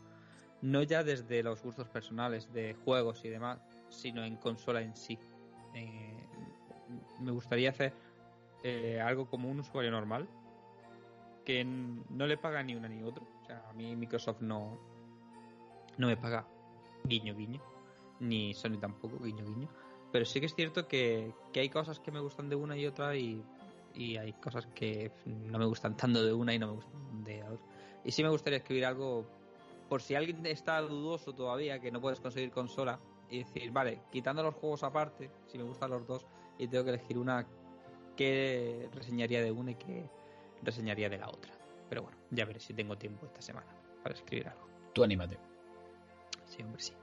no 0.62 0.84
ya 0.84 1.04
desde 1.04 1.42
los 1.42 1.64
gustos 1.64 1.90
personales 1.90 2.54
de 2.54 2.76
juegos 2.86 3.26
y 3.26 3.30
demás, 3.30 3.60
sino 3.90 4.24
en 4.24 4.36
consola 4.36 4.82
en 4.82 4.96
sí. 4.96 5.18
Eh, 5.74 6.28
me 7.20 7.32
gustaría 7.32 7.72
hacer 7.72 7.94
eh, 8.64 9.02
algo 9.02 9.28
como 9.28 9.50
un 9.50 9.62
usuario 9.62 9.90
normal, 9.90 10.30
que 11.44 11.66
no 11.66 12.28
le 12.28 12.38
paga 12.38 12.62
ni 12.62 12.76
una 12.76 12.88
ni 12.88 13.02
otro. 13.02 13.26
O 13.42 13.46
sea, 13.48 13.68
a 13.68 13.74
mí 13.74 13.96
Microsoft 13.96 14.42
no, 14.42 14.80
no 15.98 16.06
me 16.06 16.16
paga 16.16 16.46
guiño 17.10 17.36
guiño, 17.36 17.62
ni 18.20 18.54
Sony 18.54 18.78
tampoco 18.80 19.24
guiño 19.24 19.44
guiño. 19.46 19.68
Pero 20.12 20.26
sí 20.26 20.40
que 20.40 20.46
es 20.46 20.56
cierto 20.56 20.88
que, 20.88 21.34
que 21.52 21.60
hay 21.60 21.70
cosas 21.70 22.00
que 22.00 22.12
me 22.12 22.20
gustan 22.20 22.50
de 22.50 22.56
una 22.56 22.78
y 22.78 22.86
otra 22.86 23.16
y, 23.16 23.44
y 23.94 24.18
hay 24.18 24.34
cosas 24.34 24.66
que 24.68 25.12
no 25.26 25.60
me 25.60 25.66
gustan 25.66 25.98
tanto 25.98 26.24
de 26.24 26.34
una 26.34 26.54
y 26.54 26.60
no 26.60 26.68
me 26.68 26.74
gustan 26.74 27.24
de 27.24 27.44
otra. 27.44 27.66
Y 28.04 28.12
sí 28.12 28.24
me 28.24 28.30
gustaría 28.30 28.58
escribir 28.58 28.86
algo 28.86 29.26
por 29.90 30.02
si 30.02 30.16
alguien 30.16 30.46
está 30.46 30.80
dudoso 30.82 31.34
todavía 31.34 31.80
que 31.80 31.92
no 31.92 32.00
puedes 32.00 32.20
conseguir 32.20 32.52
consola 32.52 33.00
y 33.30 33.40
decir, 33.40 33.72
vale, 33.72 34.02
quitando 34.12 34.44
los 34.44 34.56
juegos 34.56 34.84
aparte, 34.84 35.30
si 35.48 35.58
me 35.58 35.64
gustan 35.64 35.92
los 35.92 36.06
dos 36.08 36.26
y 36.58 36.68
tengo 36.68 36.84
que 36.84 36.92
elegir 36.92 37.18
una, 37.18 37.46
¿qué 38.16 38.90
reseñaría 38.94 39.42
de 39.42 39.52
una 39.52 39.72
y 39.72 39.76
qué 39.76 40.10
reseñaría 40.64 41.10
de 41.10 41.18
la 41.18 41.30
otra? 41.30 41.52
Pero 41.90 42.04
bueno, 42.04 42.18
ya 42.32 42.46
veré 42.46 42.60
si 42.60 42.74
tengo 42.74 42.98
tiempo 42.98 43.26
esta 43.26 43.42
semana 43.42 43.68
para 44.04 44.16
escribir 44.16 44.48
algo. 44.48 44.68
Tú 44.94 45.04
anímate. 45.04 45.49
Sí, 46.60 46.64
hombre, 46.64 46.82
sí. 46.82 46.94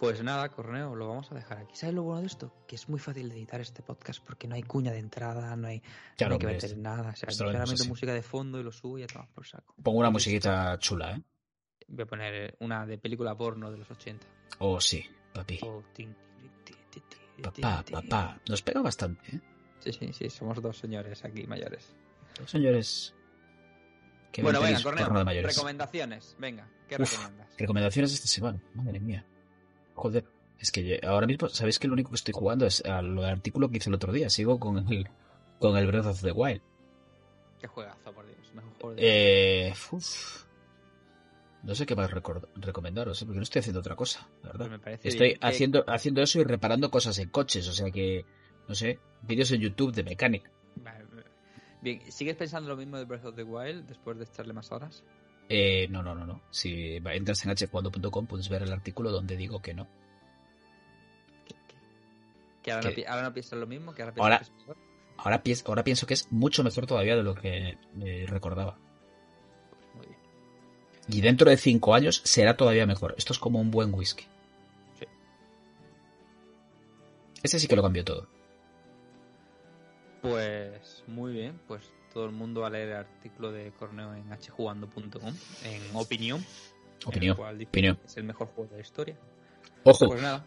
Pues 0.00 0.22
nada, 0.24 0.48
Corneo, 0.48 0.96
lo 0.96 1.08
vamos 1.08 1.30
a 1.30 1.36
dejar 1.36 1.58
aquí. 1.58 1.76
¿Sabes 1.76 1.94
lo 1.94 2.02
bueno 2.02 2.20
de 2.22 2.26
esto? 2.26 2.52
Que 2.66 2.74
es 2.74 2.88
muy 2.88 2.98
fácil 2.98 3.28
de 3.28 3.36
editar 3.36 3.60
este 3.60 3.80
podcast 3.82 4.20
porque 4.24 4.48
no 4.48 4.56
hay 4.56 4.62
cuña 4.64 4.90
de 4.90 4.98
entrada, 4.98 5.54
no 5.54 5.68
hay, 5.68 5.80
Claro, 6.16 6.30
no 6.30 6.34
hay 6.34 6.38
que 6.40 6.46
meter 6.46 6.70
es- 6.70 6.76
nada. 6.76 7.10
O 7.10 7.16
sea, 7.16 7.28
claramente 7.28 7.84
música 7.84 8.12
de 8.12 8.22
fondo 8.22 8.58
y 8.58 8.64
lo 8.64 8.72
subo 8.72 8.98
y 8.98 9.02
ya 9.02 9.06
tomas 9.06 9.28
por 9.28 9.46
saco. 9.46 9.72
Pongo 9.80 9.98
una 10.00 10.10
musiquita 10.10 10.76
chula, 10.80 11.12
¿eh? 11.16 11.22
Voy 11.86 12.02
a 12.02 12.06
poner 12.06 12.56
una 12.60 12.86
de 12.86 12.98
película 12.98 13.36
porno 13.36 13.70
de 13.70 13.78
los 13.78 13.88
80. 13.90 14.26
Oh, 14.58 14.80
sí, 14.80 15.04
papi. 15.32 15.60
O 15.62 15.82
tin, 15.94 16.12
tin, 16.42 16.50
tin, 16.64 16.76
tin, 16.90 17.02
tin, 17.36 17.42
Papá, 17.44 17.84
papá. 17.88 18.40
Nos 18.48 18.62
pega 18.62 18.82
bastante, 18.82 19.36
¿eh? 19.36 19.40
Sí, 19.78 19.92
sí, 19.92 20.12
sí, 20.12 20.28
somos 20.30 20.60
dos 20.60 20.76
señores 20.76 21.24
aquí 21.24 21.46
mayores. 21.46 21.94
Los 22.40 22.50
señores. 22.50 23.14
Que 24.32 24.42
bueno, 24.42 24.60
ven 24.60 24.74
venga, 24.74 24.82
Corneo, 24.82 25.24
de 25.24 25.42
recomendaciones. 25.42 26.36
Venga, 26.38 26.68
¿qué 26.88 26.96
Uf. 27.00 27.10
recomiendas? 27.12 27.48
Recomendaciones 27.58 28.14
esta 28.14 28.26
semana. 28.28 28.60
Madre 28.74 29.00
mía. 29.00 29.24
Joder, 29.94 30.24
es 30.58 30.70
que 30.70 31.00
ahora 31.04 31.26
mismo, 31.26 31.48
¿sabéis 31.48 31.78
que 31.78 31.88
lo 31.88 31.94
único 31.94 32.10
que 32.10 32.16
estoy 32.16 32.34
jugando 32.34 32.66
es 32.66 32.84
al 32.84 33.24
artículo 33.24 33.68
que 33.70 33.78
hice 33.78 33.90
el 33.90 33.94
otro 33.94 34.12
día? 34.12 34.28
Sigo 34.30 34.58
con 34.60 34.78
el, 34.88 35.08
con 35.58 35.76
el 35.76 35.86
Breath 35.86 36.06
of 36.06 36.22
the 36.22 36.32
Wild. 36.32 36.62
Qué 37.60 37.66
juegazo, 37.66 38.12
por 38.12 38.26
Dios. 38.26 38.38
Mejor 38.54 38.72
juego 38.80 38.94
de- 38.94 39.68
Eh, 39.68 39.74
uf. 39.90 40.44
No 41.64 41.74
sé 41.74 41.86
qué 41.86 41.96
más 41.96 42.08
recomendaros, 42.10 43.20
¿eh? 43.20 43.26
porque 43.26 43.38
no 43.38 43.42
estoy 43.42 43.58
haciendo 43.60 43.80
otra 43.80 43.96
cosa, 43.96 44.28
la 44.42 44.48
verdad. 44.52 44.58
Pues 44.66 44.70
me 44.70 44.78
parece 44.78 45.08
Estoy 45.08 45.28
bien 45.30 45.38
haciendo, 45.42 45.84
haciendo 45.88 46.22
eso 46.22 46.40
y 46.40 46.44
reparando 46.44 46.88
cosas 46.90 47.18
en 47.18 47.30
coches, 47.30 47.66
o 47.66 47.72
sea 47.72 47.90
que, 47.90 48.24
no 48.68 48.74
sé, 48.76 49.00
vídeos 49.22 49.50
en 49.50 49.60
YouTube 49.62 49.92
de 49.92 50.04
mecánica. 50.04 50.50
Vale, 50.76 51.04
Bien, 51.80 52.00
¿sigues 52.10 52.36
pensando 52.36 52.68
lo 52.68 52.76
mismo 52.76 52.96
de 52.98 53.04
Breath 53.04 53.26
of 53.26 53.36
the 53.36 53.42
Wild 53.44 53.86
después 53.86 54.18
de 54.18 54.24
echarle 54.24 54.52
más 54.52 54.70
horas? 54.72 55.04
Eh, 55.48 55.86
no, 55.88 56.02
no, 56.02 56.14
no, 56.14 56.26
no. 56.26 56.42
Si 56.50 56.96
entras 56.96 57.44
en 57.46 57.54
hcuando.com 57.56 58.26
puedes 58.26 58.48
ver 58.48 58.62
el 58.62 58.72
artículo 58.72 59.10
donde 59.10 59.36
digo 59.36 59.62
que 59.62 59.74
no. 59.74 59.86
Que 62.62 62.72
ahora, 62.72 62.90
no, 62.90 62.96
ahora 63.12 63.32
piensas 63.32 63.58
lo 63.58 63.66
mismo, 63.66 63.94
que 63.94 64.02
ahora 64.02 64.14
Ahora- 64.18 64.38
que 64.38 64.44
es 64.44 64.52
mejor. 64.52 64.76
Ahora 65.16 65.84
pienso 65.84 66.06
que 66.06 66.14
es 66.14 66.30
mucho 66.30 66.62
mejor 66.62 66.86
todavía 66.86 67.16
de 67.16 67.22
lo 67.22 67.34
que 67.34 67.76
eh, 68.00 68.26
recordaba. 68.28 68.78
Pues 69.70 69.94
muy 69.96 70.06
bien. 70.06 70.18
Y 71.08 71.20
dentro 71.22 71.48
de 71.50 71.56
cinco 71.56 71.94
años 71.94 72.20
será 72.24 72.56
todavía 72.56 72.86
mejor. 72.86 73.14
Esto 73.18 73.32
es 73.32 73.38
como 73.38 73.60
un 73.60 73.70
buen 73.70 73.92
whisky. 73.94 74.24
Sí. 74.98 75.06
Ese 77.42 77.58
sí 77.58 77.66
que 77.66 77.74
lo 77.76 77.82
cambió 77.82 78.04
todo. 78.04 78.28
Pues 80.22 81.04
muy 81.06 81.32
bien, 81.32 81.60
pues 81.68 81.90
todo 82.12 82.24
el 82.26 82.32
mundo 82.32 82.62
va 82.62 82.66
a 82.68 82.70
leer 82.70 82.88
el 82.88 82.96
artículo 82.96 83.52
de 83.52 83.70
Corneo 83.72 84.14
en 84.14 84.24
hjugando.com, 84.38 85.34
en 85.64 85.82
opinión. 85.96 86.38
en 86.40 86.44
el 87.02 87.06
Opinión. 87.06 87.36
cual 87.36 87.62
opinión. 87.62 87.98
Es 88.04 88.16
el 88.16 88.24
mejor 88.24 88.48
juego 88.48 88.70
de 88.70 88.76
la 88.76 88.82
historia. 88.82 89.16
Ojo, 89.84 90.06
Pues 90.08 90.20
nada, 90.22 90.44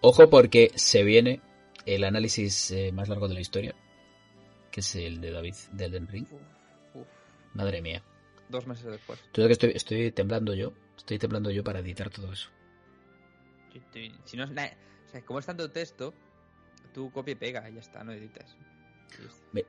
ojo 0.00 0.30
porque 0.30 0.70
se 0.76 1.02
viene 1.02 1.40
el 1.86 2.04
análisis 2.04 2.70
eh, 2.70 2.92
más 2.92 3.08
largo 3.08 3.26
de 3.28 3.34
la 3.34 3.40
historia, 3.40 3.74
que 4.70 4.80
es 4.80 4.94
el 4.94 5.20
de 5.20 5.32
David 5.32 5.54
de 5.72 5.84
Elden 5.86 6.06
Ring. 6.06 6.26
uf, 6.30 6.40
uf, 6.94 7.06
Madre 7.54 7.82
mía. 7.82 8.02
dos 8.48 8.66
meses 8.66 8.84
después. 8.86 9.18
Tú 9.32 9.44
que 9.46 9.52
estoy, 9.52 9.72
estoy 9.74 10.12
temblando 10.12 10.54
yo. 10.54 10.72
Estoy 10.96 11.18
temblando 11.18 11.50
yo 11.50 11.64
para 11.64 11.80
editar 11.80 12.10
todo 12.10 12.32
eso. 12.32 12.50
Si 14.24 14.36
no 14.36 14.44
es 14.44 14.50
na- 14.50 14.70
o 15.06 15.10
sea, 15.10 15.24
como 15.24 15.38
es 15.38 15.46
tanto 15.46 15.70
texto, 15.70 16.12
tú 16.92 17.10
copia 17.10 17.32
y 17.32 17.36
pega 17.36 17.68
y 17.70 17.74
ya 17.74 17.80
está, 17.80 18.02
no 18.04 18.12
editas. 18.12 18.56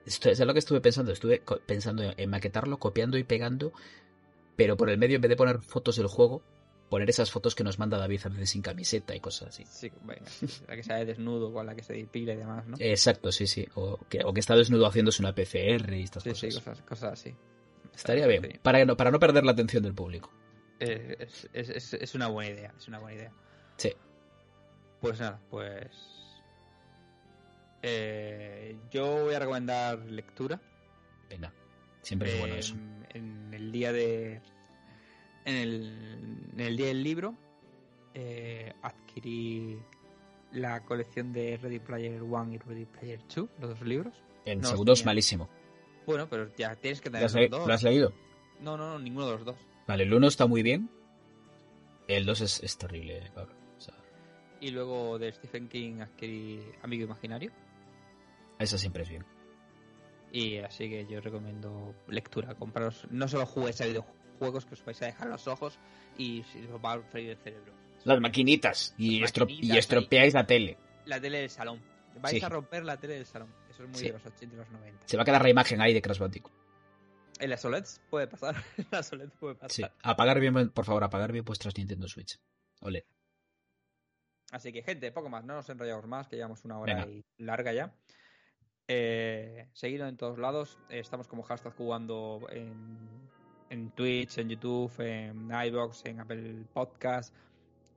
Esto- 0.06 0.30
¿Sabes 0.36 0.40
lo 0.48 0.54
que 0.54 0.60
estuve 0.60 0.82
pensando? 0.82 1.12
Estuve 1.12 1.42
pensando 1.66 2.04
en 2.16 2.30
maquetarlo, 2.30 2.78
copiando 2.78 3.18
y 3.18 3.24
pegando, 3.24 3.72
pero 4.56 4.76
por 4.78 4.90
el 4.90 4.98
medio, 4.98 5.16
en 5.16 5.22
vez 5.22 5.30
de 5.30 5.36
poner 5.36 5.60
fotos 5.62 5.96
del 5.96 6.08
juego, 6.08 6.42
poner 6.90 7.10
esas 7.10 7.32
fotos 7.32 7.56
que 7.56 7.64
nos 7.64 7.80
manda 7.80 7.98
David 7.98 8.22
a 8.26 8.30
veces 8.30 8.50
sin 8.50 8.62
camiseta 8.62 9.16
y 9.16 9.20
cosas 9.20 9.50
así. 9.50 9.64
Sí, 9.66 9.92
la 10.68 10.76
que 10.76 10.84
sea 10.84 10.98
de 10.98 11.06
desnudo, 11.06 11.54
con 11.54 11.66
la 11.66 11.76
que 11.76 11.84
se 11.84 11.94
depila 11.94 12.34
y 12.34 12.38
demás, 12.38 12.66
¿no? 12.68 12.76
Exacto, 12.80 13.32
sí, 13.32 13.48
sí. 13.48 13.68
O 13.76 13.98
que, 14.10 14.24
o 14.26 14.34
que 14.34 14.40
está 14.40 14.56
desnudo 14.56 14.86
haciéndose 14.88 15.22
una 15.22 15.34
PCR 15.34 15.96
y 15.98 16.04
estas 16.04 16.24
sí, 16.24 16.34
sí, 16.36 16.48
cosas. 16.48 16.64
cosas, 16.64 16.82
cosas 16.86 17.14
así. 17.14 17.36
Estaría 17.96 18.28
bien, 18.28 18.44
Sí. 18.44 18.60
para, 18.62 18.84
no, 18.86 18.98
para 18.98 19.12
no 19.12 19.20
perder 19.20 19.44
la 19.46 19.52
atención 19.52 19.84
del 19.84 19.94
público. 19.94 20.32
Eh, 20.80 21.16
es, 21.20 21.48
es- 21.54 21.70
es- 21.70 21.94
es 21.94 22.16
una 22.16 22.28
buena 22.28 22.52
idea, 22.52 22.74
es 22.78 22.88
una 22.88 23.00
buena 23.00 23.18
idea. 23.18 23.34
Sí. 23.78 23.94
Pues 25.02 25.20
nada, 25.20 25.40
pues... 25.50 25.88
eh, 27.82 28.78
yo 28.92 29.24
voy 29.24 29.34
a 29.34 29.40
recomendar 29.40 30.00
lectura. 30.00 30.60
Venga, 31.30 31.54
siempre 32.02 32.34
es 32.34 32.40
bueno 32.40 32.56
eso. 32.56 32.76
En 33.14 33.54
el 33.54 33.72
día 33.72 33.92
de... 33.92 34.42
En 35.46 35.56
el, 35.56 36.48
en 36.54 36.60
el 36.60 36.78
día 36.78 36.88
del 36.88 37.04
libro 37.04 37.36
eh, 38.14 38.74
adquirí 38.82 39.80
la 40.52 40.82
colección 40.82 41.32
de 41.32 41.58
Ready 41.58 41.80
Player 41.80 42.22
One 42.22 42.56
y 42.56 42.58
Ready 42.58 42.86
Player 42.86 43.20
2, 43.34 43.50
los 43.60 43.70
dos 43.70 43.82
libros. 43.82 44.14
El 44.46 44.62
no, 44.62 44.68
segundo 44.68 44.94
es 44.94 45.06
malísimo. 45.06 45.50
Bueno, 46.06 46.28
pero 46.30 46.54
ya 46.56 46.76
tienes 46.76 47.02
que 47.02 47.10
¿Lo 47.10 47.14
tener 47.14 47.26
has, 47.26 47.34
los 47.36 47.50
dos. 47.50 47.68
lo 47.68 47.74
has 47.74 47.84
leído? 47.84 48.14
No, 48.62 48.78
no, 48.78 48.90
no, 48.90 49.00
ninguno 49.00 49.28
de 49.28 49.32
los 49.34 49.46
dos. 49.46 49.56
Vale, 49.88 50.04
el 50.04 50.14
uno 50.14 50.28
está 50.28 50.46
muy 50.48 50.62
bien. 50.64 50.90
El 52.08 52.26
2 52.26 52.42
es, 52.42 52.64
es 52.64 52.78
terrible, 52.78 53.22
Pablo. 53.36 53.54
O 53.78 53.82
sea, 53.82 53.94
Y 54.60 54.72
luego 54.72 55.20
de 55.20 55.32
Stephen 55.32 55.68
King 55.70 56.02
adquirí 56.02 56.60
Amigo 56.82 57.06
Imaginario. 57.06 57.52
Esa 58.60 58.78
siempre 58.78 59.04
es 59.04 59.10
bien. 59.10 59.26
Y 60.32 60.58
así 60.60 60.88
que 60.90 61.08
yo 61.08 61.22
recomiendo 61.22 61.96
lectura. 62.08 62.54
Compraros, 62.56 63.08
no 63.10 63.28
solo 63.28 63.46
juguéis 63.46 63.82
a 63.82 63.86
videojuegos 63.86 64.66
que 64.66 64.76
os 64.76 64.86
vais 64.86 65.02
a 65.02 65.06
dejar 65.08 65.28
los 65.28 65.48
ojos 65.48 65.80
y 66.18 66.42
os 66.42 66.84
va 66.86 66.94
a 66.94 67.02
freír 67.02 67.32
el 67.32 67.38
cerebro. 67.38 67.74
Las 68.04 68.20
maquinitas. 68.22 68.94
Y, 68.98 69.20
Las 69.20 69.32
estro- 69.34 69.46
maquinitas 69.46 69.76
y 69.76 69.78
estropeáis 69.80 70.34
la 70.34 70.46
tele. 70.46 70.78
La 71.06 71.20
tele 71.20 71.40
del 71.40 71.50
salón. 71.50 71.82
Vais 72.22 72.38
Sí. 72.40 72.46
a 72.46 72.50
romper 72.50 72.84
la 72.86 72.98
tele 72.98 73.16
del 73.16 73.26
salón. 73.26 73.54
Eso 73.70 73.84
es 73.84 73.90
muy 73.90 73.98
Sí. 74.00 74.06
de 74.08 74.14
los 74.14 74.26
80 74.26 74.56
y 74.56 74.58
los 74.58 74.70
90. 74.70 75.08
Se 75.08 75.18
va 75.18 75.24
a 75.24 75.26
quedar 75.26 75.42
la 75.42 75.50
imagen 75.50 75.82
ahí 75.82 75.94
de 75.94 76.02
Crash 76.02 76.20
Bandicoot. 76.20 76.54
En 77.40 77.50
las 77.50 77.64
OLEDs 77.66 78.02
puede 78.10 78.28
pasar. 78.28 78.56
En 78.78 78.88
las 78.92 79.12
OLEDs 79.14 79.32
puede 79.40 79.56
pasar. 79.56 79.72
Sí. 79.72 79.84
Apagar 80.04 80.40
bien, 80.40 80.70
por 80.70 80.86
favor, 80.86 81.04
apagar 81.04 81.32
bien 81.32 81.46
vuestras 81.46 81.76
Nintendo 81.78 82.08
Switch. 82.08 82.38
Ole. 82.82 83.06
Así 84.52 84.72
que, 84.74 84.82
gente, 84.84 85.12
poco 85.12 85.30
más. 85.30 85.44
No 85.46 85.56
nos 85.56 85.70
enrollamos 85.70 86.06
más, 86.08 86.28
que 86.28 86.36
llevamos 86.36 86.64
una 86.66 86.80
hora 86.80 87.06
Venga. 87.06 87.10
y 87.10 87.24
larga 87.44 87.72
ya. 87.74 87.94
Eh, 88.92 89.68
seguidnos 89.74 90.10
en 90.10 90.18
todos 90.18 90.40
lados. 90.40 90.80
Estamos 90.90 91.28
como 91.28 91.44
hashtag 91.44 91.76
jugando 91.76 92.40
en, 92.52 92.98
en 93.70 93.92
Twitch, 93.92 94.40
en 94.40 94.50
YouTube, 94.50 94.92
en 95.00 95.48
iBox, 95.68 96.06
en 96.06 96.20
Apple 96.20 96.66
Podcast, 96.74 97.36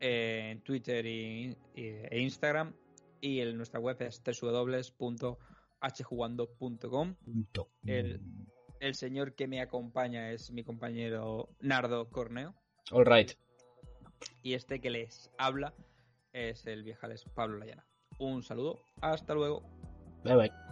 eh, 0.01 0.51
en 0.52 0.60
Twitter 0.60 1.06
y, 1.06 1.56
y- 1.74 1.82
e 2.10 2.20
Instagram. 2.20 2.74
Y 3.23 3.40
en 3.40 3.56
nuestra 3.56 3.81
web 3.81 3.97
es 4.01 4.20
www.hjugando.com. 4.23 7.14
El- 7.86 8.20
El 8.81 8.94
señor 8.97 9.35
que 9.35 9.47
me 9.47 9.60
acompaña 9.60 10.32
es 10.32 10.51
mi 10.51 10.64
compañero 10.64 11.48
Nardo 11.60 12.10
Corneo. 12.10 12.52
All 12.90 13.06
right. 13.06 13.31
Y 14.43 14.55
este 14.55 14.81
que 14.81 14.90
les 14.90 15.31
habla 15.39 15.73
es 16.32 16.66
el 16.66 16.82
viejales 16.82 17.24
Pablo 17.35 17.59
Layana. 17.59 17.86
Un 18.19 18.43
saludo, 18.43 18.82
hasta 19.01 19.35
luego. 19.35 19.62
Bye 20.24 20.35
bye. 20.36 20.72